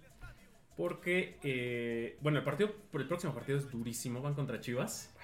Porque, 0.77 1.39
eh, 1.43 2.19
bueno, 2.21 2.39
el 2.39 2.45
partido, 2.45 2.71
por 2.91 3.01
el 3.01 3.09
próximo 3.09 3.33
partido 3.35 3.59
es 3.59 3.71
durísimo. 3.71 4.21
Van 4.21 4.35
contra 4.35 4.61
Chivas, 4.61 5.15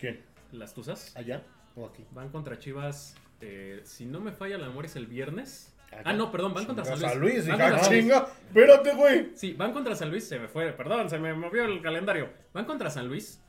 ¿Quién? 0.00 0.22
las 0.52 0.72
Tuzas. 0.74 1.14
¿Allá 1.16 1.42
o 1.76 1.86
aquí? 1.86 2.04
Van 2.12 2.30
contra 2.30 2.58
Chivas, 2.58 3.14
eh, 3.40 3.80
si 3.84 4.06
no 4.06 4.20
me 4.20 4.32
falla 4.32 4.56
la 4.58 4.68
memoria, 4.68 4.88
es 4.88 4.96
el 4.96 5.06
viernes. 5.06 5.74
Acá. 5.88 6.02
Ah, 6.06 6.12
no, 6.12 6.32
perdón, 6.32 6.54
van 6.54 6.64
contra 6.64 6.84
San 6.84 6.98
Luis. 6.98 7.10
San 7.12 7.20
Luis, 7.20 7.46
Van 7.48 7.56
hija, 7.56 7.64
contra 7.70 7.84
San 7.84 7.92
Luis. 7.92 8.02
chinga. 8.02 8.28
Espérate, 8.48 8.94
güey. 8.94 9.30
Sí, 9.36 9.52
van 9.52 9.72
contra 9.72 9.94
San 9.94 10.10
Luis, 10.10 10.26
se 10.26 10.38
me 10.38 10.48
fue, 10.48 10.72
perdón, 10.72 11.08
se 11.10 11.18
me 11.18 11.34
movió 11.34 11.64
el 11.66 11.80
calendario. 11.82 12.30
Van 12.52 12.64
contra 12.64 12.90
San 12.90 13.06
Luis 13.06 13.40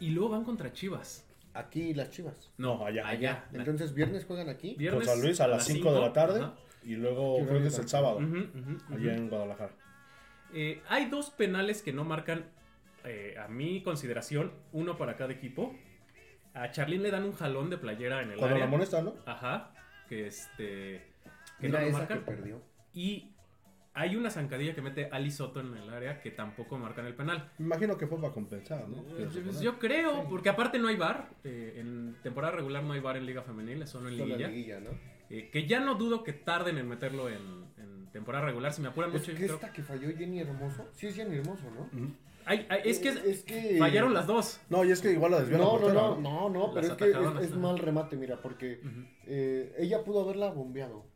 y 0.00 0.10
luego 0.10 0.30
van 0.30 0.44
contra 0.44 0.72
Chivas. 0.72 1.26
Aquí 1.54 1.92
las 1.94 2.10
chivas. 2.10 2.50
No, 2.56 2.84
allá. 2.84 3.06
Allá. 3.06 3.44
Entonces, 3.52 3.92
¿viernes 3.94 4.24
juegan 4.24 4.48
aquí? 4.48 4.74
Viernes 4.78 5.06
Con 5.06 5.14
San 5.14 5.22
Luis 5.22 5.38
a 5.40 5.46
las 5.48 5.64
5 5.64 5.92
de 5.92 6.00
la 6.00 6.12
tarde. 6.12 6.40
Ajá. 6.40 6.54
Y 6.82 6.96
luego 6.96 7.36
creo 7.46 7.60
que 7.60 7.66
es 7.66 7.72
bueno. 7.74 7.82
el 7.82 7.88
sábado. 7.88 8.16
Ujú, 8.16 8.26
ujú, 8.26 8.70
ujú. 8.88 8.94
Allá 8.94 9.14
en 9.14 9.28
Guadalajara. 9.28 9.72
Eh, 10.52 10.82
hay 10.88 11.06
dos 11.06 11.30
penales 11.30 11.82
que 11.82 11.92
no 11.92 12.04
marcan, 12.04 12.44
eh, 13.04 13.34
a 13.42 13.48
mi 13.48 13.82
consideración, 13.82 14.52
uno 14.72 14.96
para 14.96 15.16
cada 15.16 15.32
equipo. 15.32 15.74
A 16.54 16.70
Charlín 16.70 17.02
le 17.02 17.10
dan 17.10 17.24
un 17.24 17.32
jalón 17.32 17.70
de 17.70 17.78
playera 17.78 18.22
en 18.22 18.30
el 18.32 18.36
Cuando 18.38 18.56
área. 18.56 18.66
la 18.66 18.70
molesta, 18.70 19.00
¿no? 19.02 19.14
Ajá, 19.26 19.72
que 20.08 20.26
este... 20.26 21.10
Que 21.58 21.68
Mira 21.68 21.78
no 21.80 21.84
lo 21.84 21.90
esa 21.90 21.98
marcan. 21.98 22.18
que 22.20 22.24
perdió. 22.24 22.62
Y 22.92 23.30
hay 23.94 24.16
una 24.16 24.30
zancadilla 24.30 24.74
que 24.74 24.82
mete 24.82 25.08
Ali 25.12 25.30
Soto 25.30 25.60
en 25.60 25.74
el 25.76 25.88
área 25.90 26.20
que 26.20 26.30
tampoco 26.30 26.76
marcan 26.78 27.06
el 27.06 27.14
penal. 27.14 27.50
Me 27.58 27.66
imagino 27.66 27.96
que 27.96 28.06
fue 28.06 28.20
para 28.20 28.32
compensar, 28.34 28.88
¿no? 28.88 28.98
Eh, 29.18 29.28
pues 29.44 29.60
yo 29.60 29.78
creo, 29.78 30.28
porque 30.28 30.48
aparte 30.48 30.78
no 30.78 30.88
hay 30.88 30.96
bar. 30.96 31.30
eh, 31.44 31.74
en 31.78 32.16
temporada 32.22 32.54
regular 32.56 32.82
no 32.82 32.92
hay 32.92 33.00
bar 33.00 33.16
en 33.16 33.24
Liga 33.26 33.42
Femenil, 33.42 33.82
es 33.82 33.90
solo 33.90 34.08
en 34.08 34.16
Solo 34.18 34.26
la 34.28 34.36
Liguilla. 34.36 34.48
liguilla, 34.48 34.80
¿no? 34.80 34.90
Eh, 35.32 35.48
que 35.50 35.66
ya 35.66 35.80
no 35.80 35.94
dudo 35.96 36.22
que 36.22 36.32
tarden 36.34 36.76
en 36.78 36.86
meterlo 36.88 37.28
en, 37.28 37.64
en 37.78 38.06
temporada 38.12 38.44
regular. 38.44 38.72
Si 38.72 38.82
me 38.82 38.88
apuran 38.88 39.10
Es 39.10 39.14
mucho, 39.20 39.32
yo 39.32 39.38
que 39.38 39.44
creo- 39.44 39.54
esta 39.56 39.72
que 39.72 39.82
falló 39.82 40.08
Jenny 40.16 40.40
Hermoso. 40.40 40.86
Sí, 40.92 41.06
es 41.06 41.14
Jenny 41.16 41.36
Hermoso, 41.38 41.64
¿no? 41.70 41.88
Ay, 42.44 42.66
ay, 42.68 42.80
es 42.84 42.98
que 42.98 43.08
Es 43.08 43.42
que- 43.44 43.76
fallaron 43.78 44.12
las 44.14 44.26
dos. 44.26 44.60
No, 44.68 44.84
y 44.84 44.90
es 44.90 45.00
que 45.00 45.12
igual 45.12 45.30
la 45.32 45.40
desvió 45.40 45.58
la 45.58 45.64
No, 45.64 45.78
no, 45.78 45.92
no, 45.92 46.20
no, 46.20 46.50
no, 46.50 46.74
pero 46.74 46.86
es 46.88 46.92
que 46.94 47.10
es, 47.10 47.50
es 47.50 47.56
mal 47.56 47.78
remate, 47.78 48.16
mira, 48.16 48.36
porque 48.42 48.80
eh, 49.26 49.74
ella 49.78 50.04
pudo 50.04 50.20
haberla 50.22 50.50
bombeado. 50.50 51.06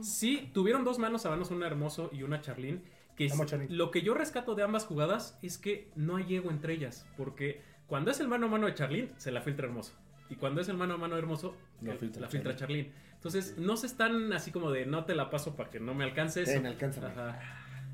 Sí, 0.00 0.50
tuvieron 0.52 0.84
dos 0.84 0.98
manos 0.98 1.24
a 1.24 1.30
manos, 1.30 1.50
una 1.50 1.66
Hermoso 1.66 2.10
y 2.12 2.22
una 2.24 2.40
Charlín. 2.40 2.82
Que 3.16 3.26
es- 3.26 3.46
Charlín. 3.46 3.68
lo 3.76 3.92
que 3.92 4.02
yo 4.02 4.12
rescato 4.12 4.56
de 4.56 4.64
ambas 4.64 4.86
jugadas 4.86 5.38
es 5.40 5.56
que 5.56 5.88
no 5.94 6.16
hay 6.16 6.34
ego 6.34 6.50
entre 6.50 6.74
ellas. 6.74 7.06
Porque 7.16 7.62
cuando 7.86 8.10
es 8.10 8.18
el 8.18 8.26
mano 8.26 8.46
a 8.46 8.48
mano 8.50 8.66
de 8.66 8.74
Charlín, 8.74 9.12
se 9.18 9.30
la 9.30 9.40
filtra 9.40 9.66
Hermoso. 9.68 9.92
Y 10.34 10.36
cuando 10.36 10.60
es 10.60 10.68
el 10.68 10.76
mano 10.76 10.94
a 10.94 10.96
mano 10.96 11.16
Hermoso, 11.16 11.56
La 11.80 11.94
eh, 11.94 11.96
filtra 11.96 12.22
la 12.22 12.28
filtra 12.28 12.56
Charlín. 12.56 12.92
Entonces, 13.14 13.56
no 13.56 13.76
se 13.76 13.86
están 13.86 14.32
así 14.32 14.50
como 14.50 14.72
de 14.72 14.84
no 14.84 15.04
te 15.04 15.14
la 15.14 15.30
paso 15.30 15.54
para 15.54 15.70
que 15.70 15.78
no 15.78 15.94
me 15.94 16.02
alcances. 16.02 16.48
Ven, 16.48 16.66
alcánzame. 16.66 17.06
Ajá. 17.06 17.40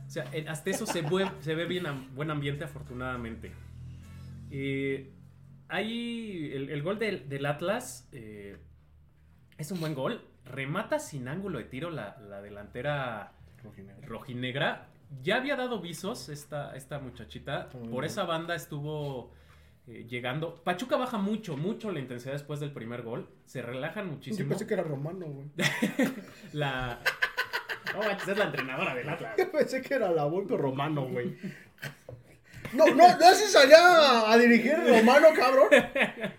O 0.07 0.11
sea, 0.11 0.25
eh, 0.33 0.47
hasta 0.49 0.71
eso 0.71 0.87
se, 0.87 1.03
ve 1.03 1.65
bien 1.67 1.85
buen 2.15 2.31
ambiente, 2.31 2.65
afortunadamente. 2.65 3.53
Eh, 4.51 5.13
hay 5.69 6.51
el, 6.55 6.71
el 6.71 6.83
gol 6.83 6.99
del, 6.99 7.29
del 7.29 7.45
Atlas. 7.45 8.09
eh, 8.13 8.57
es 9.59 9.71
un 9.71 9.81
buen 9.81 9.95
gol. 9.95 10.25
Remata 10.47 10.99
sin 10.99 11.29
ángulo 11.29 11.59
de 11.59 11.65
tiro 11.65 11.91
la, 11.91 12.17
la 12.29 12.41
delantera 12.41 13.33
Rojinegra. 13.63 14.07
rojinegra. 14.09 14.89
Ya 15.23 15.37
había 15.37 15.57
dado 15.57 15.81
visos 15.81 16.31
esta, 16.31 16.75
esta 16.75 16.99
muchachita. 16.99 17.69
Muy 17.75 17.83
Por 17.89 18.01
bien. 18.01 18.05
esa 18.07 18.25
banda 18.25 18.55
estuvo 18.55 19.33
eh, 19.91 20.07
llegando. 20.09 20.63
Pachuca 20.63 20.97
baja 20.97 21.19
mucho, 21.19 21.57
mucho 21.57 21.91
la 21.91 21.99
intensidad 22.01 22.33
después 22.33 22.61
del 22.61 22.73
primer 22.73 23.03
gol. 23.03 23.29
Se 23.45 23.63
relajan 23.63 24.07
Yo 24.07 24.13
muchísimo. 24.13 24.49
pensé 24.49 24.67
que 24.67 24.75
era 24.75 24.83
romano, 24.83 25.27
güey. 25.27 25.47
La. 26.53 27.01
No 27.93 28.03
es 28.03 28.39
la 28.39 28.45
entrenadora 28.45 28.95
del 28.95 29.09
Atlas. 29.09 29.35
Yo 29.39 29.51
pensé 29.51 29.83
que 29.83 29.95
era 29.95 30.11
la 30.11 30.25
Volpe 30.25 30.57
romano, 30.57 31.07
güey. 31.07 31.37
No, 32.73 32.87
no, 32.87 32.95
no 32.95 33.05
haces 33.05 33.55
allá 33.57 34.31
a 34.31 34.39
dirigir 34.39 34.75
romano, 34.77 35.29
cabrón. 35.35 35.69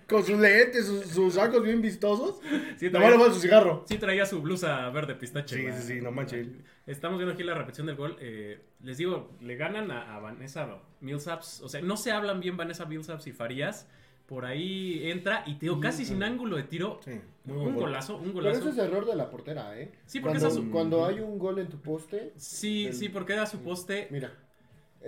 Con 0.07 0.23
sus 0.25 0.39
lentes, 0.39 0.85
sus, 0.85 1.05
sus 1.07 1.33
sacos 1.33 1.61
bien 1.63 1.81
vistosos. 1.81 2.39
Sí, 2.77 2.85
le 2.85 2.91
traía, 2.91 3.17
su 3.31 3.39
cigarro. 3.39 3.85
sí 3.87 3.97
traía 3.97 4.25
su 4.25 4.41
blusa 4.41 4.89
verde 4.91 5.15
pistache. 5.15 5.55
Sí, 5.55 5.81
sí, 5.81 5.93
sí, 5.95 6.01
no 6.01 6.11
manches. 6.11 6.47
Estamos 6.87 7.17
viendo 7.17 7.33
aquí 7.33 7.43
la 7.43 7.53
repetición 7.53 7.87
del 7.87 7.95
gol. 7.95 8.17
eh, 8.19 8.59
les 8.83 8.97
digo, 8.97 9.31
le 9.41 9.55
ganan 9.55 9.91
a, 9.91 10.15
a 10.15 10.19
Vanessa 10.19 10.67
Millsaps. 11.01 11.61
O 11.61 11.69
sea, 11.69 11.81
no 11.81 11.97
se 11.97 12.11
hablan 12.11 12.39
bien 12.39 12.57
Vanessa 12.57 12.85
Millsaps 12.85 13.27
y 13.27 13.31
Farías. 13.31 13.87
Por 14.25 14.45
ahí 14.45 15.09
entra 15.11 15.43
y 15.45 15.55
te 15.55 15.65
digo, 15.65 15.81
casi 15.81 16.05
sin 16.05 16.23
ángulo 16.23 16.55
de 16.55 16.63
tiro. 16.63 17.01
Sí, 17.03 17.11
un 17.47 17.55
gol. 17.65 17.73
golazo, 17.73 18.15
un 18.15 18.21
Pero 18.31 18.33
golazo. 18.35 18.59
ese 18.61 18.69
es 18.69 18.77
error 18.77 19.05
de 19.05 19.15
la 19.17 19.29
portera, 19.29 19.77
¿eh? 19.77 19.91
Sí, 20.05 20.21
porque 20.21 20.39
cuando, 20.39 20.47
esa 20.55 20.59
es- 20.65 20.71
cuando 20.71 21.05
hay 21.05 21.19
un 21.19 21.37
gol 21.37 21.59
en 21.59 21.67
tu 21.67 21.81
poste, 21.81 22.31
Sí, 22.37 22.89
sí, 22.93 23.09
porque 23.09 23.33
era 23.33 23.45
su 23.45 23.59
poste. 23.59 24.07
mira. 24.09 24.31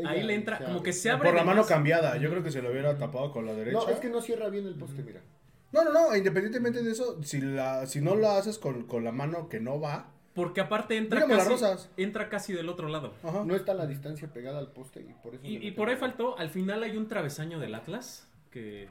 Ahí 0.06 0.24
le 0.24 0.34
entra, 0.36 0.58
como 0.58 0.70
abre. 0.72 0.84
que 0.84 0.94
se 0.94 1.10
abre. 1.12 1.30
Por 1.30 1.36
la 1.38 1.44
mano 1.44 1.62
más. 1.62 1.68
cambiada. 1.70 2.18
Yo 2.18 2.30
creo 2.30 2.44
que 2.44 2.52
se 2.52 2.62
lo 2.62 2.72
hubiera 2.72 2.98
tapado 2.98 3.32
con 3.32 3.46
la 3.46 3.54
derecha. 3.54 3.78
No, 3.78 3.90
es 3.90 4.00
que 4.00 4.10
no 4.10 4.22
cierra 4.22 4.50
bien 4.50 4.66
el 4.66 4.76
poste, 4.76 5.04
mira. 5.04 5.22
No, 5.72 5.84
no, 5.84 5.92
no, 5.92 6.16
independientemente 6.16 6.84
de 6.84 6.92
eso, 6.92 7.22
si, 7.24 7.42
la, 7.42 7.86
si 7.88 8.00
no 8.02 8.16
la 8.16 8.38
haces 8.38 8.58
con, 8.60 8.86
con 8.86 9.04
la 9.04 9.12
mano 9.12 9.50
que 9.50 9.60
no 9.60 9.80
va, 9.80 10.12
Porque 10.36 10.62
aparte 10.62 10.98
entra 10.98 11.18
Dígame 11.20 11.36
las 11.36 11.48
casi, 11.48 11.54
rosas. 11.64 11.90
entra 11.98 12.30
casi 12.30 12.54
del 12.54 12.70
otro 12.70 12.88
lado. 12.90 13.14
ajá. 13.24 13.44
No 13.46 13.56
está 13.56 13.74
la 13.74 13.86
distancia 13.88 14.28
pegada 14.32 14.60
al 14.60 14.72
poste 14.72 15.02
y 15.02 15.14
por 15.24 15.34
eso. 15.36 15.44
Y, 15.46 15.58
y 15.58 15.72
por 15.72 15.90
ahí 15.90 15.96
faltó, 15.96 16.38
al 16.38 16.50
final 16.50 16.84
hay 16.84 16.96
un 16.98 17.08
travesaño 17.08 17.60
del 17.60 17.74
Atlas, 17.76 18.28
que, 18.52 18.88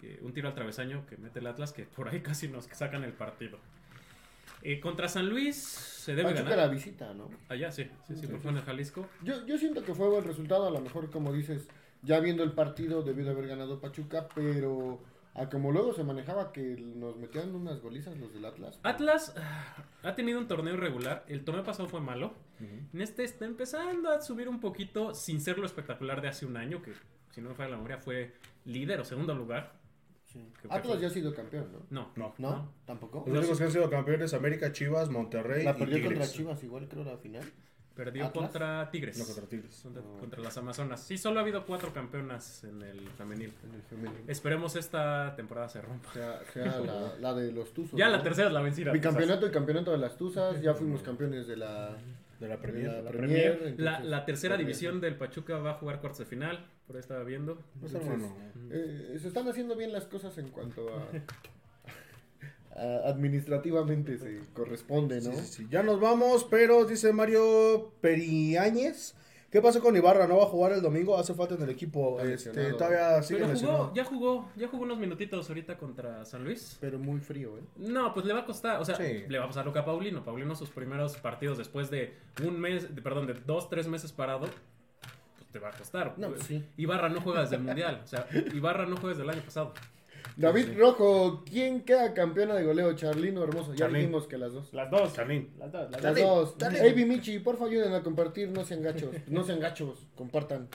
que- 0.00 0.18
un 0.22 0.34
tiro 0.34 0.48
al 0.48 0.54
travesaño 0.54 1.06
que 1.06 1.16
mete 1.16 1.38
el 1.38 1.46
Atlas, 1.46 1.72
que 1.72 1.84
por 1.84 2.08
ahí 2.08 2.20
casi 2.20 2.48
nos 2.48 2.64
sacan 2.66 3.02
el 3.04 3.12
partido. 3.14 3.58
Eh, 4.62 4.80
contra 4.80 5.08
San 5.08 5.28
Luis 5.28 5.56
se 5.56 6.14
debe 6.14 6.30
Pachuca 6.30 6.50
ganar. 6.50 6.66
la 6.66 6.72
visita, 6.72 7.14
¿no? 7.14 7.30
Allá 7.48 7.70
sí, 7.70 7.84
sí, 8.06 8.16
sí, 8.16 8.26
porque 8.26 8.42
fue 8.42 8.50
en 8.52 8.60
Jalisco. 8.62 9.06
Yo, 9.22 9.46
yo 9.46 9.58
siento 9.58 9.84
que 9.84 9.94
fue 9.94 10.08
buen 10.08 10.24
resultado, 10.24 10.66
a 10.66 10.70
lo 10.70 10.80
mejor 10.80 11.10
como 11.10 11.32
dices, 11.32 11.68
ya 12.02 12.20
viendo 12.20 12.42
el 12.42 12.52
partido 12.52 13.02
debió 13.02 13.24
de 13.24 13.32
haber 13.32 13.48
ganado 13.48 13.80
Pachuca, 13.80 14.28
pero 14.34 15.00
a 15.34 15.48
como 15.50 15.70
luego 15.70 15.92
se 15.92 16.02
manejaba 16.02 16.52
que 16.52 16.76
nos 16.78 17.16
metían 17.16 17.54
unas 17.54 17.80
golizas 17.80 18.16
los 18.18 18.32
del 18.32 18.44
Atlas. 18.44 18.80
Atlas 18.82 19.34
ah, 19.36 19.84
ha 20.02 20.14
tenido 20.14 20.38
un 20.38 20.48
torneo 20.48 20.74
irregular, 20.74 21.24
el 21.28 21.44
torneo 21.44 21.62
pasado 21.62 21.88
fue 21.88 22.00
malo, 22.00 22.34
en 22.58 23.00
este 23.02 23.22
está 23.24 23.44
empezando 23.44 24.10
a 24.10 24.22
subir 24.22 24.48
un 24.48 24.60
poquito 24.60 25.14
sin 25.14 25.42
ser 25.42 25.58
lo 25.58 25.66
espectacular 25.66 26.22
de 26.22 26.28
hace 26.28 26.46
un 26.46 26.56
año, 26.56 26.80
que 26.80 26.92
si 27.30 27.42
no 27.42 27.50
me 27.50 27.54
falla 27.54 27.70
la 27.70 27.76
memoria 27.76 27.98
fue 27.98 28.32
líder 28.64 29.00
o 29.00 29.04
segundo 29.04 29.34
lugar. 29.34 29.74
Que 30.60 30.68
Atlas 30.68 30.86
fue- 30.94 31.00
ya 31.00 31.06
ha 31.08 31.10
sido 31.10 31.34
campeón, 31.34 31.68
¿no? 31.72 31.80
No, 31.90 32.12
No. 32.16 32.34
¿No? 32.38 32.50
No. 32.50 32.72
¿Tampoco? 32.84 33.24
Los 33.26 33.38
únicos 33.38 33.58
que 33.58 33.64
han 33.64 33.72
sido 33.72 33.90
campeones, 33.90 34.34
América, 34.34 34.72
Chivas, 34.72 35.10
Monterrey 35.10 35.64
La 35.64 35.70
y 35.70 35.74
perdió 35.74 35.96
Tigres. 35.96 36.18
contra 36.18 36.32
Chivas 36.36 36.62
igual 36.64 36.88
creo 36.88 37.04
la 37.04 37.16
final. 37.18 37.44
perdió 37.94 38.26
¿Atlas? 38.26 38.42
contra 38.50 38.90
Tigres. 38.90 39.16
No, 39.18 39.24
contra 39.24 39.46
Tigres. 39.46 39.80
Contra, 39.82 40.02
No. 40.02 40.18
contra 40.18 40.40
las 40.42 40.56
Amazonas. 40.58 41.00
Sí, 41.02 41.16
solo 41.16 41.38
ha 41.38 41.42
habido 41.42 41.64
cuatro 41.64 41.94
campeonas 41.94 42.62
en 42.64 42.82
el 42.82 43.08
femenil. 43.10 43.54
En 43.66 43.74
el 43.74 43.82
femenino. 43.82 44.20
Esperemos 44.26 44.76
esta 44.76 45.34
temporada 45.34 45.66
se 45.70 45.80
rompa. 45.80 46.12
Sea, 46.12 46.40
sea 46.52 46.78
la, 46.80 47.14
la 47.20 47.32
de 47.34 47.52
los 47.52 47.72
Tuzos. 47.72 47.98
Ya 47.98 48.06
¿no? 48.10 48.18
la 48.18 48.22
tercera 48.22 48.48
es 48.48 48.52
la 48.52 48.60
vencida. 48.60 48.92
Bicampeonato 48.92 49.46
y 49.46 49.50
campeonato 49.50 49.92
de 49.92 49.98
las 49.98 50.14
Tuzas, 50.18 50.60
ya 50.60 50.74
fuimos 50.74 51.02
campeones 51.02 51.46
de 51.46 51.56
la, 51.56 51.96
De 52.40 52.48
la 52.48 52.56
de 52.56 52.62
Premier. 52.62 52.86
la 52.92 53.02
La, 53.02 53.10
Premier. 53.10 53.58
Premier. 53.58 53.80
La- 53.80 53.90
entonces, 53.92 54.10
la 54.10 54.24
tercera 54.26 54.56
división 54.56 55.00
del 55.00 55.16
Pachuca 55.16 55.58
va 55.58 55.70
a 55.72 55.74
jugar 55.74 56.00
cuartos 56.00 56.18
de 56.20 56.26
final. 56.26 56.66
Por 56.86 56.96
ahí 56.96 57.00
estaba 57.00 57.24
viendo. 57.24 57.56
Pues, 57.80 57.94
Entonces, 57.94 58.12
hermano. 58.24 58.36
Eh, 58.70 59.16
se 59.20 59.28
están 59.28 59.48
haciendo 59.48 59.74
bien 59.76 59.92
las 59.92 60.04
cosas 60.04 60.36
en 60.38 60.48
cuanto 60.50 60.88
a, 60.94 61.08
a- 62.80 63.08
administrativamente 63.08 64.18
se 64.18 64.40
corresponde, 64.52 65.20
¿no? 65.20 65.32
Sí, 65.32 65.36
sí, 65.38 65.44
sí. 65.62 65.66
Ya 65.70 65.82
nos 65.82 65.98
vamos, 66.00 66.46
pero 66.50 66.84
dice 66.84 67.12
Mario 67.12 67.92
Periáñez. 68.00 69.14
¿Qué 69.50 69.62
pasó 69.62 69.80
con 69.80 69.96
Ibarra? 69.96 70.26
¿No 70.26 70.36
va 70.38 70.42
a 70.44 70.48
jugar 70.48 70.72
el 70.72 70.82
domingo? 70.82 71.16
Hace 71.16 71.32
falta 71.32 71.54
en 71.54 71.62
el 71.62 71.70
equipo. 71.70 72.20
Este, 72.20 72.72
todavía 72.72 73.22
sigue 73.22 73.44
Pero 73.46 73.58
jugó, 73.58 73.92
ya 73.94 74.04
jugó, 74.04 74.48
ya 74.56 74.68
jugó 74.68 74.82
unos 74.82 74.98
minutitos 74.98 75.48
ahorita 75.48 75.78
contra 75.78 76.24
San 76.24 76.44
Luis. 76.44 76.76
Pero 76.80 76.98
muy 76.98 77.20
frío, 77.20 77.56
¿eh? 77.56 77.62
No, 77.76 78.12
pues 78.12 78.26
le 78.26 78.34
va 78.34 78.40
a 78.40 78.44
costar, 78.44 78.80
o 78.80 78.84
sea, 78.84 78.96
Sí. 78.96 79.24
le 79.28 79.38
va 79.38 79.44
a 79.44 79.46
pasar 79.48 79.64
lo 79.64 79.72
que 79.72 79.78
a 79.78 79.84
Paulino. 79.84 80.24
Paulino 80.24 80.54
sus 80.56 80.70
primeros 80.70 81.16
partidos 81.16 81.56
después 81.58 81.90
de 81.90 82.14
un 82.44 82.58
mes, 82.60 82.94
de- 82.94 83.00
perdón, 83.02 83.26
de 83.28 83.34
dos, 83.34 83.70
tres 83.70 83.86
meses 83.86 84.12
parado, 84.12 84.40
pues 85.36 85.46
te 85.52 85.58
va 85.60 85.68
a 85.68 85.72
costar. 85.72 86.14
No, 86.18 86.28
pues 86.30 86.42
sí. 86.42 86.64
Ibarra 86.76 87.08
no 87.08 87.20
juega 87.20 87.42
desde 87.42 87.56
el 87.56 87.62
Mundial, 87.62 88.00
o 88.04 88.06
sea, 88.08 88.26
Ibarra 88.52 88.84
no 88.86 88.96
juega 88.96 89.10
desde 89.16 89.22
el 89.22 89.30
año 89.30 89.42
pasado. 89.42 89.72
David 90.36 90.76
Rojo, 90.78 91.42
¿quién 91.48 91.82
queda 91.82 92.12
campeona 92.14 92.54
de 92.54 92.64
goleo? 92.64 92.92
Charlino 92.94 93.42
Hermoso. 93.44 93.72
Ya 93.72 93.80
Charlín. 93.86 94.02
dijimos 94.02 94.26
que 94.26 94.38
las 94.38 94.52
dos. 94.52 94.72
Las 94.74 94.90
dos. 94.90 95.12
Charlín. 95.14 95.50
Las 95.58 95.72
dos, 95.72 95.90
las 95.90 96.02
Las 96.02 96.16
dos. 96.16 96.56
Avi 96.62 97.04
Michi, 97.04 97.38
porfa 97.38 97.64
ayuden 97.66 97.94
a 97.94 98.02
compartir, 98.02 98.50
no 98.50 98.64
sean 98.64 98.82
gachos. 98.82 99.10
No 99.28 99.44
sean 99.44 99.60
gachos, 99.60 100.06
compartan. 100.14 100.68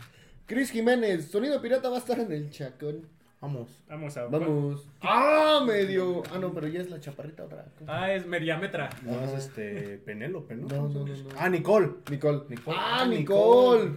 Cris 0.45 0.71
Jiménez, 0.71 1.29
Sonido 1.29 1.61
Pirata 1.61 1.89
va 1.89 1.95
a 1.97 1.99
estar 1.99 2.19
en 2.19 2.31
el 2.31 2.49
chacón. 2.49 3.07
Vamos. 3.39 3.69
Vamos 3.89 4.15
a 4.17 4.25
Vamos. 4.25 4.87
¡Ah, 5.01 5.63
medio! 5.65 6.21
Ah, 6.31 6.37
no, 6.37 6.53
pero 6.53 6.67
ya 6.67 6.79
es 6.79 6.91
la 6.91 6.99
chaparrita 6.99 7.45
otra. 7.45 7.65
Ah, 7.87 8.13
es 8.13 8.27
Mediametra. 8.27 8.89
No, 9.01 9.19
es 9.23 9.33
este 9.33 9.97
Penélope, 10.05 10.55
¿no? 10.55 10.67
No, 10.67 10.87
no, 10.89 11.05
no, 11.05 11.05
no. 11.07 11.29
Ah, 11.39 11.49
Nicole. 11.49 11.89
Nicole. 12.11 12.41
Nicole. 12.49 12.77
¡Ah, 12.79 12.99
Ah, 13.01 13.05
Nicole! 13.07 13.93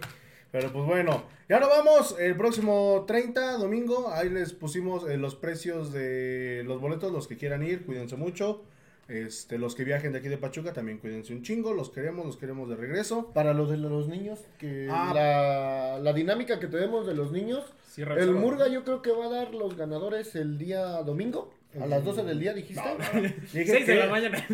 Pero 0.55 0.71
pues 0.71 0.85
bueno, 0.85 1.23
ya 1.49 1.59
nos 1.59 1.67
vamos. 1.67 2.15
El 2.17 2.37
próximo 2.37 3.03
30, 3.05 3.57
domingo, 3.57 4.09
ahí 4.13 4.29
les 4.29 4.53
pusimos 4.53 5.05
eh, 5.09 5.17
los 5.17 5.35
precios 5.35 5.91
de 5.91 6.63
los 6.65 6.79
boletos, 6.79 7.11
los 7.11 7.27
que 7.27 7.35
quieran 7.35 7.61
ir, 7.61 7.85
cuídense 7.85 8.15
mucho. 8.15 8.63
Este, 9.09 9.57
los 9.57 9.75
que 9.75 9.83
viajen 9.83 10.13
de 10.13 10.19
aquí 10.19 10.29
de 10.29 10.37
Pachuca 10.37 10.71
también 10.71 10.97
cuídense 10.99 11.33
un 11.33 11.43
chingo, 11.43 11.73
los 11.73 11.89
queremos, 11.89 12.25
los 12.25 12.37
queremos 12.37 12.69
de 12.69 12.77
regreso. 12.77 13.31
Para 13.33 13.53
los 13.53 13.69
de 13.69 13.75
los 13.75 14.07
niños, 14.07 14.39
que 14.57 14.87
Ah. 14.89 15.11
la, 15.13 15.99
la 15.99 16.13
dinámica 16.13 16.57
que 16.59 16.67
tenemos 16.67 17.05
de 17.05 17.15
los 17.15 17.33
niños, 17.33 17.65
el. 17.97 18.31
Murga 18.31 18.69
yo 18.69 18.85
creo 18.85 19.01
que 19.01 19.11
va 19.11 19.25
a 19.25 19.29
dar 19.29 19.53
los 19.53 19.75
ganadores 19.75 20.35
el 20.35 20.57
día 20.57 21.03
domingo, 21.03 21.53
a 21.79 21.85
las 21.85 22.01
12 22.05 22.23
del 22.23 22.39
día, 22.39 22.53
dijiste. 22.53 22.81
Dije 23.53 23.65
6 23.65 23.85
de 23.87 23.93
que- 23.93 23.99
la 23.99 24.07
mañana. 24.09 24.47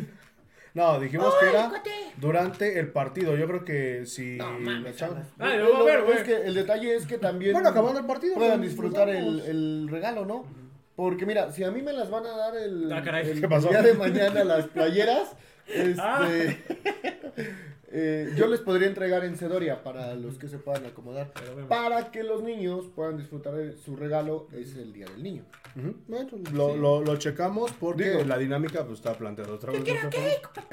No, 0.74 1.00
dijimos 1.00 1.34
que 1.40 1.50
era 1.50 1.72
durante 2.18 2.80
el 2.80 2.92
partido. 2.92 3.36
Yo 3.36 3.46
creo 3.48 3.66
que 3.66 4.06
si 4.06 4.38
Ay, 4.40 5.60
a 5.60 6.12
es 6.14 6.24
que 6.24 6.36
el 6.46 6.54
detalle 6.54 6.96
es 6.96 7.06
que 7.06 7.18
también 7.18 7.54
Bueno, 7.54 7.70
acabando 7.70 8.00
el 8.00 8.06
partido. 8.06 8.36
puedan 8.36 8.62
disfrutar 8.62 9.10
el, 9.10 9.42
el 9.42 9.88
regalo, 9.90 10.26
¿no? 10.26 10.46
Porque 10.96 11.26
mira, 11.26 11.52
si 11.52 11.64
a 11.64 11.72
mí 11.72 11.82
me 11.82 11.94
las 11.94 12.10
van 12.10 12.26
a 12.26 12.38
dar 12.38 12.56
el, 12.56 12.92
Ah, 12.92 13.02
caray. 13.04 13.30
el 13.30 13.42
¿Qué 13.42 13.48
pasó? 13.48 13.70
día 13.70 13.82
de 13.82 13.94
mañana 13.96 14.44
las 14.44 14.68
playeras, 14.68 15.36
este, 15.68 16.02
Ah. 16.02 16.28
Eh, 17.94 18.32
yo 18.36 18.48
les 18.48 18.60
podría 18.62 18.88
entregar 18.88 19.24
en 19.26 19.36
Cedoria 19.38 19.84
para 19.84 20.16
los 20.16 20.38
que 20.38 20.48
se 20.48 20.58
puedan 20.58 20.86
acomodar. 20.86 21.32
Para 21.68 22.10
que 22.12 22.24
los 22.24 22.42
niños 22.44 22.86
puedan 22.96 23.18
disfrutar 23.18 23.54
de 23.56 23.78
su 23.78 23.96
regalo, 23.96 24.48
es 24.54 24.76
el 24.76 24.94
día 24.94 25.06
del 25.08 25.22
niño. 25.24 25.44
Ujú, 25.76 25.96
bueno, 26.08 26.30
lo, 26.54 26.76
lo, 26.76 27.02
lo 27.02 27.16
checamos 27.18 27.72
porque 27.74 28.10
Digo. 28.10 28.24
la 28.26 28.38
dinámica 28.38 28.84
pues 28.86 29.00
está 29.00 29.14
planteada 29.14 29.54
otra 29.54 29.72
vez. 29.72 29.82
otra. 29.82 30.66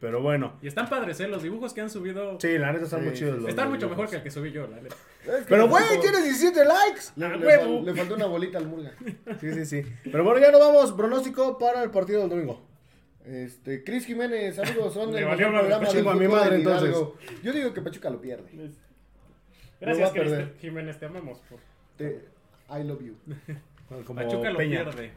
Pero 0.00 0.20
bueno, 0.20 0.54
Y 0.62 0.66
están 0.68 0.88
padres, 0.88 1.20
¿eh? 1.20 1.28
Los 1.28 1.42
dibujos 1.42 1.72
que 1.72 1.80
han 1.80 1.88
subido 1.90 2.38
sí, 2.40 2.58
la 2.58 2.72
neta 2.72 2.84
están 2.84 3.00
Sí, 3.00 3.06
muy 3.06 3.14
chidos. 3.16 3.38
los- 3.40 3.48
están 3.48 3.66
los 3.66 3.74
mucho 3.74 3.88
mejor 3.88 4.06
dibujos. 4.06 4.10
que 4.10 4.16
el 4.16 4.22
que 4.22 4.30
subí 4.30 4.52
yo, 4.52 4.66
la 4.66 4.80
neta. 4.80 4.94
Es 5.24 5.30
que 5.30 5.44
Pero 5.48 5.62
le 5.64 5.68
güey, 5.68 5.84
faltó- 5.84 6.00
tienes 6.00 6.24
17 6.24 6.64
likes. 6.64 7.02
Le, 7.16 7.26
¡A 7.26 7.36
le 7.36 7.46
huevo! 7.46 7.64
fal- 7.80 7.84
le 7.84 7.94
faltó 7.94 8.14
una 8.16 8.26
bolita 8.26 8.58
al 8.58 8.66
Murga. 8.66 8.92
Sí, 9.40 9.52
sí, 9.52 9.64
sí. 9.66 9.82
Pero 10.10 10.24
bueno, 10.24 10.40
ya 10.40 10.50
nos 10.50 10.60
vamos. 10.60 10.92
Pronóstico 10.92 11.58
para 11.58 11.82
el 11.82 11.90
partido 11.90 12.20
del 12.20 12.28
domingo. 12.30 12.60
Este, 13.24 13.84
Cris 13.84 14.06
Jiménez, 14.06 14.58
amigos, 14.58 14.94
son 14.94 15.08
el 15.16 15.24
valió 15.24 15.48
mejor 15.48 15.60
programa 15.68 15.88
del 15.92 16.08
a 16.08 16.14
mi 16.14 16.28
madre, 16.28 16.54
en 16.56 16.60
entonces. 16.62 16.96
Yo 17.42 17.52
digo 17.52 17.72
que 17.72 17.80
Pachuca 17.82 18.10
lo 18.10 18.20
pierde. 18.20 18.50
Gracias. 19.80 20.10
Cristian 20.12 20.52
Jiménez, 20.60 20.98
te 20.98 21.06
amamos. 21.06 21.38
por- 21.40 21.58
Te- 21.96 22.24
I 22.70 22.84
love 22.84 23.02
you. 23.02 23.16
Como 24.06 24.20
Pachuca 24.20 24.50
lo 24.50 24.58
Peña. 24.58 24.84
pierde. 24.84 25.12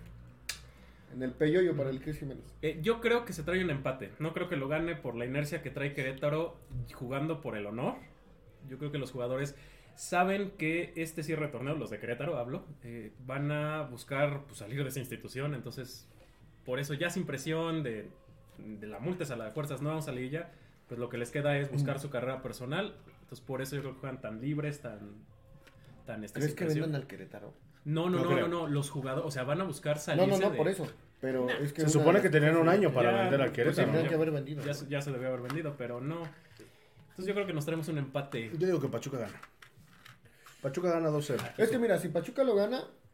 En 1.14 1.24
el 1.24 1.32
peyoyo 1.32 1.78
para 1.78 1.90
el 1.92 2.02
Cris 2.02 2.20
Jiménez. 2.20 2.44
Eh, 2.62 2.80
yo 2.82 3.00
creo 3.00 3.24
que 3.26 3.32
se 3.34 3.44
trae 3.44 3.64
un 3.64 3.70
empate. 3.70 4.12
No 4.20 4.34
creo 4.34 4.50
que 4.50 4.58
lo 4.58 4.68
gane 4.68 4.96
por 4.96 5.16
la 5.16 5.26
inercia 5.26 5.62
que 5.62 5.70
trae 5.70 5.94
Querétaro 5.94 6.58
jugando 6.94 7.42
por 7.42 7.56
el 7.56 7.66
honor. 7.68 7.96
Yo 8.68 8.78
creo 8.78 8.92
que 8.92 8.98
los 8.98 9.12
jugadores 9.12 9.56
saben 9.96 10.52
que 10.58 10.92
este 10.98 11.24
cierre 11.24 11.46
de 11.46 11.52
torneo, 11.54 11.76
los 11.76 11.90
de 11.90 12.00
Querétaro 12.00 12.38
hablo, 12.38 12.66
eh, 12.84 13.14
van 13.26 13.52
a 13.52 13.84
buscar 13.84 14.44
pues, 14.48 14.58
salir 14.60 14.84
de 14.84 14.90
esa 14.90 15.00
institución. 15.00 15.54
Entonces, 15.54 16.10
por 16.66 16.80
eso 16.80 16.94
ya 16.94 17.10
sin 17.10 17.26
presión 17.26 17.84
de, 17.84 18.10
de 18.58 18.88
la 18.88 19.00
multa 19.00 19.32
a 19.32 19.38
la 19.38 19.46
de 19.46 19.52
fuerzas, 19.52 19.82
no 19.82 19.90
vamos 19.90 20.08
a 20.08 20.12
liguilla, 20.12 20.50
pues 20.88 21.00
lo 21.00 21.10
que 21.10 21.18
les 21.18 21.32
queda 21.32 21.58
es 21.58 21.72
buscar 21.72 22.00
su 22.00 22.10
carrera 22.10 22.42
personal. 22.42 22.96
Entonces, 23.22 23.42
por 23.46 23.62
eso 23.62 23.76
yo 23.76 23.82
creo 23.82 23.94
que 23.96 24.00
juegan 24.02 24.22
tan 24.22 24.40
libres, 24.42 24.82
tan... 24.82 25.00
tan 26.06 26.24
este, 26.24 26.40
¿Crees 26.40 26.54
que 26.56 26.66
vendan 26.66 26.96
al 26.96 27.08
Querétaro? 27.08 27.54
No, 27.86 28.10
no, 28.10 28.24
No 28.24 28.30
no, 28.32 28.40
no, 28.42 28.48
no, 28.48 28.68
los 28.68 28.90
jugadores, 28.90 29.28
o 29.28 29.32
sea, 29.32 29.44
van 29.44 29.62
a 29.62 29.64
buscar 29.64 29.96
No, 29.98 30.02
salirse 30.02 30.30
no, 30.32 30.38
no, 30.40 30.52
de- 30.52 30.58
por 30.58 30.68
eso. 30.68 30.88
Pero 31.22 31.50
es 31.50 31.72
que 31.74 31.82
Se 31.82 31.90
supone 31.90 32.22
que 32.22 32.30
tenían 32.30 32.56
un 32.58 32.68
año 32.70 32.92
para 32.94 33.12
Ya, 33.12 33.22
vender 33.22 33.42
al 33.42 33.48
Pues 33.48 33.56
Querétaro. 33.56 33.76
tendrían 33.86 34.04
ya. 34.04 34.10
que 34.10 34.16
haber 34.16 34.32
vendido. 34.32 34.64
Ya, 34.64 34.74
se- 34.74 34.88
ya 34.88 35.02
se 35.02 35.12
debió 35.12 35.30
haber 35.30 35.42
vendido, 35.42 35.76
pero 35.78 36.02
no. 36.02 36.18
Entonces 36.22 37.26
yo 37.28 37.34
creo 37.34 37.48
que 37.48 37.54
nos 37.54 37.66
traemos 37.66 37.88
un 37.88 37.98
empate. 37.98 38.52
Yo 38.58 38.66
digo 38.68 38.80
que 38.80 38.88
Pachuca 38.90 39.18
gana. 39.20 39.40
Pachuca 40.62 40.92
gana 40.92 41.10
2-0. 41.10 41.54
Es 41.58 41.70
que 41.70 41.80
mira, 41.80 41.98
si 42.00 42.10
Pachuca 42.10 42.44
lo 42.44 42.56
gana, 42.56 42.82
mm, 42.82 43.05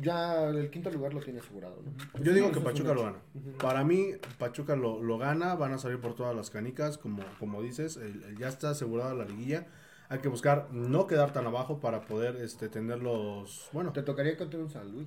ya 0.00 0.44
el 0.48 0.70
quinto 0.70 0.90
lugar 0.90 1.14
lo 1.14 1.20
tiene 1.20 1.40
asegurado. 1.40 1.76
¿no? 1.82 2.22
Yo 2.22 2.32
digo 2.32 2.50
que 2.52 2.60
Pachuca 2.60 2.94
lo 2.94 3.04
gana. 3.04 3.18
Para 3.60 3.84
mí, 3.84 4.12
Pachuca 4.38 4.76
lo, 4.76 5.02
lo 5.02 5.18
gana. 5.18 5.54
Van 5.54 5.72
a 5.72 5.78
salir 5.78 5.98
por 6.00 6.14
todas 6.14 6.34
las 6.36 6.50
canicas, 6.50 6.98
como, 6.98 7.22
como 7.38 7.62
dices. 7.62 7.96
el- 7.96 8.22
el- 8.24 8.36
ya 8.38 8.48
está 8.48 8.70
asegurada 8.70 9.14
la 9.14 9.24
liguilla. 9.24 9.66
Hay 10.08 10.18
que 10.18 10.28
buscar 10.28 10.68
no 10.72 11.06
quedar 11.06 11.32
tan 11.32 11.46
abajo 11.46 11.78
para 11.80 12.00
poder 12.00 12.36
este, 12.36 12.68
tener 12.68 13.00
los... 13.00 13.68
Bueno, 13.72 13.92
Te 13.92 14.02
tocaría 14.02 14.36
contra 14.36 14.58
un 14.58 14.68
San 14.68 14.90
Luis. 14.90 15.06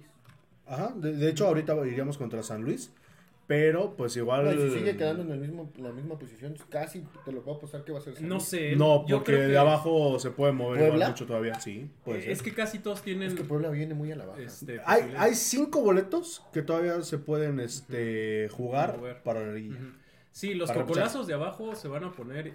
ajá. 0.66 0.94
De, 0.96 1.14
de 1.14 1.30
hecho, 1.30 1.46
ahorita 1.48 1.76
iríamos 1.86 2.18
contra 2.18 2.42
San 2.42 2.62
Luis. 2.64 2.92
Pero, 3.46 3.96
pues 3.98 4.16
igual... 4.16 4.58
Si 4.58 4.80
sigue 4.80 4.96
quedando 4.96 5.24
en 5.24 5.32
el 5.32 5.40
mismo, 5.40 5.70
la 5.78 5.92
misma 5.92 6.18
posición, 6.18 6.56
casi 6.70 7.04
te 7.26 7.32
lo 7.32 7.42
puedo 7.42 7.58
apostar 7.58 7.84
que 7.84 7.92
va 7.92 8.00
a 8.00 8.02
ser 8.02 8.22
No 8.22 8.40
sé. 8.40 8.76
No, 8.76 9.06
porque 9.08 9.34
de 9.34 9.58
abajo 9.58 10.18
se 10.20 10.32
puede 10.32 10.54
mover 10.54 10.78
igual 10.78 10.92
¿Puebla? 10.92 11.10
mucho 11.10 11.26
todavía. 11.26 11.60
Sí, 11.60 11.90
puede 12.06 12.20
eh, 12.20 12.22
ser. 12.24 12.32
Es 12.32 12.42
que 12.42 12.54
casi 12.54 12.80
todos 12.80 13.02
tienen. 13.02 13.30
Es 13.30 13.36
que 13.36 13.44
Puebla 13.44 13.70
viene 13.70 13.94
muy 13.94 14.12
a 14.12 14.16
la 14.16 14.26
baja. 14.26 14.42
este, 14.42 14.80
Hay, 14.86 15.14
hay 15.18 15.36
cinco 15.36 15.82
boletos 15.82 16.42
que 16.54 16.62
todavía 16.62 17.02
se 17.02 17.18
pueden 17.18 17.60
este, 17.60 18.48
jugar 18.50 18.98
Mover. 18.98 19.22
para 19.24 19.46
la 19.46 19.54
liguilla. 19.54 19.76
Ujú. 19.76 19.92
Sí, 20.32 20.54
los 20.54 20.72
cocolazos 20.72 21.28
de 21.28 21.34
abajo 21.34 21.76
se 21.76 21.88
van 21.88 22.06
a 22.06 22.12
poner. 22.12 22.54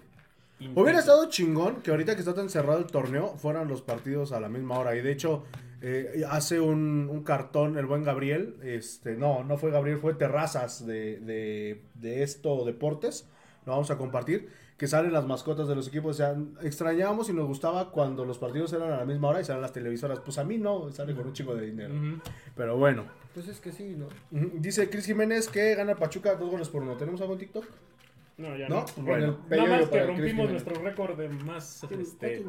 Hubiera 0.74 0.98
estado 0.98 1.28
chingón 1.28 1.82
que 1.82 1.90
ahorita 1.92 2.14
que 2.14 2.20
está 2.20 2.34
tan 2.34 2.48
cerrado 2.48 2.80
el 2.80 2.86
torneo 2.86 3.36
fueran 3.36 3.68
los 3.68 3.82
partidos 3.82 4.32
a 4.32 4.40
la 4.40 4.48
misma 4.48 4.78
hora. 4.78 4.96
Y 4.96 5.02
de 5.02 5.12
hecho, 5.12 5.44
eh, 5.80 6.24
hace 6.28 6.60
un, 6.60 7.08
un 7.10 7.22
cartón 7.22 7.78
el 7.78 7.86
buen 7.86 8.04
Gabriel. 8.04 8.56
Este, 8.62 9.16
no, 9.16 9.44
no 9.44 9.56
fue 9.58 9.70
Gabriel, 9.70 9.98
fue 9.98 10.14
Terrazas 10.14 10.86
de, 10.86 11.18
de, 11.20 11.82
de 11.94 12.22
esto 12.22 12.64
deportes. 12.64 13.28
Lo 13.66 13.72
vamos 13.72 13.90
a 13.90 13.98
compartir. 13.98 14.48
Que 14.76 14.86
salen 14.86 15.12
las 15.12 15.26
mascotas 15.26 15.66
de 15.66 15.74
los 15.74 15.88
equipos. 15.88 16.10
O 16.10 16.14
sea, 16.14 16.36
extrañábamos 16.62 17.28
y 17.28 17.32
nos 17.32 17.48
gustaba 17.48 17.90
cuando 17.90 18.24
los 18.24 18.38
partidos 18.38 18.72
eran 18.72 18.92
a 18.92 18.98
la 18.98 19.04
misma 19.04 19.28
hora 19.28 19.40
y 19.40 19.44
salen 19.44 19.60
las 19.60 19.72
televisoras. 19.72 20.20
Pues 20.20 20.38
a 20.38 20.44
mí 20.44 20.56
no, 20.56 20.92
sale 20.92 21.16
con 21.16 21.26
un 21.26 21.32
chico 21.32 21.54
de 21.56 21.66
dinero. 21.66 21.94
Pero 22.56 22.76
bueno. 22.76 23.04
Pues 23.34 23.48
es 23.48 23.58
que 23.60 23.72
sí, 23.72 23.96
¿no? 23.96 24.06
Dice 24.30 24.88
Cris 24.88 25.06
Jiménez 25.06 25.48
que 25.48 25.74
gana 25.74 25.96
Pachuca 25.96 26.36
dos 26.36 26.50
goles 26.50 26.68
por 26.68 26.82
uno. 26.82 26.96
¿Tenemos 26.96 27.20
algo 27.20 27.32
en 27.32 27.40
TikTok? 27.40 27.64
No, 28.38 28.56
ya 28.56 28.68
No, 28.68 28.76
no. 28.76 28.84
pues 28.84 28.96
En 28.98 29.04
bueno. 29.04 29.38
Nada 29.50 29.66
más 29.66 29.88
que 29.88 30.02
rompimos 30.04 30.50
nuestro 30.50 30.80
récord 30.82 31.18
de 31.18 31.28
más. 31.28 31.84
Este. 31.90 32.44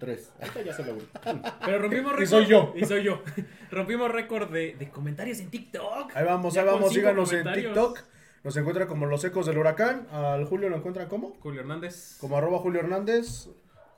Tres. 0.00 0.32
ahorita 0.40 0.62
ya 0.62 0.72
se 0.72 0.84
lo 0.84 0.96
Pero 1.64 1.78
rompimos 1.80 2.12
récord. 2.12 2.22
Y 2.22 2.26
soy 2.26 2.46
yo. 2.46 2.72
Y 2.74 2.84
soy 2.86 3.02
yo. 3.04 3.22
rompimos 3.70 4.10
récord 4.10 4.50
de, 4.50 4.74
de 4.74 4.88
comentarios 4.90 5.40
en 5.40 5.50
TikTok. 5.50 6.16
Ahí 6.16 6.24
vamos, 6.24 6.54
Ya 6.54 6.62
ahí 6.62 6.66
vamos, 6.66 6.92
síganos 6.92 7.32
en. 7.32 7.52
TikTok. 7.52 8.00
Nos 8.42 8.56
encuentra 8.56 8.86
como 8.86 9.04
los 9.06 9.22
ecos 9.24 9.44
del 9.46 9.58
huracán. 9.58 10.06
Al 10.10 10.44
Julio 10.46 10.70
lo 10.70 10.76
encuentran 10.76 11.08
como? 11.08 11.36
Julio 11.40 11.60
Hernández. 11.60 12.16
Como 12.20 12.38
arroba 12.38 12.58
Julio 12.60 12.80
Hernández, 12.80 13.48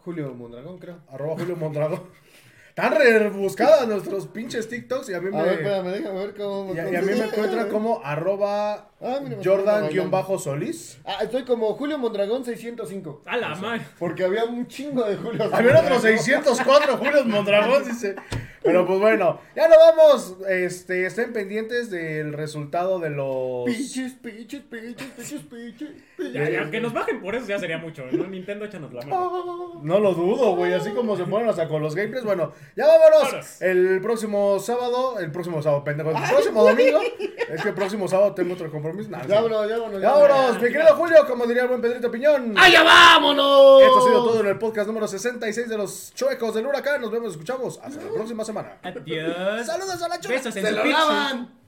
Julio 0.04 0.34
Mondragón, 0.34 0.78
creo. 0.78 0.98
arroba 1.12 1.34
Julio 1.38 1.54
Mondragón. 1.56 2.02
Están 2.70 2.94
rebuscadas 2.96 3.86
nuestros 3.86 4.26
pinches 4.28 4.68
TikToks 4.68 5.10
y 5.10 5.14
a 5.14 5.20
mí 5.20 5.28
A 5.36 5.42
ver, 5.42 5.46
me, 5.46 5.62
espérame, 5.62 5.86
déjame 5.92 6.18
ver 6.18 6.34
cómo... 6.34 6.74
y 6.74 6.78
a, 6.78 6.90
y 6.90 6.96
a 6.96 7.02
mí 7.02 7.12
me 7.12 7.24
encuentran 7.24 7.68
como 7.68 8.00
arroba 8.02 8.89
Ah. 9.02 9.18
Jordan-Solís. 9.42 10.98
Ah, 11.06 11.18
estoy 11.22 11.44
como 11.44 11.72
Julio 11.74 11.98
Mondragón 11.98 12.44
605. 12.44 13.22
A 13.24 13.36
la 13.38 13.54
madre. 13.54 13.82
Porque 13.98 14.24
había 14.24 14.44
un 14.44 14.66
chingo 14.68 15.04
de 15.04 15.16
Julio 15.16 15.48
Había 15.50 15.80
otros 15.80 16.02
604 16.02 16.98
Julios 16.98 17.26
Mondragón, 17.26 17.84
dice. 17.84 18.14
Pero 18.62 18.86
pues 18.86 19.00
bueno, 19.00 19.40
ya 19.56 19.68
nos 19.68 19.78
vamos. 19.78 20.36
Este, 20.48 21.06
estén 21.06 21.32
pendientes 21.32 21.90
del 21.90 22.34
resultado 22.34 22.98
de 22.98 23.08
los. 23.08 23.64
Piches, 23.64 24.12
piches, 24.22 24.60
piches, 24.62 25.08
piches, 25.16 25.40
piches. 25.42 25.88
Ya, 26.34 26.50
ya, 26.50 26.70
que 26.70 26.80
nos 26.80 26.92
bajen 26.92 27.22
por 27.22 27.34
eso 27.34 27.46
ya 27.46 27.58
sería 27.58 27.78
mucho. 27.78 28.04
¿no? 28.12 28.26
Nintendo, 28.26 28.66
échanos 28.66 28.92
la 28.92 29.00
mano. 29.02 29.80
No 29.82 29.98
lo 29.98 30.12
dudo, 30.12 30.56
güey. 30.56 30.74
Así 30.74 30.90
como 30.90 31.16
se 31.16 31.24
ponen 31.24 31.48
hasta 31.48 31.66
con 31.68 31.80
los 31.80 31.94
gameplays. 31.94 32.24
Bueno, 32.24 32.52
ya 32.76 32.86
vámonos. 32.86 33.22
Vámonos. 33.22 33.62
El 33.62 34.00
próximo 34.02 34.58
sábado. 34.58 35.18
El 35.18 35.32
próximo 35.32 35.62
sábado, 35.62 35.84
pendejo. 35.84 36.10
El 36.10 36.28
próximo 36.28 36.62
domingo. 36.62 37.00
Es 37.48 37.62
que 37.62 37.68
el 37.68 37.74
próximo 37.74 38.08
sábado 38.08 38.34
tengo 38.34 38.52
otro 38.52 38.70
compromiso. 38.70 38.89
Nah, 39.08 39.26
Ya 39.26 39.34
vámonos, 39.36 39.68
ya 39.68 39.78
vámonos. 39.78 40.00
Ya 40.02 40.10
vámonos, 40.12 40.54
mi 40.62 40.68
querido 40.72 40.94
Julio, 40.96 41.26
como 41.26 41.46
diría 41.46 41.62
el 41.62 41.68
buen 41.68 41.80
Pedrito 41.80 42.10
Piñón. 42.10 42.54
¡Allá 42.58 42.82
vámonos! 42.82 43.82
Esto 43.82 43.98
ha 43.98 44.02
sido 44.02 44.24
todo 44.24 44.40
en 44.40 44.46
el 44.46 44.58
podcast 44.58 44.86
número 44.86 45.06
66 45.08 45.68
de 45.68 45.76
los 45.76 46.12
Chuecos 46.14 46.54
del 46.54 46.66
Huracán. 46.66 47.00
Nos 47.00 47.10
vemos, 47.10 47.32
escuchamos. 47.32 47.78
Hasta 47.82 48.02
la 48.02 48.10
próxima 48.12 48.44
semana. 48.44 48.78
Adiós. 48.82 49.66
Saludos 49.66 50.02
a 50.02 50.08
la 50.08 50.20
chueca. 50.20 50.36
Besos 50.38 50.56
en 50.56 50.62
¡Se 50.64 50.70
su 50.70 50.76
lo 50.76 50.82
pizza. 50.82 50.98
lavan! 50.98 51.59